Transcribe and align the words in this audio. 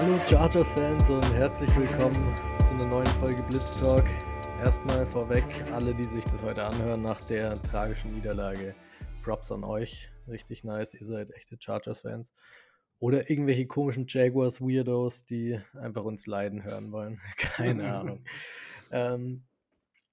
Hallo 0.00 0.16
Chargers-Fans 0.28 1.10
und 1.10 1.34
herzlich 1.34 1.74
willkommen 1.74 2.36
zu 2.60 2.70
einer 2.70 2.86
neuen 2.86 3.06
Folge 3.18 3.42
Blitz 3.50 3.74
Talk. 3.74 4.04
Erstmal 4.60 5.04
vorweg, 5.04 5.44
alle, 5.72 5.92
die 5.92 6.04
sich 6.04 6.22
das 6.22 6.40
heute 6.40 6.62
anhören 6.62 7.02
nach 7.02 7.20
der 7.22 7.60
tragischen 7.62 8.12
Niederlage, 8.12 8.76
Props 9.24 9.50
an 9.50 9.64
euch. 9.64 10.08
Richtig 10.28 10.62
nice, 10.62 10.94
ihr 10.94 11.04
seid 11.04 11.32
echte 11.32 11.56
Chargers-Fans. 11.58 12.32
Oder 13.00 13.28
irgendwelche 13.28 13.66
komischen 13.66 14.06
Jaguars-Weirdos, 14.06 15.24
die 15.24 15.58
einfach 15.74 16.04
uns 16.04 16.28
leiden 16.28 16.62
hören 16.62 16.92
wollen. 16.92 17.20
Keine 17.36 17.92
Ahnung. 17.98 18.24
Ähm, 18.92 19.48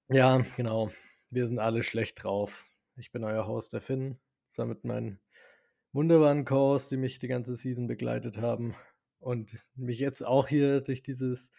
ja, 0.08 0.42
genau. 0.56 0.90
Wir 1.30 1.46
sind 1.46 1.60
alle 1.60 1.84
schlecht 1.84 2.24
drauf. 2.24 2.64
Ich 2.96 3.12
bin 3.12 3.22
euer 3.22 3.46
Host, 3.46 3.72
der 3.72 3.80
Finn, 3.80 4.18
zusammen 4.48 4.70
mit 4.70 4.84
meinen 4.84 5.20
wunderbaren 5.92 6.44
Co-Hosts, 6.44 6.88
die 6.88 6.96
mich 6.96 7.20
die 7.20 7.28
ganze 7.28 7.54
Season 7.54 7.86
begleitet 7.86 8.38
haben 8.38 8.74
und 9.18 9.64
mich 9.74 9.98
jetzt 9.98 10.24
auch 10.24 10.48
hier 10.48 10.80
durch 10.80 11.02
dieses 11.02 11.50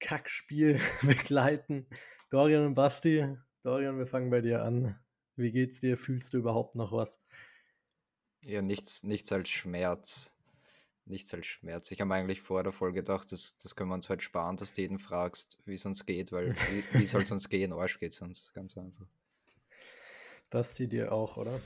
Kackspiel 0.00 0.80
begleiten. 1.02 1.86
Dorian 2.30 2.66
und 2.66 2.74
Basti. 2.74 3.36
Dorian, 3.62 3.98
wir 3.98 4.06
fangen 4.06 4.30
bei 4.30 4.40
dir 4.40 4.62
an. 4.62 4.98
Wie 5.36 5.52
geht's 5.52 5.80
dir? 5.80 5.96
Fühlst 5.96 6.34
du 6.34 6.38
überhaupt 6.38 6.74
noch 6.74 6.92
was? 6.92 7.20
Ja, 8.40 8.62
nichts, 8.62 9.02
nichts 9.02 9.30
als 9.32 9.48
Schmerz. 9.48 10.32
Nichts 11.04 11.32
als 11.34 11.46
Schmerz. 11.46 11.90
Ich 11.90 12.00
habe 12.00 12.14
eigentlich 12.14 12.40
vor 12.40 12.62
der 12.62 12.72
Folge 12.72 13.00
gedacht, 13.00 13.30
das, 13.30 13.56
das 13.58 13.76
können 13.76 13.90
wir 13.90 13.94
uns 13.94 14.08
heute 14.08 14.22
sparen, 14.22 14.56
dass 14.56 14.72
du 14.72 14.82
jeden 14.82 14.98
fragst, 14.98 15.58
wie 15.64 15.74
es 15.74 15.86
uns 15.86 16.04
geht, 16.06 16.32
weil 16.32 16.54
wie, 16.70 17.00
wie 17.00 17.06
soll 17.06 17.22
es 17.22 17.30
uns 17.30 17.48
gehen? 17.48 17.72
Arsch 17.72 18.00
geht 18.00 18.12
es 18.12 18.20
uns, 18.20 18.52
ganz 18.54 18.76
einfach. 18.76 19.06
Basti, 20.50 20.88
dir 20.88 21.12
auch, 21.12 21.36
oder? 21.36 21.60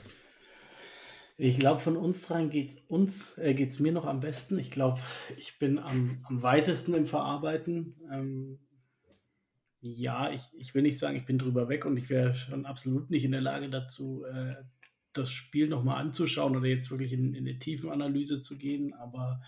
Ich 1.43 1.57
glaube, 1.57 1.79
von 1.79 1.97
uns 1.97 2.27
dreien 2.27 2.51
geht 2.51 2.83
uns, 2.87 3.35
äh, 3.39 3.55
geht's 3.55 3.79
mir 3.79 3.91
noch 3.91 4.05
am 4.05 4.19
besten. 4.19 4.59
Ich 4.59 4.69
glaube, 4.69 5.01
ich 5.37 5.57
bin 5.57 5.79
am, 5.79 6.23
am 6.25 6.43
weitesten 6.43 6.93
im 6.93 7.07
Verarbeiten. 7.07 7.95
Ähm, 8.11 8.59
ja, 9.79 10.31
ich, 10.31 10.41
ich 10.53 10.75
will 10.75 10.83
nicht 10.83 10.99
sagen, 10.99 11.17
ich 11.17 11.25
bin 11.25 11.39
drüber 11.39 11.67
weg 11.67 11.87
und 11.87 11.97
ich 11.97 12.11
wäre 12.11 12.35
schon 12.35 12.67
absolut 12.67 13.09
nicht 13.09 13.25
in 13.25 13.31
der 13.31 13.41
Lage 13.41 13.71
dazu, 13.71 14.23
äh, 14.25 14.53
das 15.13 15.31
Spiel 15.31 15.67
nochmal 15.67 15.99
anzuschauen 15.99 16.55
oder 16.55 16.67
jetzt 16.67 16.91
wirklich 16.91 17.11
in, 17.11 17.33
in 17.33 17.47
eine 17.47 17.57
Tiefenanalyse 17.57 18.39
zu 18.39 18.59
gehen. 18.59 18.93
Aber 18.93 19.41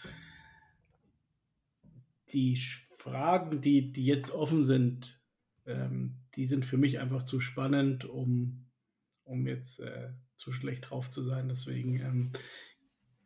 die 2.30 2.60
Fragen, 2.98 3.62
die, 3.62 3.94
die 3.94 4.06
jetzt 4.06 4.32
offen 4.32 4.64
sind, 4.64 5.22
ähm, 5.68 6.16
die 6.34 6.48
sind 6.48 6.66
für 6.66 6.78
mich 6.78 6.98
einfach 6.98 7.22
zu 7.22 7.40
spannend, 7.40 8.04
um, 8.06 8.66
um 9.26 9.46
jetzt 9.46 9.80
äh, 9.80 10.10
zu 10.36 10.52
schlecht 10.52 10.90
drauf 10.90 11.10
zu 11.10 11.22
sein. 11.22 11.50
Deswegen 11.50 12.00
ähm, 12.00 12.32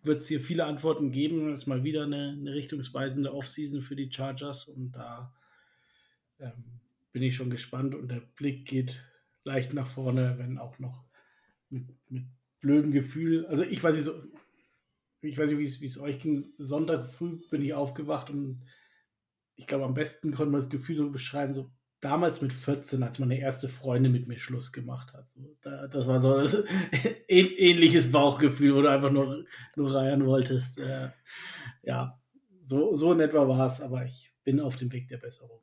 wird 0.04 0.22
es 0.22 0.28
hier 0.28 0.42
viele 0.42 0.66
Antworten 0.66 1.12
geben. 1.12 1.52
Es 1.52 1.62
ist 1.62 1.68
mal 1.68 1.84
wieder 1.84 2.04
eine, 2.04 2.36
eine 2.40 2.54
richtungsweisende 2.54 3.34
Offseason 3.34 3.82
für 3.82 3.96
die 3.96 4.12
Chargers 4.12 4.68
und 4.68 4.92
da 4.92 5.34
ähm, 6.40 6.82
bin 7.12 7.24
ich 7.24 7.36
schon 7.36 7.50
gespannt 7.50 7.96
und 7.96 8.10
der 8.10 8.22
Blick 8.22 8.66
geht 8.68 9.04
leicht 9.44 9.74
nach 9.74 9.88
vorne, 9.88 10.36
wenn 10.38 10.58
auch 10.58 10.78
noch 10.80 11.06
mit, 11.70 11.88
mit 12.10 12.26
blödem 12.60 12.92
Gefühl. 12.92 13.46
Also 13.48 13.64
ich 13.64 13.84
weiß 13.84 13.96
nicht 13.96 14.04
so, 14.04 14.14
ich 15.22 15.38
weiß 15.38 15.52
nicht, 15.52 15.82
wie 15.82 15.86
es 15.86 16.00
euch 16.00 16.20
ging. 16.20 16.44
Sonntag 16.58 17.10
früh 17.10 17.40
bin 17.50 17.62
ich 17.62 17.74
aufgewacht 17.74 18.30
und 18.30 18.64
ich 19.56 19.66
glaube, 19.66 19.86
am 19.86 19.94
besten 19.94 20.34
konnte 20.34 20.52
man 20.52 20.62
das 20.62 20.70
Gefühl 20.70 20.96
so 20.96 21.10
beschreiben, 21.10 21.54
so 21.54 21.72
damals 22.00 22.42
mit 22.42 22.54
14, 22.54 23.02
als 23.04 23.20
meine 23.20 23.40
erste 23.40 23.68
Freundin 23.68 24.12
mit 24.12 24.28
mir 24.28 24.38
Schluss 24.38 24.72
gemacht 24.72 25.14
hat. 25.14 25.32
So, 25.32 25.58
da, 25.62 25.88
das 25.88 26.08
war 26.08 26.20
so 26.20 26.40
das, 26.40 26.64
ähnliches 27.28 28.12
Bauchgefühl, 28.12 28.76
wo 28.76 28.82
du 28.82 28.92
einfach 28.92 29.12
nur, 29.12 29.46
nur 29.76 29.94
reiern 29.94 30.26
wolltest. 30.26 30.80
Äh, 30.80 31.10
ja, 31.84 32.20
so, 32.64 32.96
so 32.96 33.14
in 33.14 33.20
etwa 33.20 33.48
war 33.48 33.68
es, 33.68 33.82
aber 33.82 34.06
ich 34.06 34.34
bin 34.44 34.60
auf 34.60 34.76
dem 34.76 34.92
Weg 34.92 35.08
der 35.08 35.18
Besserung. 35.18 35.62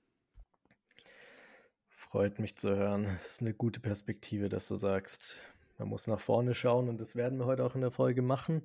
Freut 1.89 2.39
mich 2.39 2.57
zu 2.57 2.75
hören. 2.75 3.05
Das 3.19 3.33
ist 3.33 3.41
eine 3.41 3.55
gute 3.55 3.81
Perspektive, 3.81 4.49
dass 4.49 4.69
du 4.69 4.77
sagst, 4.77 5.43
man 5.79 5.89
muss 5.89 6.07
nach 6.07 6.21
vorne 6.21 6.55
schauen 6.55 6.89
und 6.89 7.01
das 7.01 7.17
werden 7.17 7.39
wir 7.39 7.47
heute 7.47 7.65
auch 7.65 7.75
in 7.75 7.81
der 7.81 7.91
Folge 7.91 8.23
machen. 8.23 8.63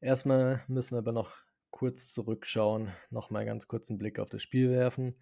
Erstmal 0.00 0.62
müssen 0.68 0.94
wir 0.94 0.98
aber 0.98 1.12
noch 1.12 1.36
kurz 1.70 2.12
zurückschauen, 2.12 2.90
nochmal 3.10 3.44
ganz 3.44 3.68
kurz 3.68 3.90
einen 3.90 3.98
Blick 3.98 4.18
auf 4.18 4.28
das 4.30 4.42
Spiel 4.42 4.70
werfen. 4.70 5.16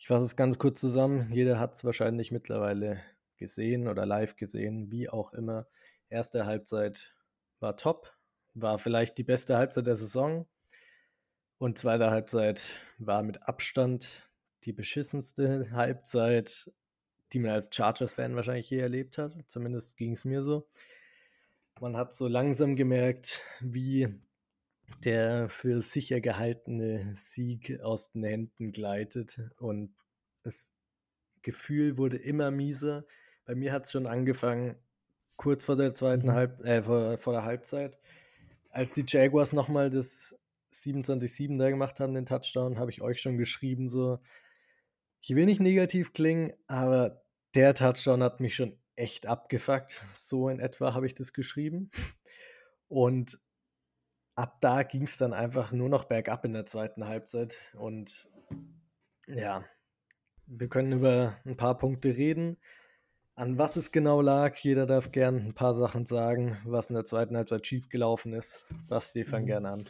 Ich 0.00 0.06
fasse 0.06 0.24
es 0.24 0.34
ganz 0.34 0.58
kurz 0.58 0.80
zusammen. 0.80 1.30
Jeder 1.30 1.60
hat 1.60 1.74
es 1.74 1.84
wahrscheinlich 1.84 2.32
mittlerweile 2.32 3.02
gesehen 3.36 3.86
oder 3.86 4.06
live 4.06 4.34
gesehen, 4.34 4.90
wie 4.90 5.10
auch 5.10 5.34
immer. 5.34 5.66
Erste 6.08 6.46
Halbzeit 6.46 7.14
war 7.60 7.76
top, 7.76 8.10
war 8.54 8.78
vielleicht 8.78 9.18
die 9.18 9.24
beste 9.24 9.58
Halbzeit 9.58 9.86
der 9.86 9.96
Saison. 9.96 10.48
Und 11.58 11.76
zweite 11.76 12.10
Halbzeit 12.10 12.78
war 12.96 13.22
mit 13.22 13.46
Abstand 13.46 14.26
die 14.64 14.72
beschissenste 14.72 15.70
Halbzeit, 15.72 16.72
die 17.34 17.38
man 17.38 17.50
als 17.50 17.68
Chargers-Fan 17.70 18.34
wahrscheinlich 18.36 18.70
je 18.70 18.78
erlebt 18.78 19.18
hat. 19.18 19.34
Zumindest 19.48 19.98
ging 19.98 20.12
es 20.12 20.24
mir 20.24 20.40
so. 20.40 20.66
Man 21.78 21.98
hat 21.98 22.14
so 22.14 22.26
langsam 22.26 22.74
gemerkt, 22.74 23.42
wie 23.60 24.08
der 25.04 25.48
für 25.48 25.82
sicher 25.82 26.20
gehaltene 26.20 27.12
Sieg 27.14 27.80
aus 27.82 28.12
den 28.12 28.24
Händen 28.24 28.70
gleitet 28.70 29.40
und 29.58 29.94
das 30.42 30.72
Gefühl 31.42 31.96
wurde 31.96 32.16
immer 32.16 32.50
mieser. 32.50 33.04
Bei 33.44 33.54
mir 33.54 33.72
hat 33.72 33.84
es 33.84 33.92
schon 33.92 34.06
angefangen, 34.06 34.76
kurz 35.36 35.64
vor 35.64 35.76
der 35.76 35.94
zweiten 35.94 36.26
mhm. 36.26 36.32
Halb, 36.32 36.64
äh, 36.64 36.82
vor, 36.82 37.18
vor 37.18 37.32
der 37.32 37.44
Halbzeit, 37.44 37.98
als 38.70 38.94
die 38.94 39.04
Jaguars 39.06 39.52
nochmal 39.52 39.90
das 39.90 40.38
27-7 40.72 41.58
da 41.58 41.70
gemacht 41.70 41.98
haben, 41.98 42.14
den 42.14 42.26
Touchdown, 42.26 42.78
habe 42.78 42.90
ich 42.90 43.02
euch 43.02 43.20
schon 43.20 43.38
geschrieben, 43.38 43.88
so, 43.88 44.20
ich 45.20 45.34
will 45.34 45.46
nicht 45.46 45.60
negativ 45.60 46.12
klingen, 46.12 46.52
aber 46.66 47.22
der 47.54 47.74
Touchdown 47.74 48.22
hat 48.22 48.40
mich 48.40 48.54
schon 48.54 48.78
echt 48.96 49.26
abgefuckt. 49.26 50.02
So 50.14 50.48
in 50.48 50.60
etwa 50.60 50.94
habe 50.94 51.06
ich 51.06 51.14
das 51.14 51.32
geschrieben. 51.32 51.90
Und 52.88 53.40
ab 54.40 54.60
da 54.60 54.82
ging 54.82 55.02
es 55.02 55.18
dann 55.18 55.34
einfach 55.34 55.70
nur 55.72 55.90
noch 55.90 56.04
bergab 56.04 56.44
in 56.46 56.54
der 56.54 56.64
zweiten 56.64 57.06
Halbzeit. 57.06 57.58
Und 57.74 58.30
ja, 59.28 59.64
wir 60.46 60.68
können 60.68 60.92
über 60.92 61.36
ein 61.44 61.56
paar 61.56 61.76
Punkte 61.76 62.16
reden. 62.16 62.56
An 63.34 63.58
was 63.58 63.76
es 63.76 63.92
genau 63.92 64.22
lag, 64.22 64.56
jeder 64.56 64.86
darf 64.86 65.12
gern 65.12 65.36
ein 65.36 65.54
paar 65.54 65.74
Sachen 65.74 66.06
sagen, 66.06 66.56
was 66.64 66.90
in 66.90 66.94
der 66.94 67.04
zweiten 67.04 67.36
Halbzeit 67.36 67.66
schiefgelaufen 67.66 68.32
ist. 68.32 68.66
Basti, 68.88 69.24
fang 69.24 69.42
mhm. 69.42 69.46
gerne 69.46 69.70
an. 69.70 69.84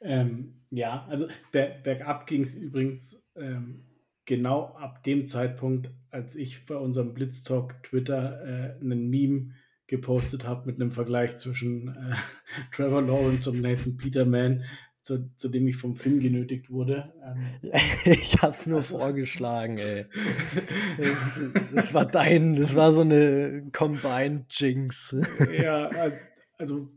Ähm, 0.00 0.54
ja, 0.70 1.06
also 1.08 1.28
ber 1.52 1.68
bergab 1.82 2.26
ging 2.26 2.42
es 2.42 2.54
übrigens 2.54 3.24
ähm, 3.34 3.84
genau 4.24 4.74
ab 4.74 5.02
dem 5.04 5.24
Zeitpunkt, 5.24 5.90
als 6.10 6.34
ich 6.34 6.66
bei 6.66 6.76
unserem 6.76 7.14
Blitztalk 7.14 7.82
Twitter 7.84 8.44
äh, 8.44 8.80
einen 8.80 9.08
Meme 9.08 9.54
gepostet 9.86 10.46
habe 10.46 10.66
mit 10.66 10.80
einem 10.80 10.90
Vergleich 10.90 11.36
zwischen 11.36 11.88
äh, 11.88 12.14
Trevor 12.72 13.02
Lawrence 13.02 13.48
und 13.50 13.60
Nathan 13.60 13.96
Peterman, 13.96 14.64
zu, 15.02 15.30
zu 15.36 15.48
dem 15.48 15.68
ich 15.68 15.76
vom 15.76 15.94
Finn 15.94 16.18
genötigt 16.18 16.68
wurde. 16.68 17.12
Ähm, 17.22 17.70
ich 18.04 18.42
habe 18.42 18.52
es 18.52 18.66
nur 18.66 18.78
also, 18.78 18.98
vorgeschlagen, 18.98 19.78
ey. 19.78 20.06
Das, 20.98 21.40
das, 21.74 21.94
war 21.94 22.06
dein, 22.06 22.56
das 22.56 22.74
war 22.74 22.92
so 22.92 23.02
eine 23.02 23.68
Combined 23.72 24.46
Jinx. 24.50 25.14
ja, 25.60 25.88
also 26.58 26.88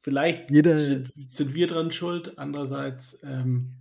vielleicht 0.00 0.50
Jeder, 0.50 0.78
sind, 0.78 1.12
sind, 1.26 1.54
wir 1.54 1.66
dran 1.66 1.92
schuld, 1.92 2.38
andererseits. 2.38 3.20
Ähm, 3.22 3.74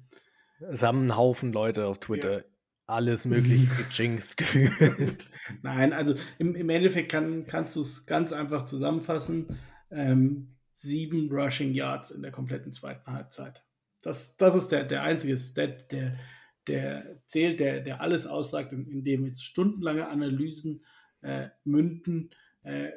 es 0.72 0.84
haben 0.84 1.00
einen 1.00 1.18
Haufen 1.18 1.52
Leute 1.52 1.88
auf 1.88 2.00
Twitter 2.00 2.38
ja 2.40 2.53
alles 2.88 3.26
mögliche 3.26 3.68
gejinxt 3.84 4.38
gefühlt. 4.38 5.18
Nein, 5.62 5.94
also 5.94 6.16
im, 6.38 6.56
im 6.56 6.70
Endeffekt 6.70 7.12
kann, 7.12 7.46
kannst 7.46 7.76
du 7.76 7.82
es 7.82 8.06
ganz 8.06 8.34
einfach 8.34 8.66
zusammenfassen. 8.66 9.58
Ähm, 9.90 10.56
sieben 10.74 11.32
Rushing 11.32 11.74
Yards 11.74 12.12
in 12.12 12.22
der 12.22 12.32
kompletten 12.32 12.72
zweiten 12.72 13.12
Halbzeit. 13.12 13.64
Das, 14.02 14.36
das 14.38 14.56
ist 14.56 14.70
der, 14.70 14.84
der 14.84 15.04
einzige 15.04 15.38
Stat, 15.38 15.92
der, 15.92 16.18
der 16.68 17.22
zählt, 17.26 17.60
der, 17.60 17.82
der 17.82 18.02
alles 18.02 18.26
aussagt, 18.26 18.74
in, 18.74 18.88
in 18.88 19.04
dem 19.04 19.26
jetzt 19.26 19.46
stundenlange 19.46 20.08
Analysen 20.10 20.84
äh, 21.22 21.50
münden. 21.64 22.32
Äh, 22.64 22.90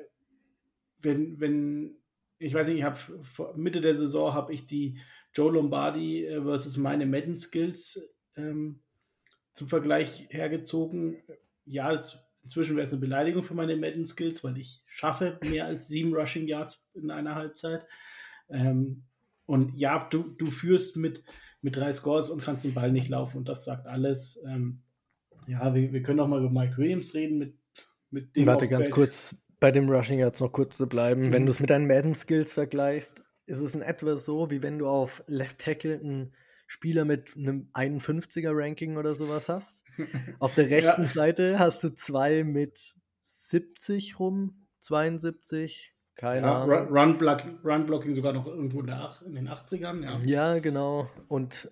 wenn, 1.00 1.38
wenn, 1.38 1.96
ich 2.38 2.54
weiß 2.54 2.68
nicht, 2.68 2.78
ich 2.78 2.84
habe 2.84 2.98
Mitte 3.56 3.80
der 3.80 3.94
Saison 3.94 4.34
habe 4.34 4.52
ich 4.52 4.66
die 4.66 4.98
Joe 5.32 5.52
Lombardi 5.52 6.24
äh, 6.24 6.42
versus 6.42 6.76
meine 6.76 7.06
Madden 7.06 7.36
Skills 7.36 8.00
ähm, 8.36 8.80
zum 9.56 9.68
Vergleich 9.68 10.26
hergezogen. 10.28 11.16
Ja, 11.64 11.92
es, 11.92 12.18
inzwischen 12.42 12.76
wäre 12.76 12.84
es 12.84 12.92
eine 12.92 13.00
Beleidigung 13.00 13.42
für 13.42 13.54
meine 13.54 13.74
Madden 13.74 14.04
Skills, 14.04 14.44
weil 14.44 14.58
ich 14.58 14.82
schaffe 14.84 15.40
mehr 15.50 15.64
als 15.64 15.88
sieben 15.88 16.14
Rushing 16.14 16.46
Yards 16.46 16.86
in 16.92 17.10
einer 17.10 17.34
Halbzeit. 17.34 17.86
Ähm, 18.50 19.04
und 19.46 19.80
ja, 19.80 20.06
du, 20.10 20.24
du 20.24 20.50
führst 20.50 20.98
mit, 20.98 21.24
mit 21.62 21.74
drei 21.74 21.90
Scores 21.92 22.28
und 22.28 22.42
kannst 22.42 22.64
den 22.64 22.74
Ball 22.74 22.92
nicht 22.92 23.08
laufen 23.08 23.38
und 23.38 23.48
das 23.48 23.64
sagt 23.64 23.86
alles. 23.86 24.38
Ähm, 24.46 24.82
ja, 25.46 25.74
wir, 25.74 25.90
wir 25.90 26.02
können 26.02 26.20
auch 26.20 26.28
mal 26.28 26.44
über 26.44 26.50
Mike 26.50 26.76
Williams 26.76 27.14
reden 27.14 27.38
mit, 27.38 27.54
mit 28.10 28.36
dem. 28.36 28.46
Warte 28.46 28.68
ganz 28.68 28.90
kurz, 28.90 29.34
bei 29.58 29.70
dem 29.70 29.88
Rushing 29.88 30.18
Yards 30.18 30.40
noch 30.40 30.52
kurz 30.52 30.76
zu 30.76 30.86
bleiben. 30.86 31.28
Mhm. 31.28 31.32
Wenn 31.32 31.46
du 31.46 31.52
es 31.52 31.60
mit 31.60 31.70
deinen 31.70 31.86
Madden 31.86 32.14
Skills 32.14 32.52
vergleichst, 32.52 33.22
ist 33.46 33.60
es 33.60 33.74
in 33.74 33.80
etwa 33.80 34.16
so, 34.16 34.50
wie 34.50 34.62
wenn 34.62 34.78
du 34.78 34.86
auf 34.86 35.24
Left 35.28 35.58
Tackle 35.58 35.98
einen 35.98 36.34
Spieler 36.66 37.04
mit 37.04 37.36
einem 37.36 37.68
51er 37.74 38.50
Ranking 38.52 38.96
oder 38.96 39.14
sowas 39.14 39.48
hast. 39.48 39.82
Auf 40.38 40.54
der 40.54 40.68
rechten 40.70 41.02
ja. 41.02 41.08
Seite 41.08 41.58
hast 41.58 41.82
du 41.84 41.94
zwei 41.94 42.44
mit 42.44 42.96
70 43.24 44.18
rum, 44.18 44.66
72, 44.80 45.94
keine 46.16 46.46
ja, 46.46 46.62
Ahnung. 46.62 46.88
Run, 46.88 47.18
Block, 47.18 47.42
Run 47.64 47.86
Blocking 47.86 48.14
sogar 48.14 48.32
noch 48.32 48.46
irgendwo 48.46 48.80
in, 48.80 48.86
der, 48.86 49.14
in 49.26 49.34
den 49.34 49.48
80ern, 49.48 50.02
ja. 50.02 50.18
Ja, 50.24 50.58
genau. 50.58 51.10
Und 51.28 51.70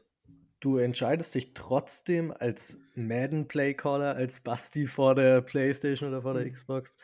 du 0.61 0.79
entscheidest 0.79 1.35
dich 1.35 1.55
trotzdem 1.55 2.33
als 2.39 2.79
Madden 2.95 3.49
Playcaller, 3.49 4.15
als 4.15 4.41
Basti 4.41 4.87
vor 4.87 5.15
der 5.15 5.41
Playstation 5.43 6.09
oder 6.09 6.23
vor 6.23 6.35
der 6.35 6.45
mhm. 6.45 6.53
Xbox, 6.53 6.97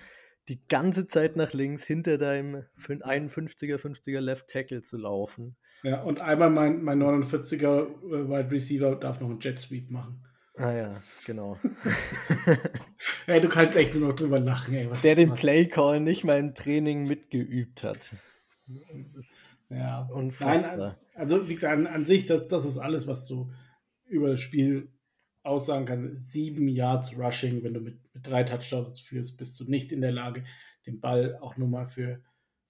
die 0.51 0.67
ganze 0.67 1.07
Zeit 1.07 1.37
nach 1.37 1.53
links 1.53 1.85
hinter 1.85 2.19
deinem 2.19 2.65
51er, 2.77 3.77
50er 3.77 4.21
Left 4.21 4.49
Tackle 4.49 4.83
zu 4.83 4.99
laufen. 4.99 5.57
Ja, 5.85 6.03
und 6.03 6.21
einmal 6.21 6.51
mein, 6.51 6.83
mein 6.83 7.01
49er 7.01 7.87
äh, 7.87 8.29
Wide 8.29 8.51
Receiver 8.51 8.97
darf 8.97 9.21
noch 9.21 9.31
einen 9.31 9.41
Jet 9.41 9.61
Sweep 9.61 9.91
machen. 9.91 10.25
Ah 10.57 10.73
ja, 10.73 11.03
genau. 11.25 11.57
ey, 13.27 13.41
du 13.41 13.49
kannst 13.49 13.77
echt 13.77 13.95
nur 13.95 14.09
noch 14.09 14.17
drüber 14.17 14.41
lachen, 14.41 14.75
ey. 14.75 14.91
Was, 14.91 15.03
Der 15.03 15.15
den 15.15 15.33
Playcall 15.33 16.01
nicht 16.01 16.25
mal 16.25 16.39
im 16.39 16.55
Training 16.55 17.07
mitgeübt 17.07 17.85
hat. 17.85 18.13
Ja, 19.71 20.09
unfassbar. 20.13 20.77
Nein, 20.77 20.97
also, 21.15 21.49
wie 21.49 21.55
gesagt, 21.55 21.73
an, 21.73 21.87
an, 21.87 22.05
sich, 22.05 22.27
das, 22.27 22.49
das 22.49 22.65
ist 22.65 22.77
alles, 22.77 23.07
was 23.07 23.27
du 23.27 23.53
über 24.07 24.31
das 24.31 24.41
Spiel 24.41 24.93
aussagen 25.43 25.87
kannst. 25.87 26.31
Sieben 26.31 26.69
Yards 26.69 27.17
Rushing, 27.19 27.63
wenn 27.63 27.75
du 27.75 27.81
mit, 27.81 27.99
mit 28.15 28.27
drei 28.27 28.45
Touchdowns 28.45 29.01
führst, 29.01 29.37
bist 29.37 29.59
du 29.61 29.65
nicht 29.65 29.93
in 29.93 30.01
der 30.01 30.13
Lage, 30.13 30.45
den 30.87 31.01
Ball 31.01 31.39
auch 31.41 31.57
nur 31.57 31.69
mal 31.69 31.87
für, 31.87 32.23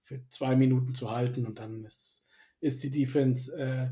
für 0.03 0.27
zwei 0.29 0.57
Minuten 0.57 0.95
zu 0.95 1.11
halten 1.11 1.47
und 1.47 1.59
dann 1.59 1.85
ist, 1.85 2.27
ist 2.61 2.83
die 2.83 2.91
Defense 2.91 3.57
äh, 3.57 3.91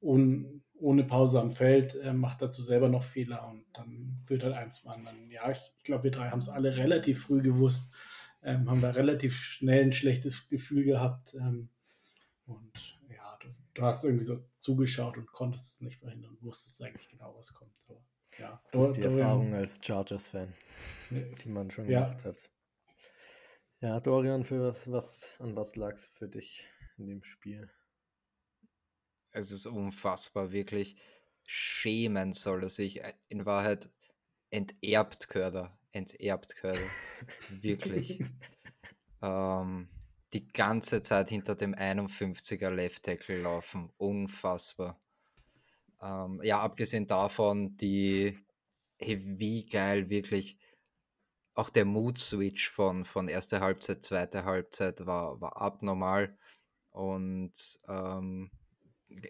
un, 0.00 0.62
ohne 0.78 1.04
Pause 1.04 1.40
am 1.40 1.50
Feld, 1.50 1.94
äh, 1.96 2.12
macht 2.12 2.42
dazu 2.42 2.62
selber 2.62 2.88
noch 2.88 3.02
Fehler 3.02 3.48
und 3.48 3.64
dann 3.72 4.22
führt 4.26 4.42
halt 4.42 4.54
eins 4.54 4.82
zum 4.82 4.90
anderen. 4.90 5.30
Ja, 5.30 5.50
ich, 5.50 5.58
ich 5.78 5.84
glaube, 5.84 6.04
wir 6.04 6.10
drei 6.10 6.30
haben 6.30 6.40
es 6.40 6.48
alle 6.48 6.76
relativ 6.76 7.22
früh 7.22 7.42
gewusst, 7.42 7.94
ähm, 8.42 8.68
haben 8.68 8.82
da 8.82 8.90
relativ 8.90 9.36
schnell 9.36 9.84
ein 9.84 9.92
schlechtes 9.92 10.48
Gefühl 10.48 10.84
gehabt. 10.84 11.34
Ähm, 11.34 11.70
und 12.46 12.98
ja, 13.08 13.38
du, 13.40 13.48
du, 13.72 13.82
hast 13.82 14.04
irgendwie 14.04 14.24
so 14.24 14.44
zugeschaut 14.58 15.16
und 15.16 15.32
konntest 15.32 15.72
es 15.72 15.80
nicht 15.80 16.00
verhindern 16.00 16.32
und 16.32 16.42
wusstest 16.42 16.82
eigentlich 16.82 17.08
genau, 17.08 17.34
was 17.36 17.54
kommt. 17.54 17.72
Aber, 17.88 18.02
ja, 18.38 18.60
das 18.72 18.86
ist 18.86 18.96
die 18.96 19.02
Dorian, 19.02 19.18
Erfahrung 19.18 19.54
als 19.54 19.80
Chargers-Fan, 19.82 20.52
die 21.10 21.48
man 21.48 21.70
schon 21.70 21.88
ja. 21.88 22.04
gemacht 22.04 22.24
hat. 22.24 22.50
Ja, 23.80 24.00
Dorian, 24.00 24.44
für 24.44 24.62
was, 24.62 24.90
was 24.90 25.34
an 25.38 25.54
was 25.56 25.76
lag 25.76 25.94
es 25.94 26.06
für 26.06 26.28
dich 26.28 26.66
in 26.96 27.06
dem 27.06 27.22
Spiel? 27.22 27.70
Es 29.30 29.50
ist 29.50 29.66
unfassbar, 29.66 30.52
wirklich. 30.52 30.96
Schämen 31.44 32.32
soll 32.32 32.62
er 32.62 32.70
sich. 32.70 33.02
Äh, 33.02 33.14
in 33.28 33.44
Wahrheit 33.44 33.90
enterbt 34.50 35.28
Körder. 35.28 35.76
Enterbt 35.90 36.56
Körder. 36.56 36.78
wirklich. 37.50 38.24
ähm, 39.20 39.88
die 40.32 40.48
ganze 40.48 41.02
Zeit 41.02 41.28
hinter 41.28 41.54
dem 41.54 41.74
51er 41.74 42.70
Left 42.70 43.02
Tackle 43.02 43.42
laufen. 43.42 43.92
Unfassbar. 43.98 45.00
Ähm, 46.04 46.40
ja, 46.44 46.60
abgesehen 46.60 47.06
davon, 47.06 47.76
die, 47.78 48.38
hey, 48.98 49.20
wie 49.38 49.64
geil 49.64 50.10
wirklich 50.10 50.58
auch 51.54 51.70
der 51.70 51.84
Mood-Switch 51.84 52.68
von, 52.70 53.04
von 53.04 53.28
erster 53.28 53.60
Halbzeit, 53.60 54.02
zweite 54.02 54.44
Halbzeit 54.44 55.06
war, 55.06 55.40
war 55.40 55.56
abnormal. 55.60 56.36
Und 56.90 57.52
ähm, 57.88 58.50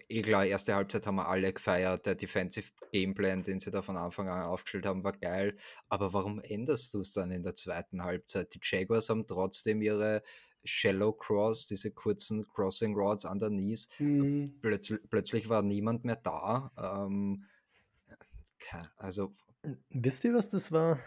eh 0.09 0.21
klar, 0.21 0.45
erste 0.45 0.75
Halbzeit 0.75 1.07
haben 1.07 1.15
wir 1.15 1.27
alle 1.27 1.53
gefeiert. 1.53 2.05
Der 2.05 2.15
Defensive 2.15 2.71
Gameplan, 2.91 3.43
den 3.43 3.59
sie 3.59 3.71
da 3.71 3.81
von 3.81 3.97
Anfang 3.97 4.27
an 4.27 4.43
aufgestellt 4.43 4.85
haben, 4.85 5.03
war 5.03 5.13
geil. 5.13 5.55
Aber 5.87 6.13
warum 6.13 6.39
änderst 6.41 6.93
du 6.93 7.01
es 7.01 7.13
dann 7.13 7.31
in 7.31 7.43
der 7.43 7.55
zweiten 7.55 8.03
Halbzeit? 8.03 8.53
Die 8.53 8.59
Jaguars 8.61 9.09
haben 9.09 9.27
trotzdem 9.27 9.81
ihre 9.81 10.23
Shallow 10.65 11.13
Cross, 11.13 11.67
diese 11.67 11.91
kurzen 11.91 12.47
Crossing 12.47 12.95
Rods 12.95 13.25
an 13.25 13.39
der 13.39 13.49
Knees. 13.49 13.89
Mhm. 13.99 14.59
Plötz 14.61 14.93
plötzlich 15.09 15.49
war 15.49 15.61
niemand 15.61 16.05
mehr 16.05 16.17
da. 16.17 16.71
Ähm, 16.77 17.45
also. 18.97 19.33
Wisst 19.89 20.23
ihr, 20.23 20.33
was 20.33 20.47
das 20.47 20.71
war? 20.71 20.99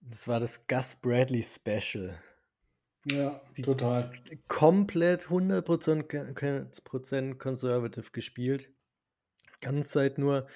Das 0.00 0.28
war 0.28 0.40
das 0.40 0.66
Gus 0.66 0.96
Bradley 0.96 1.42
Special. 1.42 2.18
Ja, 3.06 3.40
die 3.56 3.62
total. 3.62 4.12
Komplett 4.48 5.28
100% 5.28 7.38
conservative 7.38 8.10
gespielt. 8.10 8.70
Ganz 9.60 9.88
Zeit 9.88 10.18
nur 10.18 10.46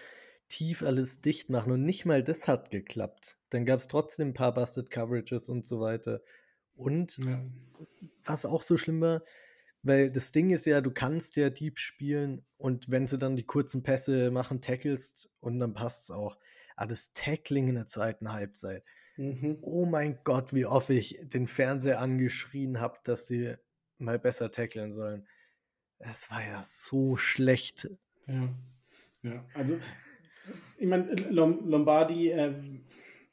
tief 0.49 0.83
alles 0.83 1.21
dicht 1.21 1.51
machen 1.51 1.73
und 1.73 1.85
nicht 1.85 2.05
mal 2.05 2.23
das 2.23 2.47
hat 2.47 2.71
geklappt. 2.71 3.39
Dann 3.51 3.65
gab 3.65 3.81
es 3.81 3.89
trotzdem 3.89 4.29
ein 4.29 4.35
paar 4.35 4.53
Busted 4.53 4.91
Coverages 4.91 5.49
und 5.49 5.67
so 5.67 5.81
weiter. 5.81 6.21
Und 6.75 7.19
ja. 7.19 7.45
was 8.25 8.47
auch 8.47 8.63
so 8.63 8.77
schlimm 8.77 9.01
war, 9.01 9.23
weil 9.83 10.11
das 10.11 10.33
Ding 10.33 10.51
ist 10.51 10.67
ja, 10.67 10.81
du 10.81 10.91
kannst 10.91 11.37
ja 11.37 11.51
Deep 11.51 11.79
spielen 11.79 12.45
und 12.57 12.91
wenn 12.91 13.07
sie 13.07 13.19
dann 13.19 13.37
die 13.37 13.45
kurzen 13.45 13.83
Pässe 13.83 14.31
machen, 14.31 14.61
tackelst 14.61 15.29
und 15.41 15.59
dann 15.59 15.75
passt 15.75 16.05
es 16.05 16.11
auch. 16.11 16.39
Aber 16.77 16.89
das 16.89 17.13
Tackling 17.13 17.69
in 17.69 17.75
der 17.75 17.87
zweiten 17.87 18.33
Halbzeit, 18.33 18.85
Mhm. 19.17 19.59
Oh 19.63 19.85
mein 19.85 20.19
Gott, 20.25 20.55
wie 20.55 20.67
oft 20.67 20.91
ich 20.91 21.19
den 21.23 21.47
Fernseher 21.47 22.01
angeschrien 22.01 22.81
habe, 22.81 22.99
dass 23.05 23.27
sie 23.27 23.55
mal 23.99 24.19
besser 24.19 24.51
tackeln 24.51 24.93
sollen. 24.93 25.27
Es 25.99 26.31
war 26.31 26.43
ja 26.45 26.63
so 26.63 27.17
schlecht. 27.17 27.91
Ja, 28.27 28.49
ja. 29.23 29.45
also 29.55 29.79
ich 30.79 30.87
meine, 30.87 31.13
Lombardi 31.15 32.31
äh, 32.31 32.55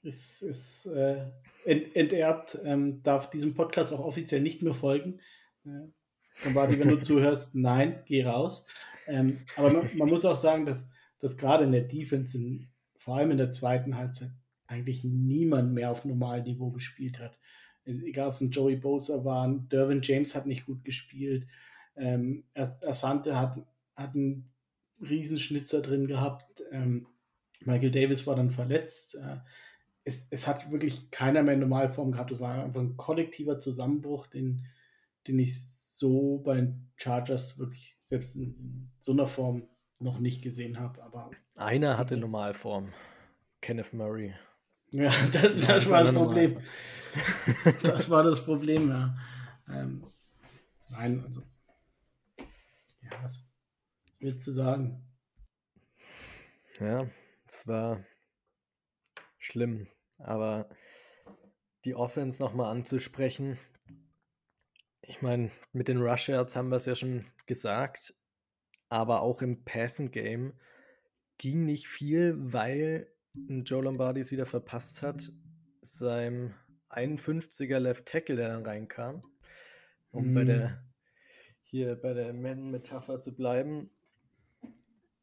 ist, 0.02 0.42
ist 0.42 0.86
äh, 0.88 1.26
ent, 1.66 1.96
enterbt, 1.96 2.60
ähm, 2.64 3.02
darf 3.04 3.30
diesem 3.30 3.54
Podcast 3.54 3.94
auch 3.94 4.00
offiziell 4.00 4.42
nicht 4.42 4.62
mehr 4.62 4.74
folgen. 4.74 5.20
Äh, 5.66 5.88
Lombardi, 6.46 6.80
wenn 6.80 6.90
du 6.90 7.00
zuhörst, 7.02 7.56
nein, 7.56 8.02
geh 8.06 8.24
raus. 8.24 8.66
Ähm, 9.08 9.40
aber 9.56 9.74
man, 9.74 9.98
man, 9.98 10.10
muss 10.10 10.26
auch 10.26 10.38
sagen, 10.38 10.66
dass, 10.66 10.92
dass 11.20 11.38
gerade 11.38 11.66
in 11.66 11.72
der 11.72 11.84
Defense, 11.84 12.38
in, 12.38 12.70
vor 12.98 13.18
allem 13.18 13.32
in 13.32 13.38
der 13.38 13.52
zweiten 13.52 13.98
Halbzeit, 13.98 14.32
eigentlich 14.68 15.04
niemand 15.04 15.74
mehr 15.74 15.90
auf 15.90 16.06
normalem 16.06 16.44
Niveau 16.44 16.70
gespielt 16.70 17.20
hat. 17.20 17.38
Egal, 17.86 18.28
ob 18.28 18.34
es 18.34 18.42
ein 18.42 18.52
Joey 18.52 18.76
Bosa 18.76 19.26
war, 19.26 19.50
Dervin 19.72 20.02
James 20.04 20.36
hat 20.36 20.46
nicht 20.46 20.68
gut 20.68 20.86
gespielt, 20.86 21.48
ähm, 21.96 22.44
Asante 22.54 23.36
hat, 23.36 23.58
hat 23.96 24.14
einen 24.14 24.52
Riesenschnitzer 25.02 25.82
drin 25.82 26.06
gehabt, 26.06 26.64
ähm, 26.72 27.08
Michael 27.62 27.92
Davis 27.92 28.28
war 28.28 28.36
dann 28.36 28.52
verletzt. 28.52 29.16
Äh, 29.16 29.38
es, 30.10 30.28
es 30.32 30.48
hat 30.48 30.72
wirklich 30.72 31.12
keiner 31.12 31.44
mehr 31.44 31.56
Normalform 31.56 32.12
gehabt. 32.12 32.32
Es 32.32 32.40
war 32.40 32.64
einfach 32.64 32.82
ein 32.82 32.98
kollektiver 32.98 33.60
Zusammenbruch, 33.60 34.28
den, 34.28 34.66
den 35.28 35.40
ich 35.40 35.62
so 35.62 36.40
bei 36.40 36.56
den 36.56 36.92
Chargers 36.96 37.58
wirklich 37.60 37.98
selbst 38.02 38.36
in, 38.36 38.56
in 38.58 38.92
so 39.00 39.12
einer 39.12 39.28
Form 39.28 39.68
noch 40.00 40.20
nicht 40.20 40.42
gesehen 40.42 40.80
habe. 40.80 41.02
Aber 41.04 41.30
einer 41.56 41.98
hatte 41.98 42.18
Normalform. 42.18 42.92
Kenneth 43.62 43.94
Murray. 43.94 44.34
Ja, 44.92 45.12
das, 45.32 45.68
das 45.68 45.90
war 45.90 46.04
das 46.04 46.14
Problem. 46.14 46.60
das 47.84 48.10
war 48.10 48.24
das 48.24 48.44
Problem, 48.44 48.90
ja. 48.90 49.16
Ähm, 49.68 50.04
nein, 50.90 51.24
also. 51.26 51.44
Ja, 53.04 53.12
was 53.22 53.46
willst 54.20 54.48
du 54.48 54.52
sagen? 54.52 55.06
Ja, 56.80 57.06
es 57.46 57.68
war 57.68 58.04
schlimm, 59.38 59.88
aber 60.20 60.70
die 61.86 61.96
Offense 61.96 62.42
nochmal 62.42 62.72
anzusprechen. 62.72 63.58
Ich 65.02 65.22
meine, 65.22 65.50
mit 65.72 65.88
den 65.88 66.02
Rush 66.02 66.30
Yards 66.30 66.56
haben 66.56 66.70
wir 66.70 66.78
es 66.78 66.86
ja 66.86 66.96
schon 66.96 67.26
gesagt, 67.48 68.14
aber 68.90 69.22
auch 69.22 69.42
im 69.42 69.64
Passing 69.64 70.12
Game 70.12 70.54
ging 71.38 71.66
nicht 71.66 71.88
viel, 71.88 72.36
weil 72.38 73.08
Joe 73.34 73.84
Lombardi 73.84 74.22
es 74.22 74.32
wieder 74.32 74.46
verpasst 74.46 75.02
hat, 75.02 75.32
seinem 75.82 76.54
51er 76.90 77.80
Left 77.80 78.06
Tackle, 78.06 78.36
der 78.36 78.50
dann 78.50 78.66
reinkam, 78.66 79.24
um 80.12 80.32
mm. 80.32 80.34
bei 80.34 80.44
der 80.44 80.70
hm. 80.70 80.78
hier 81.62 81.96
bei 81.96 82.14
der 82.14 82.34
Man-Metapher 82.34 83.20
zu 83.20 83.36
bleiben. 83.36 83.90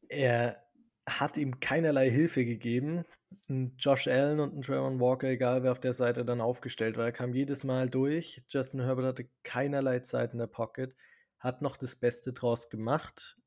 Er 0.09 0.63
hat 1.07 1.37
ihm 1.37 1.59
keinerlei 1.59 2.09
Hilfe 2.09 2.45
gegeben. 2.45 3.05
Ein 3.49 3.75
Josh 3.77 4.07
Allen 4.07 4.39
und 4.39 4.55
ein 4.55 4.61
Trevor 4.61 4.99
Walker, 4.99 5.27
egal 5.27 5.63
wer 5.63 5.71
auf 5.71 5.79
der 5.79 5.93
Seite 5.93 6.25
dann 6.25 6.41
aufgestellt 6.41 6.97
war, 6.97 7.05
er 7.05 7.11
kam 7.11 7.33
jedes 7.33 7.63
Mal 7.63 7.89
durch. 7.89 8.43
Justin 8.49 8.81
Herbert 8.81 9.05
hatte 9.05 9.29
keinerlei 9.43 9.99
Zeit 9.99 10.33
in 10.33 10.39
der 10.39 10.47
Pocket, 10.47 10.95
hat 11.39 11.61
noch 11.61 11.77
das 11.77 11.95
Beste 11.95 12.33
draus 12.33 12.69
gemacht, 12.69 13.37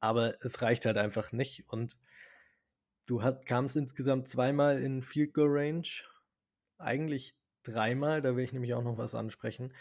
aber 0.00 0.34
es 0.44 0.62
reicht 0.62 0.86
halt 0.86 0.98
einfach 0.98 1.32
nicht. 1.32 1.64
Und 1.68 1.98
Du 3.06 3.22
hat, 3.22 3.46
kamst 3.46 3.76
insgesamt 3.76 4.26
zweimal 4.26 4.82
in 4.82 5.00
Field 5.00 5.32
Goal 5.32 5.48
Range. 5.48 5.88
Eigentlich 6.76 7.36
dreimal, 7.62 8.20
da 8.20 8.34
will 8.34 8.44
ich 8.44 8.52
nämlich 8.52 8.74
auch 8.74 8.82
noch 8.82 8.98
was 8.98 9.14
ansprechen. 9.14 9.72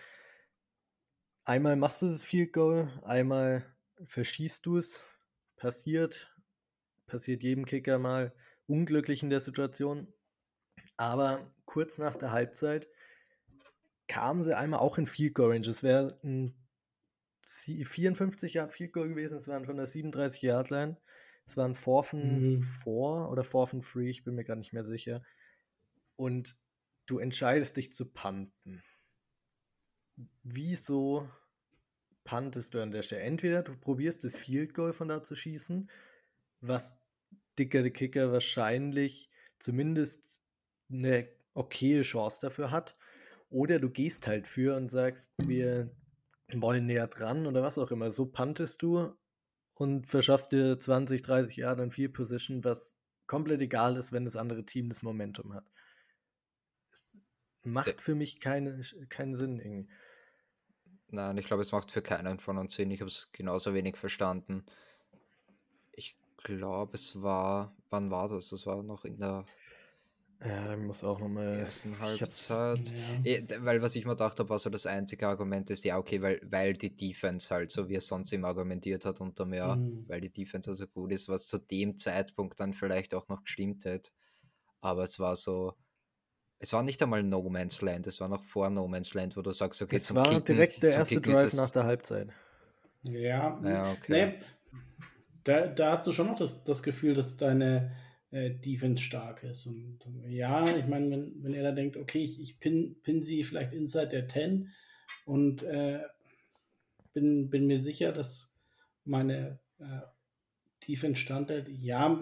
Einmal 1.43 1.75
machst 1.75 2.03
du 2.03 2.07
das 2.07 2.23
Field 2.23 2.53
Goal, 2.53 2.87
einmal 3.03 3.65
verschießt 4.05 4.63
du 4.65 4.77
es, 4.77 5.03
passiert. 5.57 6.35
passiert 7.07 7.41
jedem 7.41 7.65
Kicker 7.65 7.97
mal 7.97 8.31
unglücklich 8.67 9.23
in 9.23 9.29
der 9.29 9.41
Situation. 9.41 10.13
Aber 10.97 11.51
kurz 11.65 11.97
nach 11.97 12.15
der 12.15 12.31
Halbzeit 12.31 12.87
kamen 14.07 14.43
sie 14.43 14.57
einmal 14.57 14.79
auch 14.79 14.97
in 14.97 15.07
Field 15.07 15.35
Goal 15.35 15.51
Range. 15.51 15.67
Es 15.67 15.83
wäre 15.83 16.19
ein 16.23 16.55
54 17.43 18.53
Yard 18.53 18.73
Field 18.73 18.93
Goal 18.93 19.09
gewesen. 19.09 19.37
Es 19.37 19.47
waren 19.47 19.65
von 19.65 19.77
der 19.77 19.87
37 19.87 20.41
Yard 20.41 20.69
Line. 20.69 20.97
Es 21.45 21.57
waren 21.57 21.75
Forfen 21.75 22.63
4 22.63 22.91
mhm. 22.91 23.27
oder 23.27 23.43
Forfen 23.43 23.81
3, 23.81 24.01
ich 24.01 24.23
bin 24.23 24.35
mir 24.35 24.43
gar 24.43 24.55
nicht 24.55 24.73
mehr 24.73 24.83
sicher. 24.83 25.21
Und 26.15 26.57
du 27.05 27.19
entscheidest 27.19 27.77
dich 27.77 27.93
zu 27.93 28.11
punten. 28.11 28.81
Wieso 30.43 31.29
puntest 32.23 32.73
du 32.73 32.81
an 32.81 32.91
der 32.91 33.03
Stelle? 33.03 33.21
Entweder 33.21 33.61
du 33.61 33.77
probierst 33.77 34.23
das 34.23 34.35
Field 34.35 34.73
Goal 34.73 34.93
von 34.93 35.07
da 35.07 35.21
zu 35.21 35.35
schießen, 35.35 35.89
was 36.61 36.97
dicker 37.57 37.89
Kicker 37.89 38.31
wahrscheinlich 38.31 39.29
zumindest 39.59 40.27
eine 40.89 41.29
okaye 41.53 42.01
Chance 42.01 42.39
dafür 42.41 42.71
hat. 42.71 42.93
Oder 43.49 43.79
du 43.79 43.89
gehst 43.89 44.27
halt 44.27 44.47
für 44.47 44.75
und 44.75 44.89
sagst, 44.89 45.31
wir 45.37 45.89
wollen 46.53 46.85
näher 46.85 47.07
dran 47.07 47.47
oder 47.47 47.63
was 47.63 47.77
auch 47.77 47.91
immer. 47.91 48.11
So 48.11 48.25
puntest 48.25 48.81
du 48.81 49.15
und 49.73 50.07
verschaffst 50.07 50.51
dir 50.51 50.79
20, 50.79 51.21
30 51.21 51.57
Jahre 51.57 51.77
dann 51.77 51.91
viel 51.91 52.09
Position, 52.09 52.63
was 52.63 52.97
komplett 53.27 53.61
egal 53.61 53.97
ist, 53.97 54.11
wenn 54.11 54.25
das 54.25 54.35
andere 54.35 54.65
Team 54.65 54.89
das 54.89 55.01
Momentum 55.01 55.53
hat. 55.53 55.65
Es 56.91 57.17
macht 57.63 58.01
für 58.01 58.15
mich 58.15 58.39
keine, 58.39 58.81
keinen 59.09 59.35
Sinn 59.35 59.59
irgendwie. 59.59 59.89
Nein, 61.07 61.37
ich 61.37 61.45
glaube, 61.45 61.61
es 61.61 61.71
macht 61.71 61.91
für 61.91 62.01
keinen 62.01 62.39
von 62.39 62.57
uns 62.57 62.73
Sinn. 62.73 62.91
Ich 62.91 63.01
habe 63.01 63.09
es 63.09 63.29
genauso 63.31 63.73
wenig 63.73 63.95
verstanden. 63.95 64.65
Ich 66.47 66.57
glaube, 66.57 66.95
es 66.95 67.21
war, 67.21 67.75
wann 67.89 68.11
war 68.11 68.29
das? 68.29 68.49
Das 68.49 68.67
war 68.67 68.83
noch 68.83 69.03
in 69.03 69.17
der 69.17 69.45
ja, 70.43 70.73
ich 70.73 70.79
muss 70.79 71.03
auch 71.03 71.19
nochmal. 71.19 71.59
ersten 71.59 71.97
Halbzeit. 71.99 72.93
Ja. 73.23 73.41
Weil 73.61 73.81
was 73.81 73.95
ich 73.95 74.05
mir 74.05 74.11
gedacht 74.11 74.37
habe, 74.37 74.49
war 74.49 74.59
so 74.59 74.69
das 74.69 74.85
einzige 74.85 75.27
Argument 75.27 75.69
ist, 75.69 75.83
ja, 75.85 75.97
okay, 75.97 76.21
weil, 76.21 76.39
weil 76.43 76.73
die 76.73 76.93
Defense 76.93 77.49
halt 77.49 77.71
so 77.71 77.87
wie 77.89 77.95
er 77.95 78.01
sonst 78.01 78.31
immer 78.33 78.49
argumentiert 78.49 79.05
hat 79.05 79.21
unter 79.21 79.45
mir, 79.45 79.75
mhm. 79.75 80.05
weil 80.07 80.21
die 80.21 80.31
Defense 80.31 80.69
also 80.69 80.87
gut 80.87 81.13
ist, 81.13 81.29
was 81.29 81.47
zu 81.47 81.57
dem 81.57 81.97
Zeitpunkt 81.97 82.59
dann 82.59 82.73
vielleicht 82.73 83.13
auch 83.13 83.27
noch 83.27 83.43
gestimmt 83.43 83.85
hätte. 83.85 84.11
Aber 84.81 85.03
es 85.03 85.19
war 85.19 85.35
so, 85.35 85.73
es 86.59 86.73
war 86.73 86.83
nicht 86.83 87.01
einmal 87.01 87.23
No 87.23 87.41
Man's 87.49 87.81
Land, 87.81 88.05
es 88.05 88.19
war 88.19 88.27
noch 88.27 88.43
vor 88.43 88.69
No 88.69 88.87
Man's 88.87 89.13
Land, 89.13 89.37
wo 89.37 89.41
du 89.41 89.51
sagst, 89.51 89.81
okay, 89.81 89.95
es 89.95 90.13
war 90.13 90.29
Kicken, 90.29 90.43
direkt 90.43 90.83
der 90.83 90.93
erste 90.93 91.15
Kicken 91.15 91.33
Drive 91.33 91.53
nach 91.53 91.71
der 91.71 91.85
Halbzeit. 91.85 92.29
Ja, 93.03 93.59
ja 93.63 93.91
okay. 93.93 94.09
Nee, 94.09 94.39
da, 95.45 95.67
da 95.67 95.91
hast 95.91 96.05
du 96.05 96.11
schon 96.11 96.27
noch 96.27 96.37
das, 96.37 96.63
das 96.63 96.83
Gefühl, 96.83 97.13
dass 97.13 97.37
deine 97.37 97.95
äh, 98.31 98.51
Defense 98.51 99.03
stark 99.03 99.43
ist. 99.43 99.65
Und 99.65 99.99
ja, 100.27 100.75
ich 100.75 100.87
meine, 100.87 101.09
wenn, 101.11 101.43
wenn 101.43 101.53
er 101.53 101.63
da 101.63 101.71
denkt, 101.71 101.95
okay, 101.95 102.23
ich, 102.23 102.41
ich 102.41 102.59
pin, 102.59 102.97
pin 103.03 103.21
sie 103.21 103.43
vielleicht 103.43 103.71
inside 103.71 104.09
der 104.09 104.27
10 104.27 104.69
und 105.25 105.63
äh, 105.63 106.01
bin, 107.13 107.49
bin 107.49 107.67
mir 107.67 107.79
sicher, 107.79 108.11
dass 108.11 108.53
meine 109.05 109.59
äh, 109.79 110.01
Defense 110.87 111.21
standhält, 111.21 111.69
ja, 111.69 112.19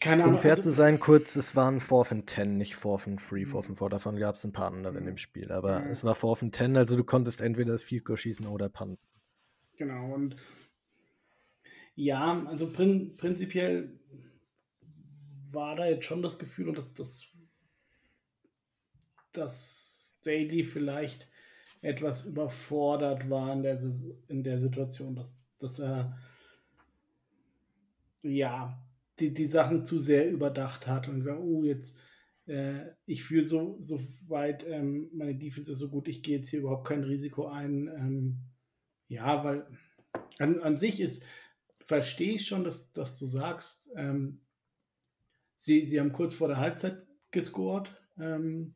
keine 0.00 0.22
Ahnung. 0.22 0.36
Um 0.36 0.40
fair 0.40 0.52
also, 0.52 0.62
zu 0.62 0.70
sein, 0.70 0.98
kurz, 0.98 1.36
es 1.36 1.54
waren 1.54 1.78
4 1.78 2.12
and 2.12 2.30
10, 2.30 2.56
nicht 2.56 2.74
4 2.74 3.00
and 3.06 3.20
3, 3.20 3.44
4 3.44 3.54
and 3.68 3.78
4. 3.78 3.88
Davon 3.90 4.16
gab 4.16 4.36
es 4.36 4.44
ein 4.44 4.52
paar 4.52 4.72
andere 4.72 4.96
in 4.96 5.04
dem 5.04 5.18
Spiel. 5.18 5.52
Aber 5.52 5.82
ja. 5.82 5.90
es 5.90 6.02
war 6.04 6.14
4 6.14 6.36
and 6.40 6.56
10, 6.56 6.76
also 6.78 6.96
du 6.96 7.04
konntest 7.04 7.42
entweder 7.42 7.72
das 7.72 7.82
Field 7.82 8.06
Goal 8.06 8.16
schießen 8.16 8.46
oder 8.46 8.70
punten. 8.70 8.98
Genau, 9.76 10.14
und 10.14 10.36
ja, 12.00 12.44
also 12.46 12.72
prin 12.72 13.16
prinzipiell 13.18 13.92
war 15.50 15.76
da 15.76 15.86
jetzt 15.86 16.06
schon 16.06 16.22
das 16.22 16.38
Gefühl, 16.38 16.68
und 16.68 16.78
das, 16.78 16.92
das, 16.94 17.26
dass 19.32 20.16
Staley 20.20 20.64
vielleicht 20.64 21.28
etwas 21.82 22.24
überfordert 22.24 23.28
war 23.28 23.52
in 23.52 23.62
der, 23.62 23.78
in 24.28 24.42
der 24.42 24.58
Situation, 24.58 25.14
dass, 25.14 25.50
dass 25.58 25.78
er 25.78 26.18
ja 28.22 28.82
die, 29.18 29.34
die 29.34 29.46
Sachen 29.46 29.84
zu 29.84 29.98
sehr 29.98 30.30
überdacht 30.30 30.86
hat 30.86 31.06
und 31.08 31.16
gesagt, 31.16 31.40
oh, 31.40 31.64
jetzt 31.64 31.98
äh, 32.46 32.92
ich 33.04 33.24
fühle 33.24 33.42
so, 33.42 33.76
so 33.78 34.00
weit, 34.28 34.66
ähm, 34.66 35.10
meine 35.12 35.34
Defense 35.34 35.70
ist 35.70 35.78
so 35.78 35.90
gut, 35.90 36.08
ich 36.08 36.22
gehe 36.22 36.36
jetzt 36.36 36.48
hier 36.48 36.60
überhaupt 36.60 36.86
kein 36.86 37.04
Risiko 37.04 37.46
ein. 37.46 37.88
Ähm, 37.88 38.38
ja, 39.08 39.44
weil 39.44 39.66
an, 40.38 40.60
an 40.60 40.76
sich 40.76 41.00
ist, 41.00 41.24
verstehe 41.90 42.34
ich 42.34 42.46
schon, 42.46 42.62
dass, 42.62 42.92
dass 42.92 43.18
du 43.18 43.26
sagst, 43.26 43.90
ähm, 43.96 44.40
Sie, 45.62 45.84
sie 45.84 46.00
haben 46.00 46.12
kurz 46.12 46.32
vor 46.32 46.48
der 46.48 46.56
Halbzeit 46.56 47.06
gescored, 47.30 47.94
ähm, 48.18 48.72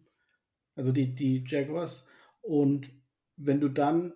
also 0.76 0.92
die, 0.92 1.14
die 1.14 1.42
Jaguars. 1.46 2.06
Und 2.42 2.90
wenn 3.36 3.58
du 3.58 3.70
dann 3.70 4.12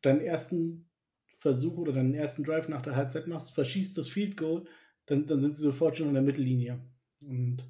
deinen 0.00 0.20
ersten 0.20 0.88
Versuch 1.38 1.76
oder 1.76 1.92
deinen 1.92 2.14
ersten 2.14 2.44
Drive 2.44 2.68
nach 2.68 2.82
der 2.82 2.94
Halbzeit 2.94 3.26
machst, 3.26 3.52
verschießt 3.52 3.98
das 3.98 4.06
Field 4.06 4.36
Goal, 4.36 4.64
dann, 5.06 5.26
dann 5.26 5.40
sind 5.40 5.56
sie 5.56 5.62
sofort 5.62 5.96
schon 5.96 6.06
an 6.06 6.14
der 6.14 6.22
Mittellinie. 6.22 6.78
Und 7.20 7.68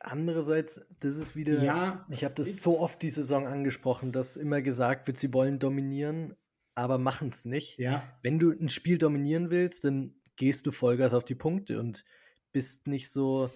Andererseits, 0.00 0.80
das 0.98 1.16
ist 1.18 1.36
wieder. 1.36 1.62
Ja, 1.62 2.06
ich 2.08 2.24
habe 2.24 2.34
das 2.34 2.62
so 2.62 2.80
oft 2.80 3.02
die 3.02 3.10
Saison 3.10 3.46
angesprochen, 3.46 4.12
dass 4.12 4.38
immer 4.38 4.62
gesagt 4.62 5.08
wird, 5.08 5.18
sie 5.18 5.34
wollen 5.34 5.58
dominieren, 5.58 6.34
aber 6.74 6.98
machen 6.98 7.28
es 7.28 7.44
nicht. 7.44 7.78
Ja. 7.78 8.18
Wenn 8.22 8.38
du 8.38 8.50
ein 8.50 8.68
Spiel 8.68 8.98
dominieren 8.98 9.50
willst, 9.50 9.84
dann 9.84 10.14
gehst 10.36 10.66
du 10.66 10.70
Vollgas 10.70 11.14
auf 11.14 11.24
die 11.24 11.34
Punkte 11.34 11.78
und 11.78 12.04
bist 12.52 12.86
nicht 12.86 13.10
so, 13.10 13.50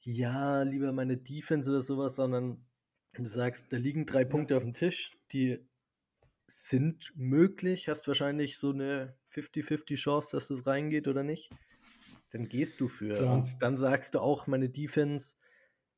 ja, 0.00 0.62
lieber 0.62 0.92
meine 0.92 1.16
Defense 1.16 1.70
oder 1.70 1.80
sowas, 1.80 2.16
sondern 2.16 2.64
du 3.14 3.26
sagst, 3.26 3.72
da 3.72 3.76
liegen 3.76 4.06
drei 4.06 4.24
Punkte 4.24 4.56
auf 4.56 4.62
dem 4.62 4.72
Tisch, 4.72 5.10
die 5.32 5.58
sind 6.46 7.12
möglich, 7.14 7.88
hast 7.88 8.08
wahrscheinlich 8.08 8.58
so 8.58 8.70
eine 8.70 9.16
50-50 9.32 9.94
Chance, 9.96 10.36
dass 10.36 10.48
das 10.48 10.66
reingeht 10.66 11.06
oder 11.06 11.22
nicht. 11.22 11.50
Dann 12.30 12.48
gehst 12.48 12.80
du 12.80 12.88
für. 12.88 13.14
Klar. 13.14 13.34
Und 13.34 13.62
dann 13.62 13.76
sagst 13.76 14.14
du 14.14 14.20
auch, 14.20 14.46
meine 14.46 14.68
Defense 14.68 15.36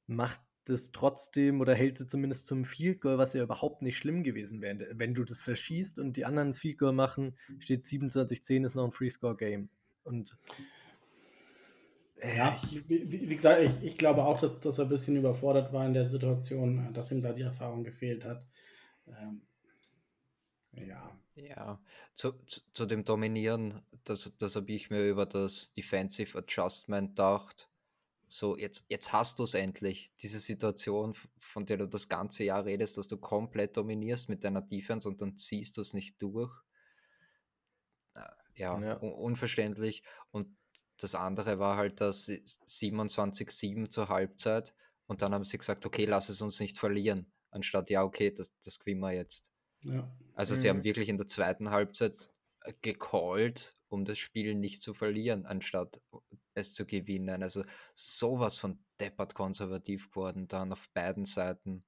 macht 0.07 0.41
das 0.65 0.93
trotzdem 0.93 1.61
oder 1.61 1.75
hält 1.75 1.99
sie 1.99 2.07
zumindest 2.07 2.47
zum 2.47 2.65
Field 2.65 3.01
Goal, 3.01 3.19
was 3.19 3.33
ja 3.33 3.43
überhaupt 3.43 3.83
nicht 3.83 3.99
schlimm 3.99 4.23
gewesen 4.23 4.61
wäre. 4.61 4.87
Wenn 4.93 5.15
du 5.15 5.25
das 5.25 5.41
verschießt 5.41 5.99
und 5.99 6.17
die 6.17 6.25
anderen 6.25 6.49
das 6.49 6.59
Field 6.59 6.79
Goal 6.79 6.93
machen, 6.93 7.37
steht 7.59 7.85
27-10, 7.85 8.65
ist 8.65 8.75
noch 8.75 8.85
ein 8.85 8.93
Free 8.93 9.11
Score 9.11 9.37
Game. 9.37 9.69
Und 10.05 10.37
ja, 12.23 12.55
ich, 12.55 12.89
wie, 12.89 13.11
wie, 13.11 13.35
gesagt, 13.35 13.63
ich, 13.63 13.83
ich 13.83 13.99
glaube 13.99 14.25
auch, 14.25 14.41
dass, 14.41 14.61
dass 14.61 14.79
er 14.79 14.85
ein 14.85 14.91
bisschen 14.91 15.17
überfordert 15.17 15.73
war 15.73 15.85
in 15.85 15.93
der 15.93 16.05
Situation, 16.05 16.93
dass 16.93 17.11
ihm 17.11 17.21
da 17.21 17.33
die 17.33 17.43
Erfahrung 17.43 17.83
gefehlt 17.83 18.25
hat. 18.25 18.47
Ähm, 19.09 19.43
ja. 20.73 21.19
Ja, 21.35 21.81
zu, 22.15 22.33
zu, 22.47 22.61
zu, 22.75 22.85
dem 22.85 23.05
Dominieren, 23.05 23.81
das, 24.05 24.37
das 24.37 24.55
habe 24.55 24.71
ich 24.71 24.91
mir 24.91 25.09
über 25.09 25.25
das 25.25 25.73
Defensive 25.73 26.39
Adjustment 26.39 27.11
gedacht. 27.11 27.71
So, 28.33 28.57
jetzt, 28.57 28.87
jetzt 28.89 29.13
hast 29.13 29.39
du 29.39 29.45
es 29.45 29.53
endlich, 29.53 30.13
diese 30.23 30.39
Situation, 30.39 31.15
von 31.39 31.67
der 31.67 31.77
du 31.77 31.87
das 31.87 32.09
ganze 32.09 32.45
Jahr 32.45 32.65
redest, 32.65 32.97
dass 32.97 33.07
du 33.07 33.19
komplett 33.19 33.77
dominierst 33.77 34.31
mit 34.31 34.43
deiner 34.43 34.63
Defense 34.63 35.07
und 35.07 35.21
dann 35.21 35.37
ziehst 35.37 35.77
du 35.77 35.83
es 35.83 35.93
nicht 35.93 36.21
durch 36.23 36.51
ja, 38.57 38.81
ja. 38.81 39.03
Un 39.03 39.13
unverständlich. 39.13 40.03
Und 40.31 40.57
das 40.99 41.15
andere 41.15 41.59
war 41.59 41.77
halt 41.77 42.01
das 42.01 42.29
27-7 42.29 43.91
zur 43.91 44.09
Halbzeit. 44.09 44.75
Und 45.07 45.23
dann 45.23 45.35
haben 45.35 45.45
sie 45.45 45.59
gesagt, 45.59 45.85
okay, 45.85 46.05
lass 46.05 46.29
es 46.29 46.41
uns 46.41 46.61
nicht 46.61 46.79
verlieren. 46.79 47.31
Anstatt, 47.51 47.91
ja, 47.91 48.03
okay, 48.03 48.31
das, 48.31 48.55
das 48.61 48.79
gewinnen 48.79 49.01
wir 49.01 49.13
jetzt. 49.13 49.51
Ja. 49.85 50.11
Also 50.35 50.55
sie 50.55 50.71
haben 50.71 50.85
wirklich 50.85 51.09
in 51.09 51.19
der 51.19 51.27
zweiten 51.27 51.71
Halbzeit 51.71 52.31
äh, 52.61 52.73
gecallt, 52.81 53.75
um 53.89 54.05
das 54.05 54.19
Spiel 54.19 54.55
nicht 54.55 54.81
zu 54.81 54.95
verlieren, 54.95 55.45
anstatt 55.45 56.01
es 56.55 56.75
zu 56.75 56.87
gewinnen. 56.87 57.43
Also 57.43 57.65
sowas 57.95 58.59
von 58.59 58.79
deppert 59.01 59.35
konservativ 59.35 60.11
geworden 60.11 60.49
dann 60.49 60.73
auf 60.73 60.89
beiden 60.91 61.25
Seiten. 61.25 61.85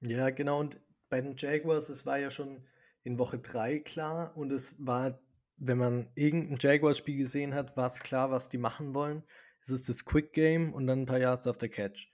Ja, 0.00 0.30
genau. 0.30 0.60
Und 0.60 0.80
bei 1.08 1.20
den 1.20 1.36
Jaguars, 1.36 1.88
es 1.88 2.06
war 2.06 2.18
ja 2.18 2.30
schon 2.30 2.66
in 3.02 3.18
Woche 3.18 3.38
3 3.38 3.80
klar 3.80 4.36
und 4.36 4.52
es 4.52 4.74
war 4.78 5.20
wenn 5.60 5.78
man 5.78 6.08
irgendein 6.14 6.56
Jaguars-Spiel 6.58 7.18
gesehen 7.18 7.54
hat, 7.54 7.76
war 7.76 7.86
es 7.86 8.00
klar, 8.00 8.30
was 8.30 8.48
die 8.48 8.58
machen 8.58 8.94
wollen. 8.94 9.22
Es 9.60 9.68
ist 9.68 9.90
das 9.90 10.06
Quick 10.06 10.32
Game 10.32 10.72
und 10.72 10.86
dann 10.86 11.02
ein 11.02 11.06
paar 11.06 11.18
Yards 11.18 11.46
auf 11.46 11.58
der 11.58 11.68
Catch. 11.68 12.10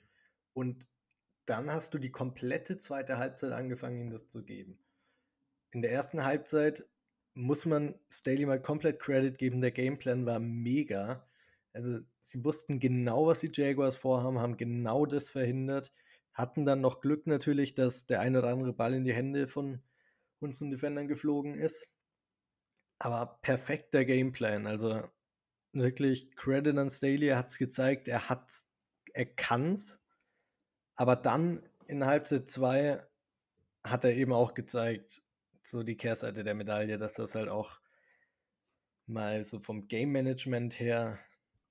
Und 0.52 0.84
dann 1.46 1.70
hast 1.70 1.94
du 1.94 1.98
die 1.98 2.10
komplette 2.10 2.76
zweite 2.76 3.18
Halbzeit 3.18 3.52
angefangen, 3.52 4.00
ihnen 4.00 4.10
das 4.10 4.26
zu 4.26 4.42
geben. 4.44 4.80
In 5.70 5.80
der 5.80 5.92
ersten 5.92 6.24
Halbzeit 6.24 6.84
muss 7.34 7.66
man 7.66 7.94
Staley 8.10 8.46
mal 8.46 8.60
komplett 8.60 8.98
Credit 8.98 9.38
geben. 9.38 9.60
Der 9.60 9.70
Gameplan 9.70 10.26
war 10.26 10.40
mega. 10.40 11.28
Also 11.76 12.00
sie 12.22 12.42
wussten 12.42 12.80
genau, 12.80 13.26
was 13.26 13.40
die 13.40 13.50
Jaguars 13.52 13.96
vorhaben, 13.96 14.38
haben 14.38 14.56
genau 14.56 15.04
das 15.04 15.28
verhindert, 15.28 15.92
hatten 16.32 16.64
dann 16.64 16.80
noch 16.80 17.00
Glück 17.00 17.26
natürlich, 17.26 17.74
dass 17.74 18.06
der 18.06 18.20
ein 18.20 18.34
oder 18.34 18.48
andere 18.48 18.72
Ball 18.72 18.94
in 18.94 19.04
die 19.04 19.12
Hände 19.12 19.46
von 19.46 19.82
unseren 20.40 20.70
Defendern 20.70 21.06
geflogen 21.06 21.54
ist. 21.54 21.88
Aber 22.98 23.38
perfekter 23.42 24.06
Gameplan. 24.06 24.66
Also 24.66 25.02
wirklich 25.72 26.34
Credit 26.36 26.78
an 26.78 26.88
Staley, 26.88 27.28
er 27.28 27.38
hat 27.38 27.50
es 27.50 27.58
gezeigt, 27.58 28.08
er 28.08 28.30
hat 28.30 28.64
er 29.12 29.26
kann's. 29.26 30.00
Aber 30.94 31.14
dann 31.14 31.62
in 31.88 32.06
Halbzeit 32.06 32.48
2 32.48 33.02
hat 33.84 34.04
er 34.04 34.14
eben 34.14 34.32
auch 34.32 34.54
gezeigt, 34.54 35.22
so 35.62 35.82
die 35.82 35.96
Kehrseite 35.96 36.42
der 36.42 36.54
Medaille, 36.54 36.96
dass 36.96 37.14
das 37.14 37.34
halt 37.34 37.50
auch 37.50 37.80
mal 39.06 39.44
so 39.44 39.60
vom 39.60 39.88
Game 39.88 40.12
Management 40.12 40.80
her 40.80 41.18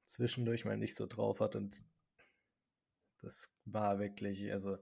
zwischendurch 0.05 0.65
mal 0.65 0.77
nicht 0.77 0.95
so 0.95 1.05
drauf 1.07 1.39
hat 1.39 1.55
und 1.55 1.83
das 3.21 3.49
war 3.65 3.99
wirklich, 3.99 4.51
also 4.51 4.77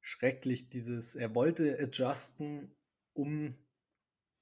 schrecklich 0.00 0.68
dieses, 0.70 1.14
er 1.14 1.34
wollte 1.34 1.78
adjusten, 1.78 2.74
um 3.12 3.54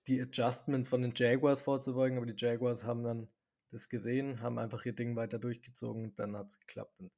die 0.07 0.21
Adjustments 0.21 0.89
von 0.89 1.03
den 1.03 1.13
Jaguars 1.15 1.61
vorzubeugen, 1.61 2.17
aber 2.17 2.27
die 2.27 2.37
Jaguars 2.37 2.85
haben 2.85 3.03
dann 3.03 3.29
das 3.73 3.89
gesehen, 3.89 4.41
haben 4.41 4.59
einfach 4.59 4.85
ihr 4.87 4.95
Ding 4.95 5.17
weiter 5.17 5.39
durchgezogen 5.39 6.05
und 6.05 6.19
dann 6.19 6.37
hat 6.37 6.47
es 6.49 6.61
geklappt. 6.61 7.01
Und 7.01 7.11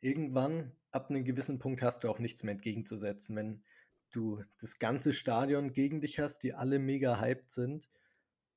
irgendwann, 0.00 0.72
ab 0.90 1.10
einem 1.10 1.24
gewissen 1.24 1.58
Punkt, 1.58 1.82
hast 1.82 2.02
du 2.02 2.08
auch 2.08 2.18
nichts 2.18 2.42
mehr 2.42 2.52
entgegenzusetzen. 2.52 3.36
Wenn 3.36 3.62
du 4.10 4.42
das 4.60 4.78
ganze 4.78 5.12
Stadion 5.12 5.72
gegen 5.72 6.00
dich 6.00 6.18
hast, 6.18 6.40
die 6.40 6.54
alle 6.54 6.78
mega 6.78 7.20
hyped 7.20 7.50
sind 7.50 7.88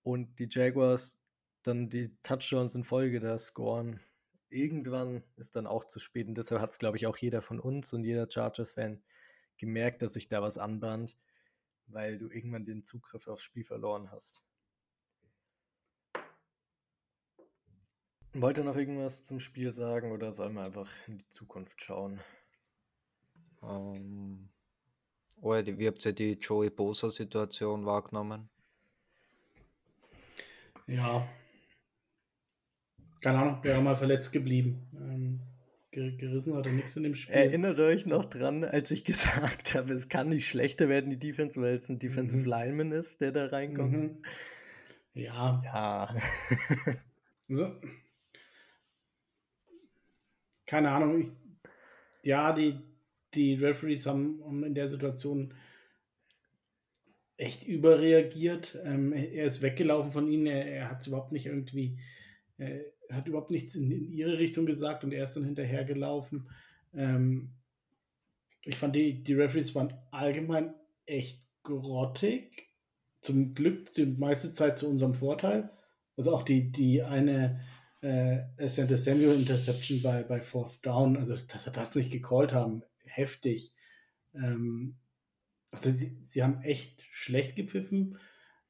und 0.02 0.40
die 0.40 0.48
Jaguars 0.50 1.21
dann 1.64 1.90
die 1.90 2.16
Touchdowns 2.24 2.76
in 2.76 2.84
Folge 2.84 3.20
da 3.20 3.38
scoren, 3.38 4.00
irgendwann 4.50 5.24
ist 5.38 5.56
dann 5.56 5.68
auch 5.68 5.86
zu 5.86 6.00
spät. 6.00 6.28
Und 6.28 6.38
deshalb 6.38 6.62
hat 6.62 6.72
es, 6.72 6.80
glaube 6.80 6.98
ich, 6.98 7.08
auch 7.08 7.18
jeder 7.18 7.42
von 7.42 7.60
uns 7.60 7.94
und 7.94 8.04
jeder 8.04 8.30
Chargers-Fan 8.30 9.02
gemerkt, 9.58 10.02
dass 10.02 10.14
sich 10.14 10.28
da 10.28 10.42
was 10.42 10.58
anbahnt, 10.58 11.16
weil 11.88 12.18
du 12.18 12.30
irgendwann 12.30 12.64
den 12.64 12.84
Zugriff 12.84 13.28
aufs 13.28 13.44
Spiel 13.44 13.64
verloren 13.64 14.12
hast. 14.12 14.42
Wollt 18.34 18.58
ihr 18.58 18.64
noch 18.64 18.78
irgendwas 18.78 19.24
zum 19.24 19.40
Spiel 19.40 19.74
sagen 19.74 20.12
oder 20.12 20.32
sollen 20.32 20.54
wir 20.54 20.64
einfach 20.64 20.90
in 21.08 21.18
die 21.18 21.28
Zukunft 21.28 21.82
schauen? 21.82 22.22
Um, 23.60 24.50
oh, 25.42 25.52
wie 25.54 25.88
habt 25.88 26.06
ihr 26.06 26.14
die 26.14 26.34
Joey 26.34 26.70
Bosa-Situation 26.70 27.86
wahrgenommen? 27.86 28.50
Ja. 30.88 31.28
Keine 33.22 33.40
Ahnung, 33.40 33.64
wäre 33.64 33.82
mal 33.82 33.96
verletzt 33.96 34.32
geblieben. 34.32 34.88
Ähm, 34.96 35.42
gerissen 35.92 36.56
hat 36.56 36.66
er 36.66 36.72
nichts 36.72 36.96
in 36.98 37.04
dem 37.04 37.16
Spiel. 37.16 37.36
Erinnert 37.36 37.80
euch 37.80 38.06
noch 38.06 38.26
dran, 38.26 38.64
als 38.64 38.92
ich 38.92 39.06
gesagt 39.06 39.76
habe, 39.76 39.94
es 39.94 40.10
kann 40.10 40.30
nicht 40.30 40.48
schlechter 40.48 40.90
werden, 40.90 41.10
die 41.10 41.20
Defense, 41.20 41.62
weil 41.62 41.76
es 41.76 41.90
ein 41.90 42.00
Defensive 42.00 42.44
mhm. 42.44 42.50
Lineman 42.50 42.92
ist, 42.92 43.22
der 43.22 43.32
da 43.32 43.48
reinkommt. 43.48 43.94
Mhm. 43.94 44.24
Ja. 45.14 45.62
Ja. 45.66 46.16
so, 47.48 47.76
keine 50.72 50.92
Ahnung, 50.92 51.20
ich, 51.20 51.32
ja, 52.24 52.54
die, 52.54 52.80
die 53.34 53.56
Referees 53.56 54.06
haben, 54.06 54.42
haben 54.46 54.64
in 54.64 54.74
der 54.74 54.88
Situation 54.88 55.54
echt 57.36 57.68
überreagiert. 57.68 58.80
Ähm, 58.86 59.12
er 59.12 59.44
ist 59.44 59.62
weggelaufen 59.62 60.14
von 60.14 60.32
ihnen, 60.32 60.46
er, 60.46 60.66
er 60.66 60.90
hat 60.90 61.06
überhaupt 61.06 61.34
nicht 61.34 61.48
irgendwie, 61.48 62.00
äh, 62.58 62.80
hat 63.14 63.28
überhaupt 63.28 63.52
nichts 63.52 63.76
in, 63.76 63.92
in, 63.92 64.12
ihre 64.12 64.40
Richtung 64.40 64.66
gesagt 64.66 65.04
und 65.04 65.12
er 65.12 65.24
ist 65.24 65.36
dann 65.36 65.46
hinterhergelaufen. 65.46 66.50
Ähm, 66.94 67.52
ich 68.66 68.76
fand, 68.76 68.96
die, 68.96 69.24
die 69.24 69.34
Referees 69.34 69.74
waren 69.76 69.94
allgemein 70.12 70.74
echt 71.06 71.42
grottig. 71.64 72.70
Zum 73.22 73.54
Glück 73.54 73.94
die 73.94 74.06
meiste 74.06 74.52
Zeit 74.52 74.80
zu 74.80 74.90
unserem 74.90 75.14
Vorteil. 75.14 75.70
Also 76.18 76.34
auch 76.34 76.44
die, 76.44 76.72
die 76.72 77.02
eine 77.04 77.62
äh, 78.02 78.68
Santa 78.68 78.98
Samuel 78.98 79.36
Interception 79.36 80.02
bei, 80.02 80.24
bei 80.24 80.42
Fourth 80.42 80.86
Down, 80.86 81.18
also 81.18 81.36
dass 81.36 81.66
wir 81.66 81.74
das 81.74 81.96
nicht 81.96 82.12
gecallt 82.12 82.52
haben, 82.52 82.84
heftig. 83.04 83.74
Ähm, 84.34 84.96
also 85.72 85.90
sie, 85.92 86.20
sie 86.24 86.44
haben 86.44 86.62
echt 86.64 87.04
schlecht 87.12 87.56
gepfiffen. 87.56 88.18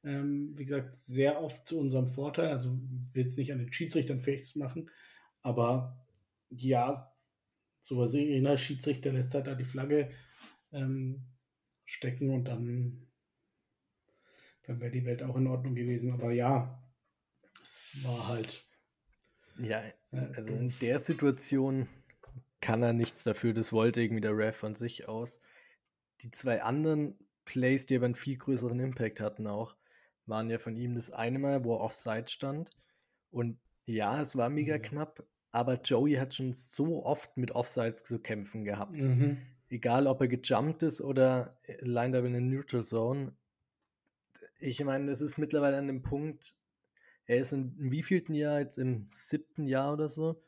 Ähm, 0.04 0.52
wie 0.56 0.64
gesagt, 0.64 0.92
sehr 0.92 1.40
oft 1.40 1.66
zu 1.66 1.78
unserem 1.78 2.06
Vorteil. 2.06 2.48
Also 2.48 2.78
will 3.12 3.26
es 3.26 3.36
nicht 3.36 3.52
an 3.52 3.58
den 3.58 3.72
Schiedsrichtern 3.72 4.20
festmachen, 4.20 4.90
aber 5.42 6.06
ja, 6.50 7.12
so 7.80 7.98
was 7.98 8.12
der 8.12 8.56
Schiedsrichter 8.56 9.12
lässt 9.12 9.34
halt 9.34 9.46
da 9.46 9.54
die 9.54 9.64
Flagge 9.64 10.10
ähm, 10.72 11.24
stecken 11.84 12.30
und 12.30 12.44
dann, 12.44 13.06
dann 14.64 14.80
wäre 14.80 14.90
die 14.90 15.04
Welt 15.04 15.22
auch 15.22 15.36
in 15.36 15.46
Ordnung 15.46 15.74
gewesen. 15.74 16.12
Aber 16.12 16.32
ja, 16.32 16.82
es 17.62 17.96
war 18.02 18.28
halt 18.28 18.64
ja, 19.58 19.82
also 20.10 20.50
in 20.50 20.72
der 20.80 20.98
Situation 20.98 21.88
kann 22.60 22.82
er 22.82 22.92
nichts 22.92 23.24
dafür. 23.24 23.52
Das 23.52 23.72
wollte 23.72 24.00
irgendwie 24.00 24.20
der 24.20 24.36
Ref 24.36 24.56
von 24.56 24.74
sich 24.74 25.08
aus. 25.08 25.40
Die 26.20 26.30
zwei 26.30 26.62
anderen 26.62 27.18
Plays, 27.44 27.86
die 27.86 27.96
aber 27.96 28.06
einen 28.06 28.14
viel 28.14 28.36
größeren 28.36 28.78
Impact 28.78 29.20
hatten 29.20 29.46
auch, 29.46 29.76
waren 30.26 30.50
ja 30.50 30.58
von 30.58 30.76
ihm 30.76 30.94
das 30.94 31.10
eine 31.10 31.38
Mal, 31.38 31.64
wo 31.64 31.74
er 31.74 31.80
offside 31.80 32.28
stand. 32.28 32.70
Und 33.30 33.58
ja, 33.86 34.20
es 34.20 34.36
war 34.36 34.48
mega 34.48 34.78
mhm. 34.78 34.82
knapp, 34.82 35.26
aber 35.50 35.80
Joey 35.80 36.14
hat 36.14 36.34
schon 36.34 36.54
so 36.54 37.04
oft 37.04 37.36
mit 37.36 37.52
Offsides 37.52 38.04
zu 38.04 38.18
kämpfen 38.18 38.64
gehabt. 38.64 38.92
Mhm. 38.92 39.38
Egal, 39.68 40.06
ob 40.06 40.20
er 40.20 40.28
gejumpt 40.28 40.82
ist 40.82 41.00
oder 41.00 41.58
lined 41.80 42.14
up 42.14 42.24
in 42.24 42.32
der 42.32 42.40
Neutral 42.40 42.84
Zone. 42.84 43.34
Ich 44.58 44.82
meine, 44.84 45.10
es 45.10 45.20
ist 45.20 45.38
mittlerweile 45.38 45.78
an 45.78 45.86
dem 45.86 46.02
Punkt, 46.02 46.54
er 47.26 47.38
ist 47.38 47.52
in, 47.52 47.76
in 47.78 47.90
wievielten 47.90 48.34
Jahr, 48.34 48.60
jetzt 48.60 48.78
im 48.78 49.06
siebten 49.08 49.66
Jahr 49.66 49.92
oder 49.92 50.08
so, 50.08 50.42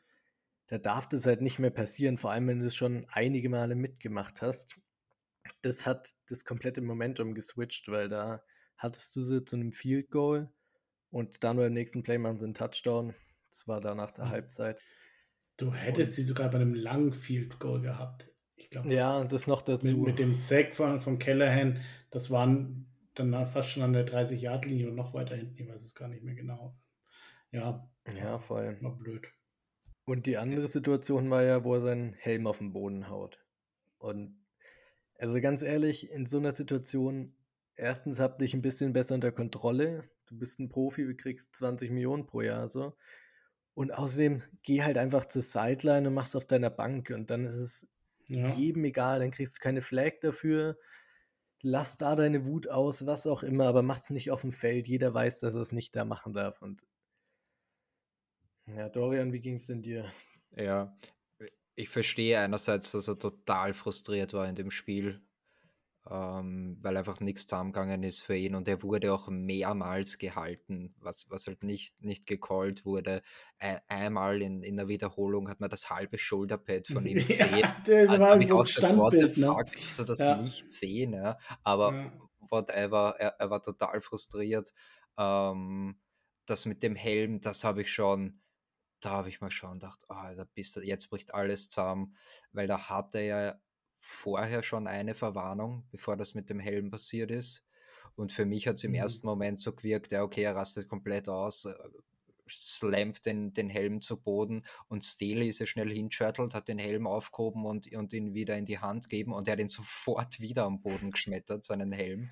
da 0.67 0.77
darf 0.77 1.07
das 1.07 1.25
halt 1.25 1.41
nicht 1.41 1.59
mehr 1.59 1.71
passieren, 1.71 2.17
vor 2.17 2.31
allem 2.31 2.47
wenn 2.47 2.59
du 2.59 2.65
es 2.65 2.75
schon 2.75 3.05
einige 3.11 3.49
Male 3.49 3.75
mitgemacht 3.75 4.41
hast. 4.41 4.79
Das 5.61 5.85
hat 5.85 6.15
das 6.27 6.43
komplette 6.43 6.81
Momentum 6.81 7.35
geswitcht, 7.35 7.87
weil 7.87 8.09
da 8.09 8.43
hattest 8.77 9.15
du 9.15 9.23
sie 9.23 9.43
zu 9.43 9.55
einem 9.55 9.71
Field 9.71 10.09
Goal 10.11 10.49
und 11.09 11.43
dann 11.43 11.57
beim 11.57 11.73
nächsten 11.73 12.03
Play 12.03 12.17
machen 12.17 12.39
sie 12.39 12.45
einen 12.45 12.53
Touchdown. 12.53 13.13
Das 13.49 13.67
war 13.67 13.81
da 13.81 13.95
nach 13.95 14.11
der 14.11 14.25
mhm. 14.25 14.29
Halbzeit. 14.29 14.81
Du 15.57 15.73
hättest 15.73 16.11
und, 16.11 16.15
sie 16.15 16.23
sogar 16.23 16.49
bei 16.49 16.57
einem 16.57 16.73
langen 16.73 17.13
Field 17.13 17.59
Goal 17.59 17.81
gehabt. 17.81 18.29
Ich 18.55 18.69
glaube. 18.69 18.93
Ja, 18.93 19.23
das 19.23 19.47
noch 19.47 19.61
dazu. 19.61 19.97
Mit, 19.97 20.07
mit 20.07 20.19
dem 20.19 20.33
Sack 20.33 20.75
von, 20.75 20.99
von 20.99 21.19
Callahan, 21.19 21.81
das 22.11 22.31
waren 22.31 22.87
dann 23.13 23.47
fast 23.47 23.71
schon 23.71 23.83
an 23.83 23.93
der 23.93 24.05
30-Yard-Linie 24.05 24.89
und 24.89 24.95
noch 24.95 25.13
weiter 25.13 25.35
hinten, 25.35 25.57
ich 25.57 25.69
weiß 25.69 25.81
es 25.81 25.95
gar 25.95 26.09
nicht 26.09 26.23
mehr 26.23 26.35
genau. 26.35 26.77
Ja, 27.51 27.89
ja, 28.13 28.37
voll. 28.37 28.77
War 28.81 28.97
blöd. 28.97 29.27
Und 30.05 30.25
die 30.25 30.37
andere 30.37 30.67
Situation 30.67 31.29
war 31.29 31.43
ja, 31.43 31.63
wo 31.63 31.75
er 31.75 31.81
seinen 31.81 32.13
Helm 32.13 32.45
auf 32.45 32.59
den 32.59 32.73
Boden 32.73 33.09
haut. 33.09 33.39
Und 33.97 34.37
also 35.17 35.39
ganz 35.39 35.61
ehrlich, 35.61 36.11
in 36.11 36.25
so 36.25 36.37
einer 36.37 36.51
Situation, 36.51 37.33
erstens 37.75 38.19
habt 38.19 38.41
dich 38.41 38.53
ein 38.53 38.61
bisschen 38.61 38.93
besser 38.93 39.15
unter 39.15 39.31
Kontrolle. 39.31 40.09
Du 40.27 40.37
bist 40.37 40.59
ein 40.59 40.69
Profi, 40.69 41.05
du 41.05 41.15
kriegst 41.15 41.55
20 41.55 41.91
Millionen 41.91 42.25
pro 42.25 42.41
Jahr 42.41 42.67
so. 42.69 42.95
Und 43.73 43.93
außerdem 43.93 44.43
geh 44.63 44.83
halt 44.83 44.97
einfach 44.97 45.25
zur 45.25 45.41
Sideline 45.41 46.07
und 46.07 46.13
mach's 46.13 46.35
auf 46.35 46.45
deiner 46.45 46.69
Bank 46.69 47.09
und 47.09 47.29
dann 47.29 47.45
ist 47.45 47.55
es 47.55 47.87
ja. 48.27 48.47
jedem 48.49 48.85
egal, 48.85 49.19
dann 49.19 49.31
kriegst 49.31 49.57
du 49.57 49.59
keine 49.59 49.81
Flag 49.81 50.19
dafür 50.21 50.77
lass 51.65 51.97
da 51.97 52.15
deine 52.15 52.45
Wut 52.45 52.69
aus, 52.69 53.07
was 53.07 53.25
auch 53.25 53.41
immer, 53.41 53.65
aber 53.65 53.81
mach's 53.81 54.11
nicht 54.11 54.29
auf 54.29 54.41
dem 54.41 54.51
Feld. 54.51 54.87
Jeder 54.87 55.13
weiß, 55.13 55.39
dass 55.39 55.55
er 55.55 55.61
es 55.61 55.71
nicht 55.71 55.95
da 55.95 56.05
machen 56.05 56.31
darf. 56.31 56.61
Und 56.61 56.85
ja, 58.67 58.87
Dorian, 58.87 59.33
wie 59.33 59.41
ging 59.41 59.55
es 59.55 59.65
denn 59.65 59.81
dir? 59.81 60.11
Ja, 60.55 60.95
ich 61.73 61.89
verstehe 61.89 62.39
einerseits, 62.39 62.91
dass 62.91 63.07
er 63.07 63.17
total 63.17 63.73
frustriert 63.73 64.33
war 64.33 64.47
in 64.47 64.55
dem 64.55 64.69
Spiel, 64.69 65.24
ähm, 66.09 66.77
weil 66.81 66.97
einfach 66.97 67.19
nichts 67.19 67.47
zusammengegangen 67.47 68.03
ist 68.03 68.21
für 68.21 68.35
ihn 68.35 68.53
und 68.53 68.67
er 68.67 68.83
wurde 68.83 69.11
auch 69.11 69.27
mehrmals 69.29 70.19
gehalten, 70.19 70.93
was, 70.99 71.29
was 71.31 71.47
halt 71.47 71.63
nicht, 71.63 71.99
nicht 72.01 72.27
gecallt 72.27 72.85
wurde. 72.85 73.23
Ein, 73.57 73.79
einmal 73.87 74.41
in, 74.43 74.61
in 74.61 74.77
der 74.77 74.87
Wiederholung 74.87 75.49
hat 75.49 75.59
man 75.59 75.69
das 75.69 75.89
halbe 75.89 76.19
Schulterpad 76.19 76.87
von 76.87 77.05
ihm 77.07 77.15
gesehen. 77.27 77.57
Ja, 77.57 77.75
das 77.85 78.19
war 78.19 78.33
ein 78.33 78.51
auch 78.51 78.67
Standbild, 78.67 79.37
ne? 79.37 79.47
Fuck, 79.47 79.77
so 79.93 80.03
das 80.03 80.19
ja. 80.19 80.37
nicht 80.37 80.69
sehen, 80.69 81.13
ja. 81.13 81.39
aber 81.63 81.93
ja. 81.93 82.11
whatever, 82.51 83.15
er, 83.17 83.35
er 83.39 83.49
war 83.49 83.63
total 83.63 83.99
frustriert. 83.99 84.73
Ähm, 85.17 85.99
das 86.45 86.67
mit 86.67 86.83
dem 86.83 86.95
Helm, 86.95 87.41
das 87.41 87.63
habe 87.63 87.81
ich 87.81 87.91
schon, 87.91 88.41
da 88.99 89.09
habe 89.09 89.29
ich 89.29 89.41
mal 89.41 89.49
schon 89.49 89.79
gedacht, 89.79 90.03
oh, 90.09 90.35
da 90.35 90.45
bist 90.53 90.75
du, 90.75 90.81
jetzt 90.81 91.09
bricht 91.09 91.33
alles 91.33 91.69
zusammen, 91.69 92.15
weil 92.51 92.67
da 92.67 92.89
hat 92.89 93.15
er 93.15 93.23
ja 93.23 93.59
vorher 94.05 94.61
schon 94.61 94.87
eine 94.87 95.15
Verwarnung, 95.15 95.83
bevor 95.91 96.15
das 96.15 96.35
mit 96.35 96.49
dem 96.49 96.59
Helm 96.59 96.91
passiert 96.91 97.31
ist. 97.31 97.65
Und 98.15 98.31
für 98.31 98.45
mich 98.45 98.67
hat 98.67 98.75
es 98.75 98.83
im 98.83 98.91
mhm. 98.91 98.97
ersten 98.97 99.27
Moment 99.27 99.59
so 99.59 99.73
gewirkt, 99.73 100.11
ja, 100.11 100.23
okay, 100.23 100.43
er 100.43 100.55
rastet 100.55 100.87
komplett 100.87 101.27
aus, 101.27 101.65
äh, 101.65 101.73
slammt 102.47 103.25
den, 103.25 103.53
den 103.53 103.69
Helm 103.69 104.01
zu 104.01 104.21
Boden 104.21 104.63
und 104.87 105.03
Staley 105.03 105.49
ist 105.49 105.59
ja 105.59 105.65
schnell 105.65 105.91
hinschattelt, 105.91 106.53
hat 106.53 106.67
den 106.67 106.77
Helm 106.77 107.07
aufgehoben 107.07 107.65
und, 107.65 107.91
und 107.91 108.13
ihn 108.13 108.35
wieder 108.35 108.55
in 108.55 108.65
die 108.65 108.77
Hand 108.77 109.09
gegeben 109.09 109.33
und 109.33 109.47
er 109.47 109.53
hat 109.53 109.59
ihn 109.59 109.67
sofort 109.69 110.39
wieder 110.39 110.65
am 110.65 110.81
Boden 110.81 111.11
geschmettert, 111.11 111.63
seinen 111.63 111.91
Helm. 111.91 112.29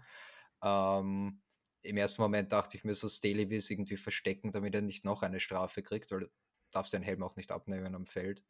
Ähm, 0.61 1.41
im 1.81 1.97
ersten 1.97 2.21
Moment 2.21 2.51
dachte 2.51 2.77
ich 2.77 2.83
mir 2.83 2.93
so, 2.93 3.09
Staley 3.09 3.49
will 3.49 3.57
es 3.57 3.69
irgendwie 3.71 3.97
verstecken, 3.97 4.51
damit 4.51 4.75
er 4.75 4.81
nicht 4.81 5.03
noch 5.03 5.23
eine 5.23 5.39
Strafe 5.39 5.81
kriegt, 5.81 6.11
weil 6.11 6.23
er 6.23 6.29
darf 6.71 6.87
seinen 6.87 7.03
Helm 7.03 7.23
auch 7.23 7.35
nicht 7.35 7.51
abnehmen 7.51 7.95
am 7.95 8.05
Feld. 8.05 8.43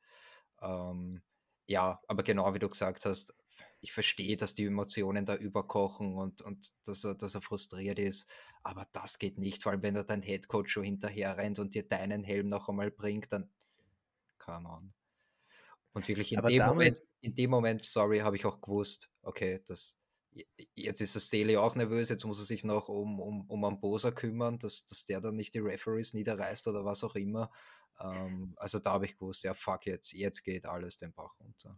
Ähm, 0.61 1.21
ja, 1.65 1.99
aber 2.07 2.23
genau 2.23 2.53
wie 2.53 2.59
du 2.59 2.69
gesagt 2.69 3.05
hast, 3.05 3.33
ich 3.81 3.91
verstehe, 3.91 4.37
dass 4.37 4.53
die 4.53 4.65
Emotionen 4.65 5.25
da 5.25 5.35
überkochen 5.35 6.15
und, 6.15 6.41
und 6.41 6.73
dass, 6.87 7.03
er, 7.03 7.15
dass 7.15 7.35
er 7.35 7.41
frustriert 7.41 7.99
ist, 7.99 8.29
aber 8.63 8.87
das 8.93 9.19
geht 9.19 9.37
nicht, 9.37 9.61
vor 9.61 9.73
allem 9.73 9.83
wenn 9.83 9.95
er 9.95 10.05
dein 10.05 10.21
Headcoach 10.21 10.69
schon 10.69 10.83
hinterher 10.83 11.35
rennt 11.37 11.59
und 11.59 11.73
dir 11.73 11.83
deinen 11.83 12.23
Helm 12.23 12.47
noch 12.47 12.69
einmal 12.69 12.91
bringt, 12.91 13.33
dann 13.33 13.49
come 14.37 14.69
on. 14.69 14.93
Und 15.93 16.07
wirklich 16.07 16.31
in, 16.31 16.41
dem 16.41 16.65
Moment, 16.65 17.01
in 17.21 17.35
dem 17.35 17.49
Moment, 17.49 17.85
sorry, 17.85 18.19
habe 18.19 18.35
ich 18.35 18.45
auch 18.45 18.61
gewusst, 18.61 19.11
okay, 19.21 19.61
das, 19.67 19.99
jetzt 20.75 21.01
ist 21.01 21.15
das 21.15 21.27
Staley 21.27 21.57
auch 21.57 21.75
nervös, 21.75 22.09
jetzt 22.09 22.25
muss 22.25 22.39
er 22.39 22.45
sich 22.45 22.63
noch 22.63 22.89
um, 22.89 23.19
um, 23.19 23.45
um 23.49 23.63
Ambosa 23.63 24.11
kümmern, 24.11 24.59
dass, 24.59 24.85
dass 24.85 25.05
der 25.05 25.21
dann 25.21 25.35
nicht 25.35 25.53
die 25.53 25.59
Referees 25.59 26.13
niederreißt 26.13 26.67
oder 26.67 26.85
was 26.85 27.03
auch 27.03 27.15
immer. 27.15 27.51
Ähm, 27.99 28.53
also 28.57 28.79
da 28.79 28.93
habe 28.93 29.05
ich 29.05 29.17
gewusst, 29.17 29.43
ja 29.43 29.53
fuck, 29.53 29.85
jetzt, 29.85 30.13
jetzt 30.13 30.43
geht 30.43 30.65
alles 30.65 30.97
den 30.97 31.13
Bach 31.13 31.33
runter. 31.39 31.77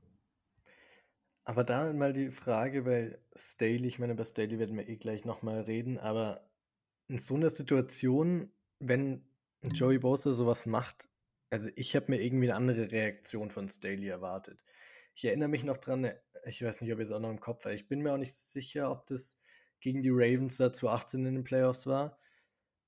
Aber 1.43 1.63
da 1.63 1.93
mal 1.93 2.12
die 2.12 2.32
Frage 2.32 2.82
bei 2.82 3.19
Staley, 3.36 3.86
ich 3.86 3.99
meine, 3.99 4.15
bei 4.15 4.25
Staley 4.25 4.58
werden 4.58 4.75
wir 4.75 4.89
eh 4.89 4.95
gleich 4.97 5.25
nochmal 5.25 5.62
reden, 5.62 5.99
aber 5.99 6.49
in 7.08 7.19
so 7.19 7.36
einer 7.36 7.51
Situation, 7.51 8.51
wenn 8.80 9.23
Joey 9.62 9.99
Bosa 9.99 10.34
sowas 10.34 10.65
macht, 10.65 11.08
also 11.51 11.69
ich 11.75 11.95
habe 11.95 12.08
mir 12.10 12.21
irgendwie 12.21 12.49
eine 12.49 12.56
andere 12.56 12.91
Reaktion 12.91 13.51
von 13.51 13.69
Staley 13.69 14.08
erwartet. 14.08 14.63
Ich 15.13 15.25
erinnere 15.25 15.49
mich 15.49 15.63
noch 15.63 15.78
dran, 15.78 16.12
ich 16.45 16.63
weiß 16.63 16.82
nicht, 16.82 16.91
ob 16.91 16.97
ihr 16.97 17.04
es 17.04 17.12
auch 17.12 17.19
noch 17.19 17.30
im 17.30 17.39
Kopf 17.39 17.65
habt, 17.65 17.75
ich 17.75 17.88
bin 17.88 18.01
mir 18.01 18.13
auch 18.13 18.17
nicht 18.17 18.34
sicher, 18.34 18.89
ob 18.91 19.06
das 19.06 19.38
gegen 19.82 20.01
die 20.01 20.10
Ravens 20.10 20.58
da 20.58 20.73
2018 20.73 21.25
in 21.28 21.36
den 21.36 21.43
Playoffs 21.43 21.86
war, 21.86 22.17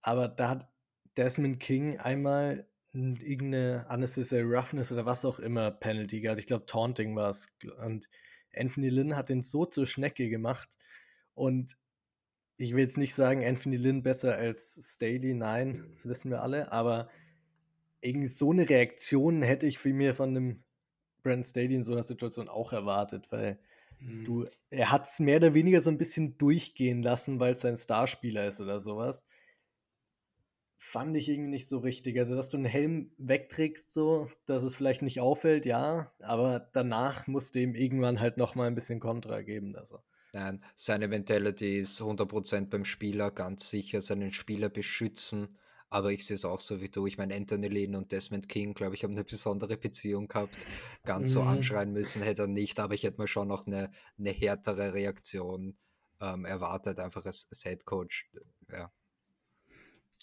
aber 0.02 0.28
da 0.28 0.50
hat 0.50 0.70
Desmond 1.16 1.60
King 1.60 2.00
einmal 2.00 2.68
irgendeine 2.97 3.86
Unnecessary 3.89 4.43
Roughness 4.43 4.91
oder 4.91 5.05
was 5.05 5.23
auch 5.23 5.39
immer 5.39 5.71
Penalty 5.71 6.21
gehabt. 6.21 6.39
Ich 6.39 6.47
glaube, 6.47 6.65
Taunting 6.65 7.15
war 7.15 7.29
es. 7.29 7.47
Und 7.86 8.10
Anthony 8.55 8.89
Lynn 8.89 9.15
hat 9.15 9.29
den 9.29 9.43
so 9.43 9.65
zur 9.65 9.86
Schnecke 9.86 10.29
gemacht. 10.29 10.77
Und 11.36 11.77
ich 12.57 12.73
will 12.73 12.81
jetzt 12.81 12.97
nicht 12.97 13.13
sagen, 13.13 13.45
Anthony 13.45 13.77
Lynn 13.77 14.01
besser 14.01 14.36
als 14.36 14.93
Staley, 14.93 15.36
nein, 15.36 15.86
das 15.91 16.07
wissen 16.07 16.31
wir 16.31 16.41
alle, 16.41 16.71
aber 16.71 17.07
irgendwie 18.01 18.27
so 18.27 18.51
eine 18.51 18.67
Reaktion 18.67 19.43
hätte 19.43 19.67
ich 19.67 19.77
für 19.77 19.93
mir 19.93 20.15
von 20.15 20.33
dem 20.33 20.63
Brand 21.21 21.45
Staley 21.45 21.75
in 21.75 21.83
so 21.83 21.91
einer 21.91 22.03
Situation 22.03 22.49
auch 22.49 22.73
erwartet, 22.73 23.31
weil 23.31 23.60
mhm. 23.99 24.25
du, 24.25 24.45
er 24.71 24.91
hat 24.91 25.05
es 25.05 25.19
mehr 25.19 25.38
oder 25.38 25.53
weniger 25.53 25.81
so 25.81 25.91
ein 25.91 25.99
bisschen 25.99 26.38
durchgehen 26.39 27.03
lassen, 27.03 27.39
weil 27.39 27.53
es 27.53 27.62
sein 27.62 27.77
Starspieler 27.77 28.47
ist 28.47 28.60
oder 28.60 28.79
sowas 28.79 29.25
fand 30.78 31.18
ich 31.18 31.28
irgendwie 31.28 31.50
nicht 31.50 31.68
so 31.68 31.80
richtig. 31.80 32.18
Also, 32.18 32.36
dass 32.36 32.50
du 32.50 32.58
einen 32.58 32.66
Helm 32.66 33.12
wegträgst, 33.18 33.92
so, 33.92 34.30
dass 34.46 34.63
es 34.63 34.76
vielleicht 34.76 35.02
nicht 35.02 35.20
auffällt, 35.20 35.66
ja, 35.66 36.12
aber 36.20 36.70
danach 36.74 37.28
musst 37.28 37.56
du 37.56 37.60
ihm 37.60 37.76
irgendwann 37.76 38.20
halt 38.20 38.38
nochmal 38.38 38.68
ein 38.68 38.76
bisschen 38.76 39.00
Kontra 39.00 39.42
geben. 39.42 39.76
Also. 39.76 40.00
Nein, 40.34 40.63
seine 40.76 41.08
Mentality 41.08 41.80
ist 41.80 42.00
100% 42.00 42.70
beim 42.70 42.86
Spieler, 42.86 43.32
ganz 43.32 43.70
sicher, 43.70 44.02
seinen 44.02 44.32
Spieler 44.32 44.70
beschützen. 44.70 45.58
Aber 45.90 46.12
ich 46.12 46.26
sehe 46.26 46.36
es 46.36 46.44
auch 46.44 46.60
so 46.60 46.82
wie 46.82 46.90
du. 46.90 47.08
Ich 47.08 47.18
meine, 47.18 47.34
Anthony 47.34 47.70
Lynn 47.70 47.96
und 47.96 48.12
Desmond 48.12 48.50
King, 48.50 48.74
glaube 48.74 48.96
ich, 48.96 49.06
haben 49.06 49.13
eine 49.13 49.24
besondere 49.24 49.78
Beziehung 49.78 50.28
gehabt. 50.28 50.54
Ganz 51.06 51.32
so 51.32 51.42
mhm. 51.42 51.48
anschreien 51.48 51.94
müssen 51.94 52.22
hätte 52.22 52.42
er 52.42 52.48
nicht, 52.48 52.82
aber 52.82 52.94
ich 52.94 53.04
hätte 53.04 53.22
mir 53.22 53.28
schon 53.28 53.48
noch 53.48 53.68
eine, 53.68 53.90
eine 54.20 54.32
härtere 54.32 54.94
Reaktion 54.94 55.78
ähm, 56.20 56.44
erwartet, 56.44 57.00
einfach 57.00 57.26
als, 57.26 57.48
als 57.50 57.63
Head 57.63 57.86
Coach. 57.86 58.30
Ja 58.70 58.92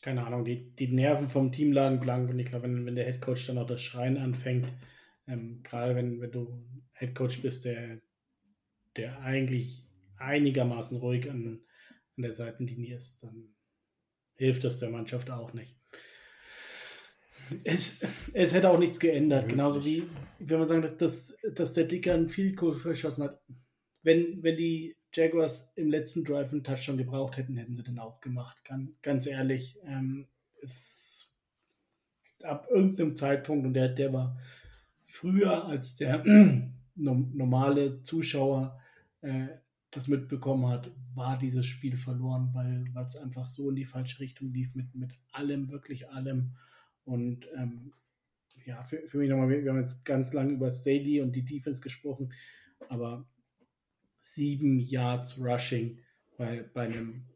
keine 0.04 0.26
Ahnung, 0.26 0.44
die, 0.44 0.70
die 0.76 0.88
Nerven 0.88 1.28
vom 1.28 1.50
Team 1.50 1.72
lagen 1.72 1.98
blank 1.98 2.28
und 2.28 2.38
ich 2.38 2.44
glaube, 2.44 2.64
wenn, 2.64 2.84
wenn 2.84 2.94
der 2.94 3.06
Headcoach 3.06 3.46
dann 3.46 3.56
auch 3.56 3.66
das 3.66 3.80
Schreien 3.80 4.18
anfängt, 4.18 4.70
ähm, 5.26 5.62
gerade 5.62 5.96
wenn, 5.96 6.20
wenn 6.20 6.30
du 6.30 6.62
Headcoach 6.92 7.40
bist, 7.40 7.64
der, 7.64 8.02
der 8.96 9.22
eigentlich 9.22 9.88
einigermaßen 10.18 10.98
ruhig 10.98 11.30
an, 11.30 11.62
an 12.18 12.22
der 12.22 12.34
Seitenlinie 12.34 12.96
ist, 12.96 13.22
dann 13.22 13.54
hilft 14.34 14.64
das 14.64 14.78
der 14.78 14.90
Mannschaft 14.90 15.30
auch 15.30 15.54
nicht. 15.54 15.74
Es, 17.64 18.00
es 18.34 18.52
hätte 18.52 18.68
auch 18.68 18.78
nichts 18.78 19.00
geändert, 19.00 19.44
Wirklich? 19.44 19.56
genauso 19.56 19.84
wie, 19.86 20.02
wenn 20.38 20.58
man 20.58 20.66
sagen, 20.66 20.96
dass, 20.98 21.34
dass 21.54 21.72
der 21.72 21.84
Dicker 21.84 22.12
einen 22.12 22.28
Field 22.28 22.58
Goal 22.58 22.76
verschossen 22.76 23.24
hat. 23.24 23.42
Wenn, 24.04 24.42
wenn 24.42 24.56
die 24.56 24.96
Jaguars 25.12 25.72
im 25.76 25.90
letzten 25.90 26.24
Drive 26.24 26.52
einen 26.52 26.62
Touchdown 26.62 26.98
gebraucht 26.98 27.36
hätten, 27.36 27.56
hätten 27.56 27.74
sie 27.74 27.82
den 27.82 27.98
auch 27.98 28.20
gemacht. 28.20 28.62
Ganz, 29.02 29.26
ehrlich, 29.26 29.78
ähm, 29.84 30.28
es, 30.62 31.34
ab 32.42 32.68
irgendeinem 32.70 33.16
Zeitpunkt, 33.16 33.66
und 33.66 33.74
der, 33.74 33.88
der 33.88 34.12
war 34.12 34.38
früher 35.04 35.64
als 35.64 35.96
der 35.96 36.24
normale 36.94 38.02
Zuschauer 38.02 38.80
äh, 39.22 39.48
das 39.90 40.08
mitbekommen 40.08 40.68
hat, 40.68 40.90
war 41.14 41.38
dieses 41.38 41.66
Spiel 41.66 41.96
verloren, 41.96 42.50
weil 42.52 42.84
es 43.04 43.16
einfach 43.16 43.46
so 43.46 43.70
in 43.70 43.76
die 43.76 43.84
falsche 43.84 44.20
Richtung 44.20 44.52
lief 44.52 44.74
mit, 44.74 44.94
mit 44.94 45.12
allem, 45.30 45.70
wirklich 45.70 46.10
allem. 46.10 46.56
Und 47.04 47.46
ähm, 47.56 47.92
ja, 48.66 48.82
für, 48.82 49.06
für 49.06 49.18
mich 49.18 49.30
nochmal, 49.30 49.48
wir, 49.48 49.62
wir 49.62 49.70
haben 49.70 49.78
jetzt 49.78 50.04
ganz 50.04 50.32
lange 50.32 50.52
über 50.52 50.70
Staley 50.70 51.20
und 51.20 51.32
die 51.32 51.44
Defense 51.44 51.80
gesprochen, 51.80 52.32
aber 52.88 53.26
sieben 54.24 54.80
Yards 54.80 55.38
Rushing 55.38 55.98
bei, 56.38 56.62
bei 56.72 56.86
einem 56.86 57.28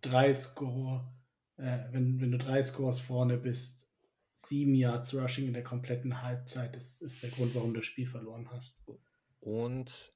Drei-Score, 0.00 1.08
äh, 1.56 1.78
wenn, 1.92 2.20
wenn 2.20 2.32
du 2.32 2.38
drei 2.38 2.62
Scores 2.62 2.98
vorne 2.98 3.38
bist, 3.38 3.88
sieben 4.34 4.74
Yards 4.74 5.14
Rushing 5.14 5.46
in 5.46 5.52
der 5.52 5.62
kompletten 5.62 6.20
Halbzeit 6.20 6.74
ist, 6.74 7.00
ist 7.00 7.22
der 7.22 7.30
Grund, 7.30 7.54
warum 7.54 7.72
du 7.72 7.80
das 7.80 7.86
Spiel 7.86 8.08
verloren 8.08 8.50
hast. 8.50 8.76
Und 9.40 10.12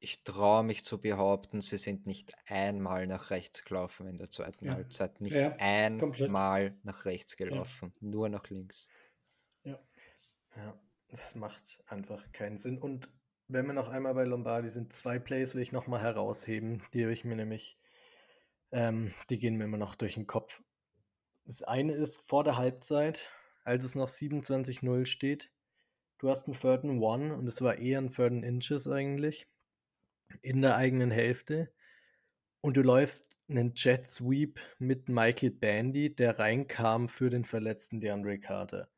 ich 0.00 0.22
traue 0.22 0.64
mich 0.64 0.84
zu 0.84 1.00
behaupten, 1.00 1.62
sie 1.62 1.78
sind 1.78 2.06
nicht 2.06 2.34
einmal 2.46 3.06
nach 3.06 3.30
rechts 3.30 3.64
gelaufen 3.64 4.06
in 4.06 4.18
der 4.18 4.28
zweiten 4.28 4.66
ja. 4.66 4.74
Halbzeit. 4.74 5.18
Nicht 5.22 5.34
ja, 5.34 5.56
einmal 5.58 6.76
nach 6.82 7.06
rechts 7.06 7.36
gelaufen, 7.36 7.94
ja. 8.00 8.08
nur 8.08 8.28
nach 8.28 8.48
links. 8.50 8.86
Ja. 9.64 9.78
Ja, 10.56 10.78
das 11.08 11.34
macht 11.34 11.82
einfach 11.86 12.30
keinen 12.32 12.58
Sinn. 12.58 12.78
Und 12.78 13.08
wenn 13.52 13.66
wir 13.66 13.72
noch 13.72 13.88
einmal 13.88 14.14
bei 14.14 14.24
Lombardi 14.24 14.68
sind, 14.68 14.92
zwei 14.92 15.18
Plays 15.18 15.54
will 15.54 15.62
ich 15.62 15.72
nochmal 15.72 16.00
herausheben. 16.00 16.82
Die 16.94 17.02
habe 17.02 17.12
ich 17.12 17.24
mir 17.24 17.34
nämlich, 17.34 17.76
ähm, 18.70 19.12
die 19.28 19.38
gehen 19.38 19.56
mir 19.56 19.64
immer 19.64 19.76
noch 19.76 19.96
durch 19.96 20.14
den 20.14 20.26
Kopf. 20.26 20.62
Das 21.44 21.62
eine 21.62 21.92
ist 21.92 22.18
vor 22.18 22.44
der 22.44 22.56
Halbzeit, 22.56 23.28
als 23.64 23.84
es 23.84 23.96
noch 23.96 24.08
27-0 24.08 25.04
steht. 25.04 25.50
Du 26.18 26.30
hast 26.30 26.46
einen 26.46 26.56
Third 26.56 26.84
and 26.84 27.02
One 27.02 27.34
und 27.34 27.46
es 27.48 27.60
war 27.60 27.78
eher 27.78 27.98
ein 27.98 28.10
Third 28.10 28.32
and 28.32 28.44
Inches 28.44 28.86
eigentlich. 28.86 29.48
In 30.42 30.62
der 30.62 30.76
eigenen 30.76 31.10
Hälfte. 31.10 31.72
Und 32.60 32.76
du 32.76 32.82
läufst 32.82 33.36
einen 33.48 33.72
Jet 33.74 34.06
Sweep 34.06 34.60
mit 34.78 35.08
Michael 35.08 35.50
Bandy, 35.50 36.14
der 36.14 36.38
reinkam 36.38 37.08
für 37.08 37.30
den 37.30 37.44
verletzten 37.44 37.98
DeAndre 37.98 38.38
Carter. 38.38 38.88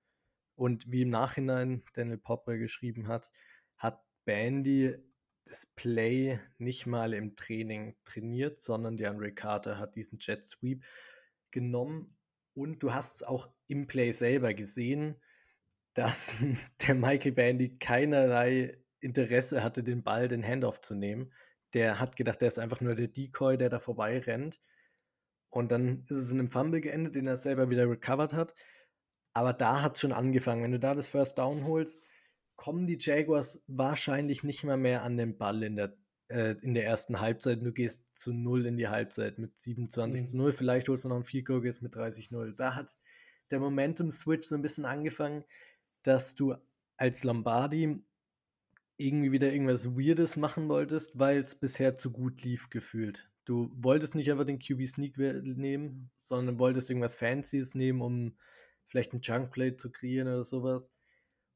Und 0.56 0.90
wie 0.90 1.02
im 1.02 1.10
Nachhinein 1.10 1.82
Daniel 1.94 2.18
Popper 2.18 2.58
geschrieben 2.58 3.08
hat, 3.08 3.24
hat 3.24 3.30
Bandy 4.24 4.96
das 5.44 5.66
Play 5.66 6.38
nicht 6.58 6.86
mal 6.86 7.14
im 7.14 7.36
Training 7.36 7.96
trainiert, 8.04 8.60
sondern 8.60 8.96
der 8.96 9.10
Andre 9.10 9.32
Carter 9.32 9.78
hat 9.78 9.96
diesen 9.96 10.18
Jet 10.20 10.44
Sweep 10.44 10.84
genommen 11.50 12.16
und 12.54 12.82
du 12.82 12.92
hast 12.92 13.16
es 13.16 13.22
auch 13.22 13.48
im 13.66 13.86
Play 13.86 14.12
selber 14.12 14.54
gesehen, 14.54 15.20
dass 15.94 16.42
der 16.86 16.94
Michael 16.94 17.32
Bandy 17.32 17.78
keinerlei 17.78 18.78
Interesse 19.00 19.62
hatte, 19.62 19.82
den 19.82 20.02
Ball, 20.02 20.28
den 20.28 20.42
Handoff 20.42 20.80
zu 20.80 20.94
nehmen. 20.94 21.32
Der 21.74 22.00
hat 22.00 22.16
gedacht, 22.16 22.40
der 22.40 22.48
ist 22.48 22.58
einfach 22.58 22.80
nur 22.80 22.94
der 22.94 23.08
Decoy, 23.08 23.58
der 23.58 23.68
da 23.68 23.78
vorbei 23.78 24.18
rennt. 24.18 24.60
Und 25.50 25.70
dann 25.70 26.06
ist 26.08 26.16
es 26.16 26.30
in 26.30 26.38
einem 26.38 26.50
Fumble 26.50 26.80
geendet, 26.80 27.14
den 27.14 27.26
er 27.26 27.36
selber 27.36 27.68
wieder 27.68 27.90
recovered 27.90 28.32
hat. 28.32 28.54
Aber 29.34 29.52
da 29.52 29.82
hat 29.82 29.96
es 29.96 30.00
schon 30.00 30.12
angefangen. 30.12 30.62
Wenn 30.62 30.72
du 30.72 30.78
da 30.78 30.94
das 30.94 31.08
First 31.08 31.36
Down 31.36 31.64
holst, 31.64 32.02
kommen 32.56 32.84
die 32.84 32.98
Jaguars 33.00 33.60
wahrscheinlich 33.66 34.42
nicht 34.42 34.64
mehr 34.64 34.76
mehr 34.76 35.02
an 35.02 35.16
den 35.16 35.36
Ball 35.36 35.62
in 35.62 35.76
der, 35.76 35.96
äh, 36.28 36.54
in 36.62 36.74
der 36.74 36.86
ersten 36.86 37.20
Halbzeit. 37.20 37.62
Du 37.62 37.72
gehst 37.72 38.04
zu 38.14 38.32
0 38.32 38.66
in 38.66 38.76
die 38.76 38.88
Halbzeit 38.88 39.38
mit 39.38 39.58
27 39.58 40.22
mhm. 40.22 40.26
zu 40.26 40.36
0. 40.36 40.52
Vielleicht 40.52 40.88
holst 40.88 41.04
du 41.04 41.08
noch 41.08 41.16
ein 41.16 41.24
Field 41.24 41.46
Goal, 41.46 41.62
gehst 41.62 41.82
mit 41.82 41.94
30-0. 41.94 42.54
Da 42.54 42.74
hat 42.74 42.96
der 43.50 43.60
Momentum-Switch 43.60 44.46
so 44.46 44.54
ein 44.54 44.62
bisschen 44.62 44.84
angefangen, 44.84 45.44
dass 46.02 46.34
du 46.34 46.54
als 46.96 47.24
Lombardi 47.24 48.02
irgendwie 48.96 49.32
wieder 49.32 49.52
irgendwas 49.52 49.86
Weirdes 49.96 50.36
machen 50.36 50.68
wolltest, 50.68 51.18
weil 51.18 51.38
es 51.38 51.54
bisher 51.54 51.96
zu 51.96 52.12
gut 52.12 52.42
lief 52.42 52.70
gefühlt. 52.70 53.28
Du 53.44 53.72
wolltest 53.74 54.14
nicht 54.14 54.30
einfach 54.30 54.44
den 54.44 54.60
QB 54.60 54.86
Sneak 54.86 55.18
nehmen, 55.18 56.10
sondern 56.16 56.58
wolltest 56.58 56.90
irgendwas 56.90 57.14
Fancyes 57.14 57.74
nehmen, 57.74 58.00
um 58.00 58.36
vielleicht 58.86 59.12
einen 59.12 59.22
Junk 59.22 59.50
Play 59.50 59.76
zu 59.76 59.90
kreieren 59.90 60.28
oder 60.28 60.44
sowas. 60.44 60.92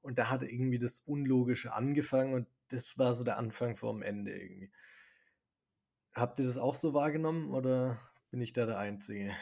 Und 0.07 0.19
da 0.19 0.31
hat 0.31 0.43
irgendwie 0.43 0.79
das 0.79 1.01
Unlogische 1.01 1.75
angefangen 1.75 2.35
und 2.35 2.47
das 2.69 2.97
war 2.97 3.15
so 3.15 3.25
der 3.25 3.39
Anfang 3.39 3.77
vom 3.77 4.03
Ende 4.03 4.33
irgendwie. 4.33 4.71
Habt 6.15 6.39
ihr 6.39 6.45
das 6.45 6.59
auch 6.59 6.75
so 6.75 6.95
wahrgenommen 6.95 7.51
oder 7.51 8.01
bin 8.31 8.41
ich 8.41 8.53
da 8.53 8.67
der 8.67 8.79
Einzige. 8.79 9.33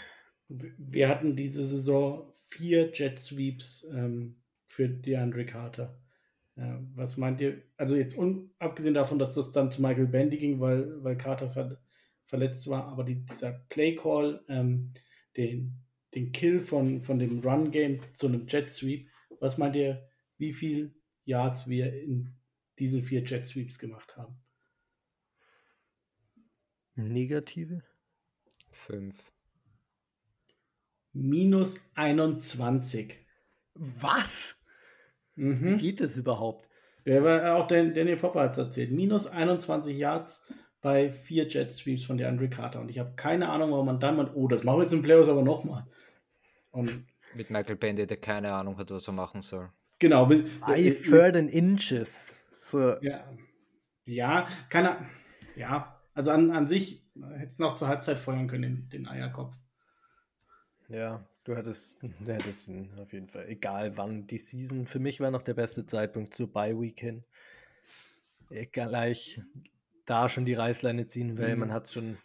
Wir 0.49 1.09
hatten 1.09 1.37
diese 1.37 1.65
Saison 1.65 2.33
vier 2.49 2.91
Jet 2.93 3.21
Sweeps 3.21 3.87
ähm, 3.93 4.37
für 4.65 4.89
DeAndre 4.89 5.45
Carter. 5.45 5.99
Äh, 6.57 6.77
was 6.95 7.17
meint 7.17 7.41
ihr? 7.41 7.63
Also 7.77 7.97
jetzt 7.97 8.19
abgesehen 8.59 8.95
davon, 8.95 9.19
dass 9.19 9.35
das 9.35 9.53
dann 9.53 9.71
zu 9.71 9.83
Michael 9.83 10.07
Bandy 10.07 10.39
ging, 10.39 10.61
weil, 10.61 11.03
weil 11.05 11.17
Carter 11.17 11.51
ver 11.51 11.79
verletzt 12.27 12.69
war, 12.71 12.89
aber 12.89 13.05
die, 13.05 13.25
dieser 13.27 13.53
Play 13.69 13.95
Call, 13.95 14.43
ähm, 14.49 14.93
den, 15.37 15.75
den 16.15 16.33
Kill 16.33 16.59
von, 16.59 17.03
von 17.03 17.19
dem 17.19 17.41
Run 17.41 17.71
Game 17.71 18.01
zu 18.11 18.29
einem 18.29 18.47
Jet 18.47 18.71
Sweep, 18.71 19.09
was 19.41 19.59
meint 19.59 19.77
ihr, 19.77 20.09
wie 20.45 20.53
viel 20.53 20.95
Yards 21.25 21.69
wir 21.69 21.93
in 22.03 22.35
diesen 22.79 23.03
vier 23.03 23.25
Jet 23.25 23.45
Sweeps 23.45 23.79
gemacht 23.79 24.15
haben? 24.17 24.37
Negative? 26.97 27.83
Fünf. 28.71 29.33
Minus 31.13 31.81
21. 31.95 33.19
Was? 33.75 34.57
Mhm. 35.35 35.65
Wie 35.65 35.77
geht 35.77 36.01
das 36.01 36.17
überhaupt? 36.17 36.69
Der 37.07 37.25
war 37.25 37.57
auch 37.57 37.67
Daniel 37.67 38.17
Popper 38.17 38.41
hat 38.41 38.53
es 38.53 38.59
erzählt. 38.59 38.91
Minus 38.91 39.27
21 39.27 39.97
Yards 39.97 40.47
bei 40.81 41.11
vier 41.11 41.49
Jet 41.49 41.73
Sweeps 41.73 42.05
von 42.05 42.19
der 42.19 42.29
Andre 42.29 42.51
Carter. 42.51 42.81
Und 42.81 42.91
ich 42.91 42.99
habe 42.99 43.15
keine 43.17 43.49
Ahnung, 43.49 43.71
warum 43.71 43.87
man 43.87 44.01
dann 44.01 44.17
meint, 44.17 44.35
oh, 44.35 44.49
das 44.49 44.65
machen 44.65 44.79
wir 44.79 44.83
jetzt 44.83 44.93
im 44.93 45.03
Playoffs 45.03 45.29
aber 45.29 45.43
nochmal. 45.43 45.87
Und 46.71 47.07
mit 47.35 47.51
Michael 47.51 47.77
Bandy, 47.77 48.07
der 48.07 48.19
keine 48.19 48.53
Ahnung 48.53 48.77
hat, 48.77 48.91
was 48.91 49.09
er 49.09 49.15
machen 49.15 49.43
soll. 49.43 49.71
Genau. 50.05 50.27
Mit, 50.27 50.51
I 50.69 50.91
third 50.91 51.35
in 51.35 51.49
inches. 51.49 52.39
So. 52.51 53.01
Ja, 53.01 53.25
ja, 54.05 54.47
keine 54.69 54.99
Ja, 55.57 55.99
also 56.13 56.31
an, 56.31 56.51
an 56.51 56.67
sich 56.67 57.03
hätte 57.15 57.47
es 57.47 57.59
noch 57.59 57.75
zur 57.75 57.89
Halbzeit 57.89 58.19
feuern 58.19 58.47
können, 58.47 58.63
den, 58.63 58.89
den 58.91 59.09
Eierkopf. 59.09 59.57
Ja, 60.91 61.27
du 61.45 61.57
hättest, 61.57 62.03
du 62.21 62.33
hättest 62.35 62.69
ihn 62.69 62.91
auf 63.01 63.15
jeden 63.15 63.29
Fall. 63.29 63.49
Egal 63.49 63.97
wann 63.97 64.27
die 64.27 64.37
Season. 64.37 64.87
Für 64.87 64.99
mich 64.99 65.21
war 65.21 65.31
noch 65.31 65.41
der 65.41 65.55
beste 65.55 65.87
Zeitpunkt 65.87 66.35
zur 66.35 66.53
Bye 66.53 66.79
Weekend. 66.79 67.25
Gleich 68.73 69.41
da 70.05 70.29
schon 70.29 70.45
die 70.45 70.53
Reißleine 70.53 71.07
ziehen, 71.07 71.39
weil 71.39 71.55
mhm. 71.55 71.61
man 71.61 71.73
hat 71.73 71.87
es 71.87 71.95
schon, 71.95 72.19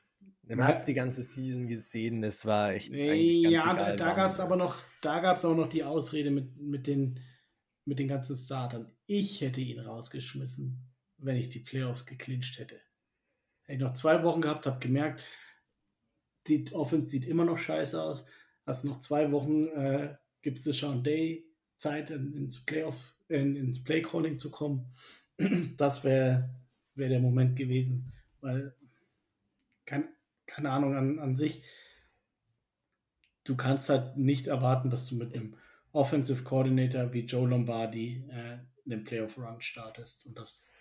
man 0.44 0.68
hat 0.68 0.80
es 0.80 0.86
die 0.86 0.96
ganze 0.96 1.24
Season 1.24 1.70
gesehen. 1.70 2.26
Es 2.26 2.46
war 2.46 2.74
echt 2.74 2.92
eigentlich 2.92 3.44
ganz 3.44 3.54
Ja, 3.54 3.72
egal, 3.72 3.96
da, 3.96 4.06
da 4.06 4.14
gab 4.16 4.32
es 4.32 4.42
aber 4.42 4.58
noch, 4.58 4.76
da 5.02 5.22
gab 5.22 5.38
es 5.38 5.46
auch 5.46 5.56
noch 5.56 5.70
die 5.70 5.86
Ausrede 5.86 6.30
mit, 6.30 6.58
mit 6.58 6.88
den 6.88 7.22
mit 7.90 8.00
den 8.00 8.08
ganzen 8.08 8.38
Startern. 8.38 8.92
Ich 9.08 9.42
hätte 9.42 9.60
ihn 9.60 9.80
rausgeschmissen, 9.80 10.78
wenn 11.18 11.36
ich 11.36 11.50
die 11.50 11.60
Playoffs 11.60 12.06
geclincht 12.06 12.60
hätte. 12.60 12.80
Hätte 13.64 13.74
ich 13.74 13.80
noch 13.80 13.94
zwei 13.94 14.24
Wochen 14.24 14.42
gehabt, 14.42 14.68
habe 14.68 14.80
gemerkt, 14.80 15.24
die 16.48 16.72
Offense 16.72 17.10
sieht 17.10 17.26
immer 17.26 17.46
noch 17.46 17.58
scheiße 17.58 18.02
aus. 18.02 18.26
Hast 18.66 18.86
noch 18.86 19.00
zwei 19.00 19.32
Wochen, 19.32 19.66
äh, 19.70 20.16
gibst 20.44 20.66
du 20.68 20.72
Sean 20.72 21.04
Day 21.04 21.46
Zeit, 21.76 22.12
ins 22.12 22.64
Playoff, 22.64 23.16
in, 23.28 23.56
ins 23.56 23.84
Playcalling 23.84 24.38
zu 24.38 24.52
kommen. 24.52 24.86
Das 25.78 26.04
wäre 26.04 26.50
wär 26.94 27.10
der 27.10 27.22
Moment 27.22 27.56
gewesen, 27.56 28.14
weil 28.42 28.76
kein, 29.86 30.10
keine 30.46 30.70
Ahnung 30.70 30.96
an, 30.96 31.18
an 31.18 31.36
sich, 31.36 31.64
du 33.46 33.56
kannst 33.56 33.90
halt 33.90 34.18
nicht 34.18 34.48
erwarten, 34.48 34.90
dass 34.90 35.08
du 35.08 35.16
mit 35.16 35.34
einem 35.34 35.56
Offensive 35.92 36.44
Coordinator 36.44 37.12
wie 37.14 37.26
Joe 37.26 37.48
Lombardi 37.48 38.24
äh, 38.30 38.60
den 38.86 39.04
Playoff 39.04 39.38
Run 39.38 39.62
startest. 39.62 40.26
Und 40.26 40.38
das, 40.38 40.74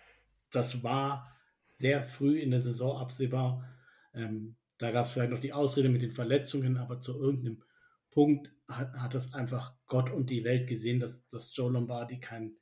das 0.51 0.83
war 0.83 1.35
sehr 1.67 2.03
früh 2.03 2.39
in 2.39 2.51
der 2.51 2.61
Saison 2.61 2.97
absehbar. 2.97 3.67
Ähm, 4.13 4.55
da 4.77 4.91
gab 4.91 5.05
es 5.05 5.11
vielleicht 5.11 5.31
noch 5.31 5.39
die 5.39 5.53
Ausrede 5.53 5.89
mit 5.89 6.01
den 6.01 6.11
Verletzungen, 6.11 6.77
aber 6.77 7.01
zu 7.01 7.21
irgendeinem 7.21 7.63
Punkt 8.11 8.51
hat, 8.67 8.93
hat 8.93 9.13
das 9.13 9.33
einfach 9.33 9.75
Gott 9.87 10.09
und 10.09 10.29
die 10.29 10.43
Welt 10.43 10.67
gesehen, 10.67 10.99
dass, 10.99 11.27
dass 11.27 11.55
Joe 11.55 11.71
Lombardi 11.71 12.19
kein, 12.19 12.53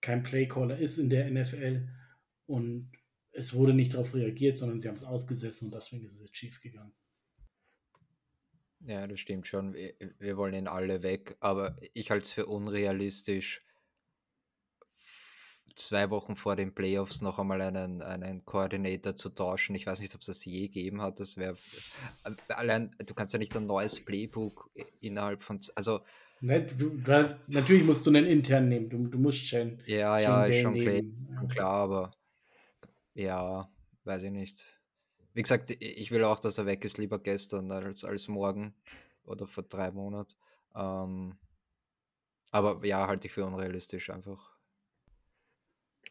kein 0.00 0.22
Playcaller 0.22 0.78
ist 0.78 0.98
in 0.98 1.10
der 1.10 1.30
NFL. 1.30 1.88
Und 2.46 2.92
es 3.32 3.54
wurde 3.54 3.74
nicht 3.74 3.94
darauf 3.94 4.14
reagiert, 4.14 4.58
sondern 4.58 4.80
sie 4.80 4.88
haben 4.88 4.96
es 4.96 5.04
ausgesessen 5.04 5.66
und 5.66 5.74
deswegen 5.74 6.04
ist 6.04 6.20
es 6.20 6.30
schief 6.32 6.60
gegangen. 6.60 6.92
Ja, 8.86 9.06
das 9.06 9.20
stimmt 9.20 9.46
schon. 9.46 9.74
Wir, 9.74 9.94
wir 10.18 10.36
wollen 10.36 10.54
ihn 10.54 10.66
alle 10.66 11.02
weg, 11.02 11.36
aber 11.40 11.76
ich 11.94 12.10
halte 12.10 12.24
es 12.24 12.32
für 12.32 12.46
unrealistisch, 12.46 13.62
zwei 15.76 16.10
Wochen 16.10 16.36
vor 16.36 16.56
den 16.56 16.74
Playoffs 16.74 17.22
noch 17.22 17.38
einmal 17.38 17.60
einen, 17.62 18.02
einen 18.02 18.44
Koordinator 18.44 19.14
zu 19.14 19.30
tauschen. 19.30 19.74
Ich 19.74 19.86
weiß 19.86 20.00
nicht, 20.00 20.14
ob 20.14 20.20
es 20.20 20.26
das 20.26 20.44
je 20.44 20.68
gegeben 20.68 21.00
hat. 21.00 21.20
Das 21.20 21.36
wäre 21.36 21.56
äh, 22.24 22.52
allein, 22.52 22.94
du 23.04 23.14
kannst 23.14 23.32
ja 23.32 23.38
nicht 23.38 23.56
ein 23.56 23.66
neues 23.66 24.00
Playbook 24.00 24.70
innerhalb 25.00 25.42
von, 25.42 25.60
also 25.74 26.00
ne, 26.40 26.62
du, 26.66 27.00
natürlich 27.46 27.84
musst 27.84 28.04
du 28.06 28.10
einen 28.10 28.26
intern 28.26 28.68
nehmen. 28.68 28.88
Du, 28.88 29.06
du 29.06 29.18
musst 29.18 29.46
Shane. 29.46 29.78
Ja, 29.86 30.18
ja, 30.18 30.44
ist 30.44 30.60
schon 30.60 30.74
klar, 30.74 31.02
klar, 31.48 31.74
aber 31.74 32.16
ja, 33.14 33.70
weiß 34.04 34.24
ich 34.24 34.30
nicht. 34.30 34.64
Wie 35.34 35.42
gesagt, 35.42 35.70
ich 35.70 36.10
will 36.10 36.24
auch, 36.24 36.38
dass 36.38 36.58
er 36.58 36.66
weg 36.66 36.84
ist, 36.84 36.98
lieber 36.98 37.18
gestern 37.18 37.70
als, 37.70 38.04
als 38.04 38.28
morgen 38.28 38.74
oder 39.24 39.46
vor 39.46 39.62
drei 39.62 39.90
Monaten. 39.90 40.34
Ähm, 40.74 41.38
aber 42.50 42.84
ja, 42.84 43.06
halte 43.06 43.26
ich 43.26 43.32
für 43.32 43.46
unrealistisch 43.46 44.10
einfach. 44.10 44.52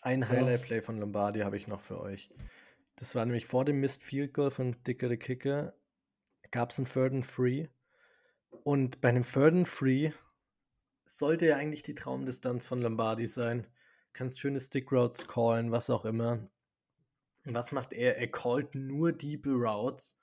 Ein 0.01 0.27
Highlight-Play 0.27 0.81
von 0.81 0.97
Lombardi 0.97 1.41
habe 1.41 1.57
ich 1.57 1.67
noch 1.67 1.81
für 1.81 2.01
euch. 2.01 2.31
Das 2.95 3.13
war 3.13 3.23
nämlich 3.25 3.45
vor 3.45 3.65
dem 3.65 3.79
Missed 3.79 4.03
Field 4.03 4.33
Goal 4.33 4.49
von 4.49 4.75
Dicker 4.83 5.09
the 5.09 5.17
Kicker. 5.17 5.75
Gab 6.49 6.71
es 6.71 6.79
einen 6.79 6.87
Third 6.87 7.13
and 7.13 7.25
Free. 7.25 7.67
Und 8.63 9.01
bei 9.01 9.09
einem 9.09 9.23
Third 9.23 9.53
and 9.53 9.67
Free 9.67 10.11
sollte 11.05 11.45
ja 11.47 11.57
eigentlich 11.57 11.83
die 11.83 11.95
Traumdistanz 11.95 12.65
von 12.65 12.81
Lombardi 12.81 13.27
sein. 13.27 13.67
Kannst 14.13 14.39
schöne 14.39 14.59
Stick 14.59 14.91
Routes 14.91 15.27
callen, 15.27 15.71
was 15.71 15.89
auch 15.89 16.05
immer. 16.05 16.39
Was 17.45 17.71
macht 17.71 17.93
er? 17.93 18.17
Er 18.17 18.29
callt 18.29 18.75
nur 18.75 19.11
die 19.11 19.41
Routes, 19.45 20.17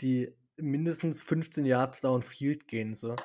die 0.00 0.34
mindestens 0.56 1.20
15 1.20 1.66
Yards 1.66 2.00
downfield 2.00 2.66
gehen. 2.68 2.94
So. 2.94 3.16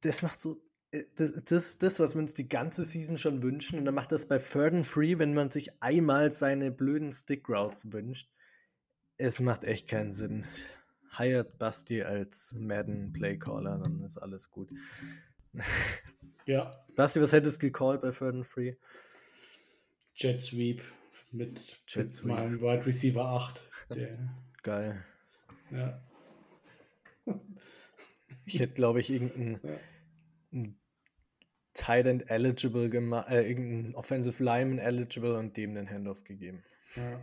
Das 0.00 0.22
macht 0.22 0.40
so. 0.40 0.62
Äh, 0.90 1.04
das, 1.16 1.32
das, 1.44 1.78
das, 1.78 2.00
was 2.00 2.14
wir 2.14 2.20
uns 2.20 2.34
die 2.34 2.48
ganze 2.48 2.84
Season 2.84 3.18
schon 3.18 3.42
wünschen. 3.42 3.78
Und 3.78 3.84
dann 3.84 3.94
macht 3.94 4.12
das 4.12 4.26
bei 4.26 4.38
Third 4.38 4.74
and 4.74 4.86
Free, 4.86 5.18
wenn 5.18 5.34
man 5.34 5.50
sich 5.50 5.82
einmal 5.82 6.32
seine 6.32 6.70
blöden 6.70 7.12
Stick 7.12 7.48
Routes 7.48 7.92
wünscht. 7.92 8.30
Es 9.16 9.40
macht 9.40 9.64
echt 9.64 9.88
keinen 9.88 10.12
Sinn. 10.12 10.44
Hired 11.16 11.58
Basti 11.58 12.02
als 12.02 12.54
Madden 12.58 13.12
Playcaller, 13.12 13.78
dann 13.78 14.02
ist 14.02 14.18
alles 14.18 14.50
gut. 14.50 14.70
Ja. 16.46 16.86
Basti, 16.94 17.20
was 17.20 17.32
hättest 17.32 17.60
du 17.60 17.66
gecallt 17.66 18.00
bei 18.00 18.12
Third 18.12 18.36
and 18.36 18.46
Free? 18.46 18.76
Jet 20.16 20.42
Sweep 20.42 20.82
mit, 21.30 21.78
Jet 21.86 22.12
Sweep. 22.12 22.26
mit 22.26 22.36
meinem 22.36 22.60
Wide 22.60 22.86
Receiver 22.86 23.24
8. 23.24 23.60
Der, 23.94 24.18
Geil. 24.62 25.04
Ja. 25.70 26.02
Ich 28.44 28.60
hätte, 28.60 28.74
glaube 28.74 29.00
ich, 29.00 29.10
irgendeinen 29.10 29.60
ja. 30.52 30.62
Tight 31.74 32.06
End 32.06 32.30
eligible 32.30 32.88
gemacht, 32.88 33.28
äh, 33.28 33.46
irgendeinen 33.46 33.94
Offensive 33.94 34.42
Lineman 34.42 34.78
eligible 34.78 35.36
und 35.36 35.56
dem 35.56 35.74
den 35.74 35.88
Handoff 35.88 36.24
gegeben. 36.24 36.64
Ja. 36.94 37.20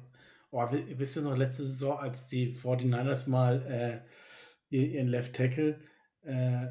Oh, 0.52 0.68
wisst 0.70 1.18
ihr 1.18 1.24
noch, 1.24 1.36
letzte 1.36 1.64
Saison, 1.64 1.98
als 1.98 2.28
die 2.28 2.54
49ers 2.54 3.28
mal 3.28 4.04
äh, 4.70 4.78
ihren 4.78 5.08
Left 5.08 5.36
Tackle 5.36 5.80
äh, 6.22 6.68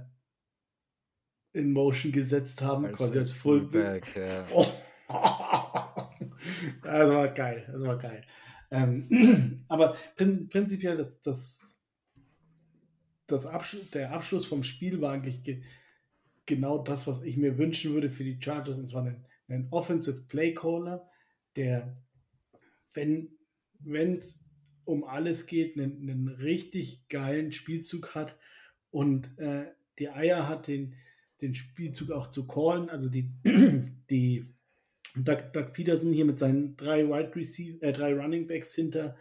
in 1.52 1.72
Motion 1.72 2.12
gesetzt 2.12 2.62
haben, 2.62 2.90
quasi 2.92 3.18
als 3.18 3.32
Fullback. 3.32 4.06
Fullback 4.06 4.30
ja. 4.30 4.46
oh. 4.54 5.62
Das 6.83 7.11
war 7.11 7.29
geil, 7.29 7.68
das 7.70 7.83
war 7.83 7.98
geil. 7.98 8.25
Ähm, 8.70 9.64
aber 9.68 9.96
prin 10.16 10.48
prinzipiell, 10.48 10.96
das, 10.96 11.20
das, 11.20 11.81
das 13.27 13.46
Abschluss, 13.46 13.90
der 13.90 14.12
Abschluss 14.12 14.46
vom 14.46 14.64
Spiel 14.64 15.01
war 15.01 15.12
eigentlich 15.12 15.42
ge 15.42 15.62
genau 16.44 16.79
das, 16.79 17.07
was 17.07 17.22
ich 17.22 17.37
mir 17.37 17.57
wünschen 17.57 17.92
würde 17.94 18.11
für 18.11 18.25
die 18.25 18.38
Chargers, 18.40 18.77
und 18.79 18.88
zwar 18.88 19.05
ein, 19.05 19.25
ein 19.48 19.68
Offensive 19.70 20.22
Play 20.22 20.55
Caller, 20.55 21.09
der, 21.55 21.96
wenn 22.94 23.29
es 24.16 24.44
um 24.85 25.05
alles 25.05 25.46
geht, 25.46 25.79
einen, 25.79 26.01
einen, 26.01 26.29
richtig 26.29 27.09
geilen 27.09 27.53
Spielzug 27.53 28.14
hat 28.14 28.37
und 28.90 29.38
äh, 29.38 29.66
die 29.98 30.09
Eier 30.09 30.48
hat, 30.48 30.66
den, 30.66 30.94
den 31.40 31.55
Spielzug 31.55 32.11
auch 32.11 32.29
zu 32.29 32.46
callen, 32.46 32.90
also 32.90 33.09
die, 33.09 33.31
die 34.11 34.53
Doug, 35.14 35.53
Doug 35.53 35.72
Peterson 35.72 36.12
hier 36.12 36.25
mit 36.25 36.38
seinen 36.38 36.77
drei 36.77 37.07
Wide 37.07 37.35
Receiver, 37.35 37.83
äh, 37.83 37.92
drei 37.92 38.14
Running 38.14 38.46
Backs 38.46 38.75
hinter 38.75 39.16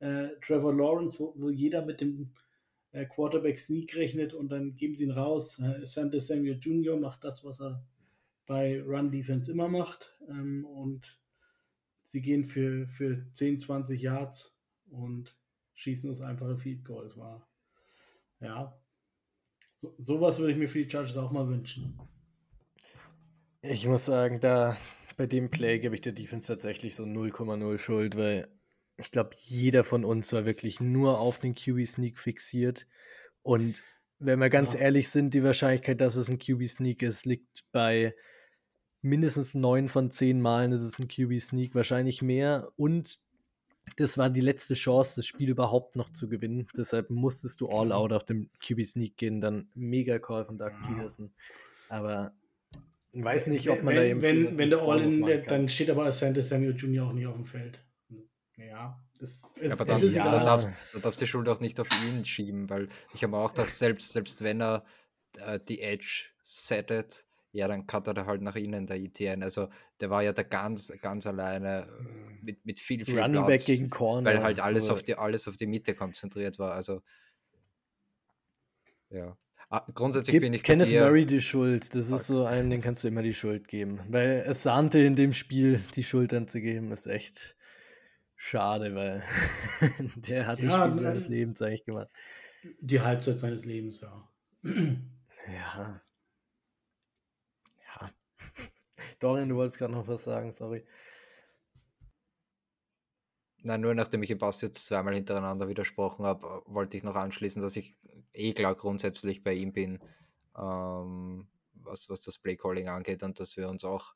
äh, 0.00 0.28
Trevor 0.40 0.74
Lawrence, 0.74 1.18
wo, 1.18 1.34
wo, 1.36 1.50
jeder 1.50 1.84
mit 1.84 2.00
dem 2.00 2.32
äh, 2.92 3.06
Quarterback 3.06 3.58
Sneak 3.58 3.94
rechnet 3.96 4.34
und 4.34 4.48
dann 4.50 4.74
geben 4.74 4.94
sie 4.94 5.04
ihn 5.04 5.10
raus. 5.10 5.60
Äh, 5.60 5.84
Santa 5.86 6.18
Samuel 6.20 6.58
Jr. 6.58 6.98
macht 6.98 7.24
das, 7.24 7.44
was 7.44 7.60
er 7.60 7.84
bei 8.46 8.82
Run 8.82 9.10
Defense 9.10 9.50
immer 9.50 9.68
macht 9.68 10.18
ähm, 10.28 10.64
und 10.64 11.20
sie 12.04 12.22
gehen 12.22 12.44
für, 12.44 12.88
für 12.88 13.26
10, 13.32 13.60
20 13.60 14.02
Yards 14.02 14.58
und 14.90 15.36
schießen 15.74 16.08
das 16.08 16.20
einfache 16.20 16.56
Field 16.56 16.84
Goal. 16.84 17.04
Das 17.04 17.16
war, 17.16 17.46
ja, 18.40 18.76
so, 19.76 19.94
sowas 19.98 20.38
würde 20.38 20.52
ich 20.52 20.58
mir 20.58 20.68
für 20.68 20.82
die 20.82 20.90
Chargers 20.90 21.16
auch 21.16 21.30
mal 21.30 21.46
wünschen. 21.48 22.00
Ich 23.60 23.86
muss 23.86 24.06
sagen, 24.06 24.40
da 24.40 24.76
bei 25.18 25.26
dem 25.26 25.50
Play 25.50 25.80
gebe 25.80 25.96
ich 25.96 26.00
der 26.00 26.12
Defense 26.12 26.46
tatsächlich 26.46 26.94
so 26.94 27.02
0,0 27.02 27.78
Schuld, 27.78 28.16
weil 28.16 28.48
ich 28.96 29.10
glaube, 29.10 29.30
jeder 29.34 29.82
von 29.82 30.04
uns 30.04 30.32
war 30.32 30.46
wirklich 30.46 30.78
nur 30.80 31.18
auf 31.18 31.40
den 31.40 31.56
QB-Sneak 31.56 32.18
fixiert. 32.18 32.86
Und 33.42 33.82
wenn 34.20 34.38
wir 34.38 34.48
ganz 34.48 34.74
ja. 34.74 34.80
ehrlich 34.80 35.08
sind, 35.08 35.34
die 35.34 35.42
Wahrscheinlichkeit, 35.42 36.00
dass 36.00 36.14
es 36.14 36.28
ein 36.28 36.38
QB-Sneak 36.38 37.02
ist, 37.02 37.26
liegt 37.26 37.64
bei 37.72 38.14
mindestens 39.02 39.54
neun 39.54 39.88
von 39.88 40.12
zehn 40.12 40.40
Malen 40.40 40.70
ist 40.70 40.82
es 40.82 41.00
ein 41.00 41.08
QB-Sneak, 41.08 41.74
wahrscheinlich 41.74 42.22
mehr. 42.22 42.70
Und 42.76 43.18
das 43.96 44.18
war 44.18 44.30
die 44.30 44.40
letzte 44.40 44.74
Chance, 44.74 45.16
das 45.16 45.26
Spiel 45.26 45.48
überhaupt 45.48 45.96
noch 45.96 46.12
zu 46.12 46.28
gewinnen. 46.28 46.68
Deshalb 46.76 47.10
musstest 47.10 47.60
du 47.60 47.68
all 47.68 47.90
out 47.90 48.12
auf 48.12 48.24
dem 48.24 48.50
QB-Sneak 48.64 49.16
gehen. 49.16 49.40
Dann 49.40 49.68
mega 49.74 50.20
Call 50.20 50.44
von 50.44 50.58
Doug 50.58 50.70
ja. 50.70 50.86
Peterson. 50.86 51.32
Aber 51.88 52.32
ich 53.12 53.24
weiß 53.24 53.46
nicht, 53.48 53.68
ob 53.70 53.82
man 53.82 53.94
wenn, 53.94 53.96
da 53.96 54.04
eben. 54.04 54.22
Wenn, 54.22 54.58
wenn 54.58 54.70
der 54.70 54.80
All-in, 54.80 55.44
dann 55.46 55.68
steht 55.68 55.90
aber 55.90 56.10
Santa 56.12 56.42
Samuel 56.42 56.76
Jr. 56.76 57.08
auch 57.08 57.12
nicht 57.12 57.26
auf 57.26 57.34
dem 57.34 57.44
Feld. 57.44 57.80
Ja, 58.56 59.00
das 59.20 59.54
ist, 59.54 59.62
ja, 59.62 59.72
aber 59.72 59.84
dann, 59.84 60.12
ja. 60.12 60.24
da, 60.24 60.44
darfst, 60.44 60.74
da 60.92 60.98
darfst 60.98 61.20
du 61.20 61.24
die 61.24 61.30
Schuld 61.30 61.48
auch 61.48 61.60
nicht 61.60 61.78
auf 61.78 61.88
ihn 62.04 62.24
schieben, 62.24 62.68
weil 62.68 62.88
ich 63.14 63.22
habe 63.22 63.36
auch 63.36 63.54
gedacht, 63.54 63.76
selbst, 63.76 64.12
selbst 64.12 64.42
wenn 64.42 64.60
er 64.60 64.84
äh, 65.38 65.60
die 65.60 65.80
Edge 65.80 66.26
settet, 66.42 67.24
ja, 67.52 67.68
dann 67.68 67.86
cuttert 67.86 68.18
er 68.18 68.26
halt 68.26 68.42
nach 68.42 68.56
innen 68.56 68.86
der 68.86 68.96
ETN. 68.96 69.42
Also 69.42 69.68
der 70.00 70.10
war 70.10 70.22
ja 70.22 70.32
da 70.32 70.42
ganz, 70.42 70.92
ganz 71.00 71.26
alleine 71.26 71.88
äh, 71.88 72.44
mit, 72.44 72.64
mit 72.66 72.80
viel, 72.80 73.04
viel 73.04 73.18
Running 73.18 73.44
Platz, 73.44 73.46
Back 73.46 73.64
gegen 73.64 73.90
Corner. 73.90 74.30
Weil 74.30 74.42
halt 74.42 74.60
alles, 74.60 74.86
so. 74.86 74.92
auf 74.92 75.02
die, 75.02 75.14
alles 75.14 75.48
auf 75.48 75.56
die 75.56 75.66
Mitte 75.66 75.94
konzentriert 75.94 76.58
war. 76.58 76.72
Also 76.72 77.00
ja. 79.10 79.36
Ah, 79.70 79.84
grundsätzlich 79.94 80.32
Gib 80.32 80.42
bin 80.42 80.54
ich 80.54 80.62
Kenneth 80.62 80.88
dir, 80.88 81.02
Murray 81.02 81.26
die 81.26 81.42
Schuld. 81.42 81.94
Das 81.94 82.08
ist 82.08 82.26
so 82.26 82.46
einem, 82.46 82.70
den 82.70 82.80
kannst 82.80 83.04
du 83.04 83.08
immer 83.08 83.22
die 83.22 83.34
Schuld 83.34 83.68
geben. 83.68 84.00
Weil 84.08 84.44
es 84.46 84.62
sahnte 84.62 84.98
in 84.98 85.14
dem 85.14 85.34
Spiel, 85.34 85.82
die 85.94 86.02
Schuld 86.02 86.32
dann 86.32 86.48
zu 86.48 86.60
geben, 86.60 86.90
ist 86.90 87.06
echt 87.06 87.54
Schade, 88.34 88.94
weil 88.94 89.22
der 90.16 90.46
hat 90.46 90.62
das 90.62 90.72
Spiel 90.72 91.02
seines 91.02 91.28
Lebens 91.28 91.60
eigentlich 91.60 91.84
gemacht. 91.84 92.08
Die 92.80 93.00
Halbzeit 93.00 93.38
seines 93.38 93.64
Lebens, 93.64 94.00
ja. 94.00 94.28
Ja. 94.62 96.00
Ja. 97.84 98.10
Dorian, 99.18 99.48
du 99.48 99.56
wolltest 99.56 99.78
gerade 99.78 99.92
noch 99.92 100.08
was 100.08 100.24
sagen, 100.24 100.52
sorry. 100.52 100.84
Nein, 103.62 103.80
nur 103.80 103.94
nachdem 103.94 104.22
ich 104.22 104.30
im 104.30 104.38
Pass 104.38 104.60
jetzt 104.60 104.86
zweimal 104.86 105.14
hintereinander 105.14 105.68
widersprochen 105.68 106.24
habe, 106.24 106.62
wollte 106.66 106.96
ich 106.96 107.02
noch 107.02 107.16
anschließen, 107.16 107.60
dass 107.60 107.76
ich 107.76 107.96
eh 108.32 108.52
klar 108.52 108.74
grundsätzlich 108.74 109.42
bei 109.42 109.52
ihm 109.52 109.72
bin, 109.72 109.98
ähm, 110.56 111.48
was, 111.74 112.08
was 112.08 112.20
das 112.20 112.38
Playcalling 112.38 112.88
angeht 112.88 113.22
und 113.22 113.40
dass 113.40 113.56
wir 113.56 113.68
uns 113.68 113.84
auch 113.84 114.14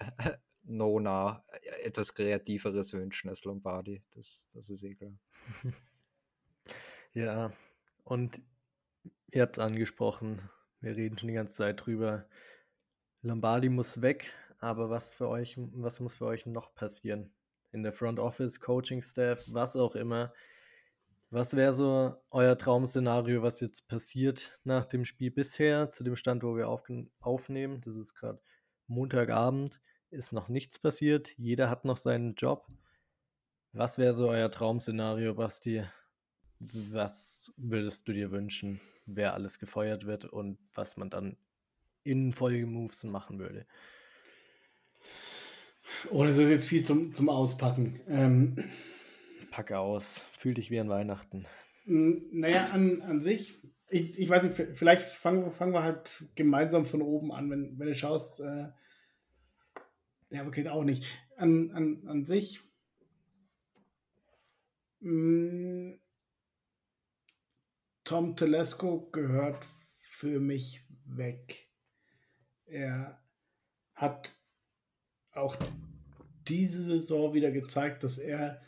Nona 0.64 1.44
äh, 1.48 1.84
etwas 1.84 2.14
Kreativeres 2.14 2.92
wünschen 2.92 3.28
als 3.30 3.44
Lombardi. 3.44 4.02
Das, 4.14 4.50
das 4.54 4.68
ist 4.68 4.82
eh 4.82 4.94
klar. 4.94 5.12
ja, 7.14 7.52
und 8.04 8.42
ihr 9.30 9.42
habt 9.42 9.56
es 9.56 9.64
angesprochen, 9.64 10.50
wir 10.80 10.94
reden 10.96 11.16
schon 11.16 11.28
die 11.28 11.34
ganze 11.34 11.54
Zeit 11.54 11.86
drüber. 11.86 12.26
Lombardi 13.22 13.70
muss 13.70 14.02
weg, 14.02 14.34
aber 14.58 14.90
was 14.90 15.08
für 15.08 15.28
euch, 15.28 15.56
was 15.56 16.00
muss 16.00 16.14
für 16.14 16.26
euch 16.26 16.44
noch 16.44 16.74
passieren? 16.74 17.32
In 17.74 17.82
der 17.82 17.92
Front 17.92 18.20
Office, 18.20 18.60
Coaching 18.60 19.02
Staff, 19.02 19.44
was 19.48 19.76
auch 19.76 19.96
immer. 19.96 20.32
Was 21.30 21.56
wäre 21.56 21.74
so 21.74 22.14
euer 22.30 22.56
Traum-Szenario, 22.56 23.42
was 23.42 23.58
jetzt 23.58 23.88
passiert 23.88 24.58
nach 24.62 24.84
dem 24.84 25.04
Spiel 25.04 25.32
bisher, 25.32 25.90
zu 25.90 26.04
dem 26.04 26.14
Stand, 26.14 26.44
wo 26.44 26.56
wir 26.56 26.68
aufnehmen? 26.68 27.80
Das 27.80 27.96
ist 27.96 28.14
gerade 28.14 28.40
Montagabend 28.86 29.80
ist 30.10 30.32
noch 30.32 30.48
nichts 30.48 30.78
passiert. 30.78 31.36
Jeder 31.36 31.68
hat 31.68 31.84
noch 31.84 31.96
seinen 31.96 32.34
Job. 32.34 32.68
Was 33.72 33.98
wäre 33.98 34.14
so 34.14 34.28
euer 34.28 34.50
Traum-Szenario, 34.50 35.34
Basti? 35.34 35.82
Was 36.60 37.52
würdest 37.56 38.06
du 38.06 38.12
dir 38.12 38.30
wünschen, 38.30 38.80
wer 39.04 39.34
alles 39.34 39.58
gefeuert 39.58 40.06
wird 40.06 40.24
und 40.24 40.58
was 40.72 40.96
man 40.96 41.10
dann 41.10 41.36
in 42.04 42.32
Folgemoves 42.32 43.02
machen 43.02 43.40
würde? 43.40 43.66
Oh, 46.10 46.24
das 46.24 46.38
ist 46.38 46.48
jetzt 46.48 46.64
viel 46.64 46.84
zum, 46.84 47.12
zum 47.12 47.28
Auspacken. 47.28 48.00
Ähm, 48.08 48.56
Packe 49.50 49.78
aus. 49.78 50.24
Fühl 50.36 50.54
dich 50.54 50.70
wie 50.70 50.80
an 50.80 50.88
Weihnachten. 50.88 51.46
Naja, 51.86 52.70
an, 52.70 53.02
an 53.02 53.20
sich, 53.20 53.60
ich, 53.88 54.18
ich 54.18 54.28
weiß 54.28 54.44
nicht, 54.44 54.76
vielleicht 54.76 55.06
fangen, 55.06 55.52
fangen 55.52 55.72
wir 55.72 55.82
halt 55.82 56.24
gemeinsam 56.34 56.86
von 56.86 57.02
oben 57.02 57.30
an, 57.30 57.50
wenn, 57.50 57.78
wenn 57.78 57.86
du 57.86 57.94
schaust, 57.94 58.40
äh, 58.40 58.68
ja, 60.30 60.40
aber 60.40 60.50
geht 60.50 60.68
auch 60.68 60.84
nicht. 60.84 61.06
An, 61.36 61.70
an, 61.72 62.02
an 62.08 62.24
sich. 62.24 62.60
Mh, 65.00 65.10
mm, 65.10 66.00
Tom 68.04 68.36
Telesco 68.36 69.08
gehört 69.10 69.64
für 70.10 70.40
mich 70.40 70.86
weg. 71.06 71.70
Er 72.66 73.22
hat 73.94 74.34
auch 75.36 75.56
diese 76.48 76.82
Saison 76.82 77.34
wieder 77.34 77.50
gezeigt, 77.50 78.04
dass 78.04 78.18
er 78.18 78.60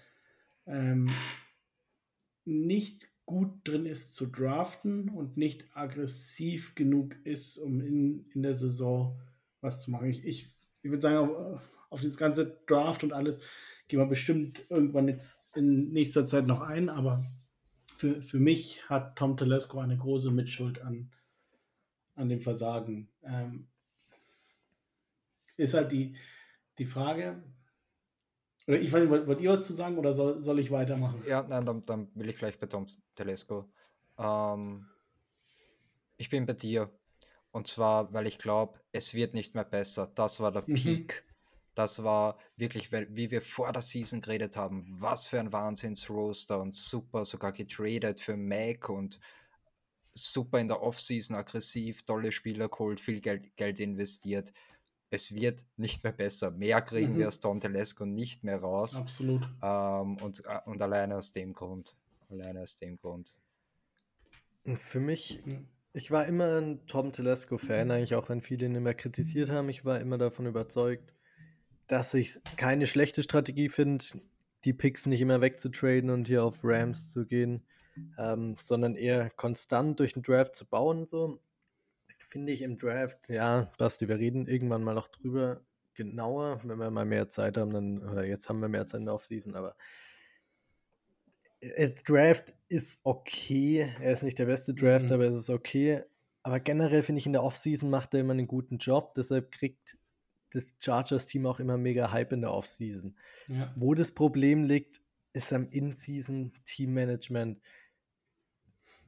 ähm, 0.67 1.09
nicht 2.45 3.07
gut 3.27 3.67
drin 3.67 3.87
ist 3.87 4.15
zu 4.15 4.27
draften 4.27 5.09
und 5.09 5.37
nicht 5.37 5.67
aggressiv 5.75 6.75
genug 6.75 7.17
ist, 7.25 7.59
um 7.59 7.81
in, 7.81 8.31
in 8.35 8.43
der 8.43 8.55
Saison 8.55 9.21
was 9.61 9.83
zu 9.83 9.91
machen. 9.91 10.09
Ich, 10.09 10.25
ich 10.25 10.57
ich 10.87 10.91
würde 10.91 11.03
sagen, 11.03 11.17
auf, 11.17 11.69
auf 11.91 12.01
dieses 12.01 12.17
ganze 12.17 12.61
Draft 12.67 13.03
und 13.03 13.13
alles 13.13 13.41
gehen 13.89 13.99
wir 13.99 14.07
bestimmt 14.07 14.65
irgendwann 14.69 15.09
jetzt 15.09 15.51
in 15.57 15.93
nächster 15.93 16.25
Zeit 16.27 16.47
noch 16.47 16.61
ein, 16.61 16.89
aber 16.89 17.25
für, 17.97 18.23
für 18.23 18.39
mich 18.39 18.89
hat 18.89 19.17
Tom 19.17 19.37
Telesco 19.37 19.81
eine 19.81 19.97
große 19.97 20.31
Mitschuld 20.31 20.81
an, 20.83 21.11
an 22.15 22.29
dem 22.29 22.41
Versagen. 22.41 23.09
Ähm, 23.25 23.67
ist 25.57 25.75
halt 25.75 25.91
die, 25.91 26.15
die 26.79 26.85
Frage, 26.85 27.43
oder 28.67 28.81
ich 28.81 28.93
weiß 28.93 29.03
nicht, 29.03 29.11
wollt, 29.11 29.27
wollt 29.27 29.41
ihr 29.41 29.51
was 29.51 29.67
zu 29.67 29.73
sagen 29.73 29.97
oder 29.97 30.13
soll, 30.13 30.43
soll 30.43 30.59
ich 30.59 30.71
weitermachen? 30.71 31.23
Ja, 31.27 31.43
nein, 31.43 31.65
dann, 31.65 31.87
dann 31.87 32.09
will 32.15 32.29
ich 32.29 32.37
gleich 32.37 32.59
bei 32.59 32.67
Tom 32.67 32.87
Telesco. 33.15 33.69
Ähm, 34.19 34.87
ich 36.17 36.31
bin 36.31 36.47
bei 36.47 36.55
dir. 36.55 36.91
Und 37.53 37.69
zwar, 37.69 38.13
weil 38.13 38.27
ich 38.27 38.39
glaube, 38.39 38.81
es 38.93 39.15
wird 39.15 39.35
nicht 39.35 39.55
mehr 39.55 39.65
besser. 39.65 40.11
Das 40.15 40.41
war 40.41 40.53
der 40.53 40.65
mhm. 40.67 40.75
Peak. 40.75 41.25
Das 41.75 42.03
war 42.03 42.39
wirklich, 42.57 42.91
wie 42.91 43.31
wir 43.31 43.43
vor 43.43 43.73
der 43.73 43.83
Season 43.83 44.21
geredet 44.21 44.57
haben, 44.57 44.85
was 44.99 45.27
für 45.27 45.39
ein 45.39 45.53
Wahnsinns-Roaster 45.53 46.61
und 46.61 46.75
super 46.75 47.25
sogar 47.27 47.53
getradet 47.53 48.21
für 48.21 48.37
Mac 48.37 48.89
und 48.89 49.21
super 50.15 50.59
in 50.59 50.69
der 50.69 50.83
Offseason 50.83 51.37
aggressiv, 51.37 52.03
tolle 52.05 52.33
Spieler 52.33 52.71
geholt, 52.71 52.99
viel 52.99 53.21
Geld, 53.21 53.55
Geld 53.57 53.79
investiert. 53.79 54.53
Es 55.11 55.35
wird 55.35 55.65
nicht 55.77 56.03
mehr 56.03 56.13
besser. 56.13 56.51
Mehr 56.51 56.83
kriegen 56.83 57.15
mhm. 57.15 57.19
wir 57.19 57.29
aus 57.29 57.41
Tom 57.41 57.61
Telesco 57.61 58.05
nicht 58.05 58.45
mehr 58.45 58.61
raus. 58.61 58.97
Absolut. 58.97 59.43
Ähm, 59.63 60.17
und, 60.17 60.45
äh, 60.45 60.59
und 60.67 60.83
alleine 60.83 61.17
aus 61.17 61.33
dem 61.33 61.53
Grund. 61.53 61.95
Alleine 62.29 62.63
aus 62.63 62.77
dem 62.79 62.97
Grund. 62.97 63.39
Für 64.81 65.01
mich. 65.01 65.43
Ich 65.93 66.11
war 66.11 66.27
immer 66.27 66.61
ein 66.61 66.87
Tom 66.87 67.13
Telesco-Fan, 67.13 67.91
eigentlich 67.91 68.15
auch 68.17 68.29
wenn 68.29 68.43
viele 68.43 68.67
ihn 68.67 68.75
immer 68.75 68.95
kritisiert 68.95 69.51
haben. 69.51 69.69
Ich 69.69 69.85
war 69.85 70.01
immer 70.01 70.19
davon 70.19 70.47
überzeugt, 70.47 71.15
dass 71.87 72.13
ich 72.15 72.39
keine 72.57 72.87
schlechte 72.87 73.23
Strategie 73.23 73.69
finde, 73.69 74.05
die 74.65 74.73
Picks 74.73 75.07
nicht 75.07 75.21
immer 75.21 75.41
wegzutraden 75.41 76.11
und 76.11 76.27
hier 76.27 76.45
auf 76.45 76.61
Rams 76.63 77.11
zu 77.11 77.25
gehen, 77.25 77.63
ähm, 78.19 78.57
sondern 78.59 78.97
eher 78.97 79.31
konstant 79.31 80.01
durch 80.01 80.13
den 80.15 80.23
Draft 80.23 80.55
zu 80.55 80.67
bauen. 80.67 81.07
So 81.07 81.41
finde 82.29 82.53
ich 82.53 82.63
im 82.63 82.79
Draft, 82.79 83.29
ja, 83.29 83.73
Basti, 83.79 84.09
wir 84.09 84.19
reden 84.19 84.47
irgendwann 84.47 84.83
mal 84.83 84.95
noch 84.95 85.09
drüber 85.09 85.61
genauer, 85.95 86.61
wenn 86.65 86.79
wir 86.79 86.91
mal 86.91 87.05
mehr 87.05 87.29
Zeit 87.29 87.57
haben, 87.57 87.73
dann, 87.73 87.99
oder 87.99 88.25
jetzt 88.25 88.49
haben 88.49 88.61
wir 88.61 88.69
mehr 88.69 88.87
Zeit 88.87 89.01
in 89.01 89.07
der 89.07 89.15
Offseason, 89.15 89.55
aber 89.55 89.77
äh, 91.61 91.91
Draft 92.07 92.55
ist 92.69 93.01
okay. 93.05 93.93
Er 94.01 94.13
ist 94.13 94.23
nicht 94.23 94.39
der 94.39 94.47
beste 94.47 94.75
Draft, 94.75 95.07
mhm. 95.07 95.13
aber 95.13 95.25
es 95.25 95.37
ist 95.37 95.51
okay. 95.51 96.03
Aber 96.43 96.61
generell 96.61 97.03
finde 97.03 97.21
ich, 97.21 97.27
in 97.27 97.33
der 97.33 97.43
Offseason 97.43 97.91
macht 97.91 98.15
er 98.15 98.21
immer 98.21 98.33
einen 98.33 98.47
guten 98.47 98.79
Job. 98.79 99.15
Deshalb 99.15 99.51
kriegt 99.51 99.99
das 100.53 100.75
Chargers-Team 100.79 101.45
auch 101.47 101.59
immer 101.59 101.77
mega 101.77 102.13
Hype 102.13 102.33
in 102.33 102.43
der 102.43 102.53
Offseason. 102.53 103.17
Ja. 103.49 103.75
Wo 103.77 103.95
das 103.95 104.13
Problem 104.13 104.63
liegt, 104.65 105.01
ist 105.33 105.53
am 105.53 105.69
In-Season-Team-Management. 105.69 107.61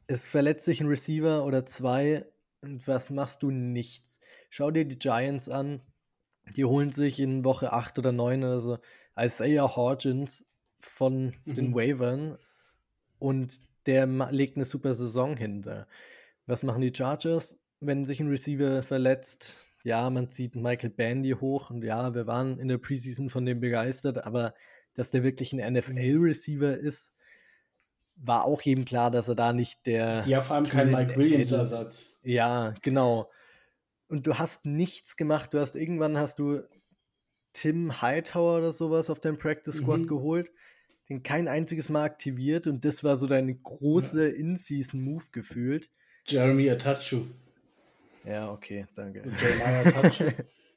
Es 0.08 0.26
verletzt 0.26 0.64
sich 0.64 0.80
ein 0.80 0.88
Receiver 0.88 1.44
oder 1.44 1.64
zwei 1.64 2.26
und 2.61 2.86
was 2.88 3.11
machst 3.11 3.42
du? 3.42 3.50
Nichts. 3.50 4.20
Schau 4.50 4.70
dir 4.70 4.84
die 4.84 4.98
Giants 4.98 5.48
an. 5.48 5.80
Die 6.56 6.64
holen 6.64 6.90
sich 6.90 7.20
in 7.20 7.44
Woche 7.44 7.72
8 7.72 7.98
oder 7.98 8.12
9 8.12 8.42
oder 8.42 8.61
so 8.61 8.78
Isaiah 9.18 9.76
Hodgins 9.76 10.46
von 10.80 11.34
mhm. 11.44 11.54
den 11.54 11.74
Wavern 11.74 12.38
und 13.18 13.61
der 13.86 14.06
legt 14.30 14.56
eine 14.56 14.64
super 14.64 14.94
Saison 14.94 15.36
hinter. 15.36 15.86
Was 16.46 16.62
machen 16.62 16.80
die 16.80 16.92
Chargers, 16.94 17.59
wenn 17.80 18.04
sich 18.04 18.20
ein 18.20 18.28
Receiver 18.28 18.82
verletzt? 18.82 19.56
Ja, 19.84 20.09
man 20.11 20.28
zieht 20.28 20.56
Michael 20.56 20.90
Bandy 20.90 21.30
hoch 21.32 21.70
und 21.70 21.82
ja, 21.82 22.14
wir 22.14 22.26
waren 22.26 22.59
in 22.59 22.68
der 22.68 22.78
Preseason 22.78 23.28
von 23.28 23.44
dem 23.44 23.61
begeistert, 23.61 24.24
aber 24.24 24.54
dass 24.94 25.11
der 25.11 25.22
wirklich 25.22 25.52
ein 25.52 25.72
mhm. 25.72 25.78
NFL-Receiver 25.78 26.76
ist, 26.76 27.14
war 28.20 28.44
auch 28.44 28.62
jedem 28.62 28.84
klar, 28.84 29.10
dass 29.10 29.28
er 29.28 29.34
da 29.34 29.52
nicht 29.52 29.86
der. 29.86 30.24
Ja, 30.26 30.40
vor 30.40 30.56
allem 30.56 30.66
kein 30.66 30.90
Mike 30.90 31.16
Williams-Ersatz. 31.16 32.18
Ja, 32.22 32.74
genau. 32.82 33.30
Und 34.08 34.26
du 34.26 34.38
hast 34.38 34.66
nichts 34.66 35.16
gemacht. 35.16 35.54
Du 35.54 35.60
hast 35.60 35.76
irgendwann 35.76 36.16
hast 36.16 36.38
du 36.38 36.62
Tim 37.52 38.00
Hightower 38.00 38.58
oder 38.58 38.72
sowas 38.72 39.10
auf 39.10 39.20
deinem 39.20 39.38
Practice 39.38 39.76
Squad 39.76 40.00
mhm. 40.00 40.06
geholt, 40.06 40.50
den 41.08 41.22
kein 41.22 41.48
einziges 41.48 41.88
Mal 41.88 42.04
aktiviert 42.04 42.66
und 42.66 42.84
das 42.84 43.04
war 43.04 43.16
so 43.16 43.26
deine 43.26 43.54
große 43.54 44.28
ja. 44.28 44.34
In-Season-Move 44.34 45.24
gefühlt. 45.32 45.90
Jeremy 46.26 46.70
Atachu. 46.70 47.26
Ja, 48.24 48.50
okay, 48.50 48.86
danke. 48.94 49.22
Jeremiah 49.40 49.80
Atachu. 49.86 50.24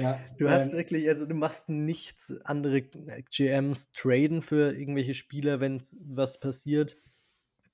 Ja, 0.00 0.20
du 0.38 0.46
ähm, 0.46 0.50
hast 0.50 0.72
wirklich, 0.72 1.08
also 1.08 1.26
du 1.26 1.34
machst 1.34 1.68
nichts, 1.68 2.34
andere 2.44 2.82
GMs 2.82 3.92
traden 3.92 4.42
für 4.42 4.72
irgendwelche 4.72 5.14
Spieler, 5.14 5.60
wenn 5.60 5.82
was 6.00 6.40
passiert. 6.40 6.96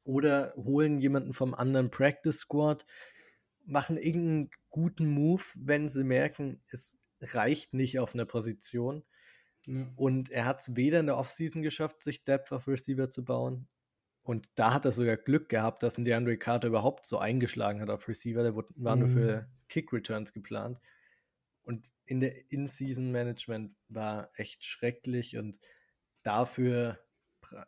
Oder 0.05 0.55
holen 0.57 0.99
jemanden 1.01 1.33
vom 1.33 1.55
anderen 1.55 1.91
Practice 1.91 2.39
Squad, 2.41 2.85
machen 3.65 3.97
irgendeinen 3.97 4.51
guten 4.71 5.07
Move, 5.07 5.43
wenn 5.57 5.89
sie 5.89 6.05
merken, 6.05 6.63
es 6.69 6.97
reicht 7.21 7.75
nicht 7.75 7.99
auf 7.99 8.15
einer 8.15 8.27
Position. 8.27 9.03
Ja. 9.67 9.91
Und 9.97 10.31
er 10.31 10.45
hat 10.45 10.61
es 10.61 10.77
weder 10.77 11.01
in 11.01 11.07
der 11.07 11.19
Offseason 11.19 11.63
geschafft, 11.63 12.03
sich 12.03 12.25
Depth 12.25 12.53
auf 12.53 12.69
Receiver 12.69 13.11
zu 13.11 13.25
bauen. 13.25 13.67
Und 14.23 14.49
da 14.55 14.75
hat 14.75 14.85
er 14.85 14.93
sogar 14.93 15.17
Glück 15.17 15.49
gehabt, 15.49 15.83
dass 15.83 15.99
ein 15.99 16.05
DeAndre 16.05 16.37
Carter 16.37 16.69
überhaupt 16.69 17.07
so 17.07 17.19
eingeschlagen 17.19 17.81
hat 17.81 17.91
auf 17.91 18.09
Receiver. 18.09 18.43
Der 18.43 18.57
war 18.57 18.97
mhm. 18.97 19.01
nur 19.01 19.09
für 19.09 19.49
Kick 19.69 19.93
Returns 19.93 20.33
geplant. 20.33 20.81
Und 21.67 21.93
in 22.05 22.21
der 22.21 22.53
In-Season-Management 22.53 23.75
war 23.89 24.31
echt 24.37 24.65
schrecklich 24.65 25.37
und 25.37 25.59
dafür, 26.23 27.01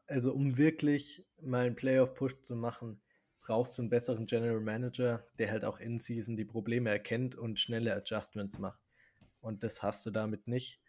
also 0.06 0.32
um 0.32 0.56
wirklich 0.56 1.26
mal 1.42 1.66
einen 1.66 1.74
Playoff-Push 1.74 2.42
zu 2.42 2.54
machen, 2.54 3.02
brauchst 3.40 3.76
du 3.76 3.82
einen 3.82 3.90
besseren 3.90 4.26
General 4.26 4.60
Manager, 4.60 5.26
der 5.40 5.50
halt 5.50 5.64
auch 5.64 5.80
in-Season 5.80 6.36
die 6.36 6.44
Probleme 6.44 6.90
erkennt 6.90 7.34
und 7.34 7.58
schnelle 7.58 7.92
Adjustments 7.92 8.60
macht. 8.60 8.80
Und 9.40 9.64
das 9.64 9.82
hast 9.82 10.06
du 10.06 10.10
damit 10.12 10.46
nicht. 10.46 10.80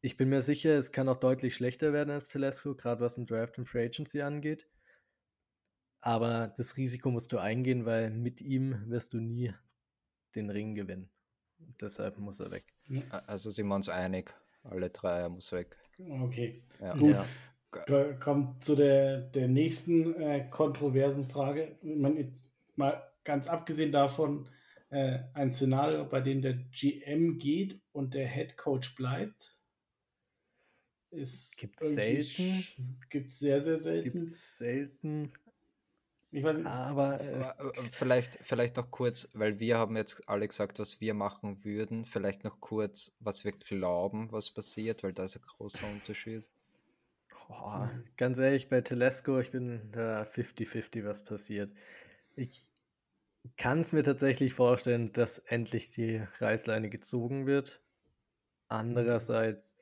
Ich 0.00 0.16
bin 0.16 0.28
mir 0.28 0.42
sicher, 0.42 0.76
es 0.76 0.90
kann 0.90 1.08
auch 1.08 1.20
deutlich 1.20 1.54
schlechter 1.54 1.92
werden 1.92 2.10
als 2.10 2.26
Telesco, 2.26 2.74
gerade 2.74 3.00
was 3.00 3.16
im 3.16 3.26
Draft 3.26 3.58
und 3.58 3.68
Free 3.68 3.84
Agency 3.84 4.22
angeht. 4.22 4.68
Aber 6.00 6.52
das 6.56 6.76
Risiko 6.76 7.12
musst 7.12 7.30
du 7.30 7.38
eingehen, 7.38 7.84
weil 7.84 8.10
mit 8.10 8.40
ihm 8.40 8.90
wirst 8.90 9.12
du 9.12 9.20
nie 9.20 9.54
den 10.34 10.50
Ring 10.50 10.74
gewinnen. 10.74 11.08
Deshalb 11.80 12.18
muss 12.18 12.40
er 12.40 12.50
weg. 12.50 12.64
Also 13.26 13.50
sind 13.50 13.66
wir 13.66 13.74
uns 13.74 13.88
einig, 13.88 14.34
alle 14.62 14.90
drei, 14.90 15.20
er 15.20 15.28
muss 15.28 15.52
weg. 15.52 15.76
Okay. 15.98 16.62
Ja. 16.80 16.94
Gut. 16.94 17.14
Ja. 17.88 18.12
Kommt 18.14 18.62
zu 18.62 18.76
der, 18.76 19.22
der 19.22 19.48
nächsten 19.48 20.14
äh, 20.20 20.46
kontroversen 20.50 21.26
Frage. 21.26 21.78
Man 21.82 22.16
jetzt 22.16 22.50
mal 22.76 23.02
ganz 23.24 23.48
abgesehen 23.48 23.92
davon, 23.92 24.48
äh, 24.90 25.20
ein 25.32 25.50
Szenario, 25.50 26.04
bei 26.04 26.20
dem 26.20 26.42
der 26.42 26.54
GM 26.54 27.38
geht 27.38 27.80
und 27.92 28.14
der 28.14 28.28
Head 28.28 28.58
Coach 28.58 28.94
bleibt. 28.94 29.56
Gibt 31.10 31.80
es 31.80 31.94
selten. 31.94 32.66
Gibt 33.10 33.32
sehr, 33.32 33.60
sehr 33.60 33.78
selten. 33.78 34.12
Gibt 34.12 34.24
selten. 34.24 35.32
Ich 36.32 36.42
weiß 36.42 36.56
nicht. 36.56 36.66
Aber 36.66 37.20
äh, 37.20 37.40
äh, 37.40 37.72
vielleicht, 37.92 38.38
vielleicht 38.42 38.76
noch 38.76 38.90
kurz, 38.90 39.28
weil 39.34 39.60
wir 39.60 39.76
haben 39.76 39.96
jetzt 39.96 40.26
alle 40.28 40.48
gesagt, 40.48 40.78
was 40.78 41.00
wir 41.00 41.12
machen 41.12 41.62
würden. 41.62 42.06
Vielleicht 42.06 42.42
noch 42.42 42.58
kurz, 42.60 43.12
was 43.20 43.44
wir 43.44 43.52
glauben, 43.52 44.32
was 44.32 44.50
passiert, 44.50 45.02
weil 45.02 45.12
da 45.12 45.24
ist 45.24 45.36
ein 45.36 45.42
großer 45.42 45.86
Unterschied. 45.92 46.50
Oh, 47.50 47.86
ganz 48.16 48.38
ehrlich, 48.38 48.70
bei 48.70 48.80
Telesco, 48.80 49.38
ich 49.38 49.50
bin 49.50 49.90
da 49.92 50.22
50-50, 50.22 51.04
was 51.04 51.22
passiert. 51.22 51.70
Ich 52.34 52.62
kann 53.58 53.80
es 53.80 53.92
mir 53.92 54.02
tatsächlich 54.02 54.54
vorstellen, 54.54 55.12
dass 55.12 55.38
endlich 55.38 55.90
die 55.90 56.22
Reißleine 56.38 56.88
gezogen 56.88 57.46
wird. 57.46 57.82
Andererseits 58.68 59.76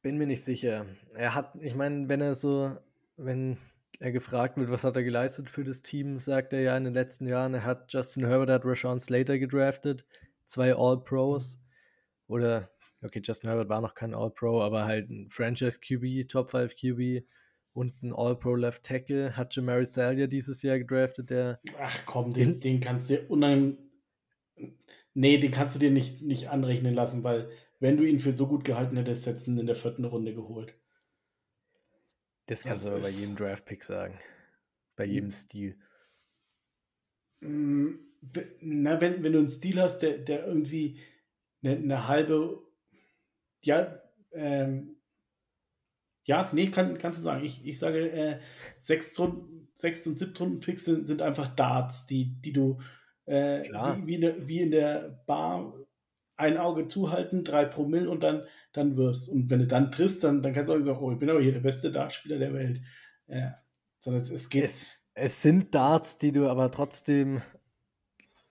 bin 0.00 0.16
mir 0.16 0.26
nicht 0.26 0.44
sicher. 0.44 0.86
Er 1.12 1.34
hat, 1.34 1.54
ich 1.60 1.74
meine, 1.74 2.08
wenn 2.08 2.22
er 2.22 2.34
so, 2.34 2.78
wenn 3.16 3.58
er 4.00 4.12
gefragt 4.12 4.56
wird, 4.56 4.70
was 4.70 4.84
hat 4.84 4.96
er 4.96 5.04
geleistet 5.04 5.48
für 5.50 5.64
das 5.64 5.82
Team, 5.82 6.18
sagt 6.18 6.52
er 6.52 6.60
ja 6.60 6.76
in 6.76 6.84
den 6.84 6.94
letzten 6.94 7.26
Jahren, 7.26 7.54
er 7.54 7.64
hat 7.64 7.92
Justin 7.92 8.26
Herbert, 8.26 8.50
hat 8.50 8.64
Rashawn 8.64 9.00
Slater 9.00 9.38
gedraftet, 9.38 10.04
zwei 10.44 10.74
All-Pros 10.74 11.60
oder, 12.26 12.70
okay, 13.02 13.20
Justin 13.22 13.50
Herbert 13.50 13.68
war 13.68 13.80
noch 13.80 13.94
kein 13.94 14.14
All-Pro, 14.14 14.60
aber 14.60 14.84
halt 14.84 15.10
ein 15.10 15.28
Franchise 15.30 15.78
QB, 15.80 16.28
Top 16.28 16.50
5 16.50 16.74
QB 16.76 17.26
und 17.72 18.02
ein 18.02 18.12
All-Pro 18.14 18.54
Left 18.54 18.82
Tackle, 18.82 19.36
hat 19.36 19.54
Jamari 19.54 19.86
Salyer 19.86 20.26
dieses 20.26 20.62
Jahr 20.62 20.78
gedraftet, 20.78 21.30
der... 21.30 21.60
Ach 21.80 22.00
komm, 22.06 22.32
den, 22.32 22.60
den 22.60 22.80
kannst 22.80 23.10
du 23.10 23.20
unheimlich... 23.28 23.78
Nee, 25.14 25.38
den 25.38 25.50
kannst 25.50 25.76
du 25.76 25.80
dir 25.80 25.90
nicht, 25.90 26.22
nicht 26.22 26.48
anrechnen 26.48 26.94
lassen, 26.94 27.22
weil 27.22 27.48
wenn 27.78 27.96
du 27.96 28.04
ihn 28.04 28.18
für 28.18 28.32
so 28.32 28.48
gut 28.48 28.64
gehalten 28.64 28.96
hättest, 28.96 29.26
hättest 29.26 29.46
du 29.46 29.52
ihn 29.52 29.58
in 29.58 29.66
der 29.66 29.76
vierten 29.76 30.04
Runde 30.04 30.34
geholt. 30.34 30.74
Das 32.46 32.62
kannst 32.62 32.84
du 32.84 32.90
aber 32.90 33.00
bei 33.00 33.10
jedem 33.10 33.36
Draft-Pick 33.36 33.82
sagen. 33.82 34.18
Bei 34.96 35.04
jedem 35.04 35.30
Stil. 35.30 35.78
Mm, 37.40 37.94
na, 38.60 39.00
wenn, 39.00 39.22
wenn 39.22 39.32
du 39.32 39.38
einen 39.38 39.48
Stil 39.48 39.80
hast, 39.80 40.00
der, 40.00 40.18
der 40.18 40.46
irgendwie 40.46 41.00
eine, 41.62 41.76
eine 41.76 42.08
halbe, 42.08 42.62
ja, 43.62 44.00
ähm, 44.32 44.96
ja, 46.26 46.50
nee, 46.54 46.70
kann, 46.70 46.98
kannst 46.98 47.18
du 47.18 47.22
sagen. 47.22 47.44
Ich, 47.44 47.66
ich 47.66 47.78
sage, 47.78 48.10
äh, 48.10 48.40
sechs, 48.80 49.18
sechs 49.74 50.06
und 50.06 50.18
siebte 50.18 50.42
Runden 50.42 50.60
Picks 50.60 50.84
sind, 50.84 51.06
sind 51.06 51.22
einfach 51.22 51.54
Darts, 51.54 52.06
die, 52.06 52.40
die 52.40 52.52
du 52.52 52.80
äh, 53.26 53.60
wie, 54.04 54.46
wie 54.46 54.60
in 54.60 54.70
der 54.70 55.22
Bar 55.26 55.74
ein 56.36 56.56
Auge 56.56 56.86
zuhalten, 56.86 57.44
drei 57.44 57.64
Promille 57.64 58.10
und 58.10 58.20
dann, 58.20 58.44
dann 58.72 58.96
wirst. 58.96 59.28
Und 59.28 59.50
wenn 59.50 59.60
du 59.60 59.66
dann 59.66 59.92
triffst, 59.92 60.24
dann, 60.24 60.42
dann 60.42 60.52
kannst 60.52 60.70
du 60.70 60.74
auch 60.74 60.80
sagen, 60.80 60.98
oh, 61.00 61.12
ich 61.12 61.18
bin 61.18 61.30
aber 61.30 61.40
hier 61.40 61.52
der 61.52 61.60
beste 61.60 61.92
Dartspieler 61.92 62.38
der 62.38 62.52
Welt. 62.52 62.80
Ja. 63.28 63.58
Sondern 63.98 64.22
es, 64.22 64.30
es 64.30 64.48
geht. 64.48 64.64
Es, 64.64 64.86
es, 65.14 65.42
sind 65.42 65.74
Darts, 65.74 66.18
die 66.18 66.32
du 66.32 66.48
aber 66.48 66.70
trotzdem 66.70 67.40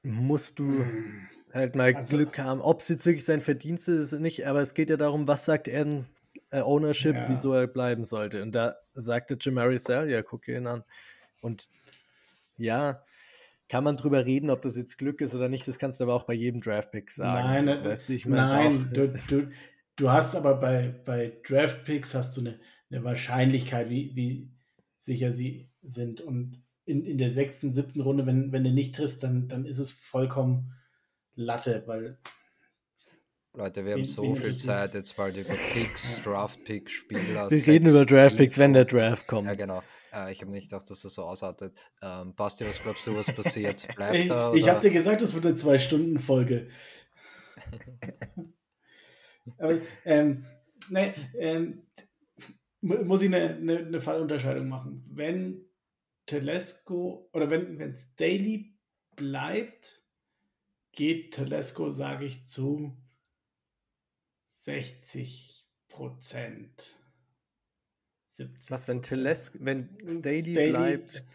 musst 0.02 0.60
du 0.60 0.64
mm. 0.64 1.28
halt 1.54 1.76
mal 1.76 1.94
also, 1.94 2.18
Glück 2.18 2.40
haben. 2.40 2.62
Ob 2.62 2.82
es 2.82 2.88
jetzt 2.88 3.06
wirklich 3.06 3.26
sein 3.26 3.42
Verdienst 3.42 3.88
ist, 3.88 4.14
nicht, 4.14 4.48
aber 4.48 4.62
es 4.62 4.74
geht 4.74 4.90
ja 4.90 4.98
darum, 4.98 5.28
was 5.28 5.46
sagt 5.46 5.68
er 5.68 5.84
in 5.84 6.06
äh, 6.52 6.62
Ownership, 6.62 7.16
ja. 7.16 7.30
wieso 7.30 7.54
er 7.54 7.68
bleiben 7.68 8.06
sollte. 8.06 8.42
Und 8.42 8.54
da 8.54 8.76
sagte 8.94 9.38
Jamari 9.40 9.78
Sell, 9.78 10.10
ja, 10.10 10.22
guck 10.22 10.48
ihn 10.48 10.68
an. 10.68 10.84
Und 11.42 11.70
ja, 12.58 13.04
kann 13.74 13.84
man 13.84 13.98
drüber 13.98 14.24
reden, 14.24 14.52
ob 14.52 14.62
das 14.62 14.78
jetzt 14.78 15.00
Glück 15.00 15.20
ist 15.20 15.34
oder 15.34 15.50
nicht. 15.50 15.68
Das 15.68 15.80
kannst 15.80 16.00
du 16.00 16.04
aber 16.04 16.14
auch 16.14 16.26
bei 16.26 16.36
jedem 16.36 16.62
Draftpick 16.62 17.10
sagen. 17.10 17.66
Nein, 17.66 17.84
weißt 17.84 18.08
du, 18.08 18.14
ich 18.14 18.28
mein, 18.28 18.38
nein 18.38 18.90
du, 18.94 19.08
du, 19.08 19.50
du, 19.96 20.12
hast 20.12 20.36
aber 20.36 20.54
bei, 20.58 20.94
bei 21.04 21.40
Draftpicks 21.48 22.14
hast 22.14 22.38
du 22.38 22.42
eine, 22.42 22.60
eine 22.92 23.04
Wahrscheinlichkeit, 23.04 23.90
wie, 23.90 24.16
wie 24.16 24.52
sicher 25.00 25.32
sie 25.32 25.72
sind. 25.82 26.22
Und 26.22 26.62
in, 26.86 27.04
in 27.04 27.18
der 27.18 27.32
sechsten, 27.32 27.72
siebten 27.72 28.02
Runde, 28.02 28.28
wenn, 28.28 28.52
wenn 28.52 28.64
du 28.64 28.70
nicht 28.70 28.94
triffst, 28.94 29.24
dann, 29.24 29.48
dann 29.48 29.66
ist 29.66 29.80
es 29.80 29.90
vollkommen 29.90 30.76
Latte, 31.34 31.82
weil 31.88 32.20
Leute, 33.56 33.86
wir 33.86 33.94
haben 33.94 34.06
so 34.06 34.36
viel 34.36 34.56
Zeit 34.56 34.94
jetzt 34.94 35.18
bald 35.18 35.36
über 35.36 35.56
Picks, 35.74 36.22
Draft-Picks, 36.22 36.92
Spieler. 36.92 37.50
Wir 37.50 37.68
reden 37.68 37.90
über 37.90 38.06
Draft-Picks, 38.06 38.60
wenn 38.60 38.74
der 38.74 38.86
Draft 38.86 39.26
kommt. 39.26 39.48
Ja, 39.48 39.56
genau. 39.56 39.82
Äh, 40.14 40.32
ich 40.32 40.42
habe 40.42 40.52
nicht 40.52 40.70
gedacht, 40.70 40.90
dass 40.90 41.02
das 41.02 41.14
so 41.14 41.24
ausartet. 41.24 41.76
Ähm, 42.02 42.36
Basti, 42.36 42.66
was 42.66 42.82
glaubst 42.82 43.08
du, 43.08 43.16
was 43.16 43.34
passiert? 43.34 43.88
Bleibt 43.96 44.16
ich? 44.16 44.62
Ich 44.62 44.70
habe 44.70 44.82
dir 44.82 44.92
gesagt, 44.92 45.22
das 45.22 45.34
wird 45.34 45.46
eine 45.46 45.56
Zwei-Stunden-Folge. 45.56 46.70
Aber, 49.58 49.78
ähm, 50.06 50.46
ne, 50.90 51.14
ähm, 51.38 51.84
muss 52.82 53.22
ich 53.22 53.34
eine, 53.34 53.56
eine, 53.56 53.78
eine, 53.80 54.02
Fallunterscheidung 54.02 54.68
machen. 54.68 55.06
Wenn 55.10 55.66
Telesco 56.26 57.30
oder 57.34 57.50
wenn 57.50 57.80
es 57.80 58.12
Staley 58.14 58.78
bleibt, 59.16 60.04
geht 60.92 61.34
Telesco, 61.34 61.90
sage 61.90 62.26
ich, 62.26 62.46
zu 62.48 62.96
60 64.48 65.66
Prozent. 65.90 66.96
70 68.36 68.72
Was, 68.72 68.88
wenn 68.88 69.02
Telesco, 69.02 69.58
wenn 69.62 69.90
Staley, 70.08 70.52
Staley, 70.52 70.70
bleibt? 70.72 71.26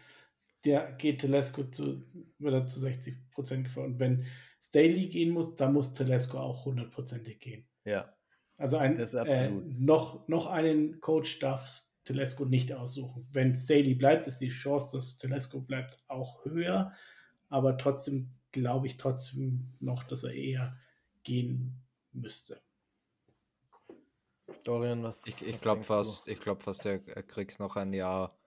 Der 0.65 0.91
geht 0.93 1.21
Telesco 1.21 1.63
zu, 1.63 2.03
wird 2.37 2.53
er 2.53 2.67
zu 2.67 2.79
60 2.79 3.31
Prozent 3.31 3.65
gefahren. 3.65 3.93
Und 3.93 3.99
wenn 3.99 4.25
Staley 4.61 5.07
gehen 5.07 5.31
muss, 5.31 5.55
dann 5.55 5.73
muss 5.73 5.93
Telesco 5.93 6.37
auch 6.37 6.65
hundertprozentig 6.65 7.39
gehen. 7.39 7.67
Ja. 7.85 8.13
Also 8.57 8.77
ein, 8.77 8.99
äh, 8.99 9.49
noch, 9.49 10.27
noch 10.27 10.47
einen 10.47 10.99
Coach 10.99 11.39
darf, 11.39 11.85
Telesco 12.03 12.43
nicht 12.43 12.73
aussuchen. 12.73 13.27
Wenn 13.31 13.55
Staley 13.55 13.95
bleibt, 13.95 14.27
ist 14.27 14.39
die 14.39 14.49
Chance, 14.49 14.97
dass 14.97 15.17
Telesco 15.17 15.61
bleibt, 15.61 15.97
auch 16.07 16.43
höher. 16.43 16.91
Aber 17.47 17.77
trotzdem 17.77 18.31
glaube 18.51 18.87
ich 18.87 18.97
trotzdem 18.97 19.73
noch, 19.79 20.03
dass 20.03 20.23
er 20.23 20.33
eher 20.33 20.77
gehen 21.23 21.81
müsste. 22.11 22.61
Dorian, 24.63 25.03
was? 25.03 25.25
Ich, 25.27 25.41
ich 25.41 25.57
glaube 25.57 25.83
fast, 25.83 26.27
ich 26.27 26.39
glaube 26.39 26.61
fast, 26.61 26.85
er, 26.85 27.05
er 27.07 27.23
kriegt 27.23 27.59
noch 27.59 27.75
ein 27.75 27.93
Jahr, 27.93 28.37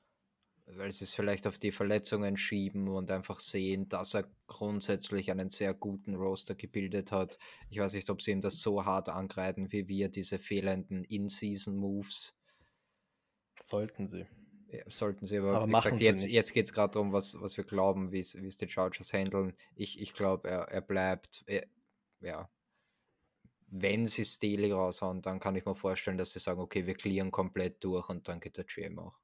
weil 0.67 0.93
sie 0.93 1.05
es 1.05 1.15
vielleicht 1.15 1.47
auf 1.47 1.59
die 1.59 1.73
Verletzungen 1.73 2.37
schieben 2.37 2.89
und 2.89 3.11
einfach 3.11 3.41
sehen, 3.41 3.89
dass 3.89 4.15
er 4.15 4.29
grundsätzlich 4.47 5.31
einen 5.31 5.49
sehr 5.49 5.75
guten 5.75 6.15
Roster 6.15 6.55
gebildet 6.55 7.13
hat. 7.13 7.39
Ich 7.69 7.79
weiß 7.79 7.95
nicht, 7.95 8.11
ob 8.11 8.23
sie 8.23 8.33
ihm 8.33 8.41
das 8.41 8.61
so 8.61 8.85
hart 8.85 9.09
angreifen 9.09 9.73
wie 9.73 9.89
wir, 9.89 10.09
diese 10.09 10.39
fehlenden 10.39 11.05
In-Season-Moves. 11.05 12.35
Sollten 13.59 14.09
sie. 14.09 14.27
Ja, 14.69 14.85
sollten 14.89 15.27
sie, 15.27 15.37
aber, 15.37 15.57
aber 15.57 15.67
machen 15.67 15.99
gesagt, 15.99 16.03
jetzt, 16.03 16.27
jetzt 16.27 16.53
geht 16.55 16.65
es 16.65 16.73
gerade 16.73 16.95
darum, 16.95 17.13
was, 17.13 17.39
was 17.39 17.59
wir 17.59 17.65
glauben, 17.65 18.11
wie 18.11 18.21
es 18.21 18.57
die 18.57 18.71
Chargers 18.71 19.13
handeln. 19.13 19.55
Ich, 19.75 20.01
ich 20.01 20.15
glaube, 20.15 20.49
er, 20.49 20.63
er 20.69 20.81
bleibt, 20.81 21.45
er, 21.47 21.67
ja, 22.21 22.49
wenn 23.75 24.07
sie 24.07 24.27
Staley 24.27 24.71
raushauen, 24.71 25.23
dann 25.23 25.41
kann 25.41 25.57
ich 25.57 25.65
mir 25.65 25.75
vorstellen, 25.75 26.19
dass 26.19 26.33
sie 26.33 26.41
sagen, 26.41 26.61
okay, 26.61 26.87
wir 26.87 26.95
clearen 26.95 27.31
komplett 27.31 27.83
durch 27.83 28.07
und 28.11 28.29
dann 28.29 28.39
geht 28.39 28.59
der 28.59 28.65
GM 28.65 28.99
auch. 28.99 29.19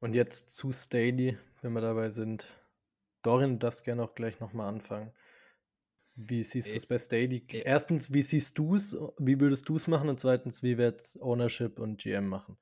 Und 0.00 0.14
jetzt 0.14 0.50
zu 0.50 0.72
Staley, 0.72 1.38
wenn 1.62 1.72
wir 1.72 1.80
dabei 1.80 2.10
sind. 2.10 2.48
Dorin, 3.22 3.52
du 3.52 3.58
darfst 3.58 3.84
gerne 3.84 4.02
auch 4.02 4.14
gleich 4.14 4.40
nochmal 4.40 4.68
anfangen. 4.68 5.12
Wie 6.16 6.42
siehst 6.42 6.72
du 6.72 6.76
es 6.76 6.86
bei 6.86 6.98
Staley? 6.98 7.44
Erstens, 7.64 8.12
wie 8.12 8.22
siehst 8.22 8.58
du 8.58 8.74
es? 8.74 8.96
Wie 9.18 9.40
würdest 9.40 9.68
du 9.68 9.76
es 9.76 9.86
machen? 9.86 10.08
Und 10.08 10.18
zweitens, 10.18 10.64
wie 10.64 10.76
wird 10.76 11.00
es 11.00 11.20
Ownership 11.20 11.78
und 11.78 12.02
GM 12.02 12.26
machen? 12.26 12.58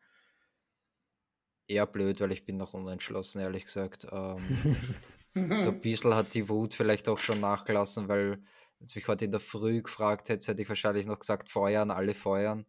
Eher 1.69 1.87
blöd, 1.87 2.21
weil 2.21 2.33
ich 2.33 2.45
bin 2.45 2.59
noch 2.59 2.75
unentschlossen, 2.75 3.41
ehrlich 3.41 3.65
gesagt. 3.65 4.07
Ähm, 4.13 4.37
so 5.31 5.41
ein 5.41 5.81
bisschen 5.81 6.15
hat 6.15 6.35
die 6.35 6.51
Wut 6.51 6.75
vielleicht 6.75 7.09
auch 7.09 7.19
schon 7.19 7.41
nachgelassen, 7.41 8.09
weil 8.09 8.43
wenn 8.79 8.87
du 8.87 8.93
mich 8.95 9.09
heute 9.09 9.25
in 9.25 9.31
der 9.31 9.41
Früh 9.41 9.83
gefragt 9.83 10.29
hättest, 10.29 10.49
hätte 10.49 10.63
ich 10.63 10.69
wahrscheinlich 10.69 11.07
noch 11.07 11.19
gesagt, 11.19 11.51
feuern, 11.51 11.91
alle 11.91 12.15
feuern. 12.15 12.67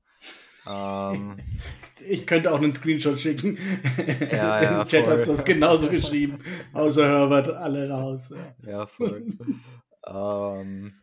Ähm, 0.66 1.38
ich 2.08 2.26
könnte 2.28 2.52
auch 2.52 2.62
einen 2.62 2.74
Screenshot 2.74 3.20
schicken. 3.20 3.58
Ja, 4.20 4.62
ja, 4.62 4.82
Im 4.82 4.88
Chat 4.88 5.06
voll. 5.06 5.14
hast 5.14 5.26
du 5.26 5.32
das 5.32 5.46
genauso 5.46 5.90
geschrieben. 5.90 6.40
Außer 6.74 7.06
Herbert, 7.08 7.50
alle 7.50 7.90
raus. 7.90 8.34
Ja, 8.66 8.86
voll. 8.86 9.38
ähm, 10.06 10.94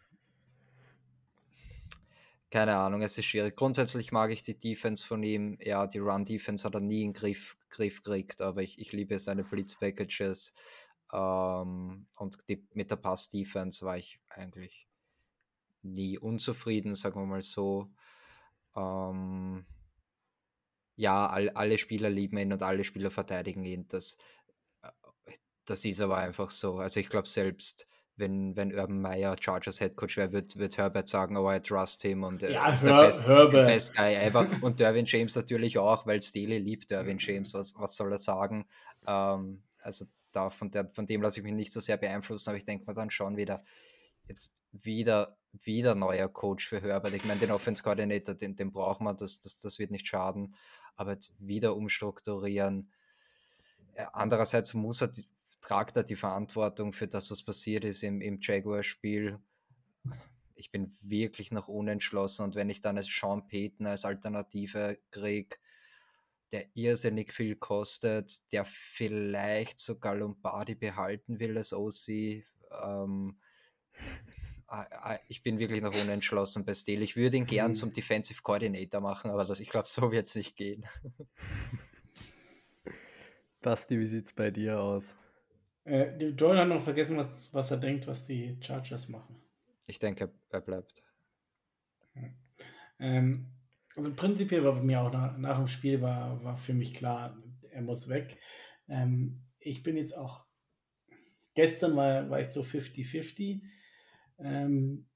keine 2.51 2.77
Ahnung, 2.77 3.03
es 3.03 3.19
ist 3.19 3.25
schwierig. 3.25 3.57
Grundsätzlich 3.57 4.13
mag 4.13 4.31
ich 4.31 4.43
die 4.43 4.57
Defense 4.57 5.05
von 5.05 5.23
ihm. 5.25 5.59
Ja, 5.61 5.89
die 5.89 5.99
Run-Defense 5.99 6.65
hat 6.65 6.75
er 6.75 6.81
nie 6.81 7.03
in 7.03 7.09
den 7.09 7.13
Griff, 7.13 7.57
Griff 7.69 8.03
gekriegt, 8.03 8.41
aber 8.43 8.63
ich, 8.63 8.79
ich 8.79 8.93
liebe 8.93 9.19
seine 9.19 9.43
Blitz-Packages. 9.43 10.55
Ähm, 11.13 12.07
und 12.17 12.49
die, 12.49 12.65
mit 12.73 12.93
der 12.93 12.97
Pass-Defense 12.97 13.85
war 13.85 13.99
ich 13.99 14.21
eigentlich 14.29 14.84
nie 15.85 16.19
unzufrieden, 16.19 16.95
sagen 16.95 17.21
wir 17.21 17.27
mal 17.27 17.43
so. 17.43 17.91
Ähm, 18.77 19.67
ja, 20.97 21.27
all, 21.27 21.51
alle 21.51 21.79
Spieler 21.79 22.11
lieben 22.11 22.39
ihn 22.39 22.53
und 22.53 22.63
alle 22.63 22.85
Spieler 22.85 23.11
verteidigen 23.11 23.65
ihn. 23.65 23.87
Das, 23.89 24.19
äh, 24.83 24.91
das 25.65 25.85
ist 25.85 26.01
aber 26.01 26.19
einfach 26.19 26.51
so. 26.51 26.79
Also 26.79 27.01
ich 27.01 27.09
glaube 27.09 27.29
selbst, 27.29 27.87
wenn, 28.17 28.55
wenn 28.57 28.73
Urban 28.73 29.01
Meyer 29.01 29.37
Chargers 29.39 29.79
Head 29.79 29.97
Coach 29.97 30.17
wäre, 30.17 30.33
wird, 30.33 30.57
wird 30.57 30.77
Herbert 30.79 31.09
sagen, 31.09 31.37
oh, 31.37 31.51
I 31.51 31.61
trust 31.61 32.03
him 32.03 32.23
und 32.23 32.43
er 32.43 32.51
ja, 32.51 32.73
ist 32.73 32.87
der 32.87 33.07
best, 33.07 33.27
best, 33.27 33.97
guy 33.97 34.15
ever. 34.15 34.47
und 34.63 34.79
Derwin 34.79 35.07
James 35.07 35.35
natürlich 35.35 35.79
auch, 35.79 36.07
weil 36.07 36.23
Staley 36.23 36.59
liebt 36.59 36.91
Derwin 36.91 37.19
James. 37.19 37.55
Was, 37.55 37.75
was 37.77 37.97
soll 37.97 38.13
er 38.13 38.19
sagen? 38.19 38.67
Ähm, 39.07 39.65
also 39.83 40.07
da, 40.31 40.51
von, 40.51 40.71
der, 40.71 40.91
von 40.91 41.07
dem 41.07 41.23
lasse 41.23 41.41
ich 41.41 41.45
mich 41.45 41.55
nicht 41.55 41.73
so 41.73 41.81
sehr 41.81 41.97
beeinflussen, 41.97 42.51
aber 42.51 42.59
ich 42.59 42.65
denke 42.65 42.87
mir 42.87 42.95
dann 42.95 43.11
schon 43.11 43.37
wieder, 43.37 43.65
jetzt 44.27 44.63
wieder, 44.73 45.37
wieder 45.63 45.95
neuer 45.95 46.29
Coach 46.29 46.69
für 46.69 46.81
Herbert. 46.81 47.15
Ich 47.15 47.25
meine, 47.25 47.41
den 47.41 47.51
Offense 47.51 47.83
Coordinator, 47.83 48.35
den, 48.35 48.57
den 48.57 48.73
brauchen 48.73 49.05
wir, 49.05 49.15
das, 49.15 49.41
das, 49.41 49.59
das 49.59 49.79
wird 49.79 49.91
nicht 49.91 50.07
schaden, 50.07 50.55
aber 50.97 51.13
jetzt 51.13 51.33
wieder 51.39 51.77
umstrukturieren. 51.77 52.91
Andererseits 54.13 54.75
muss 54.75 55.01
er, 55.01 55.11
tragt 55.61 55.97
er 55.97 56.03
die 56.03 56.17
Verantwortung 56.17 56.93
für 56.93 57.09
das, 57.09 57.31
was 57.31 57.43
passiert 57.43 57.85
ist 57.85 58.03
im, 58.03 58.21
im 58.21 58.39
Jaguar-Spiel. 58.41 59.39
Ich 60.57 60.71
bin 60.71 60.97
wirklich 61.01 61.53
noch 61.53 61.69
unentschlossen 61.69 62.45
und 62.45 62.55
wenn 62.55 62.71
ich 62.71 62.81
dann 62.81 62.97
als 62.97 63.09
Sean 63.09 63.47
Payton 63.47 63.87
als 63.87 64.05
Alternative 64.05 64.99
kriege, 65.11 65.57
der 66.53 66.67
irrsinnig 66.75 67.33
viel 67.33 67.57
kostet, 67.57 68.53
der 68.53 68.65
vielleicht 68.65 69.81
sogar 69.81 70.15
Lombardi 70.15 70.77
behalten 70.77 71.41
will 71.41 71.57
als 71.57 71.73
OC. 71.73 72.45
Ähm, 72.83 73.39
ich 75.29 75.43
bin 75.43 75.59
wirklich 75.59 75.83
noch 75.83 75.95
unentschlossen 75.95 76.65
bei 76.65 76.75
Steele. 76.75 77.05
Ich 77.05 77.17
würde 77.17 77.37
ihn 77.37 77.47
gern 77.47 77.75
zum 77.75 77.93
Defensive 77.93 78.43
Coordinator 78.43 79.01
machen, 79.01 79.31
aber 79.31 79.45
das, 79.45 79.61
ich 79.61 79.71
glaube, 79.71 79.89
so 79.89 80.13
wird 80.13 80.27
es 80.27 80.35
nicht 80.35 80.57
gehen. 80.57 80.87
Basti, 83.63 83.99
wie 83.99 84.07
sieht 84.07 84.27
es 84.27 84.33
bei 84.33 84.51
dir 84.51 84.81
aus? 84.81 85.17
Äh, 85.85 86.29
Joel 86.31 86.59
hat 86.59 86.69
noch 86.69 86.83
vergessen, 86.83 87.17
was, 87.17 87.53
was 87.53 87.71
er 87.71 87.79
denkt, 87.79 88.07
was 88.07 88.27
die 88.27 88.59
Chargers 88.61 89.09
machen. 89.09 89.37
Ich 89.87 89.99
denke, 89.99 90.31
er 90.51 90.61
bleibt. 90.61 91.03
Ähm, 92.99 93.47
also 93.97 94.15
prinzipiell 94.15 94.65
war 94.65 94.75
bei 94.75 94.83
mir 94.83 95.01
auch 95.01 95.13
nach, 95.13 95.37
nach 95.37 95.59
dem 95.59 95.69
Spiel 95.69 96.01
war, 96.01 96.43
war 96.43 96.57
für 96.57 96.75
mich 96.75 96.95
klar, 96.95 97.37
er 97.71 97.83
muss 97.83 98.09
weg. 98.09 98.39
Ähm, 98.89 99.43
ich 99.59 99.83
bin 99.83 99.97
jetzt 99.97 100.17
auch, 100.17 100.45
gestern 101.55 101.97
war, 101.97 102.31
war 102.31 102.41
ich 102.41 102.49
so 102.49 102.63
50-50. 102.63 103.63
Ähm, 104.39 105.07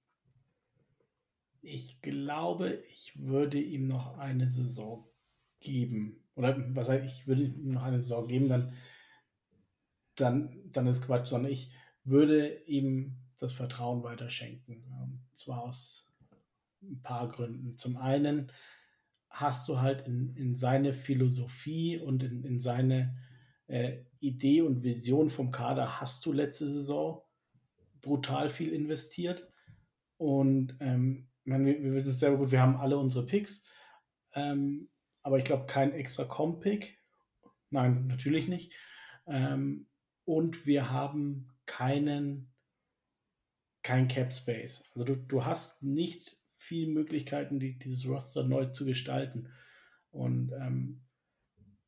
ich 1.61 2.01
glaube, 2.01 2.83
ich 2.91 3.21
würde 3.21 3.61
ihm 3.61 3.89
noch 3.89 4.17
eine 4.19 4.49
Saison 4.49 5.09
geben. 5.61 6.25
Oder 6.35 6.57
was 6.75 6.89
heißt, 6.89 7.05
ich 7.05 7.27
würde 7.27 7.43
ihm 7.43 7.73
noch 7.73 7.83
eine 7.83 7.99
Saison 7.99 8.27
geben, 8.29 8.49
dann, 8.49 8.73
dann, 10.15 10.63
dann 10.71 10.87
ist 10.87 11.03
Quatsch, 11.03 11.29
sondern 11.29 11.53
ich 11.53 11.73
würde 12.05 12.63
ihm 12.67 13.17
das 13.39 13.53
Vertrauen 13.53 14.03
weiterschenken. 14.03 14.85
Und 15.03 15.27
zwar 15.35 15.63
aus 15.65 16.07
ein 16.83 17.03
paar 17.03 17.29
Gründen. 17.29 17.77
Zum 17.77 17.97
einen 17.97 18.53
hast 19.31 19.69
du 19.69 19.81
halt 19.81 20.07
in, 20.07 20.35
in 20.37 20.55
seine 20.55 20.95
Philosophie 20.95 21.99
und 21.99 22.23
in, 22.23 22.45
in 22.45 22.61
seine 22.61 23.17
äh, 23.67 23.99
Idee 24.21 24.63
und 24.63 24.83
Vision 24.83 25.29
vom 25.29 25.51
Kader 25.51 26.01
hast 26.01 26.25
du 26.25 26.33
letzte 26.33 26.69
Saison 26.69 27.23
brutal 28.01 28.49
viel 28.51 28.73
investiert. 28.73 29.51
Und 30.17 30.77
ähm, 30.81 31.29
wir, 31.45 31.59
wir 31.59 31.95
wissen 31.95 32.13
es 32.13 32.21
sehr 32.21 32.37
gut, 32.37 32.51
wir 32.51 32.63
haben 32.63 32.77
alle 32.77 32.99
unsere 32.99 33.27
Picks. 33.27 33.65
Ähm, 34.35 34.89
aber 35.23 35.39
ich 35.39 35.45
glaube, 35.45 35.67
kein 35.67 35.93
extra 35.93 36.25
Com-Pick. 36.25 36.99
Nein, 37.71 38.07
natürlich 38.07 38.49
nicht. 38.49 38.73
Ähm, 39.27 39.89
und 40.25 40.67
wir 40.67 40.91
haben 40.91 41.49
keinen 41.67 42.53
kein 43.83 44.09
Cap 44.09 44.33
Space. 44.33 44.85
Also 44.93 45.05
du, 45.05 45.17
du 45.17 45.45
hast 45.45 45.83
nicht 45.83 46.37
viele 46.57 46.91
Möglichkeiten, 46.91 47.59
die, 47.59 47.79
dieses 47.79 48.07
Roster 48.07 48.45
neu 48.45 48.67
zu 48.67 48.85
gestalten. 48.85 49.49
Und 50.11 50.53
ähm, 50.53 51.03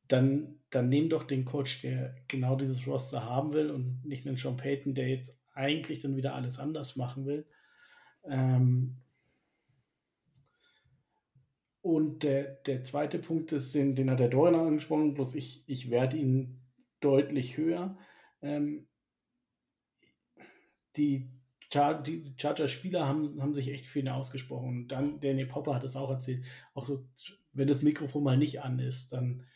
dann, 0.09 0.61
dann 0.71 0.89
nimm 0.89 1.09
doch 1.09 1.25
den 1.25 1.45
Coach, 1.45 1.83
der 1.83 2.17
genau 2.29 2.57
dieses 2.57 2.87
Roster 2.87 3.25
haben 3.25 3.53
will 3.53 3.71
und 3.71 4.05
nicht 4.05 4.27
einen 4.27 4.37
Sean 4.37 4.57
Payton, 4.57 4.95
der 4.95 5.09
jetzt 5.09 5.40
eigentlich 5.55 6.01
dann 6.01 6.17
wieder 6.17 6.35
alles 6.35 6.59
anders 6.59 6.97
machen 6.97 7.27
will. 7.27 7.47
Ähm, 8.25 8.97
und 11.83 12.23
der, 12.23 12.43
der 12.67 12.83
zweite 12.83 13.19
Punkt 13.19 13.53
ist, 13.53 13.75
den, 13.75 13.95
den 13.95 14.11
hat 14.11 14.21
der 14.21 14.29
Dorian 14.29 14.55
angesprochen, 14.55 15.15
bloß 15.15 15.35
ich, 15.35 15.65
ich 15.67 15.91
werde 15.91 16.19
ihn 16.19 16.61
deutlich 17.01 17.57
höher. 17.57 17.97
Ähm, 18.43 18.87
die, 20.97 21.31
die 21.73 22.35
Charger-Spieler 22.37 23.07
haben, 23.07 23.41
haben 23.41 23.55
sich 23.55 23.69
echt 23.69 23.87
viel 23.87 24.09
ausgesprochen. 24.09 24.69
Und 24.69 24.89
dann, 24.89 25.21
Danny 25.21 25.47
Popper 25.47 25.75
hat 25.75 25.85
es 25.85 25.97
auch 25.97 26.11
erzählt, 26.11 26.45
auch 26.75 26.85
so, 26.85 27.07
wenn 27.53 27.69
das 27.69 27.83
Mikrofon 27.83 28.25
mal 28.25 28.37
nicht 28.37 28.61
an 28.61 28.79
ist, 28.79 29.13
dann, 29.13 29.47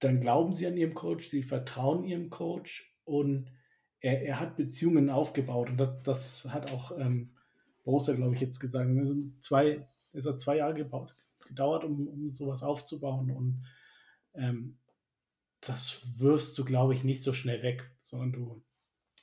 dann 0.00 0.20
glauben 0.20 0.52
sie 0.52 0.66
an 0.66 0.76
ihrem 0.76 0.94
Coach, 0.94 1.28
sie 1.28 1.42
vertrauen 1.42 2.04
ihrem 2.04 2.30
Coach 2.30 2.92
und 3.04 3.50
er, 4.04 4.22
er 4.22 4.40
hat 4.40 4.56
Beziehungen 4.56 5.10
aufgebaut. 5.10 5.70
Und 5.70 5.78
das, 5.78 6.02
das 6.02 6.52
hat 6.52 6.72
auch 6.72 6.98
ähm, 6.98 7.30
Borussia, 7.84 8.14
glaube 8.14 8.34
ich, 8.34 8.40
jetzt 8.40 8.60
gesagt. 8.60 8.90
Also 8.96 9.14
zwei, 9.40 9.86
es 10.12 10.26
hat 10.26 10.40
zwei 10.40 10.58
Jahre 10.58 10.74
gebaut, 10.74 11.16
gedauert, 11.46 11.84
um, 11.84 12.08
um 12.08 12.28
sowas 12.28 12.62
aufzubauen. 12.62 13.30
Und 13.30 13.64
ähm, 14.34 14.78
das 15.60 16.06
wirst 16.18 16.56
du, 16.58 16.64
glaube 16.64 16.94
ich, 16.94 17.04
nicht 17.04 17.22
so 17.22 17.32
schnell 17.32 17.62
weg, 17.62 17.90
sondern 18.00 18.32
du 18.32 18.62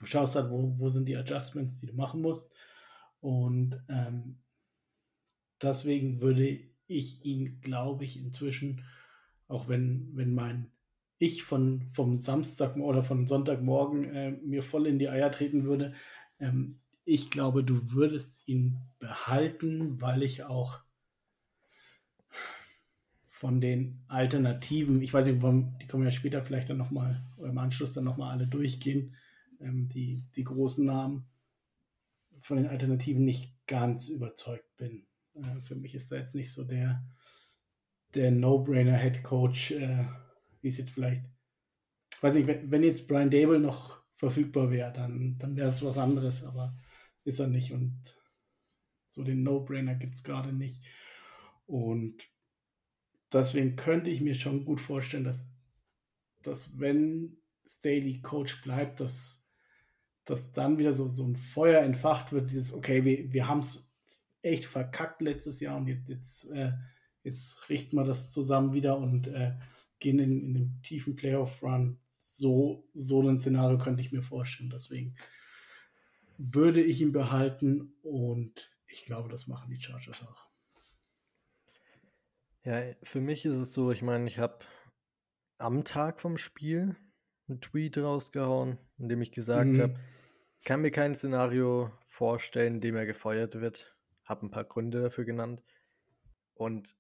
Du 0.01 0.07
schaust 0.07 0.36
halt, 0.36 0.49
wo, 0.49 0.73
wo 0.79 0.89
sind 0.89 1.05
die 1.05 1.15
Adjustments, 1.15 1.79
die 1.79 1.86
du 1.86 1.93
machen 1.93 2.21
musst. 2.21 2.51
Und 3.19 3.79
ähm, 3.88 4.39
deswegen 5.61 6.21
würde 6.21 6.59
ich 6.88 7.23
ihn, 7.23 7.61
glaube 7.61 8.03
ich, 8.03 8.17
inzwischen 8.17 8.84
auch 9.47 9.67
wenn, 9.67 10.09
wenn 10.15 10.34
mein 10.34 10.71
Ich 11.22 11.43
von, 11.43 11.88
vom 11.91 12.17
Samstag 12.17 12.76
oder 12.78 13.03
von 13.03 13.28
Sonntagmorgen 13.28 14.15
äh, 14.15 14.32
mir 14.32 14.63
voll 14.63 14.88
in 14.88 14.97
die 14.97 15.07
Eier 15.07 15.30
treten 15.30 15.65
würde. 15.65 15.93
Ähm, 16.39 16.80
ich 17.05 17.30
glaube, 17.30 17.63
du 17.63 17.91
würdest 17.91 18.47
ihn 18.47 18.80
behalten, 18.97 20.01
weil 20.01 20.24
ich 20.24 20.45
auch 20.45 20.80
von 23.24 23.61
den 23.61 24.03
Alternativen, 24.07 24.99
ich 25.03 25.13
weiß 25.13 25.28
nicht, 25.28 25.43
die 25.80 25.88
kommen 25.88 26.05
ja 26.05 26.11
später 26.11 26.41
vielleicht 26.41 26.72
dann 26.72 26.78
nochmal, 26.78 27.24
oder 27.38 27.51
im 27.51 27.57
Anschluss 27.59 27.93
dann 27.93 28.03
nochmal 28.03 28.32
alle 28.32 28.47
durchgehen, 28.47 29.15
ähm, 29.59 29.89
die, 29.89 30.24
die 30.36 30.43
großen 30.43 30.84
Namen, 30.84 31.28
von 32.39 32.57
den 32.57 32.65
Alternativen 32.65 33.24
nicht 33.24 33.53
ganz 33.67 34.09
überzeugt 34.09 34.76
bin. 34.78 35.05
Äh, 35.36 35.61
für 35.61 35.76
mich 35.76 35.93
ist 35.93 36.11
da 36.11 36.15
jetzt 36.15 36.34
nicht 36.34 36.51
so 36.51 36.63
der, 36.63 37.03
der 38.15 38.32
No-Brainer-Head 38.32 39.22
Coach, 39.22 39.69
äh, 39.74 40.05
wie 40.62 40.68
es 40.68 40.78
jetzt 40.78 40.91
vielleicht, 40.91 41.24
weiß 42.22 42.36
nicht, 42.36 42.47
wenn, 42.47 42.72
wenn 42.72 42.84
jetzt 42.84 43.07
Brian 43.07 43.30
Dable 43.32 43.59
noch 43.59 44.01
verfügbar 44.16 44.70
wäre, 44.72 44.93
dann, 44.93 45.38
dann 45.39 45.55
wäre 45.55 45.70
es 45.70 45.84
was 45.84 45.97
anderes, 45.97 46.43
aber 46.43 46.78
ist 47.24 47.39
er 47.39 47.47
nicht 47.47 47.72
und 47.72 48.16
so 49.07 49.24
den 49.24 49.43
No-Brainer 49.43 49.95
gibt 49.95 50.16
es 50.16 50.24
gerade 50.24 50.53
nicht. 50.53 50.84
Und 51.66 52.24
deswegen 53.32 53.76
könnte 53.76 54.09
ich 54.09 54.22
mir 54.22 54.36
schon 54.36 54.66
gut 54.66 54.80
vorstellen, 54.80 55.24
dass, 55.24 55.49
dass 56.41 56.80
wenn 56.80 57.38
Staley 57.66 58.22
Coach 58.22 58.62
bleibt, 58.62 58.99
dass, 58.99 59.47
dass 60.26 60.53
dann 60.53 60.78
wieder 60.78 60.93
so, 60.93 61.07
so 61.09 61.28
ein 61.28 61.36
Feuer 61.36 61.82
entfacht 61.82 62.32
wird, 62.32 62.51
dieses, 62.51 62.74
okay, 62.74 63.03
wir, 63.03 63.32
wir 63.34 63.47
haben 63.47 63.59
es 63.59 63.93
echt 64.41 64.66
verkackt 64.66 65.22
letztes 65.22 65.59
Jahr 65.59 65.78
und 65.78 65.88
jetzt, 65.88 66.09
jetzt, 66.09 66.51
äh, 66.51 66.72
jetzt 67.24 67.70
richten 67.70 67.97
wir 67.97 68.03
das 68.03 68.32
zusammen 68.32 68.74
wieder 68.74 68.97
und 68.97 69.28
äh, 69.28 69.53
gehen 70.02 70.20
in, 70.20 70.41
in 70.41 70.54
den 70.54 70.82
tiefen 70.84 71.16
Playoff-Run. 71.16 71.97
So, 72.08 72.89
so 72.93 73.22
ein 73.22 73.38
Szenario 73.38 73.78
könnte 73.78 74.02
ich 74.02 74.12
mir 74.12 74.22
vorstellen. 74.22 74.70
Deswegen 74.70 75.16
würde 76.38 76.82
ich 76.82 77.02
ihn 77.02 77.14
behalten 77.14 77.93
und 78.02 78.70
ich 78.88 79.06
glaube, 79.06 79.30
das 79.30 79.47
machen 79.47 79.70
die 79.70 79.82
Chargers 79.82 80.24
auch. 80.24 80.47
Ja, 82.64 82.82
für 83.04 83.22
mich 83.22 83.45
ist 83.45 83.58
es 83.58 83.74
so, 83.74 83.91
ich 83.91 84.02
meine, 84.02 84.28
ich 84.28 84.38
habe 84.38 84.60
am 85.58 85.84
Tag 85.84 86.20
vom 86.20 86.38
Spiel 86.38 86.95
einen 87.47 87.62
Tweet 87.62 87.97
rausgehauen, 87.97 88.78
in 88.97 89.10
dem 89.10 89.22
ich 89.22 89.32
gesagt 89.32 89.70
mhm. 89.70 89.82
habe, 89.82 89.99
kann 90.64 90.82
mir 90.82 90.91
kein 90.91 91.16
Szenario 91.16 91.91
vorstellen, 92.06 92.76
in 92.76 92.82
dem 92.82 92.95
er 92.95 93.06
gefeuert 93.06 93.62
wird. 93.62 93.95
Habe 94.26 94.45
ein 94.45 94.52
paar 94.52 94.66
Gründe 94.66 95.02
dafür 95.02 95.26
genannt. 95.26 95.64
Und 96.54 96.95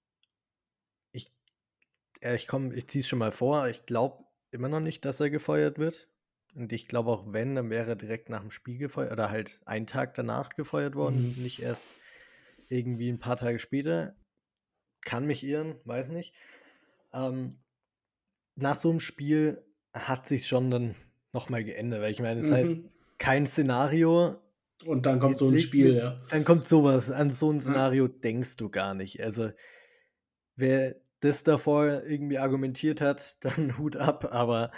ja, 2.21 2.33
ich 2.33 2.47
komme, 2.47 2.73
ich 2.75 2.87
ziehe 2.87 3.01
es 3.01 3.07
schon 3.07 3.19
mal 3.19 3.31
vor, 3.31 3.67
ich 3.67 3.85
glaube 3.85 4.23
immer 4.51 4.69
noch 4.69 4.79
nicht, 4.79 5.05
dass 5.05 5.19
er 5.19 5.29
gefeuert 5.29 5.79
wird. 5.79 6.07
Und 6.53 6.73
ich 6.73 6.87
glaube 6.87 7.09
auch, 7.09 7.31
wenn, 7.31 7.55
dann 7.55 7.69
wäre 7.69 7.91
er 7.91 7.95
direkt 7.95 8.29
nach 8.29 8.41
dem 8.41 8.51
Spiel 8.51 8.77
gefeuert 8.77 9.13
oder 9.13 9.29
halt 9.29 9.61
einen 9.65 9.87
Tag 9.87 10.15
danach 10.15 10.49
gefeuert 10.49 10.95
worden, 10.95 11.35
mhm. 11.35 11.43
nicht 11.43 11.61
erst 11.61 11.87
irgendwie 12.67 13.09
ein 13.09 13.19
paar 13.19 13.37
Tage 13.37 13.59
später 13.59 14.15
kann 15.03 15.25
mich 15.25 15.43
irren, 15.43 15.75
weiß 15.85 16.09
nicht. 16.09 16.35
Ähm, 17.13 17.59
nach 18.55 18.75
so 18.75 18.89
einem 18.89 18.99
Spiel 18.99 19.63
hat 19.93 20.27
sich 20.27 20.47
schon 20.47 20.71
dann 20.71 20.95
nochmal 21.33 21.63
geändert, 21.63 22.01
weil 22.01 22.11
ich 22.11 22.19
meine, 22.19 22.41
das 22.41 22.49
mhm. 22.49 22.55
heißt, 22.55 22.75
kein 23.17 23.47
Szenario. 23.47 24.37
Und 24.85 25.05
dann 25.05 25.19
kommt 25.19 25.37
so 25.37 25.49
ein 25.49 25.59
Spiel, 25.59 25.95
ja. 25.95 26.21
Dann 26.29 26.43
kommt 26.43 26.65
sowas. 26.65 27.11
An 27.11 27.31
so 27.31 27.51
ein 27.51 27.59
Szenario 27.59 28.07
ja. 28.07 28.13
denkst 28.23 28.57
du 28.57 28.69
gar 28.69 28.93
nicht. 28.93 29.21
Also, 29.21 29.51
wer 30.55 30.95
das 31.21 31.43
davor 31.43 32.03
irgendwie 32.03 32.37
argumentiert 32.37 33.01
hat, 33.01 33.37
dann 33.43 33.77
Hut 33.77 33.95
ab, 33.95 34.25
aber 34.31 34.71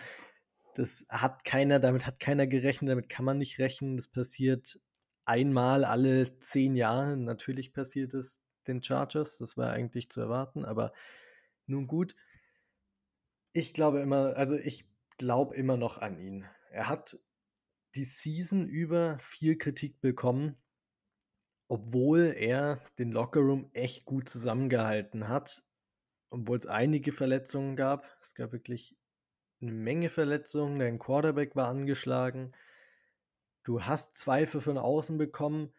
das 0.75 1.05
hat 1.09 1.43
keiner, 1.45 1.79
damit 1.79 2.05
hat 2.05 2.19
keiner 2.19 2.47
gerechnet, 2.47 2.91
damit 2.91 3.09
kann 3.09 3.25
man 3.25 3.37
nicht 3.37 3.59
rechnen. 3.59 3.95
Das 3.95 4.07
passiert 4.07 4.79
einmal 5.25 5.85
alle 5.85 6.39
zehn 6.39 6.75
Jahre. 6.75 7.15
Natürlich 7.17 7.73
passiert 7.73 8.13
es 8.13 8.41
den 8.67 8.81
Chargers. 8.81 9.37
Das 9.37 9.55
war 9.55 9.71
eigentlich 9.71 10.09
zu 10.09 10.21
erwarten, 10.21 10.65
aber 10.65 10.93
nun 11.67 11.87
gut. 11.87 12.15
Ich 13.51 13.73
glaube 13.73 14.01
immer, 14.01 14.35
also 14.35 14.55
ich 14.55 14.89
glaube 15.17 15.55
immer 15.55 15.77
noch 15.77 15.99
an 15.99 16.19
ihn. 16.19 16.45
Er 16.71 16.89
hat 16.89 17.19
die 17.93 18.05
Season 18.05 18.67
über 18.67 19.19
viel 19.19 19.57
Kritik 19.57 20.01
bekommen, 20.01 20.57
obwohl 21.67 22.33
er 22.35 22.81
den 22.97 23.11
Lockerroom 23.11 23.69
echt 23.73 24.05
gut 24.05 24.27
zusammengehalten 24.27 25.27
hat, 25.29 25.63
obwohl 26.33 26.57
es 26.57 26.65
einige 26.65 27.11
Verletzungen 27.11 27.75
gab. 27.75 28.07
Es 28.19 28.33
gab 28.33 28.53
wirklich 28.53 28.95
eine 29.61 29.71
Menge 29.71 30.09
Verletzungen. 30.09 30.79
Dein 30.79 30.97
Quarterback 30.97 31.55
war 31.55 31.67
angeschlagen. 31.67 32.53
Du 33.63 33.83
hast 33.83 34.17
Zweifel 34.17 34.59
von 34.59 34.79
außen 34.79 35.19
bekommen. 35.19 35.71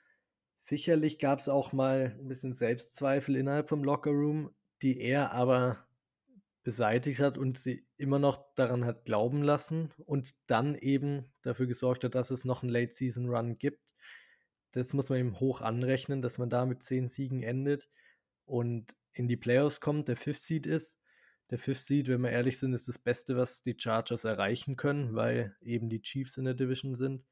Sicherlich 0.54 1.18
gab 1.18 1.40
es 1.40 1.48
auch 1.48 1.72
mal 1.72 2.16
ein 2.20 2.28
bisschen 2.28 2.52
Selbstzweifel 2.52 3.34
innerhalb 3.34 3.68
vom 3.68 3.82
Lockerroom, 3.82 4.54
die 4.80 5.00
er 5.00 5.32
aber 5.32 5.84
beseitigt 6.62 7.18
hat 7.18 7.36
und 7.36 7.58
sie 7.58 7.84
immer 7.96 8.20
noch 8.20 8.54
daran 8.54 8.84
hat 8.84 9.04
glauben 9.04 9.42
lassen 9.42 9.92
und 10.06 10.36
dann 10.46 10.76
eben 10.76 11.32
dafür 11.42 11.66
gesorgt 11.66 12.04
hat, 12.04 12.14
dass 12.14 12.30
es 12.30 12.44
noch 12.44 12.62
einen 12.62 12.70
Late-Season-Run 12.70 13.56
gibt. 13.56 13.94
Das 14.70 14.92
muss 14.92 15.08
man 15.08 15.18
ihm 15.18 15.40
hoch 15.40 15.62
anrechnen, 15.62 16.22
dass 16.22 16.38
man 16.38 16.48
da 16.48 16.64
mit 16.64 16.80
zehn 16.80 17.08
Siegen 17.08 17.42
endet 17.42 17.90
und 18.46 18.94
in 19.14 19.28
die 19.28 19.36
Playoffs 19.36 19.80
kommt, 19.80 20.08
der 20.08 20.16
Fifth 20.16 20.42
Seed 20.42 20.66
ist. 20.66 20.98
Der 21.50 21.58
Fifth 21.58 21.84
Seed, 21.84 22.08
wenn 22.08 22.22
wir 22.22 22.30
ehrlich 22.30 22.58
sind, 22.58 22.72
ist 22.72 22.88
das 22.88 22.98
Beste, 22.98 23.36
was 23.36 23.62
die 23.62 23.76
Chargers 23.78 24.24
erreichen 24.24 24.76
können, 24.76 25.14
weil 25.14 25.56
eben 25.60 25.88
die 25.88 26.02
Chiefs 26.02 26.36
in 26.36 26.44
der 26.44 26.54
Division 26.54 26.94
sind. 26.94 27.24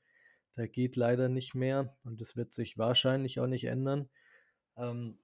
Da 0.54 0.66
geht 0.66 0.96
leider 0.96 1.28
nicht 1.28 1.54
mehr 1.54 1.96
und 2.04 2.20
das 2.20 2.36
wird 2.36 2.52
sich 2.52 2.76
wahrscheinlich 2.76 3.40
auch 3.40 3.46
nicht 3.46 3.64
ändern. 3.64 4.10
Ähm, 4.76 5.18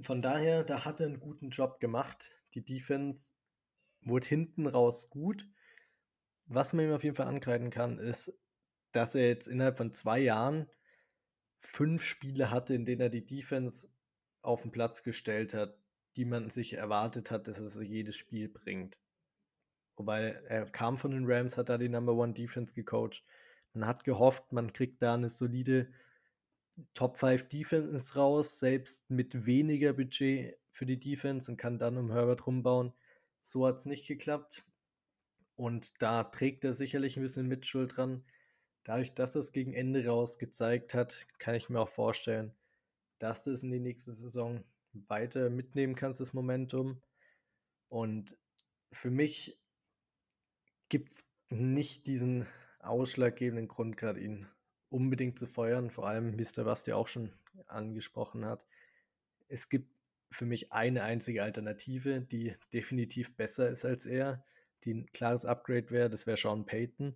von 0.00 0.22
daher, 0.22 0.64
da 0.64 0.84
hat 0.84 1.00
er 1.00 1.06
einen 1.06 1.20
guten 1.20 1.50
Job 1.50 1.80
gemacht. 1.80 2.30
Die 2.54 2.62
Defense 2.62 3.32
wurde 4.02 4.28
hinten 4.28 4.66
raus 4.66 5.10
gut. 5.10 5.48
Was 6.46 6.72
man 6.72 6.86
ihm 6.86 6.92
auf 6.92 7.04
jeden 7.04 7.16
Fall 7.16 7.26
ankreiden 7.26 7.70
kann, 7.70 7.98
ist, 7.98 8.32
dass 8.92 9.14
er 9.14 9.28
jetzt 9.28 9.48
innerhalb 9.48 9.76
von 9.76 9.92
zwei 9.92 10.20
Jahren 10.20 10.68
fünf 11.58 12.02
Spiele 12.02 12.50
hatte, 12.50 12.74
in 12.74 12.84
denen 12.84 13.00
er 13.00 13.10
die 13.10 13.24
Defense 13.24 13.88
auf 14.42 14.62
den 14.62 14.70
Platz 14.70 15.02
gestellt 15.02 15.54
hat, 15.54 15.76
die 16.16 16.24
man 16.24 16.50
sich 16.50 16.74
erwartet 16.74 17.30
hat, 17.30 17.48
dass 17.48 17.76
er 17.76 17.82
jedes 17.82 18.16
Spiel 18.16 18.48
bringt. 18.48 18.98
Wobei 19.96 20.30
er 20.46 20.66
kam 20.66 20.96
von 20.96 21.10
den 21.10 21.26
Rams, 21.26 21.56
hat 21.56 21.68
da 21.68 21.78
die 21.78 21.88
Number 21.88 22.14
One 22.14 22.32
Defense 22.32 22.74
gecoacht. 22.74 23.24
Man 23.72 23.86
hat 23.86 24.04
gehofft, 24.04 24.52
man 24.52 24.72
kriegt 24.72 25.02
da 25.02 25.14
eine 25.14 25.28
solide 25.28 25.92
Top 26.94 27.18
5 27.18 27.48
Defense 27.48 28.14
raus, 28.14 28.60
selbst 28.60 29.10
mit 29.10 29.46
weniger 29.46 29.92
Budget 29.92 30.56
für 30.70 30.86
die 30.86 31.00
Defense 31.00 31.50
und 31.50 31.56
kann 31.56 31.78
dann 31.78 31.96
um 31.96 32.12
Herbert 32.12 32.46
rumbauen. 32.46 32.92
So 33.42 33.66
hat 33.66 33.78
es 33.78 33.86
nicht 33.86 34.06
geklappt. 34.06 34.64
Und 35.56 36.00
da 36.00 36.22
trägt 36.22 36.62
er 36.62 36.72
sicherlich 36.72 37.16
ein 37.16 37.22
bisschen 37.22 37.48
Mitschuld 37.48 37.96
dran. 37.96 38.24
Dadurch, 38.84 39.12
dass 39.14 39.34
er 39.34 39.40
es 39.40 39.50
gegen 39.50 39.74
Ende 39.74 40.06
raus 40.06 40.38
gezeigt 40.38 40.94
hat, 40.94 41.26
kann 41.38 41.56
ich 41.56 41.68
mir 41.68 41.80
auch 41.80 41.88
vorstellen, 41.88 42.54
dass 43.18 43.44
du 43.44 43.52
es 43.52 43.62
in 43.62 43.70
die 43.70 43.80
nächste 43.80 44.12
Saison 44.12 44.64
weiter 44.92 45.50
mitnehmen 45.50 45.94
kannst, 45.94 46.20
das 46.20 46.32
Momentum. 46.32 47.02
Und 47.88 48.36
für 48.92 49.10
mich 49.10 49.58
gibt 50.88 51.10
es 51.12 51.24
nicht 51.50 52.06
diesen 52.06 52.46
ausschlaggebenden 52.80 53.68
Grund, 53.68 53.96
gerade 53.96 54.20
ihn 54.20 54.46
unbedingt 54.88 55.38
zu 55.38 55.46
feuern, 55.46 55.90
vor 55.90 56.06
allem, 56.06 56.38
wie 56.38 56.42
es 56.42 56.52
der 56.52 56.64
Basti 56.64 56.92
auch 56.92 57.08
schon 57.08 57.32
angesprochen 57.66 58.44
hat. 58.44 58.64
Es 59.48 59.68
gibt 59.68 59.90
für 60.30 60.46
mich 60.46 60.72
eine 60.72 61.04
einzige 61.04 61.42
Alternative, 61.42 62.20
die 62.20 62.54
definitiv 62.72 63.36
besser 63.36 63.68
ist 63.68 63.84
als 63.84 64.06
er, 64.06 64.44
die 64.84 64.94
ein 64.94 65.06
klares 65.06 65.44
Upgrade 65.44 65.90
wäre, 65.90 66.10
das 66.10 66.26
wäre 66.26 66.36
Sean 66.36 66.66
Payton. 66.66 67.14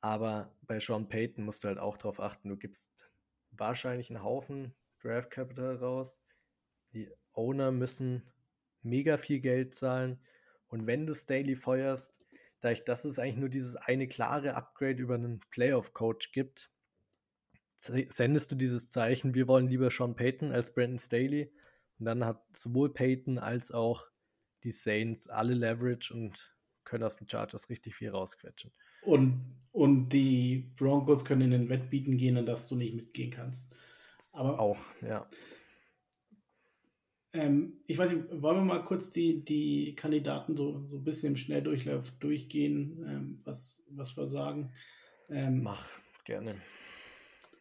Aber 0.00 0.56
bei 0.62 0.80
Sean 0.80 1.08
Payton 1.08 1.44
musst 1.44 1.64
du 1.64 1.68
halt 1.68 1.78
auch 1.78 1.96
darauf 1.96 2.20
achten, 2.20 2.48
du 2.48 2.56
gibst 2.56 3.10
wahrscheinlich 3.50 4.10
einen 4.10 4.22
Haufen 4.22 4.74
Draft 5.02 5.30
Capital 5.30 5.76
raus. 5.76 6.20
Die 6.92 7.10
Owner 7.32 7.72
müssen 7.72 8.22
mega 8.82 9.16
viel 9.16 9.40
Geld 9.40 9.74
zahlen. 9.74 10.20
Und 10.68 10.86
wenn 10.86 11.06
du 11.06 11.14
Staley 11.14 11.56
feuerst, 11.56 12.14
dadurch, 12.60 12.84
dass 12.84 13.04
es 13.04 13.18
eigentlich 13.18 13.36
nur 13.36 13.48
dieses 13.48 13.76
eine 13.76 14.08
klare 14.08 14.54
Upgrade 14.54 15.02
über 15.02 15.14
einen 15.14 15.40
Playoff-Coach 15.50 16.32
gibt, 16.32 16.70
sendest 17.76 18.52
du 18.52 18.56
dieses 18.56 18.90
Zeichen, 18.90 19.34
wir 19.34 19.48
wollen 19.48 19.66
lieber 19.66 19.90
Sean 19.90 20.14
Payton 20.14 20.52
als 20.52 20.72
Brandon 20.72 20.98
Staley. 20.98 21.52
Und 21.98 22.06
dann 22.06 22.24
hat 22.24 22.44
sowohl 22.56 22.92
Payton 22.92 23.38
als 23.38 23.72
auch 23.72 24.06
die 24.62 24.72
Saints 24.72 25.28
alle 25.28 25.54
Leverage 25.54 26.14
und 26.14 26.56
können 26.84 27.04
aus 27.04 27.16
den 27.16 27.28
Chargers 27.28 27.68
richtig 27.68 27.94
viel 27.94 28.10
rausquetschen. 28.10 28.72
Und, 29.02 29.56
und 29.72 30.10
die 30.10 30.72
Broncos 30.76 31.24
können 31.24 31.42
in 31.42 31.50
den 31.50 31.68
Wettbieten 31.68 32.16
gehen, 32.16 32.36
an 32.36 32.46
das 32.46 32.68
du 32.68 32.76
nicht 32.76 32.94
mitgehen 32.94 33.30
kannst. 33.30 33.74
Aber 34.34 34.60
auch, 34.60 34.78
ja. 35.00 35.26
Ähm, 37.34 37.80
ich 37.86 37.96
weiß 37.96 38.12
nicht, 38.12 38.42
wollen 38.42 38.58
wir 38.58 38.64
mal 38.64 38.84
kurz 38.84 39.10
die, 39.10 39.42
die 39.44 39.94
Kandidaten 39.94 40.54
so, 40.54 40.86
so 40.86 40.98
ein 40.98 41.04
bisschen 41.04 41.30
im 41.30 41.36
Schnelldurchlauf 41.36 42.10
durchgehen, 42.20 43.04
ähm, 43.08 43.40
was, 43.44 43.82
was 43.88 44.16
wir 44.16 44.26
sagen? 44.26 44.70
Ähm, 45.30 45.62
Mach, 45.62 45.88
gerne. 46.24 46.54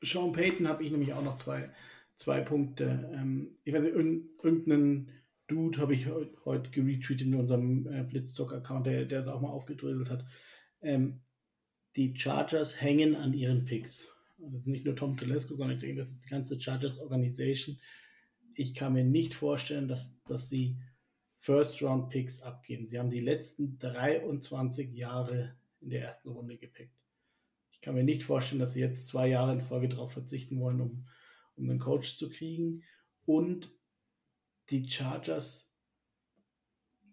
Sean 0.01 0.33
Payton 0.33 0.67
habe 0.67 0.83
ich 0.83 0.91
nämlich 0.91 1.13
auch 1.13 1.23
noch 1.23 1.35
zwei, 1.37 1.69
zwei 2.15 2.41
Punkte. 2.41 3.09
Ähm, 3.13 3.55
ich 3.63 3.73
weiß 3.73 3.83
nicht, 3.83 3.95
irgendeinen 3.95 5.09
Dude 5.47 5.79
habe 5.79 5.93
ich 5.93 6.07
heute, 6.07 6.33
heute 6.45 6.69
geretweetet 6.71 7.27
in 7.27 7.35
unserem 7.35 7.87
äh, 7.87 8.03
Blitzzock-Account, 8.03 8.87
der, 8.87 9.05
der 9.05 9.19
es 9.19 9.27
auch 9.27 9.41
mal 9.41 9.49
aufgedröselt 9.49 10.09
hat. 10.09 10.25
Ähm, 10.81 11.21
die 11.95 12.17
Chargers 12.17 12.81
hängen 12.81 13.15
an 13.15 13.33
ihren 13.33 13.65
Picks. 13.65 14.17
Das 14.49 14.63
ist 14.63 14.67
nicht 14.67 14.85
nur 14.85 14.95
Tom 14.95 15.17
Telesco, 15.17 15.53
sondern 15.53 15.77
ich 15.77 15.81
denke, 15.81 15.97
das 15.97 16.11
ist 16.11 16.25
die 16.25 16.29
ganze 16.29 16.59
Chargers 16.59 16.99
Organisation 16.99 17.77
ich 18.55 18.75
kann 18.75 18.93
mir 18.93 19.03
nicht 19.03 19.33
vorstellen, 19.33 19.87
dass, 19.87 20.21
dass 20.23 20.49
sie 20.49 20.77
First-Round-Picks 21.37 22.41
abgeben. 22.41 22.87
Sie 22.87 22.99
haben 22.99 23.09
die 23.09 23.19
letzten 23.19 23.79
23 23.79 24.93
Jahre 24.93 25.55
in 25.79 25.89
der 25.89 26.03
ersten 26.03 26.29
Runde 26.29 26.57
gepickt. 26.57 26.95
Ich 27.71 27.81
kann 27.81 27.95
mir 27.95 28.03
nicht 28.03 28.23
vorstellen, 28.23 28.59
dass 28.59 28.73
sie 28.73 28.81
jetzt 28.81 29.07
zwei 29.07 29.27
Jahre 29.27 29.53
in 29.53 29.61
Folge 29.61 29.89
darauf 29.89 30.11
verzichten 30.11 30.59
wollen, 30.59 30.81
um, 30.81 31.07
um 31.55 31.69
einen 31.69 31.79
Coach 31.79 32.15
zu 32.15 32.29
kriegen. 32.29 32.83
Und 33.25 33.71
die 34.69 34.87
Chargers 34.87 35.73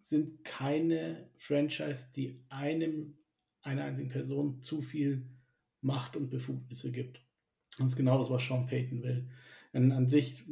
sind 0.01 0.45
keine 0.45 1.31
Franchise, 1.39 2.13
die 2.15 2.45
einem, 2.51 3.17
einer 3.63 3.85
einzigen 3.85 4.11
Person 4.11 4.61
zu 4.61 4.83
viel 4.83 5.27
Macht 5.81 6.17
und 6.17 6.31
Befugnisse 6.31 6.91
gibt. 6.91 7.21
Das 7.79 7.91
ist 7.91 7.97
genau 7.97 8.19
das, 8.19 8.31
was 8.31 8.45
Sean 8.45 8.67
Payton 8.67 9.03
will. 9.03 9.29
An, 9.73 9.93
an 9.93 10.09
sich 10.09 10.45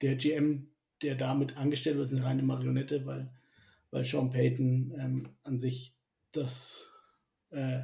der 0.00 0.16
GM, 0.16 0.68
der 1.02 1.14
damit 1.14 1.56
angestellt 1.56 1.96
wird, 1.96 2.06
ist 2.06 2.14
eine 2.14 2.24
reine 2.24 2.42
Marionette, 2.42 3.04
weil, 3.06 3.32
weil 3.90 4.04
Sean 4.04 4.30
Payton 4.30 4.94
ähm, 4.98 5.28
an 5.42 5.58
sich 5.58 5.96
das, 6.32 6.92
äh, 7.50 7.80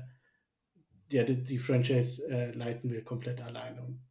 die, 1.11 1.45
die 1.45 1.59
Franchise 1.59 2.27
äh, 2.29 2.53
leiten 2.53 2.91
will, 2.91 3.03
komplett 3.03 3.41
alleine. 3.41 3.83
Und 3.83 4.07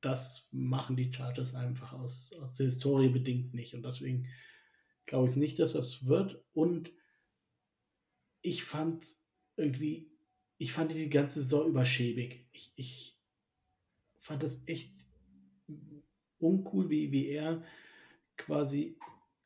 das 0.00 0.48
machen 0.52 0.96
die 0.96 1.12
Chargers 1.12 1.54
einfach 1.54 1.92
aus, 1.92 2.32
aus 2.40 2.54
der 2.54 2.64
Historie 2.64 3.08
bedingt 3.08 3.54
nicht. 3.54 3.74
Und 3.74 3.84
deswegen 3.84 4.26
glaube 5.06 5.28
ich 5.28 5.36
nicht, 5.36 5.58
dass 5.58 5.74
das 5.74 6.06
wird. 6.06 6.42
Und 6.52 6.92
ich 8.42 8.64
fand 8.64 9.06
irgendwie, 9.56 10.09
ich 10.60 10.72
fand 10.72 10.92
die 10.92 11.08
ganze 11.08 11.40
Saison 11.40 11.68
überschäbig. 11.68 12.44
Ich, 12.52 12.70
ich 12.76 13.18
fand 14.18 14.42
das 14.42 14.62
echt 14.68 14.92
uncool, 16.38 16.90
wie, 16.90 17.10
wie 17.12 17.28
er 17.28 17.64
quasi 18.36 18.98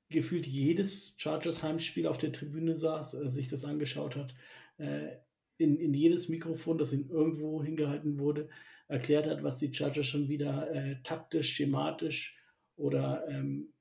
gefühlt 0.09 0.45
jedes 0.45 1.15
Chargers 1.17 1.63
Heimspiel 1.63 2.09
auf 2.09 2.19
der 2.19 2.33
Tribüne 2.33 2.77
saß, 2.77 3.15
äh, 3.15 3.31
sich 3.31 3.47
das 3.47 3.65
angeschaut 3.65 4.17
hat, 4.17 4.35
äh, 4.79 5.17
in, 5.57 5.77
in 5.77 5.95
jedes 5.95 6.29
Mikrofon, 6.29 6.79
das 6.79 6.93
ihm 6.93 7.09
irgendwo 7.09 7.63
hingehalten 7.63 8.19
wurde, 8.19 8.49
erklärt 8.89 9.27
hat, 9.27 9.45
was 9.45 9.59
die 9.59 9.73
Chargers 9.73 10.09
schon 10.09 10.29
wieder 10.29 10.69
äh, 10.73 10.97
taktisch, 11.05 11.53
schematisch 11.53 12.37
oder 12.75 13.25
ähm, 13.29 13.73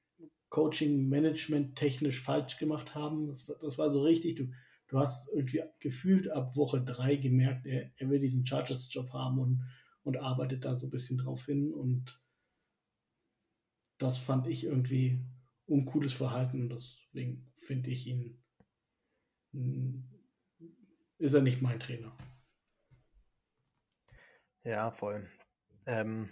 Coaching, 0.49 1.09
Management 1.09 1.75
technisch 1.77 2.21
falsch 2.21 2.59
gemacht 2.59 2.93
haben. 2.93 3.25
Das, 3.25 3.51
das 3.59 3.79
war 3.79 3.89
so 3.89 4.03
richtig. 4.03 4.35
Du, 4.35 4.51
du 4.93 4.99
hast 4.99 5.27
irgendwie 5.33 5.63
gefühlt 5.79 6.29
ab 6.29 6.55
Woche 6.55 6.79
drei 6.79 7.15
gemerkt, 7.15 7.65
er, 7.65 7.89
er 7.97 8.09
will 8.11 8.19
diesen 8.19 8.45
Chargers-Job 8.45 9.11
haben 9.11 9.39
und, 9.39 9.67
und 10.03 10.17
arbeitet 10.17 10.65
da 10.65 10.75
so 10.75 10.85
ein 10.85 10.91
bisschen 10.91 11.17
drauf 11.17 11.47
hin. 11.47 11.73
Und 11.73 12.21
das 13.97 14.19
fand 14.19 14.45
ich 14.45 14.65
irgendwie 14.65 15.25
uncooles 15.65 16.13
Verhalten. 16.13 16.69
Deswegen 16.69 17.51
finde 17.57 17.89
ich 17.89 18.05
ihn, 18.05 18.39
ist 21.17 21.33
er 21.33 21.41
nicht 21.41 21.63
mein 21.63 21.79
Trainer. 21.79 22.15
Ja, 24.63 24.91
voll. 24.91 25.27
Ähm, 25.87 26.29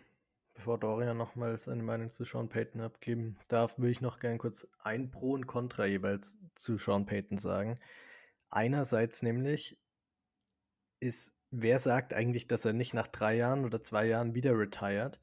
bevor 0.54 0.80
Dorian 0.80 1.18
nochmal 1.18 1.58
seine 1.58 1.82
Meinung 1.82 2.12
zu 2.12 2.26
Sean 2.26 2.48
Payton 2.48 2.82
abgeben 2.82 3.40
darf, 3.48 3.80
will 3.80 3.90
ich 3.90 4.02
noch 4.02 4.20
gerne 4.20 4.38
kurz 4.38 4.68
ein 4.84 5.10
Pro 5.10 5.32
und 5.32 5.48
Contra 5.48 5.88
jeweils 5.88 6.38
zu 6.54 6.78
Sean 6.78 7.08
Payton 7.08 7.40
sagen. 7.40 7.80
Einerseits 8.52 9.24
nämlich 9.24 9.78
ist, 11.00 11.34
wer 11.50 11.80
sagt 11.80 12.14
eigentlich, 12.14 12.48
dass 12.48 12.66
er 12.66 12.74
nicht 12.74 12.94
nach 12.94 13.08
drei 13.08 13.36
Jahren 13.36 13.66
oder 13.66 13.82
zwei 13.82 14.06
Jahren 14.06 14.36
wieder 14.36 14.58
retired? 14.58 15.20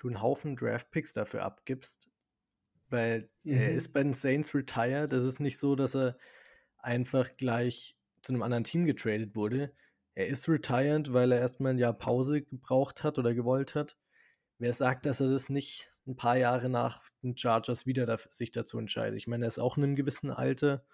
du 0.00 0.08
einen 0.08 0.22
Haufen 0.22 0.56
Draftpicks 0.56 1.12
dafür 1.12 1.42
abgibst, 1.42 2.08
weil 2.88 3.28
mhm. 3.44 3.58
er 3.58 3.72
ist 3.72 3.92
bei 3.92 4.02
den 4.02 4.14
Saints 4.14 4.54
retired. 4.54 5.12
Es 5.12 5.22
ist 5.22 5.40
nicht 5.40 5.58
so, 5.58 5.76
dass 5.76 5.94
er 5.94 6.16
einfach 6.78 7.36
gleich 7.36 7.96
zu 8.22 8.32
einem 8.32 8.42
anderen 8.42 8.64
Team 8.64 8.86
getradet 8.86 9.34
wurde. 9.36 9.72
Er 10.14 10.26
ist 10.26 10.48
retired, 10.48 11.12
weil 11.12 11.32
er 11.32 11.40
erstmal 11.40 11.72
ein 11.72 11.78
Jahr 11.78 11.92
Pause 11.92 12.42
gebraucht 12.42 13.04
hat 13.04 13.18
oder 13.18 13.34
gewollt 13.34 13.74
hat. 13.74 13.96
Wer 14.58 14.72
sagt, 14.72 15.06
dass 15.06 15.20
er 15.20 15.30
das 15.30 15.48
nicht 15.48 15.90
ein 16.06 16.16
paar 16.16 16.36
Jahre 16.36 16.68
nach 16.68 17.02
den 17.22 17.36
Chargers 17.36 17.86
wieder 17.86 18.18
sich 18.30 18.50
dazu 18.50 18.78
entscheidet? 18.78 19.18
Ich 19.18 19.26
meine, 19.26 19.44
er 19.44 19.48
ist 19.48 19.58
auch 19.58 19.76
in 19.76 19.84
einem 19.84 19.96
gewissen 19.96 20.30
Alter. 20.30 20.84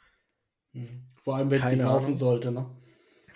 Mhm. 0.76 1.02
Vor 1.18 1.36
allem, 1.36 1.50
wenn 1.50 1.62
es 1.62 1.72
nicht 1.72 1.82
laufen 1.82 2.14
sollte, 2.14 2.52
ne? 2.52 2.66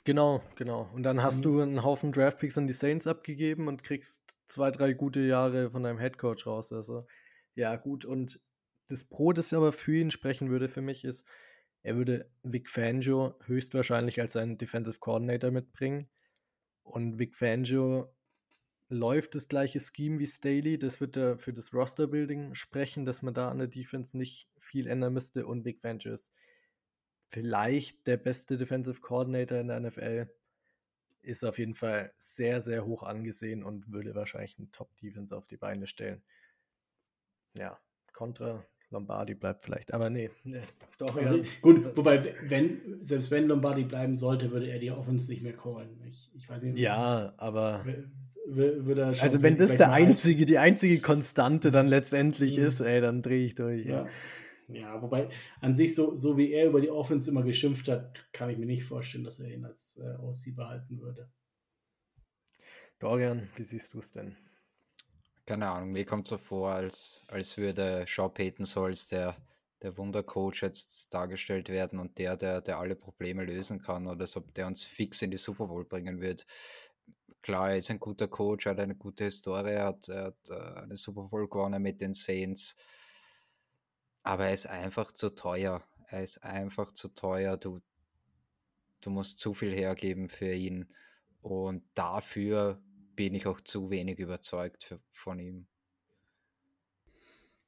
Genau, 0.04 0.42
genau. 0.56 0.88
Und 0.94 1.02
dann 1.02 1.22
hast 1.22 1.38
mhm. 1.38 1.42
du 1.42 1.60
einen 1.60 1.82
Haufen 1.82 2.12
Draftpicks 2.12 2.56
an 2.58 2.66
die 2.66 2.72
Saints 2.72 3.06
abgegeben 3.06 3.68
und 3.68 3.82
kriegst 3.82 4.36
zwei, 4.46 4.70
drei 4.70 4.92
gute 4.92 5.20
Jahre 5.20 5.70
von 5.70 5.82
deinem 5.82 5.98
Headcoach 5.98 6.46
raus. 6.46 6.72
Also, 6.72 7.06
ja, 7.54 7.76
gut. 7.76 8.04
Und 8.04 8.40
das 8.88 9.04
Pro, 9.04 9.32
das 9.32 9.52
aber 9.52 9.72
für 9.72 9.96
ihn 9.96 10.10
sprechen 10.10 10.50
würde, 10.50 10.68
für 10.68 10.82
mich 10.82 11.04
ist, 11.04 11.24
er 11.82 11.96
würde 11.96 12.30
Vic 12.42 12.68
Fangio 12.68 13.34
höchstwahrscheinlich 13.46 14.20
als 14.20 14.34
seinen 14.34 14.58
Defensive 14.58 14.98
Coordinator 14.98 15.50
mitbringen. 15.50 16.08
Und 16.82 17.18
Vic 17.18 17.34
Fangio 17.36 18.14
läuft 18.88 19.34
das 19.34 19.48
gleiche 19.48 19.80
Scheme 19.80 20.18
wie 20.18 20.26
Staley. 20.26 20.78
Das 20.78 21.00
wird 21.00 21.16
er 21.16 21.38
für 21.38 21.52
das 21.52 21.72
Roster-Building 21.72 22.54
sprechen, 22.54 23.04
dass 23.04 23.22
man 23.22 23.32
da 23.32 23.50
an 23.50 23.58
der 23.58 23.68
Defense 23.68 24.16
nicht 24.16 24.48
viel 24.58 24.86
ändern 24.86 25.14
müsste. 25.14 25.46
Und 25.46 25.64
Vic 25.64 25.80
Fangio 25.80 26.12
ist 26.12 26.32
vielleicht 27.30 28.06
der 28.06 28.16
beste 28.16 28.56
Defensive 28.56 29.00
Coordinator 29.00 29.58
in 29.58 29.68
der 29.68 29.80
NFL. 29.80 30.28
Ist 31.22 31.44
auf 31.44 31.58
jeden 31.58 31.74
Fall 31.74 32.12
sehr, 32.18 32.60
sehr 32.62 32.84
hoch 32.84 33.02
angesehen 33.02 33.62
und 33.62 33.92
würde 33.92 34.14
wahrscheinlich 34.14 34.58
einen 34.58 34.72
Top-Defense 34.72 35.36
auf 35.36 35.46
die 35.46 35.58
Beine 35.58 35.86
stellen. 35.86 36.22
Ja, 37.54 37.78
Contra 38.12 38.64
Lombardi 38.90 39.34
bleibt 39.34 39.62
vielleicht, 39.62 39.94
aber 39.94 40.10
nee. 40.10 40.30
nee 40.44 40.60
doch, 40.98 41.20
ja. 41.20 41.34
Gut, 41.62 41.96
wobei, 41.96 42.34
wenn, 42.48 42.98
selbst 43.00 43.30
wenn 43.30 43.46
Lombardi 43.46 43.84
bleiben 43.84 44.16
sollte, 44.16 44.50
würde 44.50 44.68
er 44.68 44.78
die 44.78 44.90
Offense 44.90 45.30
nicht 45.30 45.42
mehr 45.42 45.52
callen. 45.52 46.02
Ich, 46.08 46.30
ich 46.34 46.48
weiß 46.48 46.64
nicht. 46.64 46.78
Ja, 46.78 47.34
aber. 47.36 47.84
Würde 48.46 49.06
also, 49.20 49.42
wenn 49.42 49.58
das 49.58 49.76
der 49.76 49.92
einzige, 49.92 50.44
die 50.44 50.58
einzige 50.58 51.00
Konstante 51.00 51.70
dann 51.70 51.86
letztendlich 51.86 52.58
mhm. 52.58 52.64
ist, 52.64 52.80
ey, 52.80 53.00
dann 53.00 53.22
drehe 53.22 53.46
ich 53.46 53.54
durch. 53.54 53.86
Ja. 53.86 54.08
Ja. 54.74 55.00
Wobei 55.02 55.28
an 55.60 55.74
sich, 55.76 55.94
so, 55.94 56.16
so 56.16 56.36
wie 56.36 56.52
er 56.52 56.66
über 56.66 56.80
die 56.80 56.90
Offense 56.90 57.30
immer 57.30 57.42
geschimpft 57.42 57.88
hat, 57.88 58.32
kann 58.32 58.50
ich 58.50 58.58
mir 58.58 58.66
nicht 58.66 58.84
vorstellen, 58.84 59.24
dass 59.24 59.40
er 59.40 59.50
ihn 59.50 59.64
als 59.64 59.96
äh, 59.96 60.16
OC 60.16 60.56
behalten 60.56 61.00
würde. 61.00 61.30
Dorian, 62.98 63.48
wie 63.56 63.62
siehst 63.62 63.94
du 63.94 63.98
es 63.98 64.12
denn? 64.12 64.36
Keine 65.46 65.68
Ahnung, 65.68 65.90
mir 65.90 66.04
kommt 66.04 66.28
so 66.28 66.36
vor, 66.36 66.72
als, 66.72 67.22
als 67.28 67.56
würde 67.56 68.06
Shaw 68.06 68.28
Payton 68.28 68.66
so 68.66 68.84
als 68.84 69.08
der, 69.08 69.36
der 69.82 69.96
Wundercoach 69.96 70.62
jetzt 70.62 71.12
dargestellt 71.12 71.70
werden 71.70 71.98
und 71.98 72.18
der, 72.18 72.36
der, 72.36 72.60
der 72.60 72.78
alle 72.78 72.94
Probleme 72.94 73.44
lösen 73.44 73.80
kann 73.80 74.06
oder 74.06 74.20
als 74.20 74.36
ob 74.36 74.52
der 74.54 74.66
uns 74.66 74.84
fix 74.84 75.22
in 75.22 75.30
die 75.30 75.38
Super 75.38 75.66
Bowl 75.66 75.84
bringen 75.84 76.20
wird. 76.20 76.46
Klar, 77.42 77.70
er 77.70 77.78
ist 77.78 77.90
ein 77.90 77.98
guter 77.98 78.28
Coach, 78.28 78.66
hat 78.66 78.78
eine 78.78 78.94
gute 78.94 79.24
Historie, 79.24 79.78
hat, 79.78 80.08
er 80.08 80.24
hat 80.24 80.50
äh, 80.50 80.80
eine 80.82 80.96
Super 80.96 81.22
Bowl 81.22 81.48
gewonnen 81.48 81.82
mit 81.82 82.00
den 82.02 82.12
Saints 82.12 82.76
aber 84.22 84.46
er 84.46 84.54
ist 84.54 84.66
einfach 84.66 85.12
zu 85.12 85.30
teuer. 85.30 85.84
Er 86.08 86.22
ist 86.22 86.42
einfach 86.44 86.92
zu 86.92 87.08
teuer. 87.08 87.56
Du, 87.56 87.80
du 89.00 89.10
musst 89.10 89.38
zu 89.38 89.54
viel 89.54 89.74
hergeben 89.74 90.28
für 90.28 90.52
ihn. 90.52 90.92
Und 91.42 91.84
dafür 91.94 92.82
bin 93.14 93.34
ich 93.34 93.46
auch 93.46 93.60
zu 93.60 93.90
wenig 93.90 94.18
überzeugt 94.18 94.84
für, 94.84 95.00
von 95.10 95.38
ihm. 95.38 95.66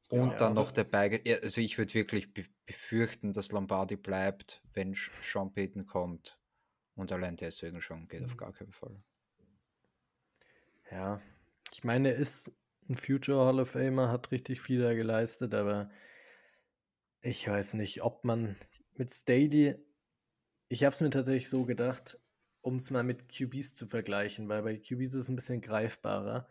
Und 0.09 0.32
ja, 0.32 0.36
dann 0.36 0.55
noch 0.55 0.72
also 0.72 0.82
dabei, 0.82 1.22
also 1.42 1.61
ich 1.62 1.78
würde 1.78 1.94
wirklich 1.94 2.34
befürchten, 2.66 3.32
dass 3.32 3.50
Lombardi 3.50 3.96
bleibt, 3.96 4.62
wenn 4.74 4.94
Sean 4.94 5.55
Payton 5.55 5.86
kommt. 5.86 6.38
Und 6.94 7.12
allein 7.12 7.36
deswegen 7.36 7.80
schon 7.80 8.09
geht 8.09 8.22
auf 8.22 8.32
mhm. 8.32 8.36
gar 8.36 8.53
keinen 8.53 8.72
Fall. 8.72 9.03
Ja, 10.90 11.22
ich 11.72 11.82
meine, 11.84 12.11
er 12.11 12.16
ist 12.16 12.53
ein 12.90 12.94
Future 12.94 13.46
Hall 13.46 13.61
of 13.61 13.70
Famer, 13.70 14.11
hat 14.11 14.30
richtig 14.30 14.61
viel 14.61 14.82
da 14.82 14.92
geleistet, 14.92 15.55
aber 15.55 15.90
ich 17.22 17.48
weiß 17.48 17.74
nicht, 17.74 18.02
ob 18.02 18.24
man 18.24 18.56
mit 18.94 19.10
Staley, 19.12 19.76
ich 20.68 20.84
habe 20.84 20.94
es 20.94 21.00
mir 21.00 21.10
tatsächlich 21.10 21.48
so 21.48 21.64
gedacht, 21.64 22.18
um 22.60 22.76
es 22.76 22.90
mal 22.90 23.04
mit 23.04 23.28
QBs 23.28 23.74
zu 23.74 23.86
vergleichen, 23.86 24.48
weil 24.48 24.62
bei 24.62 24.76
QBs 24.76 25.14
ist 25.14 25.14
es 25.14 25.28
ein 25.28 25.36
bisschen 25.36 25.60
greifbarer. 25.60 26.48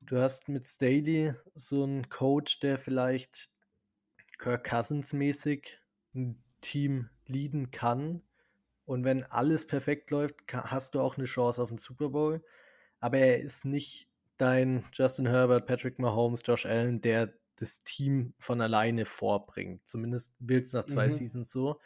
Du 0.00 0.18
hast 0.18 0.48
mit 0.48 0.64
Staley 0.64 1.34
so 1.54 1.82
einen 1.84 2.08
Coach, 2.08 2.60
der 2.60 2.78
vielleicht 2.78 3.50
Kirk 4.38 4.64
Cousins 4.64 5.12
mäßig 5.12 5.80
ein 6.14 6.42
Team 6.60 7.10
leaden 7.26 7.70
kann. 7.70 8.22
Und 8.86 9.04
wenn 9.04 9.24
alles 9.24 9.66
perfekt 9.66 10.10
läuft, 10.10 10.36
hast 10.52 10.94
du 10.94 11.00
auch 11.00 11.16
eine 11.16 11.26
Chance 11.26 11.62
auf 11.62 11.70
den 11.70 11.78
Super 11.78 12.10
Bowl. 12.10 12.44
Aber 13.00 13.18
er 13.18 13.40
ist 13.40 13.64
nicht 13.64 14.08
dein 14.36 14.84
Justin 14.92 15.26
Herbert, 15.26 15.66
Patrick 15.66 15.98
Mahomes, 15.98 16.42
Josh 16.44 16.66
Allen, 16.66 17.00
der 17.00 17.32
das 17.56 17.82
Team 17.82 18.34
von 18.38 18.60
alleine 18.60 19.04
vorbringt. 19.04 19.86
Zumindest 19.86 20.32
wirkt 20.38 20.68
es 20.68 20.72
nach 20.72 20.86
zwei 20.86 21.06
mhm. 21.06 21.12
Seasons 21.12 21.50
so. 21.50 21.80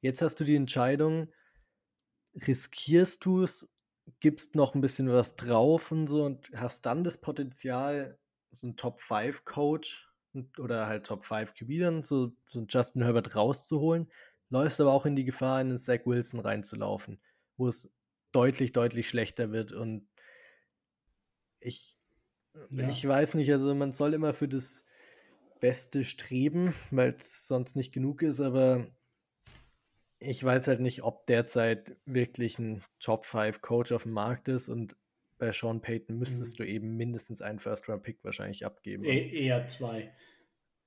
Jetzt 0.00 0.22
hast 0.22 0.36
du 0.40 0.44
die 0.44 0.56
Entscheidung, 0.56 1.28
riskierst 2.34 3.24
du 3.24 3.42
es, 3.42 3.68
gibst 4.20 4.54
noch 4.54 4.74
ein 4.74 4.80
bisschen 4.80 5.10
was 5.10 5.36
drauf 5.36 5.92
und 5.92 6.06
so 6.06 6.24
und 6.24 6.50
hast 6.54 6.86
dann 6.86 7.04
das 7.04 7.18
Potenzial, 7.18 8.18
so 8.50 8.66
einen 8.66 8.76
Top 8.76 9.00
5 9.00 9.44
Coach 9.44 10.10
oder 10.58 10.86
halt 10.86 11.06
Top 11.06 11.24
5 11.24 11.54
QB 11.54 12.04
so, 12.04 12.32
so 12.46 12.58
einen 12.58 12.68
Justin 12.68 13.02
Herbert 13.02 13.34
rauszuholen, 13.34 14.10
läufst 14.48 14.80
aber 14.80 14.92
auch 14.92 15.06
in 15.06 15.16
die 15.16 15.24
Gefahr, 15.24 15.60
in 15.60 15.68
den 15.68 15.78
Zach 15.78 16.00
Wilson 16.04 16.40
reinzulaufen, 16.40 17.20
wo 17.56 17.68
es 17.68 17.90
deutlich, 18.32 18.72
deutlich 18.72 19.08
schlechter 19.08 19.52
wird 19.52 19.72
und 19.72 20.08
ich, 21.60 21.96
ja. 22.70 22.88
ich 22.88 23.06
weiß 23.06 23.34
nicht, 23.34 23.52
also 23.52 23.74
man 23.74 23.92
soll 23.92 24.14
immer 24.14 24.32
für 24.32 24.48
das 24.48 24.84
Beste 25.60 26.04
streben, 26.04 26.74
weil 26.90 27.14
es 27.18 27.46
sonst 27.46 27.76
nicht 27.76 27.92
genug 27.92 28.22
ist, 28.22 28.40
aber 28.40 28.86
ich 30.18 30.44
weiß 30.44 30.68
halt 30.68 30.80
nicht, 30.80 31.02
ob 31.02 31.26
derzeit 31.26 31.96
wirklich 32.04 32.58
ein 32.58 32.82
Top 32.98 33.24
5 33.24 33.62
Coach 33.62 33.92
auf 33.92 34.02
dem 34.02 34.12
Markt 34.12 34.48
ist 34.48 34.68
und 34.68 34.96
bei 35.38 35.50
Sean 35.52 35.80
Payton 35.80 36.18
müsstest 36.18 36.58
mhm. 36.58 36.64
du 36.64 36.68
eben 36.68 36.96
mindestens 36.96 37.40
einen 37.42 37.58
First-Round-Pick 37.58 38.22
wahrscheinlich 38.22 38.64
abgeben. 38.64 39.04
E 39.04 39.46
eher 39.46 39.66
zwei. 39.66 40.12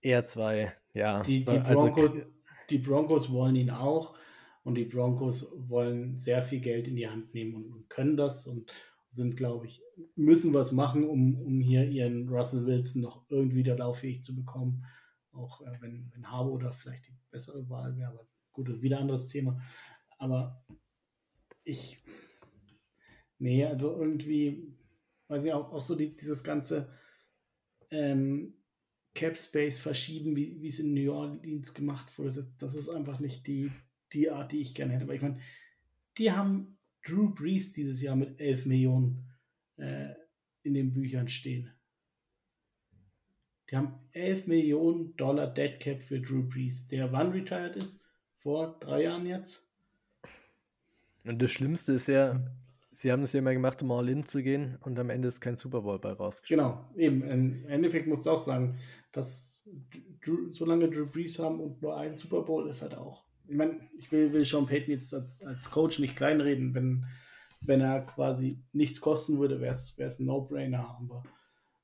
Eher 0.02 0.24
zwei, 0.24 0.74
ja. 0.94 1.24
Die, 1.24 1.44
die, 1.44 1.52
also, 1.52 1.92
Broncos, 1.92 2.28
die, 2.70 2.78
Broncos, 2.78 3.32
wollen 3.32 3.56
ihn 3.56 3.72
auch 3.72 4.16
und 4.64 4.76
die 4.76 4.86
Broncos 4.86 5.52
wollen 5.58 6.20
sehr 6.20 6.44
viel 6.44 6.60
Geld 6.60 6.88
in 6.88 6.96
die 6.96 7.10
Hand 7.10 7.34
nehmen 7.34 7.56
und, 7.56 7.72
und 7.72 7.90
können 7.90 8.16
das 8.16 8.46
und 8.46 8.72
sind, 9.14 9.38
glaube 9.38 9.68
ich, 9.68 9.82
müssen 10.16 10.54
was 10.54 10.72
machen, 10.72 11.04
um, 11.04 11.40
um 11.40 11.60
hier 11.60 11.88
ihren 11.88 12.28
Russell 12.30 12.66
Wilson 12.66 13.02
noch 13.02 13.26
irgendwie 13.30 13.58
wieder 13.58 13.78
lauffähig 13.78 14.24
zu 14.24 14.36
bekommen. 14.36 14.86
Auch 15.32 15.62
äh, 15.62 15.78
wenn, 15.82 16.12
wenn 16.14 16.30
Harbo 16.30 16.52
oder 16.52 16.72
vielleicht 16.72 17.08
die 17.08 17.16
bessere 17.30 17.70
Wahl 17.70 17.96
wäre, 17.96 18.10
aber 18.10 18.28
gut, 18.52 18.82
wieder 18.82 19.00
anderes 19.00 19.28
Thema. 19.28 19.62
Aber 20.18 20.66
ich, 21.64 22.04
nee, 23.38 23.66
also 23.66 23.96
irgendwie, 23.98 24.76
weiß 25.28 25.46
ich 25.46 25.54
auch, 25.54 25.72
auch 25.72 25.82
so 25.82 25.96
die, 25.96 26.16
dieses 26.16 26.44
ganze 26.44 26.90
ähm, 27.92 28.56
Cap 29.14 29.38
Space 29.38 29.78
verschieben, 29.78 30.36
wie 30.36 30.66
es 30.66 30.80
in 30.80 30.94
New 30.94 31.12
Orleans 31.14 31.74
gemacht 31.74 32.18
wurde, 32.18 32.52
das 32.58 32.74
ist 32.74 32.90
einfach 32.90 33.20
nicht 33.20 33.46
die, 33.46 33.70
die 34.12 34.32
Art, 34.32 34.52
die 34.52 34.62
ich 34.62 34.74
gerne 34.74 34.94
hätte. 34.94 35.08
Weil 35.08 35.18
ich 35.18 35.22
meine, 35.22 35.40
die 36.18 36.32
haben 36.32 36.73
Drew 37.06 37.34
Brees 37.34 37.74
dieses 37.74 38.02
Jahr 38.02 38.16
mit 38.16 38.40
11 38.40 38.66
Millionen 38.66 39.26
äh, 39.78 40.14
in 40.64 40.74
den 40.74 40.94
Büchern 40.94 41.28
stehen. 41.28 41.72
Die 43.70 43.78
haben 43.78 43.94
11 44.12 44.48
Millionen 44.48 45.16
Dollar 45.18 45.48
Dead 45.48 45.80
Cap 45.80 46.04
für 46.04 46.20
Drew 46.20 46.44
Brees, 46.44 46.88
der 46.88 47.12
wann 47.12 47.32
retired 47.32 47.76
ist? 47.76 48.02
Vor 48.40 48.78
drei 48.80 49.04
Jahren 49.04 49.26
jetzt. 49.26 49.66
Und 51.26 51.42
das 51.42 51.52
Schlimmste 51.52 51.94
ist 51.94 52.08
ja, 52.08 52.40
sie 52.92 53.12
haben 53.12 53.24
es 53.24 53.34
ja 53.34 53.40
immer 53.40 53.54
gemacht, 53.54 53.82
um 53.82 53.92
All-In 53.92 54.26
zu 54.26 54.44
gehen 54.44 54.78
und 54.82 55.00
am 55.00 55.10
Ende 55.10 55.30
ist 55.30 55.40
kein 55.40 55.56
Super 55.56 55.82
Bowl 55.82 55.98
bei 56.00 56.12
rausgekommen. 56.12 56.66
Genau, 56.66 56.90
eben. 56.96 57.24
Im 57.24 57.66
Endeffekt 57.66 58.08
musst 58.08 58.26
du 58.26 58.32
auch 58.32 58.38
sagen, 58.38 58.78
dass 59.14 59.70
solange 60.50 60.90
Drew 60.90 61.06
Brees 61.06 61.40
haben 61.40 61.60
und 61.62 61.82
nur 61.82 61.98
ein 61.98 62.16
Super 62.16 62.42
Bowl 62.42 62.70
ist 62.70 62.82
halt 62.82 62.96
auch 62.96 63.24
ich 63.48 63.56
meine, 63.56 63.80
ich 63.98 64.12
will, 64.12 64.32
will 64.34 64.46
Sean 64.46 64.66
Payton 64.66 64.94
jetzt 64.94 65.16
als 65.46 65.70
Coach 65.70 66.00
nicht 66.00 66.16
kleinreden, 66.16 66.74
wenn, 66.74 67.06
wenn 67.62 67.82
er 67.82 68.02
quasi 68.02 68.64
nichts 68.72 69.02
kosten 69.02 69.40
würde, 69.40 69.60
wäre 69.60 69.74
es 69.74 70.20
ein 70.20 70.26
No-Brainer. 70.26 70.98
Aber 71.00 71.24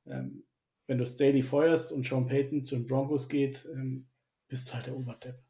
ähm, 0.06 0.44
wenn 0.88 0.98
du 0.98 1.06
Staley 1.06 1.42
feuerst 1.42 1.92
und 1.92 2.06
Sean 2.06 2.28
Payton 2.28 2.64
zu 2.64 2.76
den 2.76 2.88
Broncos 2.88 3.30
geht, 3.30 3.68
ähm, 3.74 4.08
bist 4.48 4.70
du 4.70 4.74
halt 4.74 4.88
der 4.88 4.96
Oberdepp. 4.96 5.44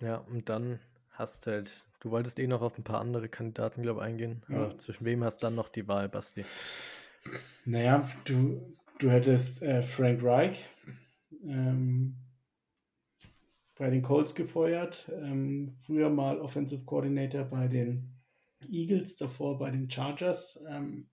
Ja, 0.00 0.16
und 0.16 0.48
dann 0.48 0.78
hast 1.10 1.46
halt, 1.46 1.84
du 2.00 2.10
wolltest 2.10 2.38
eh 2.38 2.46
noch 2.46 2.62
auf 2.62 2.78
ein 2.78 2.84
paar 2.84 3.00
andere 3.00 3.28
Kandidaten, 3.28 3.82
glaube 3.82 4.00
ich, 4.00 4.06
eingehen. 4.06 4.42
Ja. 4.48 4.56
Aber 4.56 4.78
zwischen 4.78 5.04
wem 5.04 5.24
hast 5.24 5.38
du 5.42 5.46
dann 5.46 5.56
noch 5.56 5.68
die 5.68 5.88
Wahl, 5.88 6.08
Basti? 6.08 6.44
Naja, 7.64 8.08
du, 8.24 8.76
du 9.00 9.10
hättest 9.10 9.62
äh, 9.62 9.82
Frank 9.82 10.22
Reich. 10.22 10.68
Ähm, 11.44 12.16
bei 13.78 13.90
den 13.90 14.02
Colts 14.02 14.34
gefeuert, 14.34 15.10
ähm, 15.14 15.76
früher 15.86 16.10
mal 16.10 16.40
Offensive 16.40 16.84
Coordinator 16.84 17.44
bei 17.44 17.68
den 17.68 18.12
Eagles, 18.68 19.16
davor 19.16 19.58
bei 19.58 19.70
den 19.70 19.88
Chargers. 19.88 20.60
Ähm, 20.68 21.08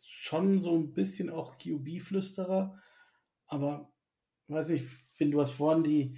schon 0.00 0.58
so 0.58 0.76
ein 0.76 0.94
bisschen 0.94 1.28
auch 1.28 1.56
QB-Flüsterer, 1.56 2.80
aber 3.46 3.92
weiß 4.46 4.68
nicht, 4.70 4.86
finde 5.14 5.32
du 5.32 5.40
hast 5.40 5.50
vorhin 5.50 5.84
die, 5.84 6.16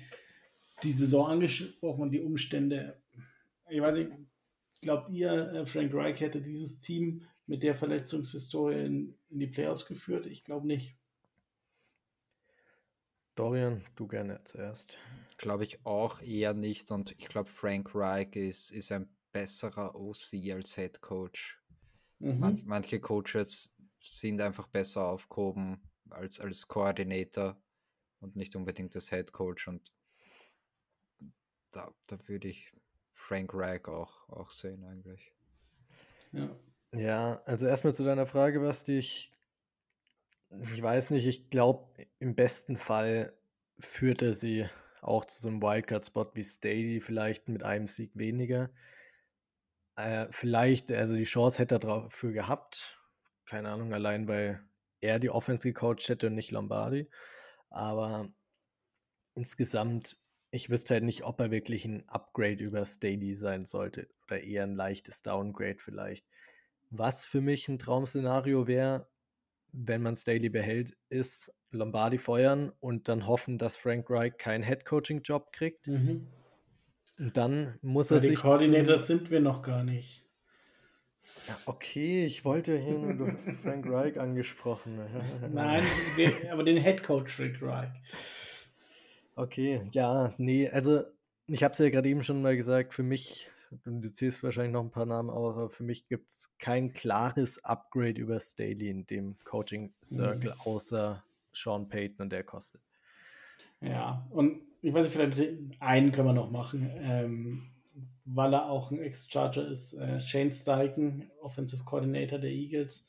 die 0.82 0.92
Saison 0.92 1.26
angesprochen 1.28 2.02
und 2.02 2.10
die 2.10 2.20
Umstände. 2.20 3.02
Ich 3.70 3.80
weiß 3.80 3.96
nicht, 3.96 4.10
glaubt 4.82 5.10
ihr, 5.10 5.32
äh, 5.52 5.66
Frank 5.66 5.94
Reich 5.94 6.20
hätte 6.20 6.40
dieses 6.40 6.78
Team 6.80 7.22
mit 7.46 7.62
der 7.62 7.74
Verletzungshistorie 7.74 8.84
in, 8.84 9.18
in 9.30 9.38
die 9.38 9.46
Playoffs 9.46 9.86
geführt? 9.86 10.26
Ich 10.26 10.44
glaube 10.44 10.66
nicht. 10.66 10.99
Dorian, 13.40 13.82
du 13.96 14.06
gerne 14.06 14.42
zuerst. 14.44 14.98
Glaube 15.38 15.64
ich 15.64 15.86
auch 15.86 16.20
eher 16.20 16.52
nicht 16.52 16.90
und 16.90 17.12
ich 17.12 17.26
glaube, 17.26 17.48
Frank 17.48 17.94
Reich 17.94 18.36
ist, 18.36 18.70
ist 18.70 18.92
ein 18.92 19.08
besserer 19.32 19.94
OC 19.94 20.52
als 20.52 20.74
Head 20.74 21.00
Coach. 21.00 21.58
Mhm. 22.18 22.38
Man, 22.38 22.60
manche 22.64 23.00
Coaches 23.00 23.74
sind 24.02 24.42
einfach 24.42 24.66
besser 24.66 25.06
aufgehoben 25.06 25.80
als, 26.10 26.38
als 26.38 26.68
Koordinator 26.68 27.58
und 28.20 28.36
nicht 28.36 28.56
unbedingt 28.56 28.94
als 28.94 29.08
Head 29.08 29.32
Coach 29.32 29.68
und 29.68 29.90
da, 31.70 31.94
da 32.08 32.18
würde 32.28 32.48
ich 32.48 32.72
Frank 33.14 33.54
Reich 33.54 33.86
auch, 33.88 34.28
auch 34.28 34.50
sehen 34.50 34.84
eigentlich. 34.84 35.32
Ja. 36.32 36.56
ja, 36.92 37.42
also 37.46 37.66
erstmal 37.66 37.94
zu 37.94 38.04
deiner 38.04 38.26
Frage, 38.26 38.60
Basti. 38.60 38.98
Ich 38.98 39.32
ich 40.50 40.82
weiß 40.82 41.10
nicht, 41.10 41.26
ich 41.26 41.50
glaube, 41.50 41.88
im 42.18 42.34
besten 42.34 42.76
Fall 42.76 43.32
führt 43.78 44.22
er 44.22 44.34
sie 44.34 44.66
auch 45.00 45.24
zu 45.24 45.42
so 45.42 45.48
einem 45.48 45.62
Wildcard-Spot 45.62 46.30
wie 46.34 46.44
Staley, 46.44 47.00
vielleicht 47.00 47.48
mit 47.48 47.62
einem 47.62 47.86
Sieg 47.86 48.10
weniger. 48.14 48.70
Äh, 49.96 50.26
vielleicht, 50.30 50.90
also 50.92 51.14
die 51.14 51.24
Chance 51.24 51.58
hätte 51.58 51.76
er 51.76 51.78
dafür 51.78 52.32
gehabt. 52.32 53.00
Keine 53.46 53.70
Ahnung, 53.70 53.92
allein 53.92 54.28
weil 54.28 54.62
er 55.00 55.18
die 55.18 55.30
Offense 55.30 55.66
gecoacht 55.66 56.08
hätte 56.08 56.26
und 56.26 56.34
nicht 56.34 56.50
Lombardi. 56.50 57.08
Aber 57.70 58.28
insgesamt, 59.34 60.18
ich 60.50 60.68
wüsste 60.68 60.94
halt 60.94 61.04
nicht, 61.04 61.24
ob 61.24 61.40
er 61.40 61.50
wirklich 61.50 61.84
ein 61.84 62.08
Upgrade 62.08 62.62
über 62.62 62.84
Staley 62.84 63.34
sein 63.34 63.64
sollte 63.64 64.08
oder 64.26 64.42
eher 64.42 64.64
ein 64.64 64.74
leichtes 64.74 65.22
Downgrade 65.22 65.78
vielleicht. 65.78 66.26
Was 66.90 67.24
für 67.24 67.40
mich 67.40 67.68
ein 67.68 67.78
Traumszenario 67.78 68.66
wäre, 68.66 69.08
wenn 69.72 70.02
man 70.02 70.16
Staley 70.16 70.48
behält, 70.48 70.96
ist 71.08 71.52
Lombardi 71.70 72.18
feuern 72.18 72.72
und 72.80 73.08
dann 73.08 73.26
hoffen, 73.26 73.58
dass 73.58 73.76
Frank 73.76 74.10
Reich 74.10 74.36
keinen 74.36 74.64
Head-Coaching-Job 74.64 75.52
kriegt. 75.52 75.86
Mhm. 75.86 76.26
Und 77.18 77.36
dann 77.36 77.78
muss 77.82 78.10
Weil 78.10 78.18
er 78.18 78.20
die 78.20 78.26
sich. 78.28 78.36
Die 78.36 78.42
Coordinators 78.42 79.06
sind 79.06 79.30
wir 79.30 79.40
noch 79.40 79.62
gar 79.62 79.84
nicht. 79.84 80.24
Ja, 81.46 81.56
okay, 81.66 82.24
ich 82.24 82.44
wollte 82.44 82.76
hin, 82.76 83.18
du 83.18 83.30
hast 83.30 83.50
Frank 83.52 83.86
Reich 83.86 84.18
angesprochen. 84.18 84.98
Nein, 85.52 85.84
aber 86.50 86.64
den 86.64 86.78
Head 86.78 87.02
Coach 87.02 87.34
Frank 87.34 87.60
Reich. 87.60 87.90
Okay, 89.36 89.82
ja, 89.92 90.34
nee, 90.38 90.68
also 90.68 91.04
ich 91.46 91.62
habe 91.62 91.72
es 91.72 91.78
ja 91.78 91.90
gerade 91.90 92.08
eben 92.08 92.22
schon 92.22 92.42
mal 92.42 92.56
gesagt, 92.56 92.94
für 92.94 93.02
mich 93.02 93.50
du 93.70 94.12
zählst 94.12 94.42
wahrscheinlich 94.42 94.72
noch 94.72 94.82
ein 94.82 94.90
paar 94.90 95.06
Namen 95.06 95.30
aber 95.30 95.70
für 95.70 95.84
mich 95.84 96.06
gibt 96.06 96.28
es 96.28 96.50
kein 96.58 96.92
klares 96.92 97.64
Upgrade 97.64 98.20
über 98.20 98.40
Staley 98.40 98.88
in 98.88 99.06
dem 99.06 99.36
Coaching 99.44 99.92
Circle, 100.02 100.50
mhm. 100.50 100.60
außer 100.64 101.24
Sean 101.52 101.88
Payton 101.88 102.24
und 102.24 102.30
der 102.30 102.44
kostet. 102.44 102.80
Ja, 103.80 104.26
und 104.30 104.62
ich 104.82 104.92
weiß 104.92 105.06
nicht, 105.06 105.16
vielleicht 105.16 105.80
einen 105.80 106.12
können 106.12 106.28
wir 106.28 106.32
noch 106.32 106.50
machen, 106.50 106.90
ähm, 106.96 107.70
weil 108.24 108.54
er 108.54 108.68
auch 108.68 108.90
ein 108.90 109.00
Ex-Charger 109.00 109.66
ist. 109.66 109.94
Äh, 109.94 110.20
Shane 110.20 110.50
Steichen, 110.50 111.30
Offensive 111.40 111.84
Coordinator 111.84 112.38
der 112.38 112.50
Eagles, 112.50 113.06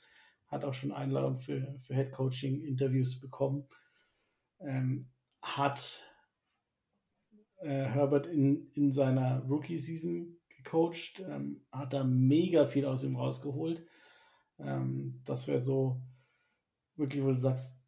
hat 0.48 0.66
auch 0.66 0.74
schon 0.74 0.92
Einladung 0.92 1.38
für, 1.38 1.80
für 1.82 1.96
Head 1.96 2.12
Coaching 2.12 2.62
Interviews 2.62 3.20
bekommen. 3.20 3.68
Ähm, 4.60 5.10
hat 5.42 6.02
äh, 7.62 7.86
Herbert 7.86 8.28
in, 8.28 8.70
in 8.74 8.92
seiner 8.92 9.44
Rookie-Season 9.48 10.38
gecoacht, 10.64 11.20
ähm, 11.20 11.66
hat 11.72 11.94
da 11.94 12.04
mega 12.04 12.66
viel 12.66 12.86
aus 12.86 13.04
ihm 13.04 13.16
rausgeholt. 13.16 13.86
Ähm, 14.60 15.22
das 15.26 15.48
wäre 15.48 15.62
so 15.62 16.02
wirklich, 16.96 17.24
wo 17.24 17.28
du 17.28 17.36
sagst, 17.36 17.84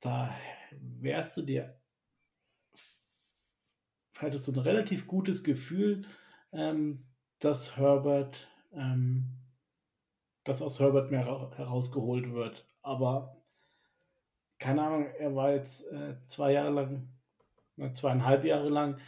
da 0.00 0.34
wärst 0.72 1.36
du 1.36 1.42
dir 1.42 1.76
hattest 4.18 4.48
du 4.48 4.52
ein 4.52 4.58
relativ 4.58 5.06
gutes 5.06 5.44
Gefühl, 5.44 6.06
ähm, 6.52 7.06
dass 7.38 7.76
Herbert, 7.76 8.48
ähm, 8.72 9.42
dass 10.44 10.62
aus 10.62 10.80
Herbert 10.80 11.10
mehr 11.10 11.24
herausgeholt 11.56 12.32
wird. 12.32 12.68
Aber 12.82 13.42
keine 14.58 14.82
Ahnung, 14.82 15.06
er 15.18 15.34
war 15.34 15.52
jetzt 15.52 15.90
äh, 15.92 16.16
zwei 16.26 16.52
Jahre 16.52 16.70
lang, 16.70 17.08
zweieinhalb 17.92 18.44
Jahre 18.44 18.70
lang 18.70 18.98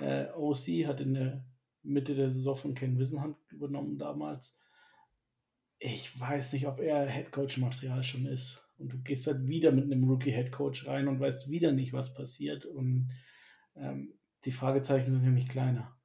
äh, 0.00 0.26
OC, 0.32 0.86
hat 0.86 1.00
in 1.00 1.14
der 1.14 1.44
Mitte 1.88 2.14
der 2.14 2.30
Saison 2.30 2.54
von 2.54 2.74
Ken 2.74 2.98
Wissenhand 2.98 3.36
übernommen 3.50 3.98
damals. 3.98 4.58
Ich 5.78 6.18
weiß 6.18 6.52
nicht, 6.52 6.66
ob 6.66 6.80
er 6.80 7.06
Headcoach-Material 7.06 8.02
schon 8.02 8.26
ist. 8.26 8.62
Und 8.78 8.92
du 8.92 8.98
gehst 9.02 9.26
halt 9.26 9.46
wieder 9.46 9.72
mit 9.72 9.84
einem 9.84 10.04
Rookie-Headcoach 10.04 10.86
rein 10.86 11.08
und 11.08 11.18
weißt 11.18 11.50
wieder 11.50 11.72
nicht, 11.72 11.92
was 11.92 12.14
passiert. 12.14 12.64
Und 12.64 13.10
ähm, 13.74 14.14
die 14.44 14.52
Fragezeichen 14.52 15.10
sind 15.10 15.24
ja 15.24 15.30
nicht 15.30 15.48
kleiner. 15.48 15.96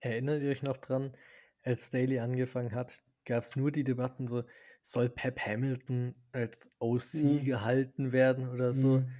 Erinnert 0.00 0.42
ihr 0.42 0.50
euch 0.50 0.62
noch 0.62 0.76
dran, 0.76 1.16
als 1.62 1.88
Staley 1.88 2.18
angefangen 2.18 2.74
hat, 2.74 3.02
gab 3.24 3.42
es 3.42 3.56
nur 3.56 3.72
die 3.72 3.84
Debatten 3.84 4.28
so, 4.28 4.44
soll 4.82 5.08
Pep 5.08 5.40
Hamilton 5.40 6.14
als 6.32 6.70
OC 6.78 7.14
mhm. 7.14 7.44
gehalten 7.44 8.12
werden 8.12 8.48
oder 8.48 8.72
so? 8.72 8.98
Mhm. 8.98 9.10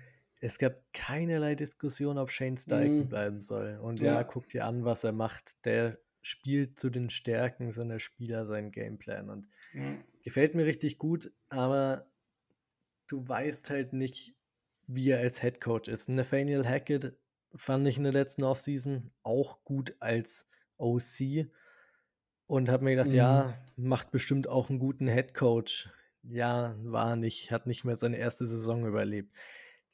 Es 0.40 0.58
gab 0.58 0.74
keinerlei 0.92 1.54
Diskussion, 1.54 2.18
ob 2.18 2.30
Shane 2.30 2.56
Steichen 2.56 3.00
mhm. 3.00 3.08
bleiben 3.08 3.40
soll. 3.40 3.78
Und 3.80 4.00
ja. 4.00 4.14
ja, 4.14 4.24
guck 4.24 4.48
dir 4.48 4.66
an, 4.66 4.84
was 4.84 5.04
er 5.04 5.12
macht. 5.12 5.64
Der 5.64 5.98
spielt 6.22 6.78
zu 6.78 6.90
den 6.90 7.08
Stärken 7.08 7.72
seiner 7.72 8.00
Spieler 8.00 8.46
seinen 8.46 8.72
Gameplan. 8.72 9.30
Und 9.30 9.48
mhm. 9.72 10.04
gefällt 10.22 10.54
mir 10.54 10.66
richtig 10.66 10.98
gut, 10.98 11.32
aber 11.48 12.06
du 13.06 13.26
weißt 13.26 13.70
halt 13.70 13.92
nicht, 13.92 14.34
wie 14.86 15.10
er 15.10 15.20
als 15.20 15.40
Head 15.40 15.60
Coach 15.60 15.88
ist. 15.88 16.08
Nathaniel 16.08 16.66
Hackett 16.66 17.16
fand 17.54 17.86
ich 17.86 17.96
in 17.96 18.04
der 18.04 18.12
letzten 18.12 18.44
Offseason 18.44 19.10
auch 19.22 19.64
gut 19.64 19.96
als 20.00 20.48
OC 20.78 21.48
und 22.46 22.68
habe 22.68 22.84
mir 22.84 22.90
gedacht, 22.90 23.10
mhm. 23.10 23.16
ja, 23.16 23.58
macht 23.76 24.10
bestimmt 24.10 24.48
auch 24.48 24.70
einen 24.70 24.78
guten 24.78 25.08
Head 25.08 25.34
Coach. 25.34 25.90
Ja, 26.22 26.74
war 26.82 27.16
nicht, 27.16 27.50
hat 27.52 27.66
nicht 27.66 27.84
mehr 27.84 27.96
seine 27.96 28.16
erste 28.16 28.46
Saison 28.46 28.84
überlebt. 28.84 29.34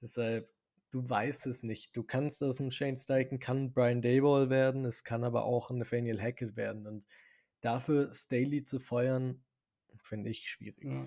Deshalb, 0.03 0.51
du 0.91 1.09
weißt 1.09 1.47
es 1.47 1.63
nicht. 1.63 1.97
Du 1.97 2.03
kannst 2.03 2.43
aus 2.43 2.57
dem 2.59 2.71
Shane 2.71 2.97
Steichen, 2.97 3.39
kann 3.39 3.73
Brian 3.73 4.03
Dayball 4.03 4.51
werden, 4.51 4.85
es 4.85 5.05
kann 5.05 5.25
aber 5.25 5.45
auch 5.45 5.71
Nathaniel 5.71 6.21
Hackett 6.21 6.57
werden. 6.57 6.87
Und 6.87 7.07
dafür 7.61 8.13
Staley 8.13 8.65
zu 8.65 8.79
feuern, 8.81 9.43
finde 10.03 10.31
ich 10.31 10.51
schwierig. 10.51 10.85
Ja. 10.85 11.07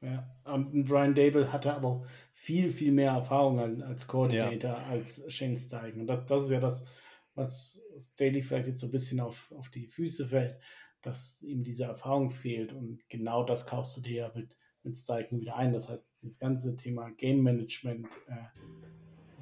Ja, 0.00 0.30
und 0.44 0.84
Brian 0.84 1.14
Dable 1.14 1.52
hatte 1.52 1.74
aber 1.74 2.06
viel, 2.32 2.70
viel 2.70 2.92
mehr 2.92 3.12
Erfahrung 3.12 3.82
als 3.82 4.06
Coordinator 4.06 4.70
ja. 4.70 4.86
als 4.86 5.24
Shane 5.32 5.56
Steichen. 5.56 6.02
Und 6.02 6.06
das, 6.06 6.24
das, 6.26 6.44
ist 6.44 6.50
ja 6.50 6.60
das, 6.60 6.86
was 7.34 7.82
Staley 7.98 8.42
vielleicht 8.42 8.68
jetzt 8.68 8.80
so 8.80 8.86
ein 8.86 8.92
bisschen 8.92 9.18
auf, 9.18 9.52
auf 9.56 9.70
die 9.70 9.88
Füße 9.88 10.28
fällt, 10.28 10.56
dass 11.02 11.42
ihm 11.42 11.64
diese 11.64 11.84
Erfahrung 11.84 12.30
fehlt. 12.30 12.72
Und 12.72 13.08
genau 13.08 13.42
das 13.42 13.66
kaufst 13.66 13.96
du 13.96 14.00
dir 14.00 14.14
ja 14.14 14.32
mit, 14.36 14.54
mit 14.82 14.96
Steichen 14.96 15.40
wieder 15.40 15.56
ein. 15.56 15.72
Das 15.72 15.88
heißt, 15.88 16.12
das 16.22 16.38
ganze 16.38 16.76
Thema 16.76 17.10
Game 17.10 17.42
Management, 17.42 18.06
äh, 18.26 18.46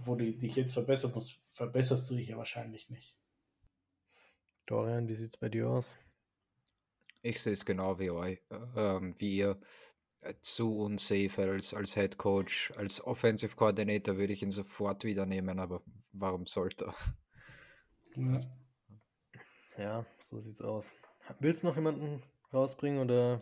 wo 0.04 0.14
du 0.14 0.32
dich 0.32 0.56
jetzt 0.56 0.74
verbessern 0.74 1.12
musst, 1.14 1.38
verbesserst 1.50 2.08
du 2.10 2.16
dich 2.16 2.28
ja 2.28 2.36
wahrscheinlich 2.36 2.90
nicht. 2.90 3.16
Dorian, 4.66 5.08
wie 5.08 5.14
sieht 5.14 5.30
es 5.30 5.36
bei 5.36 5.48
dir 5.48 5.68
aus? 5.68 5.94
Ich 7.22 7.40
sehe 7.42 7.52
es 7.52 7.64
genau 7.64 7.98
wie, 7.98 8.10
euch, 8.10 8.40
äh, 8.50 9.00
wie 9.18 9.38
ihr 9.38 9.60
äh, 10.20 10.34
zu 10.40 10.78
unsafe 10.78 11.50
als, 11.50 11.74
als 11.74 11.94
Head 11.94 12.18
Coach. 12.18 12.72
Als 12.76 13.04
Offensive 13.04 13.56
Coordinator 13.56 14.16
würde 14.16 14.32
ich 14.32 14.42
ihn 14.42 14.50
sofort 14.50 15.04
wieder 15.04 15.26
nehmen, 15.26 15.58
aber 15.58 15.82
warum 16.12 16.46
sollte 16.46 16.86
er? 16.86 16.94
Ja, 18.16 18.38
ja 19.78 20.06
so 20.20 20.40
sieht's 20.40 20.62
aus. 20.62 20.92
Willst 21.40 21.62
du 21.62 21.66
noch 21.68 21.76
jemanden 21.76 22.22
rausbringen 22.52 23.00
oder 23.00 23.40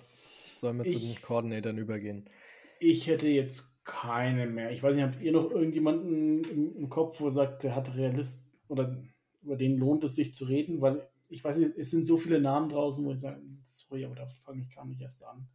sollen 0.65 0.79
wir 0.79 0.87
ich, 0.87 0.99
zu 0.99 1.07
den 1.07 1.23
Coordinatoren 1.23 1.79
übergehen? 1.79 2.29
Ich 2.81 3.07
hätte 3.07 3.29
jetzt 3.29 3.85
keine 3.85 4.47
mehr. 4.47 4.73
Ich 4.73 4.83
weiß 4.83 4.97
nicht, 4.97 5.05
habt 5.05 5.23
ihr 5.23 5.33
noch 5.33 5.51
irgendjemanden 5.51 6.43
im, 6.45 6.77
im 6.77 6.89
Kopf, 6.89 7.21
wo 7.21 7.31
sagt, 7.31 7.62
der 7.62 7.75
hat 7.75 7.95
Realist 7.95 8.53
oder 8.69 9.03
über 9.43 9.57
den 9.57 9.77
lohnt 9.77 10.05
es 10.05 10.15
sich 10.15 10.35
zu 10.35 10.45
reden? 10.47 10.81
Weil 10.81 11.09
ich 11.29 11.45
weiß 11.45 11.59
nicht, 11.59 11.77
es 11.77 11.91
sind 11.91 12.07
so 12.07 12.17
viele 12.17 12.41
Namen 12.41 12.69
draußen, 12.69 13.05
wo 13.05 13.12
ich 13.12 13.21
sage, 13.21 13.41
sorry, 13.65 14.05
aber 14.05 14.15
da 14.15 14.27
fange 14.45 14.62
ich 14.62 14.75
gar 14.75 14.85
nicht 14.85 15.01
erst 15.01 15.25
an 15.25 15.49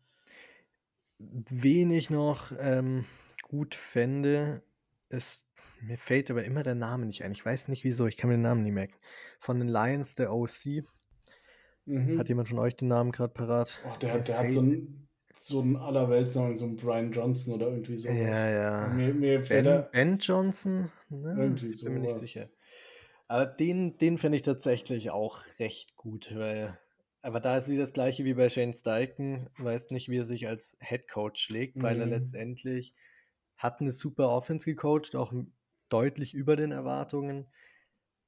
wen 1.20 1.91
ich 1.91 2.10
noch 2.10 2.51
ähm, 2.57 3.05
gut 3.43 3.76
fände, 3.76 4.64
ist, 5.10 5.47
mir 5.82 5.97
fällt 5.97 6.32
aber 6.32 6.43
immer 6.43 6.64
der 6.64 6.76
Name 6.76 7.05
nicht 7.05 7.24
ein. 7.24 7.32
Ich 7.32 7.45
weiß 7.45 7.68
nicht 7.68 7.84
wieso, 7.84 8.07
ich 8.07 8.18
kann 8.18 8.30
mir 8.30 8.38
den 8.38 8.43
Namen 8.43 8.64
nicht 8.64 8.74
merken. 8.74 8.95
Von 9.39 9.60
den 9.60 9.70
Lions, 9.70 10.16
der 10.16 10.34
OC. 10.34 10.84
Mhm. 11.90 12.20
Hat 12.20 12.30
jemand 12.30 12.48
von 12.48 12.60
euch 12.60 12.76
den 12.76 12.88
Namen 12.88 13.12
gerade 13.12 13.34
parat? 13.34 13.80
Oh, 13.86 13.98
der, 14.00 14.20
der 14.20 14.38
hat 14.38 14.52
so 14.52 14.60
einen, 14.60 15.08
so 15.36 15.62
einen 15.62 15.76
Allerweltsnamen, 15.76 16.58
so 16.58 16.66
einen 16.66 16.78
Brian 16.78 17.12
Johnson 17.12 17.56
oder 17.56 17.68
irgendwie 17.68 17.98
so. 17.98 18.10
Ja, 18.10 18.50
ja. 18.50 18.88
Mir, 18.90 19.14
mir 19.14 19.40
ben, 19.40 19.86
ben, 19.92 20.18
Johnson? 20.20 20.92
Ne? 21.10 21.36
Irgendwie 21.38 21.72
so. 21.72 21.86
Bin 21.86 21.96
mir 21.96 22.02
nicht 22.02 22.18
sicher. 22.18 22.48
Aber 23.28 23.46
den, 23.48 23.98
den 23.98 24.18
finde 24.18 24.36
ich 24.36 24.44
tatsächlich 24.44 25.12
auch 25.12 25.42
recht 25.60 25.96
gut, 25.96 26.32
weil 26.36 26.78
aber 27.22 27.40
da 27.40 27.58
ist 27.58 27.68
wieder 27.68 27.82
das 27.82 27.94
gleiche 27.94 28.24
wie 28.24 28.34
bei 28.34 28.50
Shane 28.50 28.74
Steichen. 28.74 29.50
Weiß 29.58 29.92
nicht, 29.92 30.10
wie 30.10 30.20
er 30.20 30.26
sich 30.26 30.48
als 30.48 30.78
Head 30.80 31.08
Coach 31.08 31.44
schlägt, 31.44 31.76
mhm. 31.76 31.82
weil 31.82 32.00
er 32.00 32.06
mhm. 32.06 32.14
letztendlich 32.14 32.94
hat 33.58 33.82
eine 33.82 33.92
super 33.92 34.30
Offense 34.30 34.66
gecoacht, 34.66 35.16
auch 35.16 35.34
deutlich 35.90 36.34
über 36.34 36.56
den 36.56 36.72
Erwartungen. 36.72 37.48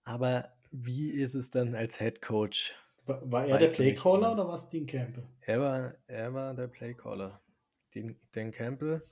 Aber 0.03 0.49
wie 0.71 1.11
ist 1.11 1.35
es 1.35 1.51
dann 1.51 1.75
als 1.75 1.99
Head 1.99 2.21
Coach? 2.21 2.75
War, 3.05 3.31
war 3.31 3.45
er 3.47 3.57
der 3.57 3.67
Playcaller 3.67 4.33
oder 4.33 4.47
war 4.47 4.55
es 4.55 4.67
Dean 4.67 4.85
Campbell? 4.85 5.27
Er 5.41 5.59
war, 5.59 5.95
er 6.07 6.33
war 6.33 6.53
der 6.53 6.67
Playcaller. 6.67 7.41
Dean, 7.93 8.15
Dean 8.35 8.51
Campbell. 8.51 9.03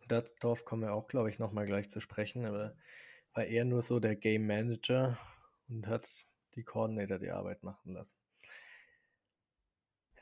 Und 0.00 0.12
darauf 0.40 0.64
kommen 0.64 0.82
wir 0.82 0.92
auch, 0.92 1.08
glaube 1.08 1.30
ich, 1.30 1.38
nochmal 1.38 1.66
gleich 1.66 1.88
zu 1.88 2.00
sprechen. 2.00 2.44
Aber 2.44 2.74
war 3.34 3.44
er 3.44 3.64
nur 3.64 3.82
so 3.82 4.00
der 4.00 4.16
Game 4.16 4.46
Manager 4.46 5.16
und 5.68 5.86
hat 5.86 6.26
die 6.54 6.64
Coordinator 6.64 7.18
die 7.18 7.30
Arbeit 7.30 7.62
machen 7.62 7.92
lassen. 7.92 8.18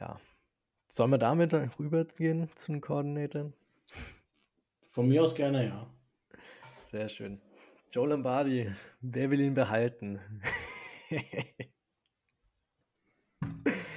Ja. 0.01 0.21
Sollen 0.87 1.11
wir 1.11 1.19
damit 1.19 1.55
rübergehen 1.79 2.49
zu 2.55 2.73
den 2.73 2.81
Koordinatoren? 2.81 3.55
Von 4.89 5.09
mir 5.09 5.23
aus 5.23 5.35
gerne, 5.35 5.67
ja. 5.67 5.91
Sehr 6.81 7.09
schön. 7.09 7.41
Joe 7.91 8.09
Lombardi, 8.09 8.71
wer 9.01 9.31
will 9.31 9.41
ihn 9.41 9.55
behalten? 9.55 10.21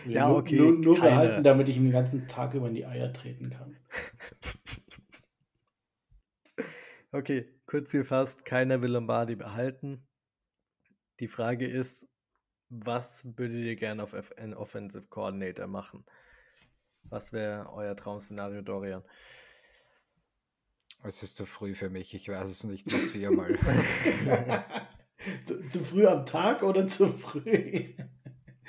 ja, 0.08 0.32
okay. 0.32 0.58
Nur, 0.58 0.74
nur 0.74 0.96
behalten, 0.96 1.44
damit 1.44 1.70
ich 1.70 1.78
ihn 1.78 1.84
den 1.84 1.92
ganzen 1.92 2.28
Tag 2.28 2.54
über 2.54 2.68
in 2.68 2.74
die 2.74 2.86
Eier 2.86 3.14
treten 3.14 3.50
kann. 3.50 3.78
okay, 7.12 7.54
kurz 7.66 7.92
gefasst, 7.92 8.46
keiner 8.46 8.82
will 8.82 8.92
Lombardi 8.92 9.36
behalten. 9.36 10.08
Die 11.20 11.28
Frage 11.28 11.68
ist, 11.68 12.08
was 12.70 13.26
würdet 13.38 13.64
ihr 13.64 13.76
gerne 13.76 14.04
auf 14.04 14.14
einen 14.38 14.54
Offensive 14.54 15.08
Coordinator 15.08 15.68
machen? 15.68 16.06
Was 17.04 17.32
wäre 17.32 17.72
euer 17.72 17.96
Traum-Szenario, 17.96 18.62
Dorian? 18.62 19.04
Es 21.04 21.24
ist 21.24 21.36
zu 21.36 21.46
früh 21.46 21.74
für 21.74 21.90
mich, 21.90 22.14
ich 22.14 22.28
weiß 22.28 22.50
es 22.50 22.64
nicht. 22.64 22.92
Erzähl 22.92 23.32
mal. 23.32 23.56
zu, 25.46 25.70
zu, 25.70 25.86
früh 25.86 26.08
am 26.08 26.26
Tag 26.26 26.64
oder 26.64 26.88
zu 26.88 27.08
früh? 27.08 27.94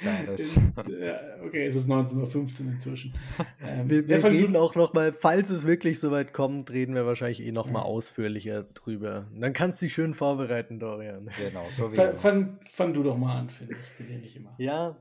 Ja, 0.02 1.44
okay, 1.44 1.66
es 1.66 1.74
ist 1.74 1.88
19.15 1.88 2.66
Uhr 2.66 2.72
inzwischen. 2.72 3.14
Ähm, 3.60 3.90
wir, 3.90 4.06
wir 4.06 4.24
reden 4.24 4.56
auch 4.56 4.76
nochmal, 4.76 5.12
falls 5.12 5.50
es 5.50 5.66
wirklich 5.66 5.98
so 5.98 6.12
weit 6.12 6.32
kommt, 6.32 6.70
reden 6.70 6.94
wir 6.94 7.06
wahrscheinlich 7.06 7.42
eh 7.42 7.50
nochmal 7.50 7.82
ja. 7.82 7.88
ausführlicher 7.88 8.62
drüber. 8.62 9.26
Und 9.34 9.40
dann 9.40 9.52
kannst 9.52 9.80
du 9.80 9.86
dich 9.86 9.94
schön 9.94 10.14
vorbereiten, 10.14 10.78
Dorian. 10.78 11.28
Genau, 11.36 11.66
so 11.70 11.90
wie 11.92 11.96
fang, 11.96 12.16
fang, 12.16 12.58
fang, 12.66 12.94
du 12.94 13.02
doch 13.02 13.16
mal 13.16 13.36
an, 13.36 13.50
finde 13.50 13.74
ich. 13.74 13.80
Ich 13.80 13.98
bin 13.98 14.14
ja 14.14 14.18
nicht 14.20 14.36
immer. 14.36 14.54
Ja, 14.58 14.96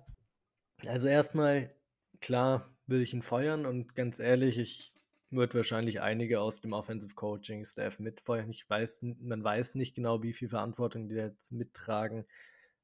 also 0.88 1.08
erstmal, 1.08 1.72
klar, 2.20 2.68
will 2.88 3.02
ich 3.02 3.14
ihn 3.14 3.22
feuern 3.22 3.66
und 3.66 3.96
ganz 3.96 4.20
ehrlich, 4.20 4.58
ich 4.58 4.94
würde 5.30 5.56
wahrscheinlich 5.56 6.02
einige 6.02 6.42
aus 6.42 6.62
dem 6.62 6.74
Offensive 6.74 7.16
Coaching 7.16 7.66
Staff 7.66 8.00
mitfeuern. 8.00 8.50
Ich 8.50 8.70
weiß, 8.70 9.02
man 9.20 9.44
weiß 9.44 9.76
nicht 9.76 9.96
genau, 9.96 10.24
wie 10.24 10.34
viel 10.34 10.50
Verantwortung 10.50 11.10
die 11.10 11.16
jetzt 11.16 11.52
mittragen. 11.52 12.26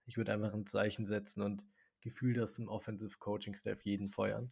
Ich 0.06 0.18
würde 0.18 0.34
einfach 0.34 0.54
ein 0.54 0.68
Zeichen 0.68 1.08
setzen 1.08 1.42
und 1.42 1.64
Gefühl, 2.04 2.34
dass 2.34 2.58
im 2.58 2.68
Offensive 2.68 3.18
Coaching 3.20 3.56
Staff 3.56 3.82
jeden 3.84 4.10
feuern. 4.10 4.52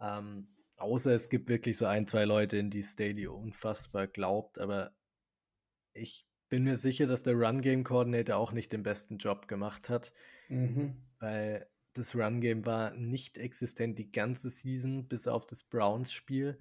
Ähm, 0.00 0.48
außer 0.76 1.12
es 1.12 1.28
gibt 1.28 1.48
wirklich 1.48 1.76
so 1.76 1.86
ein, 1.86 2.06
zwei 2.06 2.24
Leute, 2.24 2.56
in 2.56 2.70
die 2.70 2.82
Staley 2.82 3.26
unfassbar 3.26 4.06
glaubt, 4.06 4.58
aber 4.58 4.92
ich 5.92 6.26
bin 6.48 6.64
mir 6.64 6.76
sicher, 6.76 7.06
dass 7.06 7.22
der 7.22 7.34
Run 7.34 7.60
Game 7.60 7.84
Coordinator 7.84 8.36
auch 8.36 8.52
nicht 8.52 8.72
den 8.72 8.82
besten 8.82 9.18
Job 9.18 9.46
gemacht 9.46 9.88
hat, 9.88 10.12
mhm. 10.48 10.96
weil 11.18 11.68
das 11.92 12.14
Run 12.14 12.40
Game 12.40 12.66
war 12.66 12.92
nicht 12.92 13.38
existent 13.38 13.98
die 13.98 14.10
ganze 14.10 14.48
Season 14.50 15.06
bis 15.06 15.26
auf 15.26 15.46
das 15.46 15.62
Browns 15.62 16.12
Spiel 16.12 16.58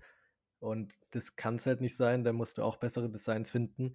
und 0.59 0.99
das 1.11 1.35
kann 1.35 1.55
es 1.55 1.65
halt 1.65 1.81
nicht 1.81 1.95
sein, 1.95 2.23
da 2.23 2.33
musst 2.33 2.57
du 2.57 2.63
auch 2.63 2.77
bessere 2.77 3.09
Designs 3.09 3.49
finden. 3.49 3.93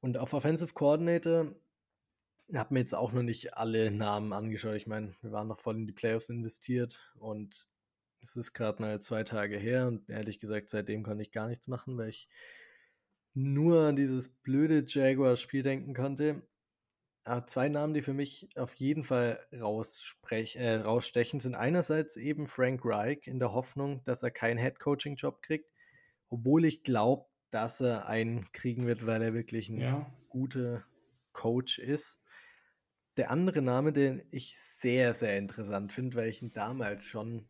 Und 0.00 0.18
auf 0.18 0.32
Offensive 0.32 0.74
Coordinator 0.74 1.54
habe 2.54 2.74
mir 2.74 2.80
jetzt 2.80 2.94
auch 2.94 3.12
noch 3.12 3.22
nicht 3.22 3.56
alle 3.56 3.90
Namen 3.90 4.32
angeschaut. 4.32 4.74
Ich 4.74 4.86
meine, 4.86 5.12
wir 5.22 5.32
waren 5.32 5.48
noch 5.48 5.60
voll 5.60 5.76
in 5.76 5.86
die 5.86 5.92
Playoffs 5.92 6.28
investiert 6.28 7.12
und 7.18 7.68
es 8.22 8.36
ist 8.36 8.52
gerade 8.52 8.82
mal 8.82 9.00
zwei 9.00 9.24
Tage 9.24 9.56
her 9.56 9.86
und 9.86 10.08
ehrlich 10.10 10.40
gesagt, 10.40 10.68
seitdem 10.68 11.02
konnte 11.02 11.22
ich 11.22 11.32
gar 11.32 11.48
nichts 11.48 11.68
machen, 11.68 11.96
weil 11.96 12.10
ich 12.10 12.28
nur 13.34 13.82
an 13.82 13.96
dieses 13.96 14.28
blöde 14.28 14.84
Jaguar-Spiel 14.86 15.62
denken 15.62 15.94
konnte. 15.94 16.42
Aber 17.24 17.46
zwei 17.46 17.68
Namen, 17.68 17.94
die 17.94 18.02
für 18.02 18.14
mich 18.14 18.48
auf 18.56 18.74
jeden 18.74 19.04
Fall 19.04 19.38
äh, 19.50 19.60
rausstechen, 19.60 21.40
sind 21.40 21.54
einerseits 21.54 22.16
eben 22.16 22.46
Frank 22.46 22.80
Reich 22.84 23.26
in 23.26 23.38
der 23.38 23.52
Hoffnung, 23.52 24.02
dass 24.04 24.22
er 24.22 24.30
keinen 24.30 24.58
Head-Coaching-Job 24.58 25.42
kriegt, 25.42 25.70
obwohl 26.28 26.64
ich 26.64 26.82
glaube, 26.82 27.26
dass 27.50 27.80
er 27.80 28.08
einen 28.08 28.50
kriegen 28.52 28.86
wird, 28.86 29.06
weil 29.06 29.22
er 29.22 29.34
wirklich 29.34 29.68
ein 29.68 29.80
ja. 29.80 30.12
guter 30.28 30.84
Coach 31.32 31.78
ist. 31.78 32.19
Der 33.16 33.30
andere 33.30 33.60
Name, 33.62 33.92
den 33.92 34.22
ich 34.30 34.58
sehr, 34.58 35.14
sehr 35.14 35.36
interessant 35.36 35.92
finde, 35.92 36.16
weil 36.16 36.28
ich 36.28 36.42
ihn 36.42 36.52
damals 36.52 37.04
schon 37.04 37.48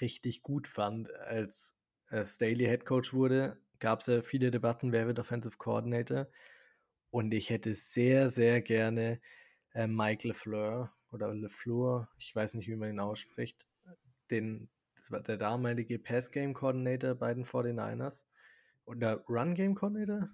richtig 0.00 0.42
gut 0.42 0.66
fand, 0.66 1.12
als 1.14 1.76
Staley 2.24 2.66
Head 2.66 2.84
Coach 2.84 3.12
wurde, 3.12 3.58
gab 3.78 4.00
es 4.00 4.06
ja 4.06 4.22
viele 4.22 4.50
Debatten, 4.50 4.92
wer 4.92 5.06
wird 5.06 5.18
Offensive 5.18 5.56
Coordinator. 5.58 6.28
Und 7.10 7.32
ich 7.32 7.50
hätte 7.50 7.74
sehr, 7.74 8.30
sehr 8.30 8.60
gerne 8.60 9.20
äh, 9.72 9.86
Mike 9.86 10.28
LeFleur 10.28 10.92
oder 11.12 11.32
LeFleur, 11.32 12.08
ich 12.18 12.34
weiß 12.34 12.54
nicht, 12.54 12.68
wie 12.68 12.76
man 12.76 12.90
ihn 12.90 13.00
ausspricht, 13.00 13.66
den, 14.30 14.68
das 14.96 15.10
war 15.10 15.20
der 15.20 15.36
damalige 15.36 15.98
Pass-Game 15.98 16.54
Coordinator 16.54 17.14
bei 17.14 17.34
den 17.34 17.44
49ers. 17.44 18.24
Oder 18.84 19.24
Run-Game 19.28 19.74
Coordinator? 19.74 20.28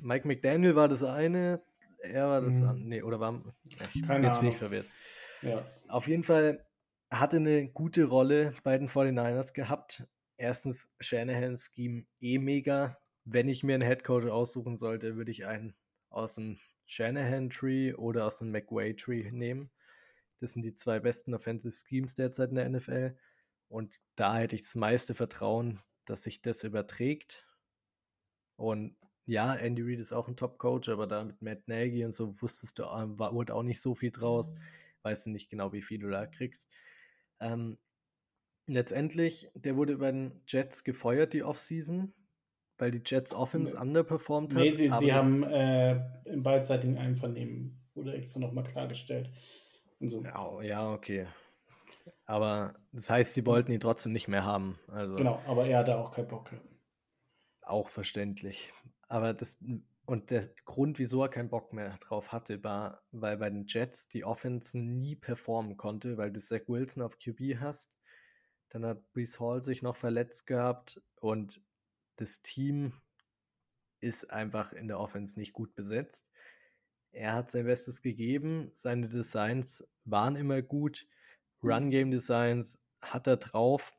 Mike 0.00 0.26
McDaniel 0.26 0.74
war 0.74 0.88
das 0.88 1.02
eine, 1.02 1.62
er 2.04 2.28
war 2.28 2.40
das 2.40 2.60
hm. 2.60 2.68
andere. 2.68 2.88
Nee, 2.88 3.02
oder 3.02 3.20
war. 3.20 3.42
Ich 3.92 4.02
Keine 4.02 4.28
jetzt 4.28 4.40
bin 4.40 4.50
ich 4.50 4.56
verwirrt. 4.56 4.86
Ja. 5.42 5.64
Auf 5.88 6.08
jeden 6.08 6.24
Fall 6.24 6.64
hatte 7.10 7.36
eine 7.36 7.68
gute 7.68 8.04
Rolle 8.04 8.54
bei 8.62 8.78
den 8.78 8.88
49ers 8.88 9.52
gehabt. 9.52 10.06
Erstens, 10.36 10.90
Shanahan's 11.00 11.70
Scheme 11.74 12.04
eh 12.20 12.38
mega. 12.38 12.98
Wenn 13.24 13.48
ich 13.48 13.62
mir 13.62 13.74
einen 13.74 13.82
Headcoach 13.82 14.30
aussuchen 14.30 14.76
sollte, 14.76 15.16
würde 15.16 15.30
ich 15.30 15.46
einen 15.46 15.74
aus 16.10 16.34
dem 16.34 16.58
Shanahan 16.86 17.50
Tree 17.50 17.94
oder 17.94 18.26
aus 18.26 18.38
dem 18.38 18.50
McWay 18.50 18.94
Tree 18.94 19.30
nehmen. 19.30 19.70
Das 20.40 20.52
sind 20.52 20.62
die 20.62 20.74
zwei 20.74 21.00
besten 21.00 21.34
Offensive 21.34 21.74
Schemes 21.74 22.14
derzeit 22.14 22.50
in 22.50 22.56
der 22.56 22.68
NFL. 22.68 23.16
Und 23.68 24.00
da 24.14 24.36
hätte 24.36 24.54
ich 24.54 24.62
das 24.62 24.74
meiste 24.74 25.14
Vertrauen, 25.14 25.80
dass 26.04 26.24
sich 26.24 26.42
das 26.42 26.64
überträgt. 26.64 27.46
Und 28.56 28.96
ja, 29.26 29.54
Andy 29.54 29.82
Reid 29.82 30.00
ist 30.00 30.12
auch 30.12 30.28
ein 30.28 30.36
Top-Coach, 30.36 30.88
aber 30.88 31.06
da 31.06 31.24
mit 31.24 31.40
Matt 31.40 31.66
Nagy 31.68 32.04
und 32.04 32.14
so 32.14 32.40
wusstest 32.40 32.78
du, 32.78 32.82
war, 32.84 33.34
wurde 33.34 33.54
auch 33.54 33.62
nicht 33.62 33.80
so 33.80 33.94
viel 33.94 34.10
draus. 34.10 34.52
Mhm. 34.52 34.58
Weißt 35.02 35.26
du 35.26 35.30
nicht 35.30 35.50
genau, 35.50 35.72
wie 35.72 35.82
viel 35.82 35.98
du 35.98 36.08
da 36.08 36.26
kriegst. 36.26 36.68
Ähm, 37.40 37.78
letztendlich, 38.66 39.50
der 39.54 39.76
wurde 39.76 39.94
über 39.94 40.10
den 40.10 40.42
Jets 40.46 40.84
gefeuert, 40.84 41.32
die 41.32 41.42
Offseason 41.42 42.14
weil 42.78 42.90
die 42.90 43.02
Jets 43.04 43.34
Offense 43.34 43.74
nee. 43.74 43.80
underperformed 43.80 44.54
hat. 44.54 44.62
Nee, 44.62 44.70
sie, 44.70 44.90
sie 44.90 45.12
haben 45.12 45.42
äh, 45.44 46.00
im 46.24 46.42
beidseitigen 46.42 46.98
Einvernehmen, 46.98 47.80
wurde 47.94 48.14
extra 48.14 48.40
nochmal 48.40 48.64
klargestellt. 48.64 49.30
So. 50.00 50.22
Ja, 50.22 50.62
ja, 50.62 50.92
okay. 50.92 51.28
Aber 52.26 52.74
das 52.92 53.08
heißt, 53.08 53.34
sie 53.34 53.46
wollten 53.46 53.72
ihn 53.72 53.80
trotzdem 53.80 54.12
nicht 54.12 54.28
mehr 54.28 54.44
haben. 54.44 54.78
Also 54.88 55.16
genau, 55.16 55.40
aber 55.46 55.66
er 55.66 55.78
hatte 55.78 55.96
auch 55.96 56.10
keinen 56.10 56.28
Bock. 56.28 56.50
Auch 57.62 57.88
verständlich. 57.88 58.72
Aber 59.08 59.34
das, 59.34 59.58
und 60.06 60.30
der 60.30 60.48
Grund, 60.64 60.98
wieso 60.98 61.22
er 61.22 61.28
keinen 61.28 61.48
Bock 61.48 61.72
mehr 61.72 61.96
drauf 61.98 62.32
hatte, 62.32 62.62
war, 62.62 63.02
weil 63.10 63.38
bei 63.38 63.48
den 63.50 63.66
Jets 63.66 64.08
die 64.08 64.24
Offense 64.24 64.76
nie 64.76 65.16
performen 65.16 65.76
konnte, 65.76 66.16
weil 66.16 66.30
du 66.30 66.40
Zach 66.40 66.62
Wilson 66.66 67.02
auf 67.02 67.18
QB 67.18 67.58
hast. 67.60 67.90
Dann 68.68 68.84
hat 68.84 69.12
Brees 69.12 69.40
Hall 69.40 69.62
sich 69.62 69.82
noch 69.82 69.96
verletzt 69.96 70.46
gehabt 70.46 71.00
und 71.20 71.60
das 72.16 72.42
Team 72.42 72.92
ist 74.00 74.30
einfach 74.30 74.72
in 74.72 74.88
der 74.88 75.00
Offense 75.00 75.38
nicht 75.38 75.52
gut 75.52 75.74
besetzt. 75.74 76.28
Er 77.12 77.32
hat 77.32 77.50
sein 77.50 77.64
Bestes 77.64 78.02
gegeben, 78.02 78.70
seine 78.74 79.08
Designs 79.08 79.86
waren 80.04 80.36
immer 80.36 80.60
gut, 80.60 81.06
Run-Game-Designs 81.62 82.78
hat 83.00 83.26
er 83.26 83.36
drauf. 83.36 83.96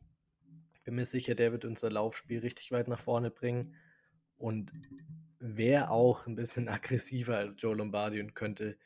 Bin 0.84 0.96
mir 0.96 1.06
sicher, 1.06 1.34
der 1.34 1.52
wird 1.52 1.66
unser 1.66 1.90
Laufspiel 1.90 2.40
richtig 2.40 2.72
weit 2.72 2.88
nach 2.88 3.00
vorne 3.00 3.32
bringen 3.32 3.76
und 4.38 4.72
wäre 5.40 5.90
auch 5.90 6.28
ein 6.28 6.36
bisschen 6.36 6.68
aggressiver 6.70 7.38
als 7.38 7.56
Joe 7.58 7.76
Lombardi 7.76 8.20
und 8.20 8.36
könnte 8.36 8.78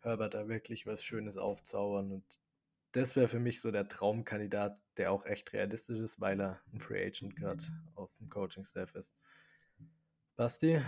Herbert 0.00 0.34
da 0.34 0.48
wirklich 0.48 0.86
was 0.86 1.02
Schönes 1.02 1.36
aufzaubern. 1.36 2.12
Und 2.12 2.40
das 2.92 3.16
wäre 3.16 3.28
für 3.28 3.40
mich 3.40 3.60
so 3.60 3.70
der 3.70 3.88
Traumkandidat, 3.88 4.78
der 4.96 5.12
auch 5.12 5.26
echt 5.26 5.52
realistisch 5.52 5.98
ist, 5.98 6.20
weil 6.20 6.40
er 6.40 6.60
ein 6.72 6.80
Free 6.80 7.04
Agent 7.04 7.36
gerade 7.36 7.62
auf 7.94 8.14
dem 8.16 8.28
Coaching-Staff 8.28 8.94
ist. 8.94 9.14
Basti, 10.36 10.80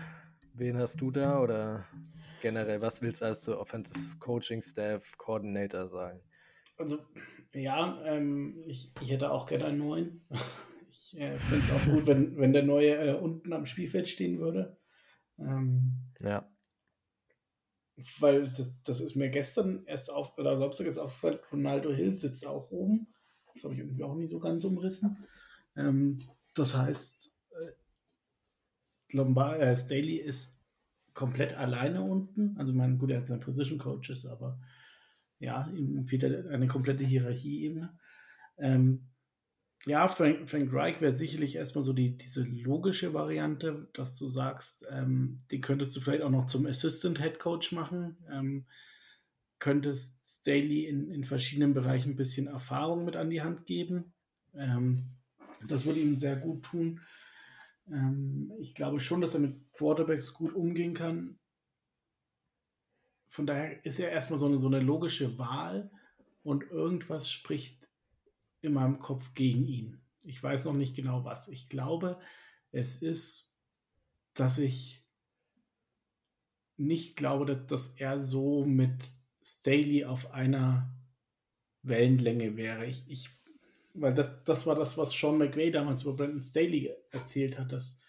wen 0.55 0.79
hast 0.79 1.01
du 1.01 1.11
da 1.11 1.41
oder 1.41 1.87
generell, 2.41 2.81
was 2.81 3.03
willst 3.03 3.21
du 3.21 3.27
als 3.27 3.43
so 3.43 3.59
Offensive 3.59 4.19
Coaching 4.19 4.63
Staff 4.63 5.17
Coordinator 5.19 5.87
sagen? 5.87 6.21
Also, 6.77 7.05
ja, 7.55 8.01
ähm, 8.05 8.63
ich, 8.67 8.89
ich 9.01 9.11
hätte 9.11 9.31
auch 9.31 9.47
gerne 9.47 9.67
einen 9.67 9.79
neuen. 9.79 10.21
Ich 10.91 11.19
äh, 11.19 11.37
finde 11.37 11.65
es 11.65 11.73
auch 11.73 11.95
gut, 11.95 12.07
wenn, 12.07 12.37
wenn 12.39 12.53
der 12.53 12.65
neue 12.65 12.97
äh, 12.97 13.15
unten 13.15 13.53
am 13.53 13.67
Spielfeld 13.67 14.09
stehen 14.09 14.39
würde. 14.39 14.77
Ähm, 15.39 16.13
ja 16.21 16.49
weil 18.21 18.45
das, 18.45 18.73
das 18.83 19.01
ist 19.01 19.17
mir 19.17 19.29
gestern 19.29 19.85
erst 19.87 20.11
auf, 20.11 20.37
oder 20.39 20.57
Samstag 20.57 20.87
ist 20.87 20.99
aufgefallen, 20.99 21.39
Ronaldo 21.51 21.93
Hill 21.93 22.13
sitzt 22.15 22.47
auch 22.47 22.71
oben. 22.71 23.09
Das 23.53 23.65
habe 23.65 23.75
ich 23.75 23.81
irgendwie 23.81 24.05
auch 24.05 24.15
nicht 24.15 24.31
so 24.31 24.39
ganz 24.39 24.65
umrissen. 24.65 25.27
Ähm, 25.77 26.19
das 26.55 26.77
heißt, 26.77 27.35
äh, 27.51 29.17
Lombard, 29.17 29.61
äh, 29.61 29.77
Staley 29.77 30.17
ist 30.17 30.61
komplett 31.15 31.55
alleine 31.55 32.03
unten. 32.03 32.57
Also, 32.59 32.73
mein, 32.75 32.99
gut, 32.99 33.11
er 33.11 33.19
hat 33.19 33.27
seine 33.27 33.41
Position 33.41 33.79
Coaches, 33.79 34.27
aber 34.27 34.61
ja, 35.41 35.69
ihm 35.69 36.05
fehlt 36.05 36.25
eine 36.25 36.69
komplette 36.69 37.05
Hierarchieebene. 37.05 37.97
Ähm, 38.59 39.09
ja, 39.87 40.09
Frank, 40.09 40.49
Frank 40.49 40.73
Reich 40.73 41.01
wäre 41.01 41.13
sicherlich 41.13 41.57
erstmal 41.57 41.85
so 41.85 41.93
die, 41.93 42.17
diese 42.17 42.43
logische 42.45 43.15
Variante, 43.15 43.89
dass 43.95 44.19
du 44.19 44.29
sagst, 44.29 44.87
ähm, 44.91 45.43
den 45.51 45.61
könntest 45.61 45.95
du 45.97 46.01
vielleicht 46.01 46.23
auch 46.23 46.31
noch 46.31 46.47
zum 46.47 46.67
Assistant 46.67 47.21
Head 47.21 47.39
Coach 47.39 47.73
machen. 47.73 48.17
Ähm, 48.31 48.67
könntest 49.59 50.25
Staley 50.27 50.87
in, 50.87 51.11
in 51.11 51.25
verschiedenen 51.25 51.75
Bereichen 51.75 52.13
ein 52.13 52.17
bisschen 52.17 52.49
Erfahrung 52.49 53.05
mit 53.05 53.17
an 53.17 53.31
die 53.31 53.43
Hand 53.43 53.67
geben. 53.67 54.13
Ähm, 54.55 55.11
das 55.67 55.85
würde 55.85 56.01
ihm 56.01 56.17
sehr 56.17 56.37
gut 56.37 56.65
tun. 56.65 57.01
Ähm, 57.91 58.53
ich 58.59 58.75
glaube 58.75 59.01
schon, 59.01 59.21
dass 59.21 59.35
er 59.35 59.41
mit 59.41 59.73
Quarterbacks 59.73 60.35
gut 60.35 60.55
umgehen 60.55 60.95
kann. 60.95 61.39
Von 63.29 63.47
daher 63.47 63.85
ist 63.85 64.01
er 64.01 64.11
erstmal 64.11 64.39
so 64.39 64.47
eine, 64.47 64.59
so 64.59 64.69
eine 64.69 64.81
logische 64.81 65.39
Wahl 65.39 65.91
und 66.43 66.65
irgendwas 66.71 67.31
spricht 67.31 67.88
in 68.61 68.73
meinem 68.73 68.99
Kopf 68.99 69.35
gegen 69.35 69.67
ihn. 69.67 70.01
Ich 70.25 70.43
weiß 70.43 70.65
noch 70.65 70.75
nicht 70.75 70.97
genau 70.97 71.25
was. 71.25 71.49
Ich 71.49 71.69
glaube, 71.69 72.19
es 72.73 72.97
ist, 72.97 73.55
dass 74.35 74.59
ich 74.59 75.05
nicht 76.77 77.17
glaube, 77.17 77.57
dass, 77.57 77.89
er 77.97 78.19
so 78.19 78.65
mit 78.65 79.11
Staley 79.43 80.05
auf 80.05 80.33
einer 80.33 80.95
Wellenlänge 81.83 82.57
wäre. 82.57 82.87
Ich, 82.87 83.05
ich, 83.09 83.31
weil 83.95 84.15
das, 84.15 84.45
das 84.45 84.67
war 84.67 84.75
das, 84.75 84.97
was 84.97 85.13
Sean 85.13 85.39
McVay 85.39 85.71
damals 85.71 86.03
über 86.03 86.15
Brandon 86.15 86.43
Staley 86.43 86.93
erzählt 87.11 87.59
hat, 87.59 87.73
dass, 87.73 88.01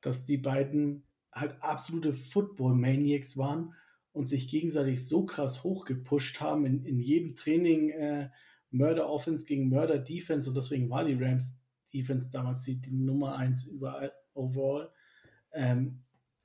dass 0.00 0.24
die 0.24 0.38
beiden 0.38 1.04
halt 1.32 1.62
absolute 1.62 2.12
Football-Maniacs 2.12 3.38
waren 3.38 3.74
und 4.12 4.26
sich 4.26 4.48
gegenseitig 4.48 5.06
so 5.06 5.24
krass 5.24 5.64
hochgepusht 5.64 6.40
haben 6.40 6.66
in, 6.66 6.84
in 6.84 6.98
jedem 6.98 7.34
Training. 7.34 7.90
Äh, 7.90 8.30
Murder 8.72 9.08
Offense 9.08 9.46
gegen 9.46 9.68
Murder 9.68 9.98
Defense 9.98 10.48
und 10.48 10.56
deswegen 10.56 10.90
war 10.90 11.04
die 11.04 11.14
Rams 11.14 11.62
Defense 11.92 12.30
damals 12.30 12.62
die, 12.62 12.80
die 12.80 12.92
Nummer 12.92 13.36
1 13.36 13.66
überall 13.66 14.12
overall. 14.34 14.90
Ähm, 15.52 16.02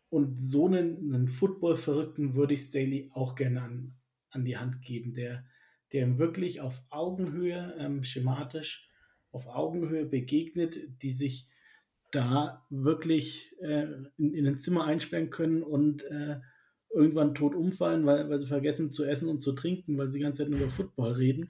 und 0.09 0.39
so 0.39 0.67
einen, 0.67 1.13
einen 1.13 1.27
Football-Verrückten 1.27 2.35
würde 2.35 2.53
ich 2.53 2.61
Staley 2.61 3.11
auch 3.13 3.35
gerne 3.35 3.61
an, 3.61 3.95
an 4.29 4.45
die 4.45 4.57
Hand 4.57 4.81
geben, 4.81 5.13
der, 5.13 5.45
der 5.93 6.17
wirklich 6.17 6.61
auf 6.61 6.83
Augenhöhe, 6.89 7.75
ähm, 7.79 8.03
schematisch 8.03 8.89
auf 9.31 9.47
Augenhöhe 9.47 10.05
begegnet, 10.05 10.77
die 11.01 11.11
sich 11.11 11.49
da 12.11 12.65
wirklich 12.69 13.53
äh, 13.59 13.87
in, 14.17 14.33
in 14.33 14.47
ein 14.47 14.57
Zimmer 14.57 14.85
einsperren 14.85 15.29
können 15.29 15.61
und 15.61 16.03
äh, 16.03 16.39
irgendwann 16.89 17.35
tot 17.35 17.53
umfallen, 17.53 18.05
weil, 18.05 18.29
weil 18.29 18.39
sie 18.39 18.47
vergessen 18.47 18.91
zu 18.91 19.03
essen 19.03 19.29
und 19.29 19.41
zu 19.41 19.53
trinken, 19.53 19.97
weil 19.97 20.09
sie 20.09 20.19
die 20.19 20.23
ganze 20.23 20.43
Zeit 20.43 20.49
nur 20.49 20.59
über 20.59 20.69
Football 20.69 21.13
reden. 21.13 21.49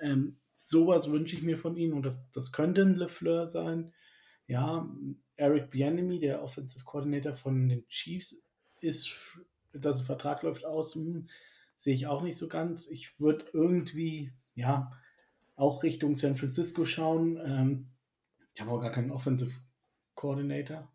Ähm, 0.00 0.38
sowas 0.52 1.10
wünsche 1.10 1.36
ich 1.36 1.42
mir 1.42 1.58
von 1.58 1.76
ihnen 1.76 1.92
und 1.92 2.02
das, 2.02 2.30
das 2.30 2.52
könnte 2.52 2.82
ein 2.82 2.96
LeFleur 2.96 3.46
sein. 3.46 3.92
Ja, 4.46 4.88
Eric 5.36 5.70
Bianemi, 5.70 6.18
der 6.18 6.42
Offensive 6.42 6.84
Coordinator 6.84 7.34
von 7.34 7.68
den 7.68 7.86
Chiefs, 7.88 8.42
ist 8.80 9.10
dass 9.72 9.98
ein 9.98 10.04
Vertrag 10.04 10.42
läuft 10.42 10.64
aus, 10.64 10.94
hm, 10.94 11.26
sehe 11.74 11.94
ich 11.94 12.06
auch 12.06 12.22
nicht 12.22 12.36
so 12.36 12.48
ganz. 12.48 12.88
Ich 12.88 13.18
würde 13.20 13.46
irgendwie, 13.52 14.32
ja, 14.54 14.92
auch 15.56 15.82
Richtung 15.82 16.14
San 16.14 16.36
Francisco 16.36 16.84
schauen. 16.84 17.38
Ähm, 17.44 17.88
die 18.56 18.62
haben 18.62 18.68
auch 18.68 18.80
gar 18.80 18.90
keinen 18.90 19.10
Offensive 19.10 19.60
Coordinator. 20.14 20.90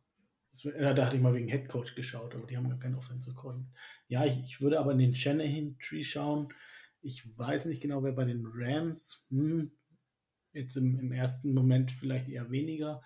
Das, 0.52 0.66
äh, 0.66 0.94
da 0.94 1.06
hatte 1.06 1.16
ich 1.16 1.22
mal 1.22 1.34
wegen 1.34 1.48
Head 1.48 1.68
Coach 1.70 1.96
geschaut, 1.96 2.36
aber 2.36 2.48
die 2.48 2.58
haben 2.58 2.70
ja 2.70 2.76
keinen 2.76 2.96
Offensive 2.96 3.36
Coordinator. 3.36 3.74
Ja, 4.08 4.26
ich, 4.26 4.42
ich 4.44 4.62
würde 4.62 4.80
aber 4.80 4.92
in 4.92 5.00
den 5.00 5.16
Shanahan 5.16 5.78
Tree 5.80 6.04
schauen. 6.04 6.54
Ich 7.04 7.38
weiß 7.38 7.66
nicht 7.66 7.82
genau, 7.82 8.02
wer 8.04 8.14
bei 8.14 8.26
den 8.26 8.46
Rams, 8.46 9.28
hm, 9.30 9.72
jetzt 10.54 10.76
im, 10.78 11.00
im 11.00 11.12
ersten 11.12 11.54
Moment 11.54 11.92
vielleicht 11.92 12.30
eher 12.30 12.50
weniger. 12.50 13.04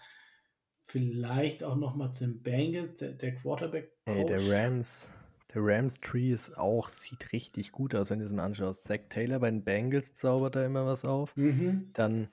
Vielleicht 0.86 1.64
auch 1.64 1.76
noch 1.76 1.95
mal 1.95 2.11
zum 2.11 2.41
Bengals, 2.41 2.99
der, 2.99 3.14
der 3.14 3.36
Quarterback. 3.36 3.91
-Coach. 4.06 4.15
Hey, 4.15 4.26
der 4.26 4.49
Rams, 4.49 5.11
der 5.53 5.61
Rams 5.64 5.99
Tree 5.99 6.32
ist 6.32 6.57
auch, 6.57 6.88
sieht 6.88 7.34
richtig 7.34 7.72
gut 7.72 7.94
aus, 7.95 8.10
wenn 8.10 8.19
du 8.19 8.26
es 8.26 8.32
mal 8.32 8.45
anschaust. 8.45 8.84
Zach 8.84 8.99
Taylor 9.10 9.40
bei 9.40 9.49
den 9.49 9.64
Bengals 9.64 10.14
zaubert 10.14 10.56
da 10.56 10.65
immer 10.65 10.86
was 10.86 11.03
auf. 11.03 11.36
Mhm. 11.36 11.90
Dann 11.94 12.30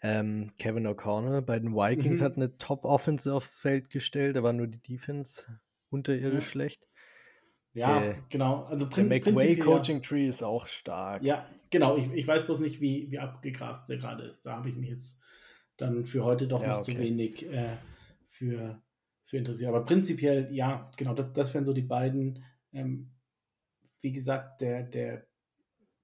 ähm, 0.00 0.52
Kevin 0.58 0.86
O'Connell 0.86 1.42
bei 1.42 1.58
den 1.58 1.74
Vikings 1.74 2.20
mhm. 2.20 2.24
hat 2.24 2.36
eine 2.36 2.56
Top-Offense 2.56 3.32
aufs 3.34 3.58
Feld 3.58 3.90
gestellt, 3.90 4.36
da 4.36 4.42
war 4.42 4.52
nur 4.52 4.68
die 4.68 4.80
Defense 4.80 5.60
unterirdisch 5.90 6.44
ja. 6.44 6.50
schlecht. 6.50 6.87
Ja, 7.78 8.00
der, 8.00 8.16
genau. 8.28 8.64
Also 8.64 8.86
der 8.86 9.04
McWay 9.04 9.56
Coaching 9.56 10.02
Tree 10.02 10.26
ist 10.28 10.42
auch 10.42 10.66
stark. 10.66 11.22
Ja, 11.22 11.46
genau. 11.70 11.96
Ich, 11.96 12.10
ich 12.12 12.26
weiß 12.26 12.46
bloß 12.46 12.60
nicht, 12.60 12.80
wie, 12.80 13.10
wie 13.10 13.18
abgegrast 13.18 13.88
der 13.88 13.98
gerade 13.98 14.24
ist. 14.24 14.46
Da 14.46 14.56
habe 14.56 14.68
ich 14.68 14.76
mich 14.76 14.90
jetzt 14.90 15.22
dann 15.76 16.04
für 16.04 16.24
heute 16.24 16.48
doch 16.48 16.60
ja, 16.60 16.68
noch 16.68 16.78
okay. 16.78 16.92
zu 16.92 16.98
wenig 16.98 17.52
äh, 17.52 17.76
für, 18.28 18.82
für 19.24 19.36
interessiert. 19.38 19.68
Aber 19.68 19.84
prinzipiell, 19.84 20.48
ja, 20.52 20.90
genau, 20.96 21.14
das, 21.14 21.32
das 21.32 21.54
wären 21.54 21.64
so 21.64 21.72
die 21.72 21.82
beiden. 21.82 22.44
Ähm, 22.72 23.12
wie 24.00 24.12
gesagt, 24.12 24.60
der, 24.60 24.82
der 24.82 25.26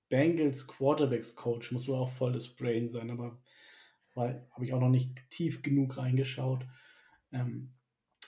Bengals 0.08 0.66
Quarterbacks 0.66 1.34
Coach 1.34 1.72
muss 1.72 1.88
wohl 1.88 1.96
auch 1.96 2.08
volles 2.08 2.54
Brain 2.54 2.88
sein, 2.88 3.10
aber 3.10 3.40
weil 4.14 4.46
habe 4.52 4.64
ich 4.64 4.72
auch 4.72 4.80
noch 4.80 4.88
nicht 4.88 5.28
tief 5.30 5.62
genug 5.62 5.96
reingeschaut. 5.98 6.66
Ähm, 7.32 7.73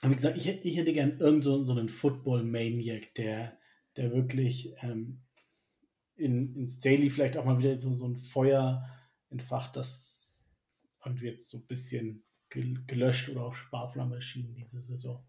wie 0.03 0.15
gesagt, 0.15 0.37
ich, 0.37 0.47
ich 0.47 0.77
hätte 0.77 0.93
gern 0.93 1.19
irgend 1.19 1.43
so, 1.43 1.63
so 1.63 1.73
einen 1.73 1.89
Football-Maniac, 1.89 3.13
der, 3.15 3.57
der 3.95 4.11
wirklich 4.11 4.73
ähm, 4.81 5.21
in, 6.15 6.55
ins 6.55 6.79
Daily 6.79 7.09
vielleicht 7.09 7.37
auch 7.37 7.45
mal 7.45 7.57
wieder 7.57 7.77
so, 7.77 7.93
so 7.93 8.07
ein 8.07 8.17
Feuer 8.17 8.87
entfacht, 9.29 9.75
das 9.75 10.49
irgendwie 11.03 11.27
jetzt 11.27 11.49
so 11.49 11.57
ein 11.57 11.67
bisschen 11.67 12.23
gelöscht 12.49 13.29
oder 13.29 13.43
auf 13.43 13.57
Sparflamme 13.57 14.21
schien 14.21 14.53
diese 14.55 14.81
Saison. 14.81 15.23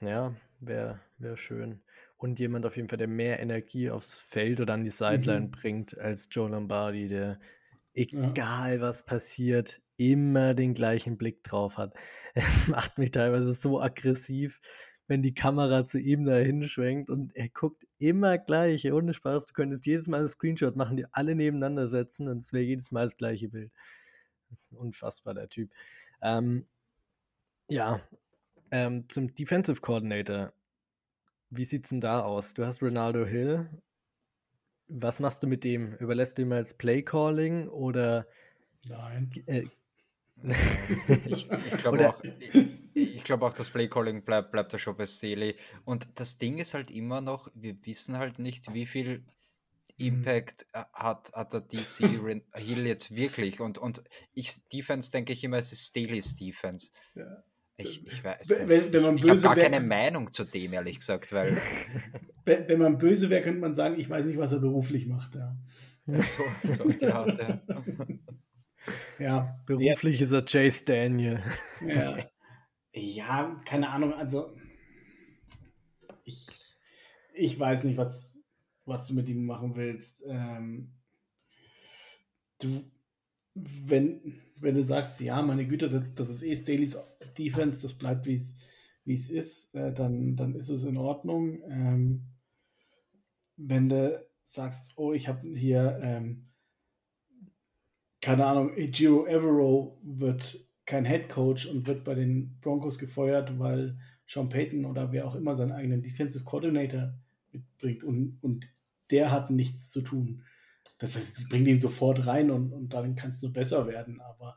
Ja, 0.00 0.34
wäre 0.60 1.00
wär 1.18 1.36
schön. 1.36 1.82
Und 2.16 2.38
jemand 2.38 2.66
auf 2.66 2.76
jeden 2.76 2.88
Fall, 2.88 2.98
der 2.98 3.08
mehr 3.08 3.40
Energie 3.40 3.90
aufs 3.90 4.18
Feld 4.18 4.60
oder 4.60 4.74
an 4.74 4.84
die 4.84 4.90
Sideline 4.90 5.46
mhm. 5.46 5.50
bringt 5.50 5.98
als 5.98 6.28
Joe 6.30 6.48
Lombardi, 6.48 7.08
der 7.08 7.38
egal 7.94 8.76
ja. 8.76 8.80
was 8.80 9.04
passiert, 9.04 9.80
immer 9.96 10.54
den 10.54 10.74
gleichen 10.74 11.16
Blick 11.16 11.42
drauf 11.44 11.78
hat. 11.78 11.94
Es 12.34 12.68
macht 12.68 12.96
mich 12.96 13.10
teilweise 13.10 13.52
so 13.52 13.80
aggressiv, 13.80 14.60
wenn 15.06 15.20
die 15.22 15.34
Kamera 15.34 15.84
zu 15.84 15.98
ihm 15.98 16.24
da 16.24 16.36
hinschwenkt 16.36 17.10
und 17.10 17.36
er 17.36 17.50
guckt 17.50 17.86
immer 17.98 18.38
gleich, 18.38 18.90
ohne 18.90 19.12
Spaß. 19.12 19.46
Du 19.46 19.52
könntest 19.52 19.84
jedes 19.84 20.08
Mal 20.08 20.20
einen 20.20 20.28
Screenshot 20.28 20.74
machen, 20.74 20.96
die 20.96 21.04
alle 21.12 21.34
nebeneinander 21.34 21.88
setzen 21.88 22.28
und 22.28 22.38
es 22.38 22.52
wäre 22.52 22.64
jedes 22.64 22.90
Mal 22.90 23.04
das 23.04 23.16
gleiche 23.16 23.48
Bild. 23.50 23.70
Unfassbar, 24.70 25.34
der 25.34 25.48
Typ. 25.50 25.70
Ähm, 26.22 26.66
ja, 27.68 28.00
ähm, 28.70 29.08
zum 29.08 29.34
Defensive 29.34 29.80
Coordinator. 29.80 30.52
Wie 31.50 31.66
sieht's 31.66 31.90
denn 31.90 32.00
da 32.00 32.20
aus? 32.20 32.54
Du 32.54 32.64
hast 32.64 32.82
Ronaldo 32.82 33.26
Hill. 33.26 33.68
Was 34.94 35.20
machst 35.20 35.42
du 35.42 35.46
mit 35.46 35.64
dem? 35.64 35.94
Überlässt 35.94 36.38
du 36.38 36.42
ihm 36.42 36.52
als 36.52 36.74
Playcalling 36.74 37.68
oder? 37.68 38.26
Nein. 38.88 39.30
Äh, 39.46 39.64
ich, 41.26 41.48
ich 41.50 41.78
glaube 41.78 42.08
auch, 42.08 42.22
ich, 42.22 43.16
ich 43.16 43.24
glaube 43.24 43.46
auch, 43.46 43.52
das 43.52 43.70
Playcalling 43.70 44.24
bleibt, 44.24 44.50
bleibt 44.50 44.72
da 44.72 44.78
schon 44.78 44.96
bei 44.96 45.06
Staley. 45.06 45.56
Und 45.84 46.08
das 46.20 46.38
Ding 46.38 46.58
ist 46.58 46.74
halt 46.74 46.90
immer 46.90 47.20
noch, 47.20 47.48
wir 47.54 47.76
wissen 47.86 48.18
halt 48.18 48.38
nicht, 48.38 48.72
wie 48.74 48.86
viel 48.86 49.24
Mhm. 49.98 50.06
Impact 50.06 50.66
äh, 50.72 50.84
hat, 50.92 51.32
hat 51.32 51.52
der 51.52 51.60
DC 51.60 52.08
Hill 52.54 52.86
jetzt 52.86 53.14
wirklich. 53.14 53.60
Und, 53.60 53.78
und 53.78 54.02
ich, 54.32 54.66
Defense 54.68 55.10
denke 55.10 55.32
ich 55.32 55.44
immer, 55.44 55.58
es 55.58 55.72
ist 55.72 55.86
Staley's 55.86 56.36
Defense. 56.36 56.90
Ja. 57.14 57.44
Ich, 57.76 58.06
ich 58.06 58.24
weiß 58.24 58.48
wenn, 58.50 58.68
wenn, 58.68 58.92
wenn 58.92 59.02
man 59.02 59.16
ich, 59.16 59.24
ich 59.24 59.30
habe 59.30 59.40
gar 59.40 59.56
keine 59.56 59.80
Meinung 59.80 60.32
zu 60.32 60.44
dem, 60.44 60.72
ehrlich 60.72 60.98
gesagt, 60.98 61.32
weil. 61.32 61.56
wenn, 62.44 62.68
wenn 62.68 62.78
man 62.78 62.98
böse 62.98 63.30
wäre, 63.30 63.42
könnte 63.42 63.60
man 63.60 63.74
sagen, 63.74 63.98
ich 63.98 64.08
weiß 64.08 64.26
nicht, 64.26 64.38
was 64.38 64.52
er 64.52 64.60
beruflich 64.60 65.06
macht. 65.06 65.34
Ja. 65.34 65.56
so, 66.06 66.42
so 66.68 66.84
auf 66.84 66.96
die 66.96 67.06
Art, 67.06 67.38
ja. 67.38 67.62
ja. 69.18 69.60
Beruflich 69.66 70.20
ja. 70.20 70.24
ist 70.24 70.32
er 70.32 70.44
Chase 70.44 70.84
Daniel. 70.84 71.40
ja. 71.86 72.18
ja, 72.92 73.60
keine 73.64 73.88
Ahnung, 73.88 74.12
also 74.12 74.54
ich, 76.24 76.76
ich 77.34 77.58
weiß 77.58 77.84
nicht, 77.84 77.96
was, 77.96 78.38
was 78.84 79.06
du 79.06 79.14
mit 79.14 79.28
ihm 79.28 79.46
machen 79.46 79.76
willst. 79.76 80.24
Ähm, 80.28 80.92
du, 82.60 82.84
wenn, 83.54 84.40
wenn 84.56 84.74
du 84.74 84.82
sagst, 84.82 85.20
ja, 85.20 85.42
meine 85.42 85.66
Güte, 85.66 86.10
das, 86.14 86.30
ist 86.30 86.42
eh 86.42 86.54
Staley's 86.54 86.98
Defense, 87.36 87.82
das 87.82 87.94
bleibt 87.94 88.26
wie 88.26 88.34
es 88.34 89.30
ist, 89.30 89.74
äh, 89.74 89.92
dann, 89.92 90.36
dann 90.36 90.54
ist 90.54 90.68
es 90.68 90.84
in 90.84 90.96
Ordnung. 90.96 91.62
Ähm, 91.68 92.22
wenn 93.56 93.88
du 93.88 94.24
sagst, 94.44 94.92
oh, 94.96 95.12
ich 95.12 95.28
habe 95.28 95.46
hier, 95.48 95.98
ähm, 96.02 96.48
keine 98.20 98.46
Ahnung, 98.46 98.72
Giro 98.76 99.26
Evero 99.26 99.98
wird 100.02 100.64
kein 100.86 101.04
Head 101.04 101.28
Coach 101.28 101.66
und 101.66 101.86
wird 101.86 102.04
bei 102.04 102.14
den 102.14 102.58
Broncos 102.60 102.98
gefeuert, 102.98 103.58
weil 103.58 103.98
Sean 104.26 104.48
Payton 104.48 104.84
oder 104.84 105.12
wer 105.12 105.26
auch 105.26 105.34
immer 105.34 105.54
seinen 105.54 105.72
eigenen 105.72 106.02
Defensive 106.02 106.44
Coordinator 106.44 107.14
mitbringt 107.50 108.04
und, 108.04 108.38
und 108.40 108.68
der 109.10 109.30
hat 109.30 109.50
nichts 109.50 109.90
zu 109.90 110.02
tun. 110.02 110.42
Das 111.02 111.34
die 111.34 111.44
bringen 111.44 111.66
ihn 111.66 111.80
sofort 111.80 112.26
rein 112.26 112.50
und, 112.50 112.72
und 112.72 112.90
dann 112.90 113.16
kann 113.16 113.30
es 113.30 113.42
nur 113.42 113.52
besser 113.52 113.88
werden, 113.88 114.20
aber 114.20 114.56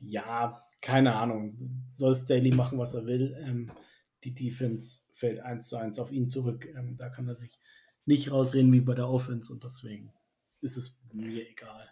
ja, 0.00 0.66
keine 0.80 1.14
Ahnung. 1.14 1.86
Soll 1.88 2.16
Staley 2.16 2.52
machen, 2.52 2.78
was 2.78 2.94
er 2.94 3.06
will. 3.06 3.36
Ähm, 3.40 3.70
die 4.24 4.34
Defense 4.34 5.02
fällt 5.12 5.40
eins 5.40 5.68
zu 5.68 5.76
eins 5.76 5.98
auf 5.98 6.10
ihn 6.10 6.28
zurück. 6.28 6.66
Ähm, 6.76 6.96
da 6.96 7.08
kann 7.08 7.28
er 7.28 7.36
sich 7.36 7.60
nicht 8.04 8.32
rausreden 8.32 8.72
wie 8.72 8.80
bei 8.80 8.94
der 8.94 9.08
Offense 9.08 9.52
und 9.52 9.62
deswegen 9.62 10.12
ist 10.60 10.76
es 10.76 11.00
mir 11.12 11.48
egal. 11.48 11.88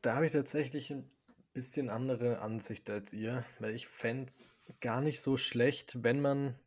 Da 0.00 0.16
habe 0.16 0.26
ich 0.26 0.32
tatsächlich 0.32 0.90
ein 0.90 1.08
bisschen 1.52 1.90
andere 1.90 2.40
Ansicht 2.40 2.88
als 2.88 3.12
ihr, 3.12 3.44
weil 3.58 3.74
ich 3.74 3.86
fände 3.86 4.26
es 4.26 4.44
gar 4.80 5.00
nicht 5.00 5.20
so 5.20 5.36
schlecht, 5.36 6.02
wenn 6.02 6.20
man 6.20 6.58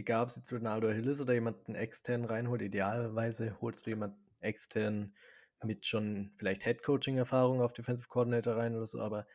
egal 0.00 0.24
ob 0.24 0.28
es 0.28 0.36
jetzt 0.36 0.52
Ronaldo 0.52 0.90
Hill 0.90 1.08
ist 1.08 1.20
oder 1.20 1.34
jemanden 1.34 1.74
extern 1.74 2.24
reinholt, 2.24 2.62
idealerweise 2.62 3.56
holst 3.60 3.86
du 3.86 3.90
jemanden 3.90 4.18
extern 4.40 5.14
mit 5.62 5.86
schon 5.86 6.32
vielleicht 6.36 6.64
Head-Coaching-Erfahrung 6.64 7.60
auf 7.60 7.72
Defensive 7.72 8.08
Coordinator 8.08 8.56
rein 8.56 8.74
oder 8.74 8.86
so, 8.86 9.00
aber 9.00 9.26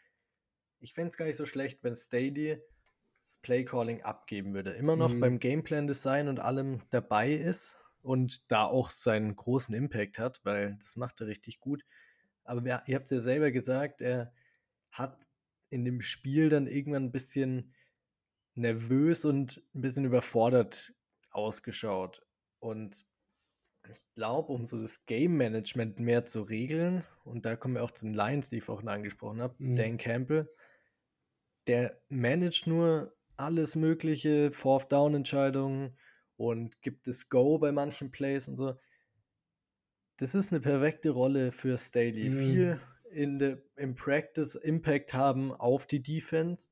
ich 0.80 0.94
fände 0.94 1.10
es 1.10 1.18
gar 1.18 1.26
nicht 1.26 1.38
so 1.38 1.46
schlecht, 1.46 1.84
wenn 1.84 1.96
Stady 1.96 2.58
das 3.22 3.38
Play-Calling 3.38 4.02
abgeben 4.04 4.54
würde. 4.54 4.72
Immer 4.72 4.96
noch 4.96 5.14
mhm. 5.14 5.20
beim 5.20 5.40
Gameplan-Design 5.40 6.28
und 6.28 6.40
allem 6.40 6.82
dabei 6.90 7.32
ist 7.32 7.78
und 8.02 8.52
da 8.52 8.66
auch 8.66 8.90
seinen 8.90 9.36
großen 9.36 9.74
Impact 9.74 10.20
hat, 10.20 10.42
weil 10.44 10.78
das 10.82 10.96
macht 10.96 11.22
er 11.22 11.28
richtig 11.28 11.60
gut. 11.60 11.84
Aber 12.44 12.64
wer, 12.64 12.84
ihr 12.88 12.96
habt 12.96 13.06
es 13.06 13.12
ja 13.12 13.20
selber 13.20 13.52
gesagt, 13.52 14.02
er 14.02 14.32
hat 14.92 15.28
in 15.70 15.86
dem 15.86 16.02
Spiel 16.02 16.50
dann 16.50 16.68
irgendwann 16.68 17.06
ein 17.06 17.12
bisschen 17.12 17.74
nervös 18.56 19.26
und 19.26 19.62
ein 19.74 19.82
bisschen 19.82 20.06
überfordert 20.06 20.94
ausgeschaut. 21.32 22.26
Und 22.60 23.06
ich 23.92 24.06
glaube, 24.16 24.52
um 24.52 24.66
so 24.66 24.82
das 24.82 25.06
Game 25.06 25.38
Management 25.38 26.00
mehr 26.00 26.26
zu 26.26 26.42
regeln, 26.42 27.04
und 27.24 27.46
da 27.46 27.56
kommen 27.56 27.76
wir 27.76 27.84
auch 27.84 27.92
zu 27.92 28.06
den 28.06 28.16
Lions, 28.16 28.50
die 28.50 28.58
ich 28.58 28.64
vorhin 28.64 28.88
angesprochen 28.88 29.42
habe, 29.42 29.56
mhm. 29.60 29.76
Dan 29.76 29.98
Campbell, 29.98 30.50
der 31.68 32.02
managt 32.10 32.68
nur 32.68 33.16
alles 33.38 33.76
Mögliche, 33.76 34.52
Fourth-Down-Entscheidungen 34.52 35.98
und 36.38 36.82
gibt 36.82 37.08
es 37.08 37.30
Go 37.30 37.58
bei 37.60 37.72
manchen 37.72 38.12
Plays 38.12 38.48
und 38.48 38.56
so. 38.56 38.80
Das 40.18 40.34
ist 40.34 40.52
eine 40.52 40.62
perfekte 40.62 41.10
Rolle 41.10 41.52
für 41.52 41.78
Staley. 41.78 42.30
Mhm. 42.30 42.38
Viel 42.38 42.80
in 43.12 43.40
der, 43.40 43.62
im 43.76 43.96
Practice 43.96 44.56
Impact 44.56 45.14
haben 45.14 45.54
auf 45.54 45.86
die 45.86 46.02
Defense 46.02 46.70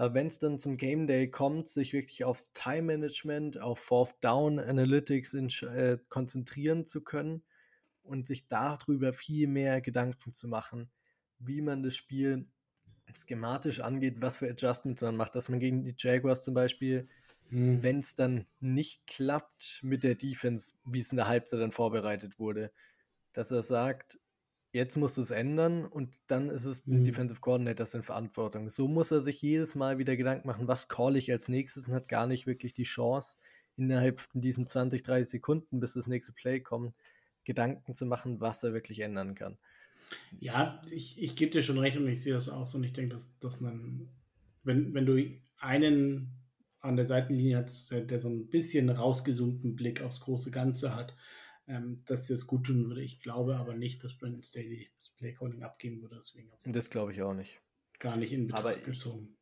aber 0.00 0.14
wenn 0.14 0.28
es 0.28 0.38
dann 0.38 0.56
zum 0.58 0.78
Game 0.78 1.06
Day 1.06 1.28
kommt, 1.28 1.68
sich 1.68 1.92
wirklich 1.92 2.24
aufs 2.24 2.54
Time 2.54 2.82
Management, 2.82 3.60
auf 3.60 3.80
Fourth 3.80 4.14
Down 4.22 4.58
Analytics 4.58 5.34
in, 5.34 5.48
äh, 5.68 5.98
konzentrieren 6.08 6.86
zu 6.86 7.02
können 7.02 7.42
und 8.02 8.26
sich 8.26 8.46
darüber 8.46 9.12
viel 9.12 9.46
mehr 9.46 9.82
Gedanken 9.82 10.32
zu 10.32 10.48
machen, 10.48 10.90
wie 11.38 11.60
man 11.60 11.82
das 11.82 11.96
Spiel 11.96 12.48
schematisch 13.26 13.80
angeht, 13.80 14.22
was 14.22 14.38
für 14.38 14.48
Adjustments 14.48 15.02
man 15.02 15.16
macht, 15.16 15.34
dass 15.34 15.50
man 15.50 15.60
gegen 15.60 15.84
die 15.84 15.94
Jaguars 15.98 16.44
zum 16.44 16.54
Beispiel 16.54 17.06
mhm. 17.50 17.82
wenn 17.82 17.98
es 17.98 18.14
dann 18.14 18.46
nicht 18.58 19.06
klappt 19.06 19.80
mit 19.82 20.02
der 20.02 20.14
Defense, 20.14 20.76
wie 20.86 21.00
es 21.00 21.12
in 21.12 21.16
der 21.16 21.28
Halbzeit 21.28 21.60
dann 21.60 21.72
vorbereitet 21.72 22.38
wurde, 22.38 22.72
dass 23.34 23.50
er 23.50 23.62
sagt, 23.62 24.18
jetzt 24.72 24.96
musst 24.96 25.16
du 25.16 25.22
es 25.22 25.30
ändern 25.30 25.84
und 25.84 26.16
dann 26.26 26.48
ist 26.48 26.64
es 26.64 26.86
mhm. 26.86 27.04
Defensive 27.04 27.40
Coordinators 27.40 27.94
in 27.94 28.02
Verantwortung. 28.02 28.70
So 28.70 28.88
muss 28.88 29.10
er 29.10 29.20
sich 29.20 29.42
jedes 29.42 29.74
Mal 29.74 29.98
wieder 29.98 30.16
Gedanken 30.16 30.46
machen, 30.46 30.68
was 30.68 30.88
call 30.88 31.16
ich 31.16 31.30
als 31.30 31.48
nächstes 31.48 31.88
und 31.88 31.94
hat 31.94 32.08
gar 32.08 32.26
nicht 32.26 32.46
wirklich 32.46 32.72
die 32.74 32.84
Chance, 32.84 33.36
innerhalb 33.76 34.18
von 34.18 34.40
diesen 34.40 34.66
20, 34.66 35.02
30 35.02 35.30
Sekunden, 35.30 35.80
bis 35.80 35.94
das 35.94 36.06
nächste 36.06 36.32
Play 36.32 36.60
kommt, 36.60 36.94
Gedanken 37.44 37.94
zu 37.94 38.06
machen, 38.06 38.40
was 38.40 38.62
er 38.62 38.72
wirklich 38.72 39.00
ändern 39.00 39.34
kann. 39.34 39.58
Ja, 40.38 40.82
ich, 40.90 41.20
ich 41.22 41.36
gebe 41.36 41.50
dir 41.50 41.62
schon 41.62 41.78
recht 41.78 41.96
und 41.96 42.06
ich 42.08 42.22
sehe 42.22 42.34
das 42.34 42.48
auch 42.48 42.66
so 42.66 42.78
und 42.78 42.84
ich 42.84 42.92
denke, 42.92 43.14
dass, 43.14 43.38
dass 43.38 43.60
man, 43.60 44.08
wenn, 44.64 44.92
wenn 44.92 45.06
du 45.06 45.24
einen 45.58 46.32
an 46.80 46.96
der 46.96 47.04
Seitenlinie 47.04 47.64
hast, 47.64 47.90
der, 47.90 48.18
so 48.18 48.28
ein 48.28 48.48
bisschen 48.48 48.90
rausgezoomten 48.90 49.76
Blick 49.76 50.02
aufs 50.02 50.20
große 50.20 50.50
Ganze 50.50 50.94
hat, 50.94 51.14
ähm, 51.70 52.02
dass 52.04 52.26
dir 52.26 52.34
das 52.34 52.46
gut 52.46 52.66
tun 52.66 52.86
würde. 52.88 53.02
Ich 53.02 53.20
glaube 53.20 53.56
aber 53.56 53.74
nicht, 53.74 54.02
dass 54.02 54.18
Brandon 54.18 54.42
Staley 54.42 54.90
das 54.98 55.10
Playcalling 55.10 55.62
abgeben 55.62 56.02
würde. 56.02 56.16
Deswegen 56.16 56.50
das 56.64 56.90
glaube 56.90 57.12
ich 57.12 57.22
auch 57.22 57.32
nicht. 57.34 57.60
Gar 58.00 58.16
nicht 58.16 58.32
in 58.32 58.48
Betracht 58.48 58.64
aber 58.64 58.76
gezogen. 58.76 59.36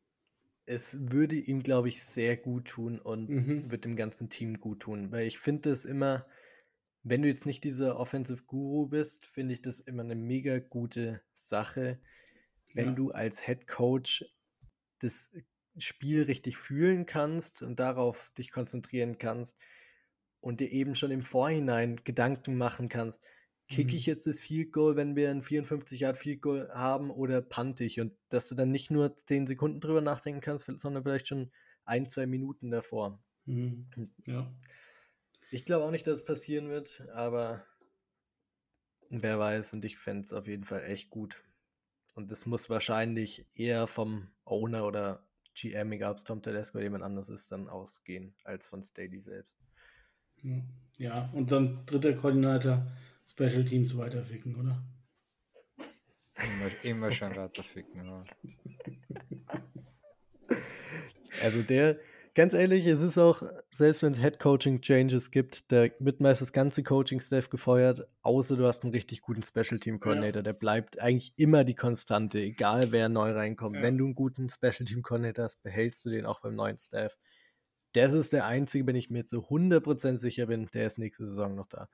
es 0.65 0.97
würde 1.11 1.35
ihm, 1.35 1.63
glaube 1.63 1.87
ich, 1.87 2.03
sehr 2.03 2.37
gut 2.37 2.67
tun 2.67 2.99
und 2.99 3.29
mhm. 3.29 3.71
wird 3.71 3.83
dem 3.83 3.95
ganzen 3.95 4.29
Team 4.29 4.59
gut 4.59 4.81
tun. 4.81 5.11
Weil 5.11 5.25
ich 5.25 5.39
finde 5.39 5.71
es 5.71 5.85
immer, 5.85 6.27
wenn 7.01 7.23
du 7.23 7.27
jetzt 7.27 7.47
nicht 7.47 7.63
dieser 7.63 7.97
Offensive 7.97 8.43
Guru 8.43 8.85
bist, 8.85 9.25
finde 9.25 9.53
ich 9.53 9.61
das 9.63 9.79
immer 9.79 10.03
eine 10.03 10.15
mega 10.15 10.59
gute 10.59 11.21
Sache, 11.33 11.99
wenn 12.73 12.89
ja. 12.89 12.93
du 12.93 13.11
als 13.11 13.43
Head 13.43 13.65
Coach 13.65 14.23
das 14.99 15.31
Spiel 15.77 16.23
richtig 16.23 16.57
fühlen 16.57 17.07
kannst 17.07 17.63
und 17.63 17.79
darauf 17.79 18.29
dich 18.37 18.51
konzentrieren 18.51 19.17
kannst 19.17 19.57
und 20.41 20.59
dir 20.59 20.71
eben 20.71 20.95
schon 20.95 21.11
im 21.11 21.21
Vorhinein 21.21 21.97
Gedanken 22.03 22.57
machen 22.57 22.89
kannst, 22.89 23.21
kicke 23.67 23.95
ich 23.95 24.07
mhm. 24.07 24.11
jetzt 24.11 24.27
das 24.27 24.39
Field 24.39 24.73
Goal, 24.73 24.95
wenn 24.95 25.15
wir 25.15 25.29
ein 25.29 25.43
54 25.43 25.99
Yard 25.99 26.17
Field 26.17 26.41
Goal 26.41 26.69
haben 26.73 27.11
oder 27.11 27.41
pante 27.41 27.83
ich 27.83 27.99
und 27.99 28.13
dass 28.29 28.47
du 28.47 28.55
dann 28.55 28.71
nicht 28.71 28.89
nur 28.89 29.15
10 29.15 29.47
Sekunden 29.47 29.79
drüber 29.79 30.01
nachdenken 30.01 30.41
kannst, 30.41 30.65
sondern 30.79 31.03
vielleicht 31.03 31.27
schon 31.27 31.51
ein, 31.85 32.09
zwei 32.09 32.25
Minuten 32.25 32.71
davor. 32.71 33.23
Mhm. 33.45 33.87
Ja. 34.25 34.51
Ich 35.51 35.65
glaube 35.65 35.85
auch 35.85 35.91
nicht, 35.91 36.07
dass 36.07 36.15
es 36.15 36.25
passieren 36.25 36.69
wird, 36.69 37.07
aber 37.13 37.63
wer 39.09 39.39
weiß 39.39 39.73
und 39.73 39.85
ich 39.85 39.97
fände 39.97 40.23
es 40.23 40.33
auf 40.33 40.47
jeden 40.47 40.63
Fall 40.63 40.83
echt 40.83 41.09
gut. 41.09 41.43
Und 42.15 42.31
das 42.31 42.45
muss 42.45 42.69
wahrscheinlich 42.69 43.45
eher 43.55 43.87
vom 43.87 44.29
Owner 44.45 44.85
oder 44.85 45.27
GM, 45.55 45.91
egal 45.91 46.11
ob 46.11 46.17
es 46.17 46.23
Tom 46.23 46.41
Telesco 46.41 46.77
oder 46.77 46.85
jemand 46.85 47.03
anders 47.03 47.29
ist, 47.29 47.51
dann 47.51 47.67
ausgehen, 47.67 48.35
als 48.43 48.67
von 48.67 48.83
Staley 48.83 49.19
selbst. 49.19 49.59
Ja, 50.97 51.29
und 51.33 51.51
dann 51.51 51.85
dritter 51.85 52.13
Koordinator, 52.13 52.85
Special 53.25 53.63
Teams 53.63 53.97
weiterficken, 53.97 54.55
oder? 54.55 54.83
Immer, 56.35 56.71
immer 56.83 57.11
schon 57.11 57.35
weiterficken, 57.35 58.05
ja. 58.05 58.23
Also 61.43 61.61
der, 61.61 61.97
ganz 62.33 62.53
ehrlich, 62.53 62.85
es 62.85 63.01
ist 63.01 63.17
auch, 63.17 63.43
selbst 63.71 64.03
wenn 64.03 64.13
es 64.13 64.19
Head 64.19 64.39
Coaching 64.39 64.81
Changes 64.81 65.31
gibt, 65.31 65.71
da 65.71 65.87
wird 65.99 66.21
meist 66.21 66.41
das 66.41 66.53
ganze 66.53 66.83
Coaching-Staff 66.83 67.49
gefeuert, 67.49 68.07
außer 68.21 68.57
du 68.57 68.65
hast 68.65 68.83
einen 68.83 68.93
richtig 68.93 69.21
guten 69.21 69.43
Special 69.43 69.79
Team 69.79 69.99
Coordinator. 69.99 70.39
Ja. 70.39 70.43
Der 70.43 70.53
bleibt 70.53 70.99
eigentlich 70.99 71.33
immer 71.37 71.63
die 71.63 71.75
Konstante, 71.75 72.39
egal 72.39 72.91
wer 72.91 73.09
neu 73.09 73.31
reinkommt. 73.31 73.75
Ja. 73.77 73.81
Wenn 73.83 73.97
du 73.97 74.05
einen 74.05 74.15
guten 74.15 74.49
Special 74.49 74.85
Team 74.85 75.01
Coordinator 75.01 75.45
hast, 75.45 75.61
behältst 75.61 76.05
du 76.05 76.09
den 76.09 76.25
auch 76.25 76.41
beim 76.41 76.55
neuen 76.55 76.77
Staff. 76.77 77.17
Das 77.93 78.13
ist 78.13 78.33
der 78.33 78.45
einzige, 78.45 78.85
wenn 78.87 78.95
ich 78.95 79.09
mir 79.09 79.25
zu 79.25 79.39
100% 79.39 80.17
sicher 80.17 80.45
bin, 80.47 80.67
der 80.73 80.85
ist 80.85 80.99
nächste 80.99 81.25
Saison 81.25 81.55
noch 81.55 81.67
da. 81.67 81.89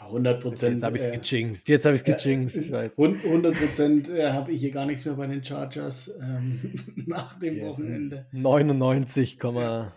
100 0.00 0.40
Prozent. 0.40 0.74
Jetzt 0.74 0.82
habe 0.84 0.96
ich 0.96 1.02
es 1.02 1.08
äh, 1.08 1.18
gejinxt. 1.18 1.68
Jetzt 1.68 1.84
habe 1.84 1.94
ich 1.94 2.02
es 2.06 2.22
gejinxt. 2.22 2.56
Ich 2.56 2.74
100 2.74 3.54
Prozent 3.56 4.08
äh, 4.08 4.32
habe 4.32 4.50
ich 4.52 4.60
hier 4.60 4.70
gar 4.72 4.86
nichts 4.86 5.04
mehr 5.04 5.14
bei 5.14 5.26
den 5.26 5.44
Chargers 5.44 6.10
ähm, 6.20 6.74
nach 7.06 7.38
dem 7.38 7.58
ja, 7.58 7.66
Wochenende. 7.66 8.26
99,1 8.32 9.92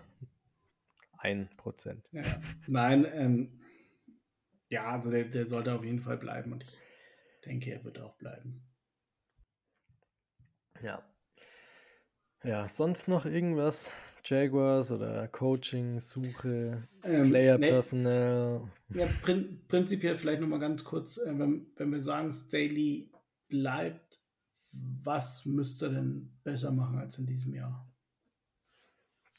Prozent. 1.58 2.08
Ja, 2.12 2.22
nein, 2.68 3.08
ähm, 3.14 3.62
ja, 4.70 4.92
also 4.92 5.12
der, 5.12 5.26
der 5.26 5.46
sollte 5.46 5.74
auf 5.74 5.84
jeden 5.84 6.02
Fall 6.02 6.18
bleiben 6.18 6.52
und 6.52 6.64
ich 6.64 6.78
denke, 7.46 7.72
er 7.72 7.84
wird 7.84 8.00
auch 8.00 8.16
bleiben. 8.18 8.64
Ja. 10.84 11.04
Ja, 12.44 12.68
sonst 12.68 13.08
noch 13.08 13.26
irgendwas? 13.26 13.92
Jaguars 14.26 14.92
oder 14.92 15.28
Coaching, 15.28 16.00
Suche, 16.00 16.88
ähm, 17.04 17.30
Player 17.30 17.60
nee. 17.60 17.70
Personnel? 17.70 18.62
Ja, 18.90 19.06
prin 19.22 19.62
prinzipiell 19.68 20.16
vielleicht 20.16 20.42
nochmal 20.42 20.60
ganz 20.60 20.84
kurz, 20.84 21.18
äh, 21.18 21.38
wenn, 21.38 21.68
wenn 21.76 21.92
wir 21.92 22.02
sagen, 22.02 22.32
Staley 22.32 23.12
bleibt, 23.48 24.20
was 24.72 25.46
müsste 25.46 25.86
er 25.86 25.92
denn 25.92 26.34
besser 26.44 26.72
machen 26.72 26.98
als 26.98 27.20
in 27.20 27.28
diesem 27.28 27.54
Jahr? 27.54 27.88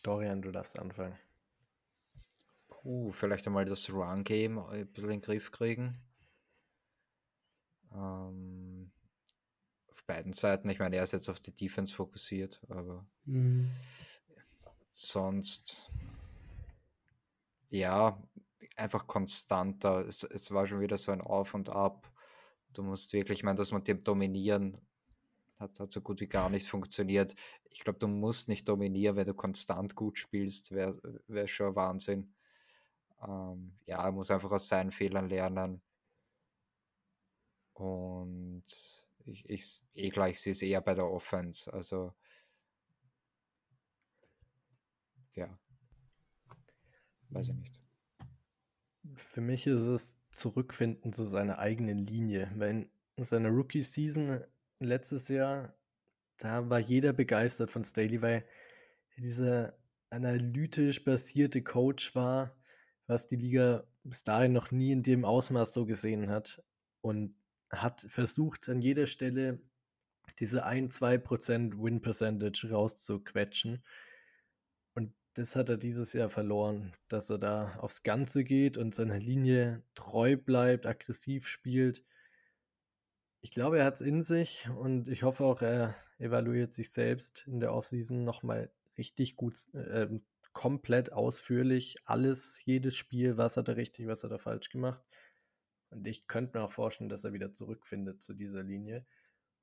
Dorian, 0.05 0.41
du 0.41 0.53
darfst 0.53 0.79
anfangen. 0.79 1.17
Puh, 2.69 3.11
vielleicht 3.11 3.47
einmal 3.49 3.65
das 3.65 3.91
Run-Game 3.91 4.59
ein 4.59 4.87
bisschen 4.87 5.11
in 5.11 5.21
den 5.21 5.23
Griff 5.23 5.51
kriegen. 5.51 5.99
Ähm, 7.93 8.93
auf 9.89 10.05
beiden 10.05 10.33
Seiten. 10.33 10.69
Ich 10.71 10.79
meine, 10.79 10.95
er 10.95 11.03
ist 11.03 11.13
jetzt 11.13 11.29
auf 11.29 11.41
die 11.41 11.55
Defense 11.55 11.93
fokussiert, 11.93 12.61
aber 12.69 13.05
mhm 13.25 13.69
sonst, 14.97 15.91
ja, 17.69 18.23
einfach 18.77 19.07
konstanter. 19.07 20.07
Es, 20.07 20.23
es 20.25 20.51
war 20.51 20.67
schon 20.67 20.81
wieder 20.81 20.99
so 20.99 21.13
ein 21.13 21.21
Auf 21.21 21.55
und 21.55 21.69
Ab. 21.69 22.11
Du 22.73 22.83
musst 22.83 23.13
wirklich, 23.13 23.39
ich 23.41 23.45
meine, 23.45 23.57
das 23.57 23.73
mit 23.73 23.89
dem 23.89 24.05
Dominieren 24.05 24.79
hat, 25.59 25.81
hat 25.81 25.93
so 25.93 26.01
gut 26.01 26.21
wie 26.21 26.29
gar 26.29 26.51
nicht 26.51 26.69
funktioniert. 26.69 27.35
Ich 27.71 27.81
glaube, 27.81 27.99
du 27.99 28.09
musst 28.09 28.49
nicht 28.49 28.69
dominieren, 28.69 29.17
wenn 29.17 29.27
du 29.27 29.35
konstant 29.35 29.95
gut 29.95 30.19
spielst, 30.19 30.73
wäre 30.73 30.99
wär 31.27 31.49
schon 31.49 31.75
Wahnsinn. 31.75 32.35
Ähm, 33.27 33.77
ja, 33.87 34.03
er 34.03 34.13
muss 34.13 34.31
einfach 34.31 34.51
aus 34.51 34.69
seinen 34.69 34.93
Fehlern 34.93 35.29
lernen. 35.29 35.83
Und 37.75 38.65
ich, 39.25 39.49
ich 39.49 39.81
eh 39.95 40.11
gleich 40.11 40.41
sehe 40.41 40.53
es 40.53 40.63
eher 40.63 40.81
bei 40.81 40.95
der 40.95 41.07
Offense. 41.07 41.73
Also 41.73 42.15
ja, 45.37 45.59
weiß 47.31 47.51
ich 47.51 47.55
nicht. 47.55 47.81
Für 49.15 49.41
mich 49.41 49.67
ist 49.67 49.83
es 49.83 50.19
Zurückfinden 50.31 51.13
zu 51.13 51.25
seiner 51.25 51.59
eigenen 51.59 51.99
Linie. 51.99 52.51
Weil 52.57 52.89
in 53.17 53.25
seiner 53.25 53.49
Rookie-Season 53.49 54.41
letztes 54.81 55.29
Jahr, 55.29 55.75
da 56.39 56.69
war 56.69 56.79
jeder 56.79 57.13
begeistert 57.13 57.71
von 57.71 57.85
Staley, 57.85 58.21
weil 58.21 58.45
dieser 59.17 59.79
analytisch 60.11 61.03
basierte 61.05 61.63
Coach 61.63 62.15
war, 62.15 62.55
was 63.07 63.27
die 63.27 63.37
Liga 63.37 63.85
bis 64.05 64.23
dahin 64.23 64.53
noch 64.53 64.71
nie 64.71 64.93
in 64.93 65.03
dem 65.03 65.25
Ausmaß 65.25 65.73
so 65.73 65.87
gesehen 65.87 66.29
hat. 66.29 66.63
Und 67.01 67.35
hat 67.71 68.03
versucht, 68.03 68.69
an 68.69 68.81
jeder 68.81 69.07
Stelle 69.07 69.61
diese 70.39 70.67
1-2% 70.67 71.83
Win-Percentage 71.83 72.71
rauszuquetschen 72.71 73.83
das 75.37 75.55
hat 75.55 75.69
er 75.69 75.77
dieses 75.77 76.15
Jahr 76.15 76.31
verloren, 76.31 76.93
dass 77.09 77.29
er 77.29 77.37
da 77.37 77.77
aufs 77.77 78.03
Ganze 78.03 78.43
geht 78.43 78.79
und 78.79 78.95
seiner 78.95 79.19
Linie 79.19 79.83
treu 79.95 80.35
bleibt, 80.35 80.87
aggressiv 80.87 81.47
spielt. 81.47 82.03
Ich 83.43 83.51
glaube, 83.51 83.79
er 83.79 83.85
hat 83.85 83.97
es 83.97 84.01
in 84.01 84.23
sich 84.23 84.67
und 84.71 85.09
ich 85.09 85.25
hoffe 85.25 85.45
auch, 85.45 85.61
er 85.61 85.95
evaluiert 86.17 86.73
sich 86.73 86.91
selbst 86.91 87.45
in 87.47 87.61
der 87.61 87.75
Offseason 87.75 88.25
nochmal 88.25 88.73
richtig 88.97 89.37
gut, 89.37 89.73
äh, 89.75 90.09
komplett 90.55 91.13
ausführlich. 91.13 91.97
Alles, 92.07 92.59
jedes 92.65 92.97
Spiel, 92.97 93.37
was 93.37 93.59
hat 93.59 93.69
er 93.69 93.77
richtig, 93.77 94.07
was 94.07 94.25
hat 94.25 94.31
er 94.31 94.39
falsch 94.39 94.71
gemacht. 94.71 95.05
Und 95.91 96.07
ich 96.07 96.27
könnte 96.29 96.57
mir 96.57 96.65
auch 96.65 96.73
vorstellen, 96.73 97.11
dass 97.11 97.25
er 97.25 97.35
wieder 97.35 97.53
zurückfindet 97.53 98.23
zu 98.23 98.33
dieser 98.33 98.63
Linie. 98.63 99.05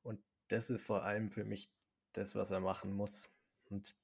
Und 0.04 0.22
das 0.50 0.70
ist 0.70 0.84
vor 0.84 1.04
allem 1.04 1.32
für 1.32 1.46
mich 1.46 1.72
das, 2.12 2.36
was 2.36 2.52
er 2.52 2.60
machen 2.60 2.94
muss. 2.94 3.28
Und 3.72 3.96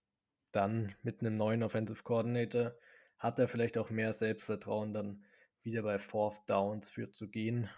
dann 0.52 0.96
mit 1.04 1.22
einem 1.22 1.38
neuen 1.38 1.64
Offensive 1.64 2.04
Coordinator 2.04 2.76
hat 3.18 3.40
er 3.40 3.48
vielleicht 3.48 3.78
auch 3.78 3.90
mehr 3.90 4.14
Selbstvertrauen, 4.14 4.94
dann 4.94 5.24
wieder 5.64 5.84
bei 5.84 6.00
Fourth 6.00 6.50
Downs 6.50 6.90
für 6.90 7.12
zu 7.12 7.30
gehen, 7.30 7.70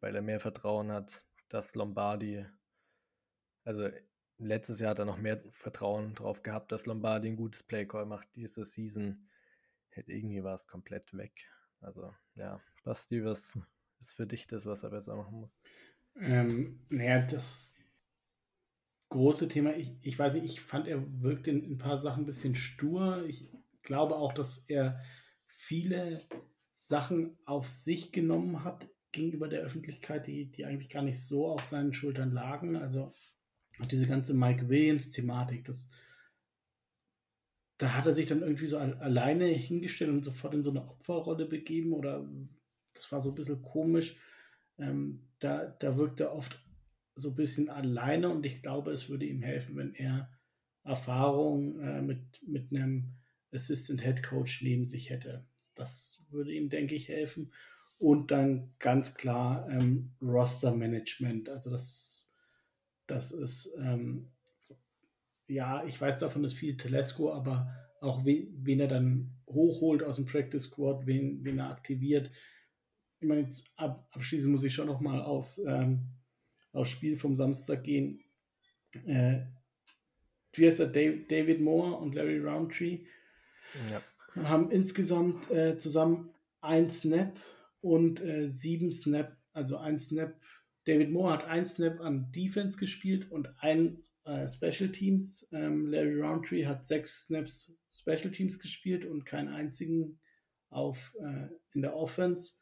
weil 0.00 0.14
er 0.14 0.22
mehr 0.22 0.40
Vertrauen 0.40 0.92
hat, 0.92 1.24
dass 1.48 1.74
Lombardi, 1.74 2.46
also 3.64 3.88
letztes 4.38 4.80
Jahr 4.80 4.90
hat 4.90 5.00
er 5.00 5.04
noch 5.04 5.18
mehr 5.18 5.42
Vertrauen 5.50 6.14
drauf 6.14 6.42
gehabt, 6.42 6.72
dass 6.72 6.86
Lombardi 6.86 7.28
ein 7.28 7.36
gutes 7.36 7.62
Playcall 7.62 8.06
macht. 8.06 8.28
Diese 8.36 8.64
Season 8.64 9.28
hätte 9.88 10.12
irgendwie 10.12 10.42
war 10.42 10.54
es 10.54 10.66
komplett 10.66 11.16
weg. 11.16 11.46
Also 11.80 12.14
ja, 12.34 12.60
Basti, 12.84 13.24
was 13.24 13.58
ist 13.98 14.12
für 14.12 14.26
dich 14.26 14.46
das, 14.46 14.66
was 14.66 14.82
er 14.82 14.90
besser 14.90 15.16
machen 15.16 15.40
muss? 15.40 15.60
Ähm, 16.16 16.80
naja, 16.88 17.22
das 17.22 17.79
große 19.10 19.48
Thema. 19.48 19.76
Ich, 19.76 19.92
ich 20.02 20.18
weiß 20.18 20.34
nicht, 20.34 20.44
ich 20.44 20.60
fand, 20.60 20.88
er 20.88 21.02
wirkt 21.22 21.46
in, 21.46 21.62
in 21.62 21.72
ein 21.72 21.78
paar 21.78 21.98
Sachen 21.98 22.22
ein 22.22 22.26
bisschen 22.26 22.54
stur. 22.54 23.24
Ich 23.26 23.48
glaube 23.82 24.16
auch, 24.16 24.32
dass 24.32 24.64
er 24.68 25.00
viele 25.46 26.18
Sachen 26.74 27.36
auf 27.44 27.68
sich 27.68 28.12
genommen 28.12 28.64
hat 28.64 28.88
gegenüber 29.12 29.48
der 29.48 29.60
Öffentlichkeit, 29.60 30.26
die, 30.26 30.50
die 30.50 30.64
eigentlich 30.64 30.88
gar 30.88 31.02
nicht 31.02 31.20
so 31.20 31.48
auf 31.48 31.64
seinen 31.64 31.92
Schultern 31.92 32.32
lagen. 32.32 32.76
Also 32.76 33.12
diese 33.90 34.06
ganze 34.06 34.34
Mike 34.34 34.68
Williams-Thematik, 34.68 35.64
das 35.64 35.90
da 37.80 37.94
hat 37.94 38.06
er 38.06 38.12
sich 38.12 38.26
dann 38.26 38.42
irgendwie 38.42 38.66
so 38.66 38.76
alleine 38.76 39.46
hingestellt 39.46 40.10
und 40.10 40.22
sofort 40.22 40.52
in 40.52 40.62
so 40.62 40.70
eine 40.70 40.86
Opferrolle 40.86 41.46
begeben 41.46 41.94
oder 41.94 42.28
das 42.92 43.10
war 43.10 43.22
so 43.22 43.30
ein 43.30 43.34
bisschen 43.34 43.62
komisch. 43.62 44.16
Ähm, 44.78 45.26
da, 45.38 45.64
da 45.64 45.96
wirkt 45.96 46.20
er 46.20 46.34
oft 46.34 46.60
so 47.20 47.30
ein 47.30 47.36
bisschen 47.36 47.68
alleine 47.68 48.28
und 48.30 48.44
ich 48.44 48.62
glaube, 48.62 48.92
es 48.92 49.08
würde 49.08 49.26
ihm 49.26 49.42
helfen, 49.42 49.76
wenn 49.76 49.94
er 49.94 50.30
Erfahrung 50.84 51.80
äh, 51.80 52.02
mit, 52.02 52.20
mit 52.46 52.72
einem 52.72 53.12
Assistant 53.52 54.02
Head 54.02 54.22
Coach 54.22 54.62
neben 54.62 54.86
sich 54.86 55.10
hätte. 55.10 55.44
Das 55.74 56.24
würde 56.30 56.52
ihm, 56.52 56.68
denke 56.68 56.94
ich, 56.94 57.08
helfen. 57.08 57.52
Und 57.98 58.30
dann 58.30 58.72
ganz 58.78 59.14
klar 59.14 59.68
ähm, 59.70 60.12
Roster 60.22 60.74
Management. 60.74 61.48
Also 61.48 61.70
das, 61.70 62.34
das 63.06 63.30
ist 63.30 63.74
ähm, 63.78 64.28
ja, 65.50 65.84
ich 65.84 66.00
weiß 66.00 66.20
davon, 66.20 66.42
dass 66.42 66.52
viel 66.52 66.76
Telesco, 66.76 67.32
aber 67.32 67.74
auch 68.00 68.24
wen, 68.24 68.48
wen 68.64 68.80
er 68.80 68.88
dann 68.88 69.34
hochholt 69.46 70.02
aus 70.02 70.16
dem 70.16 70.24
Practice 70.24 70.64
Squad, 70.64 71.06
wen, 71.06 71.44
wen 71.44 71.58
er 71.58 71.70
aktiviert. 71.70 72.30
Ich 73.18 73.28
meine, 73.28 73.42
jetzt 73.42 73.72
ab, 73.76 74.08
abschließend 74.12 74.52
muss 74.52 74.64
ich 74.64 74.72
schon 74.72 74.86
noch 74.86 75.00
mal 75.00 75.20
aus, 75.20 75.60
ähm, 75.66 76.06
aufs 76.72 76.90
Spiel 76.90 77.16
vom 77.16 77.34
Samstag 77.34 77.84
gehen. 77.84 78.22
Äh, 79.06 79.40
David 80.52 81.60
Moore 81.60 81.96
und 81.96 82.14
Larry 82.14 82.38
Roundtree 82.38 83.00
ja. 83.88 84.02
haben 84.44 84.70
insgesamt 84.70 85.50
äh, 85.50 85.78
zusammen 85.78 86.30
ein 86.60 86.90
Snap 86.90 87.38
und 87.80 88.20
äh, 88.20 88.48
sieben 88.48 88.92
Snap, 88.92 89.36
also 89.52 89.78
ein 89.78 89.98
Snap. 89.98 90.34
David 90.84 91.10
Moore 91.10 91.34
hat 91.34 91.44
ein 91.44 91.64
Snap 91.64 92.00
an 92.00 92.32
Defense 92.32 92.78
gespielt 92.78 93.30
und 93.30 93.48
ein 93.58 94.02
äh, 94.24 94.46
Special 94.46 94.90
Teams. 94.90 95.48
Ähm, 95.52 95.86
Larry 95.86 96.20
Roundtree 96.20 96.66
hat 96.66 96.86
sechs 96.86 97.26
Snaps 97.26 97.78
Special 97.90 98.30
Teams 98.30 98.58
gespielt 98.58 99.04
und 99.04 99.24
keinen 99.24 99.48
einzigen 99.48 100.18
auf, 100.68 101.14
äh, 101.20 101.48
in 101.72 101.82
der 101.82 101.94
Offense. 101.94 102.54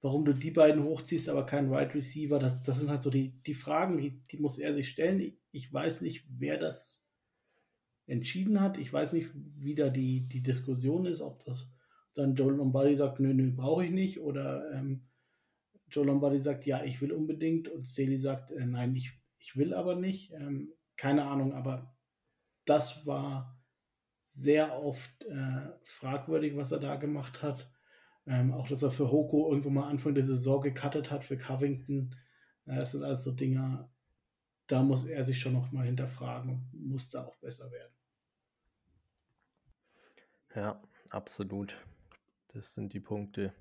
Warum 0.00 0.24
du 0.24 0.32
die 0.32 0.52
beiden 0.52 0.84
hochziehst, 0.84 1.28
aber 1.28 1.44
keinen 1.44 1.70
Wide 1.70 1.94
Receiver, 1.94 2.38
das, 2.38 2.62
das 2.62 2.78
sind 2.78 2.88
halt 2.88 3.02
so 3.02 3.10
die, 3.10 3.42
die 3.42 3.54
Fragen, 3.54 3.98
die, 3.98 4.22
die 4.30 4.38
muss 4.38 4.58
er 4.58 4.72
sich 4.72 4.88
stellen. 4.88 5.20
Ich, 5.20 5.38
ich 5.50 5.72
weiß 5.72 6.02
nicht, 6.02 6.24
wer 6.30 6.56
das 6.56 7.04
entschieden 8.06 8.60
hat. 8.60 8.78
Ich 8.78 8.92
weiß 8.92 9.12
nicht, 9.12 9.30
wie 9.34 9.74
da 9.74 9.88
die, 9.88 10.28
die 10.28 10.42
Diskussion 10.42 11.04
ist, 11.04 11.20
ob 11.20 11.44
das 11.44 11.70
dann 12.14 12.34
Joe 12.34 12.52
Lombardi 12.52 12.96
sagt, 12.96 13.20
nö, 13.20 13.32
nö, 13.32 13.52
brauche 13.52 13.84
ich 13.84 13.90
nicht, 13.90 14.20
oder 14.20 14.72
ähm, 14.72 15.06
Joe 15.90 16.04
Lombardi 16.04 16.38
sagt, 16.38 16.66
ja, 16.66 16.82
ich 16.84 17.00
will 17.00 17.12
unbedingt, 17.12 17.68
und 17.68 17.86
Staley 17.86 18.18
sagt, 18.18 18.50
äh, 18.50 18.66
nein, 18.66 18.94
ich, 18.96 19.12
ich 19.38 19.56
will 19.56 19.72
aber 19.72 19.94
nicht. 19.94 20.32
Ähm, 20.32 20.72
keine 20.96 21.24
Ahnung, 21.24 21.52
aber 21.52 21.96
das 22.64 23.06
war 23.06 23.62
sehr 24.24 24.82
oft 24.82 25.24
äh, 25.24 25.70
fragwürdig, 25.84 26.56
was 26.56 26.72
er 26.72 26.80
da 26.80 26.96
gemacht 26.96 27.42
hat. 27.42 27.70
Ähm, 28.28 28.52
auch, 28.52 28.68
dass 28.68 28.82
er 28.82 28.90
für 28.90 29.10
Hoko 29.10 29.48
irgendwo 29.48 29.70
mal 29.70 29.88
Anfang 29.88 30.14
der 30.14 30.22
Saison 30.22 30.60
gecuttet 30.60 31.10
hat 31.10 31.24
für 31.24 31.38
Covington. 31.38 32.14
Äh, 32.66 32.76
das 32.76 32.92
sind 32.92 33.02
alles 33.02 33.24
so 33.24 33.32
Dinge, 33.32 33.88
da 34.66 34.82
muss 34.82 35.06
er 35.06 35.24
sich 35.24 35.40
schon 35.40 35.54
noch 35.54 35.72
mal 35.72 35.86
hinterfragen 35.86 36.50
und 36.50 36.88
muss 36.88 37.08
da 37.10 37.24
auch 37.24 37.36
besser 37.36 37.70
werden. 37.72 37.92
Ja, 40.54 40.82
absolut. 41.10 41.82
Das 42.48 42.74
sind 42.74 42.92
die 42.92 43.00
Punkte. 43.00 43.54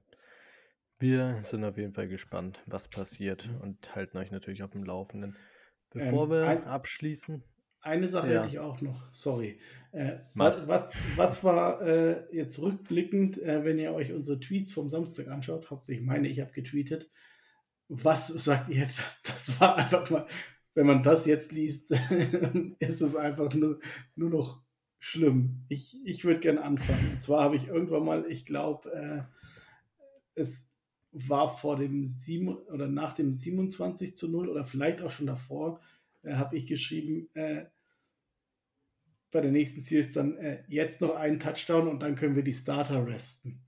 Wir 0.99 1.39
sind 1.43 1.63
auf 1.63 1.77
jeden 1.77 1.93
Fall 1.93 2.07
gespannt, 2.07 2.61
was 2.65 2.89
passiert 2.89 3.49
und 3.61 3.95
halten 3.95 4.17
euch 4.17 4.31
natürlich 4.31 4.63
auf 4.63 4.71
dem 4.71 4.83
Laufenden. 4.83 5.35
Bevor 5.91 6.25
ähm, 6.25 6.31
wir 6.31 6.67
abschließen. 6.67 7.43
Eine 7.81 8.07
Sache 8.07 8.31
ja. 8.31 8.41
hätte 8.41 8.51
ich 8.51 8.59
auch 8.59 8.81
noch, 8.81 9.01
sorry. 9.13 9.59
Äh, 9.91 10.17
was, 10.33 10.67
was, 10.67 11.17
was, 11.17 11.43
war 11.43 11.81
äh, 11.81 12.23
jetzt 12.35 12.61
rückblickend, 12.61 13.41
äh, 13.41 13.63
wenn 13.63 13.79
ihr 13.79 13.93
euch 13.93 14.13
unsere 14.13 14.39
Tweets 14.39 14.71
vom 14.71 14.89
Samstag 14.89 15.27
anschaut, 15.27 15.69
hauptsächlich 15.71 16.05
meine, 16.05 16.27
ich 16.27 16.39
habe 16.39 16.51
getweetet, 16.51 17.09
was 17.87 18.27
sagt 18.27 18.69
ihr, 18.69 18.87
das 19.23 19.59
war 19.59 19.77
einfach 19.77 20.09
mal, 20.09 20.27
wenn 20.73 20.87
man 20.87 21.03
das 21.03 21.25
jetzt 21.25 21.51
liest, 21.51 21.91
ist 22.79 23.01
es 23.01 23.15
einfach 23.15 23.53
nur, 23.53 23.79
nur 24.15 24.29
noch 24.29 24.61
schlimm. 24.99 25.65
Ich, 25.69 25.97
ich 26.05 26.25
würde 26.25 26.39
gerne 26.39 26.63
anfangen. 26.63 27.13
Und 27.13 27.23
zwar 27.23 27.43
habe 27.43 27.55
ich 27.55 27.67
irgendwann 27.67 28.05
mal, 28.05 28.25
ich 28.29 28.45
glaube, 28.45 28.91
äh, 28.91 29.21
es 30.35 30.69
war 31.11 31.49
vor 31.49 31.77
dem 31.77 32.05
7 32.05 32.49
oder 32.49 32.87
nach 32.87 33.13
dem 33.13 33.33
27 33.33 34.15
zu 34.15 34.29
0 34.29 34.49
oder 34.49 34.65
vielleicht 34.65 35.01
auch 35.01 35.11
schon 35.11 35.27
davor, 35.27 35.79
habe 36.33 36.57
ich 36.57 36.65
geschrieben, 36.65 37.29
äh, 37.33 37.65
bei 39.31 39.41
der 39.41 39.51
nächsten 39.51 39.81
Series 39.81 40.13
dann 40.13 40.37
äh, 40.37 40.63
jetzt 40.67 41.01
noch 41.01 41.15
einen 41.15 41.39
Touchdown 41.39 41.87
und 41.87 42.01
dann 42.01 42.15
können 42.15 42.35
wir 42.35 42.43
die 42.43 42.53
Starter 42.53 43.05
resten. 43.05 43.61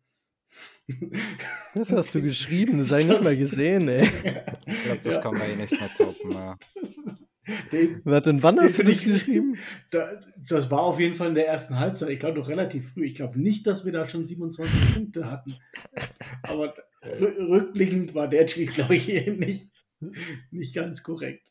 Das 1.75 1.91
hast 1.91 2.15
du 2.15 2.21
geschrieben, 2.23 2.79
das 2.79 2.89
habe 2.89 3.01
ich 3.01 3.07
nicht 3.07 3.23
mal 3.23 3.37
gesehen, 3.37 3.87
ey. 3.87 4.07
Ich 4.65 4.83
glaube, 4.83 5.01
das 5.03 5.15
ja. 5.15 5.21
kann 5.21 5.33
man 5.33 5.49
eh 5.49 5.55
nicht 5.55 5.71
mehr 5.71 5.89
toppen. 5.97 6.31
Ja. 6.31 6.57
Den, 7.71 8.01
Warte, 8.03 8.29
und 8.29 8.43
wann 8.43 8.59
hast 8.59 8.77
du 8.77 8.83
das 8.83 9.03
geschrieben? 9.03 9.57
Da, 9.89 10.19
das 10.47 10.69
war 10.69 10.83
auf 10.83 10.99
jeden 10.99 11.15
Fall 11.15 11.29
in 11.29 11.35
der 11.35 11.47
ersten 11.47 11.79
Halbzeit. 11.79 12.09
Ich 12.09 12.19
glaube 12.19 12.39
noch 12.39 12.47
relativ 12.47 12.93
früh. 12.93 13.05
Ich 13.05 13.15
glaube 13.15 13.39
nicht, 13.39 13.65
dass 13.65 13.85
wir 13.85 13.91
da 13.91 14.07
schon 14.07 14.25
27 14.25 14.93
Punkte 14.95 15.29
hatten. 15.29 15.55
Aber 16.43 16.75
rückblickend 17.03 18.13
war 18.13 18.27
der 18.27 18.45
Tweet, 18.45 18.71
glaube 18.71 18.95
ich, 18.95 19.07
nicht, 19.27 19.71
nicht 20.51 20.75
ganz 20.75 21.01
korrekt. 21.01 21.48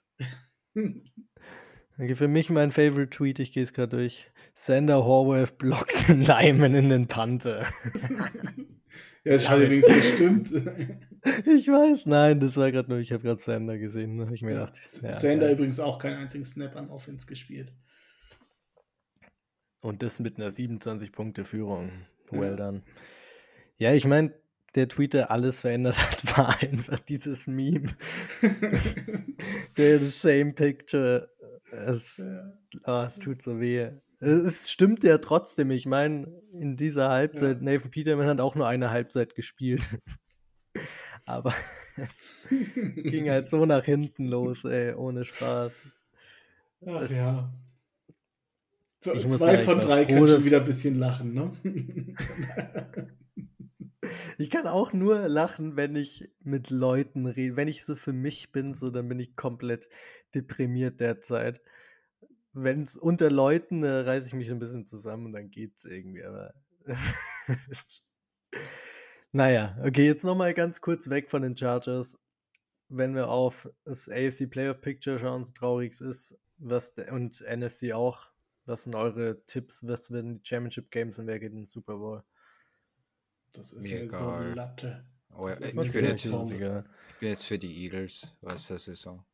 Für 2.14 2.28
mich 2.28 2.48
mein 2.50 2.70
Favorite 2.70 3.10
Tweet, 3.10 3.40
ich 3.40 3.52
gehe 3.52 3.62
es 3.62 3.72
gerade 3.72 3.96
durch. 3.96 4.30
Sander 4.54 5.04
Horwath 5.04 5.58
blockt 5.58 6.08
den 6.08 6.20
Lyman 6.24 6.74
in 6.74 6.88
den 6.88 7.08
Panther. 7.08 7.62
ja, 9.24 9.32
das 9.32 9.48
hat 9.48 9.60
übrigens 9.60 9.86
gestimmt. 9.86 10.52
Ich 11.44 11.66
weiß, 11.66 12.06
nein, 12.06 12.38
das 12.38 12.56
war 12.56 12.70
gerade 12.70 12.88
nur, 12.88 13.00
ich 13.00 13.12
habe 13.12 13.24
gerade 13.24 13.40
Sander 13.40 13.76
gesehen. 13.76 14.16
Ne? 14.16 14.30
Ich 14.32 14.40
mir 14.40 14.52
ja, 14.52 14.60
gedacht, 14.60 14.80
ja, 15.02 15.12
Sander 15.12 15.48
ja. 15.48 15.52
übrigens 15.52 15.80
auch 15.80 15.98
keinen 15.98 16.16
einzigen 16.16 16.44
Snap 16.44 16.76
an 16.76 16.88
Offense 16.90 17.26
gespielt. 17.26 17.72
Und 19.80 20.02
das 20.02 20.20
mit 20.20 20.38
einer 20.38 20.48
27-Punkte-Führung. 20.48 21.90
Well 22.30 22.56
done. 22.56 22.82
Ja, 23.76 23.92
ich 23.92 24.06
meine, 24.06 24.32
der 24.78 24.88
Tweet, 24.88 25.14
der 25.14 25.30
alles 25.30 25.60
verändert 25.60 25.98
hat, 25.98 26.36
war 26.38 26.62
einfach 26.62 26.98
dieses 27.00 27.46
Meme. 27.46 27.88
der 29.76 30.06
same 30.06 30.52
picture. 30.52 31.30
Es, 31.70 32.16
ja. 32.16 32.52
oh, 32.84 33.06
es 33.06 33.18
tut 33.18 33.42
so 33.42 33.60
weh. 33.60 33.90
Es 34.20 34.70
stimmt 34.70 35.04
ja 35.04 35.18
trotzdem. 35.18 35.70
Ich 35.70 35.86
meine, 35.86 36.26
in 36.52 36.76
dieser 36.76 37.10
Halbzeit, 37.10 37.58
ja. 37.58 37.62
Nathan 37.62 37.90
Peterman 37.90 38.26
hat 38.26 38.40
auch 38.40 38.54
nur 38.54 38.66
eine 38.66 38.90
Halbzeit 38.90 39.34
gespielt. 39.34 39.82
Aber 41.26 41.52
es 41.96 42.30
ging 42.48 43.28
halt 43.28 43.46
so 43.46 43.66
nach 43.66 43.84
hinten 43.84 44.28
los, 44.28 44.64
ey, 44.64 44.94
ohne 44.94 45.24
Spaß. 45.24 45.82
Ach 46.86 47.02
es, 47.02 47.10
ja. 47.10 47.52
So, 49.00 49.14
zwei 49.14 49.58
von 49.58 49.78
drei 49.78 50.04
kann 50.04 50.26
schon 50.28 50.44
wieder 50.44 50.60
ein 50.60 50.66
bisschen 50.66 50.98
lachen, 50.98 51.34
ne? 51.34 51.52
Ich 54.38 54.50
kann 54.50 54.66
auch 54.66 54.92
nur 54.92 55.28
lachen, 55.28 55.76
wenn 55.76 55.96
ich 55.96 56.30
mit 56.40 56.70
Leuten 56.70 57.26
rede. 57.26 57.56
Wenn 57.56 57.68
ich 57.68 57.84
so 57.84 57.96
für 57.96 58.12
mich 58.12 58.52
bin, 58.52 58.74
so 58.74 58.90
dann 58.90 59.08
bin 59.08 59.18
ich 59.18 59.36
komplett 59.36 59.88
deprimiert 60.34 61.00
derzeit. 61.00 61.60
Wenn 62.52 62.82
es 62.82 62.96
unter 62.96 63.30
Leuten, 63.30 63.82
äh, 63.82 63.90
reiße 63.90 64.28
ich 64.28 64.34
mich 64.34 64.50
ein 64.50 64.58
bisschen 64.58 64.86
zusammen 64.86 65.26
und 65.26 65.32
dann 65.32 65.50
geht's 65.50 65.84
irgendwie, 65.84 66.24
aber. 66.24 66.54
naja, 69.32 69.78
okay, 69.84 70.06
jetzt 70.06 70.24
nochmal 70.24 70.54
ganz 70.54 70.80
kurz 70.80 71.08
weg 71.10 71.30
von 71.30 71.42
den 71.42 71.56
Chargers. 71.56 72.18
Wenn 72.88 73.14
wir 73.14 73.28
auf 73.28 73.68
das 73.84 74.08
AFC 74.08 74.48
Playoff 74.50 74.80
Picture 74.80 75.18
schauen, 75.18 75.44
so 75.44 75.52
traurig 75.52 75.92
es 75.92 76.00
ist, 76.00 76.38
was 76.56 76.94
und 77.10 77.42
NFC 77.42 77.92
auch, 77.92 78.26
was 78.64 78.84
sind 78.84 78.94
eure 78.94 79.44
Tipps, 79.44 79.86
was 79.86 80.10
werden 80.10 80.38
die 80.38 80.48
Championship 80.48 80.90
Games 80.90 81.18
und 81.18 81.26
wer 81.26 81.38
geht 81.38 81.52
in 81.52 81.58
den 81.58 81.66
Super 81.66 81.98
Bowl? 81.98 82.22
Das 83.52 83.72
ist 83.72 83.84
mir, 83.84 84.04
mir 84.04 84.10
so 84.10 84.30
Latte. 84.30 85.04
Oh, 85.36 85.48
ja, 85.48 85.54
ich, 85.54 85.74
bin 85.74 85.84
jetzt, 85.84 86.24
ich, 86.24 86.30
bin 87.20 87.28
jetzt, 87.28 87.44
für 87.44 87.58
die 87.58 87.84
Eagles, 87.84 88.34
was 88.40 88.66
der 88.68 88.78
Saison. 88.78 89.24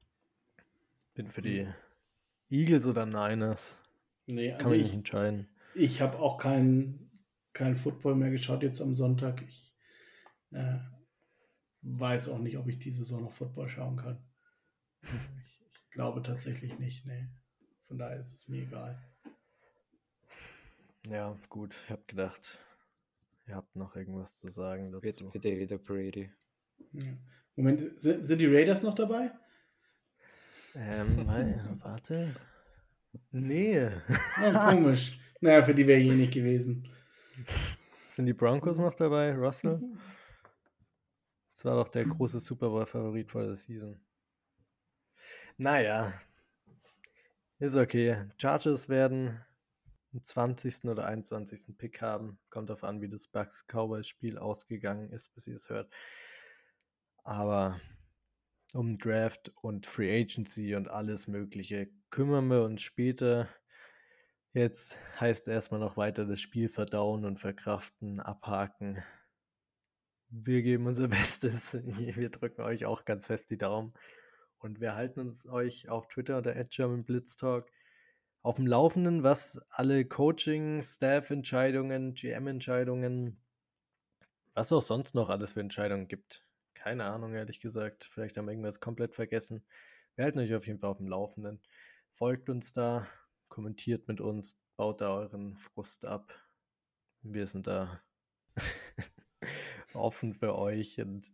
Bin 1.14 1.28
für 1.28 1.42
die 1.42 1.66
Eagles 2.50 2.86
oder 2.86 3.06
Niners. 3.06 3.76
Nee, 4.26 4.50
Kann 4.52 4.62
also 4.62 4.74
ich, 4.74 4.82
nicht 4.84 4.94
entscheiden. 4.94 5.48
Ich 5.74 6.00
habe 6.00 6.18
auch 6.18 6.38
keinen 6.38 7.10
kein 7.54 7.76
Football 7.76 8.16
mehr 8.16 8.30
geschaut 8.30 8.62
jetzt 8.62 8.82
am 8.82 8.94
Sonntag. 8.94 9.42
Ich 9.42 9.74
äh, 10.50 10.78
weiß 11.82 12.28
auch 12.28 12.38
nicht, 12.38 12.58
ob 12.58 12.68
ich 12.68 12.78
diese 12.78 12.98
Saison 12.98 13.22
noch 13.22 13.32
Football 13.32 13.68
schauen 13.68 13.96
kann. 13.96 14.22
ich, 15.02 15.10
ich, 15.10 15.90
glaube 15.90 16.22
tatsächlich 16.22 16.78
nicht, 16.78 17.06
nee. 17.06 17.28
Von 17.86 17.98
daher 17.98 18.18
ist 18.18 18.32
es 18.32 18.48
mir 18.48 18.62
egal. 18.62 19.00
Ja, 21.08 21.38
gut. 21.48 21.76
Ich 21.84 21.90
habe 21.90 22.02
gedacht, 22.06 22.58
ihr 23.46 23.56
habt 23.56 23.74
noch 23.76 23.96
irgendwas 23.96 24.36
zu 24.36 24.48
sagen 24.48 24.92
dazu. 24.92 25.30
Bitte 25.30 25.58
wieder 25.58 25.78
Brady. 25.78 26.30
Ja. 26.92 27.04
Moment, 27.56 28.00
sind, 28.00 28.26
sind 28.26 28.38
die 28.38 28.46
Raiders 28.46 28.82
noch 28.82 28.94
dabei? 28.94 29.30
Ähm, 30.74 31.26
warte. 31.82 32.34
Nee. 33.30 33.88
Oh, 34.42 34.70
komisch. 34.70 35.18
naja, 35.40 35.62
für 35.62 35.74
die 35.74 35.86
wäre 35.86 36.00
ich 36.00 36.10
eh 36.10 36.14
nicht 36.14 36.34
gewesen. 36.34 36.88
Sind 38.08 38.26
die 38.26 38.32
Broncos 38.32 38.78
noch 38.78 38.94
dabei, 38.94 39.34
Russell? 39.34 39.80
Das 41.52 41.64
war 41.64 41.76
doch 41.76 41.88
der 41.88 42.04
große 42.04 42.40
Super 42.40 42.68
Bowl-Favorit 42.68 43.30
vor 43.30 43.44
der 43.44 43.54
Season. 43.54 44.00
Naja, 45.56 46.12
ist 47.60 47.76
okay. 47.76 48.16
Chargers 48.38 48.88
werden 48.88 49.40
den 50.14 50.22
20. 50.22 50.84
oder 50.84 51.06
21. 51.06 51.76
Pick 51.76 52.00
haben. 52.00 52.38
Kommt 52.48 52.70
darauf 52.70 52.84
an, 52.84 53.00
wie 53.02 53.08
das 53.08 53.26
Bucks 53.26 53.66
Cowboys 53.66 54.06
Spiel 54.06 54.38
ausgegangen 54.38 55.10
ist, 55.10 55.34
bis 55.34 55.48
ihr 55.48 55.56
es 55.56 55.68
hört. 55.68 55.92
Aber 57.24 57.80
um 58.74 58.96
Draft 58.96 59.52
und 59.60 59.86
Free 59.86 60.22
Agency 60.22 60.76
und 60.76 60.88
alles 60.88 61.26
Mögliche 61.26 61.88
kümmern 62.10 62.46
wir 62.46 62.62
uns 62.62 62.82
später. 62.82 63.48
Jetzt 64.52 65.00
heißt 65.20 65.48
erstmal 65.48 65.80
noch 65.80 65.96
weiter 65.96 66.26
das 66.26 66.40
Spiel 66.40 66.68
verdauen 66.68 67.24
und 67.24 67.40
verkraften, 67.40 68.20
abhaken. 68.20 69.02
Wir 70.28 70.62
geben 70.62 70.86
unser 70.86 71.08
Bestes. 71.08 71.74
Wir 71.84 72.30
drücken 72.30 72.62
euch 72.62 72.86
auch 72.86 73.04
ganz 73.04 73.26
fest 73.26 73.50
die 73.50 73.58
Daumen. 73.58 73.94
Und 74.58 74.80
wir 74.80 74.94
halten 74.94 75.18
uns 75.18 75.46
euch 75.48 75.88
auf 75.88 76.06
Twitter 76.06 76.36
unter 76.36 76.54
Blitztalk 77.04 77.68
auf 78.44 78.56
dem 78.56 78.66
Laufenden, 78.66 79.22
was 79.22 79.58
alle 79.70 80.04
Coaching, 80.04 80.82
Staff-Entscheidungen, 80.82 82.12
GM-Entscheidungen, 82.12 83.38
was 84.52 84.70
auch 84.70 84.82
sonst 84.82 85.14
noch 85.14 85.30
alles 85.30 85.54
für 85.54 85.60
Entscheidungen 85.60 86.08
gibt. 86.08 86.44
Keine 86.74 87.04
Ahnung, 87.04 87.32
ehrlich 87.32 87.58
gesagt. 87.58 88.04
Vielleicht 88.04 88.36
haben 88.36 88.44
wir 88.44 88.52
irgendwas 88.52 88.80
komplett 88.80 89.14
vergessen. 89.14 89.64
Wir 90.14 90.26
halten 90.26 90.40
euch 90.40 90.54
auf 90.54 90.66
jeden 90.66 90.78
Fall 90.78 90.90
auf 90.90 90.98
dem 90.98 91.08
Laufenden. 91.08 91.62
Folgt 92.12 92.50
uns 92.50 92.74
da, 92.74 93.06
kommentiert 93.48 94.08
mit 94.08 94.20
uns, 94.20 94.58
baut 94.76 95.00
da 95.00 95.16
euren 95.16 95.56
Frust 95.56 96.04
ab. 96.04 96.38
Wir 97.22 97.46
sind 97.46 97.66
da 97.66 98.02
offen 99.94 100.34
für 100.34 100.54
euch 100.54 101.00
und 101.00 101.32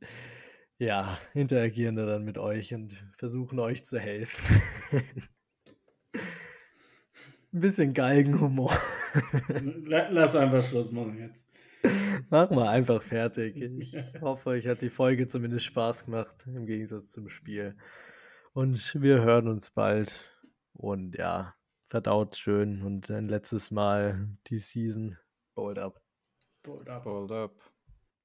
ja, 0.79 1.19
interagieren 1.35 1.97
da 1.97 2.07
dann 2.07 2.23
mit 2.25 2.39
euch 2.39 2.73
und 2.73 2.93
versuchen 3.17 3.59
euch 3.59 3.85
zu 3.85 3.99
helfen. 3.99 4.63
Ein 7.53 7.61
bisschen 7.61 7.95
Galgenhumor. 7.95 8.73
Lass 9.85 10.37
einfach 10.37 10.63
Schluss 10.63 10.93
machen 10.93 11.19
jetzt. 11.19 11.47
Machen 12.31 12.57
wir 12.57 12.71
einfach 12.71 13.03
fertig. 13.03 13.57
Ich 13.81 13.97
hoffe, 14.21 14.51
euch 14.51 14.69
hat 14.69 14.83
die 14.83 14.91
Folge 14.91 15.27
zumindest 15.27 15.65
Spaß 15.67 16.05
gemacht, 16.05 16.47
im 16.47 16.67
Gegensatz 16.67 17.11
zum 17.11 17.29
Spiel. 17.29 17.77
Und 18.53 18.95
wir 19.01 19.23
hören 19.23 19.49
uns 19.49 19.71
bald. 19.71 20.29
Und 20.73 21.17
ja, 21.17 21.55
verdaut 21.83 22.37
schön 22.37 22.83
und 22.83 23.11
ein 23.11 23.29
letztes 23.29 23.71
Mal 23.71 24.29
die 24.47 24.61
Season. 24.61 25.19
Bold 25.55 25.79
up. 25.79 26.01
Bold 26.63 26.89
up. 26.89 27.05
Bold 27.05 27.33
up. 27.33 27.70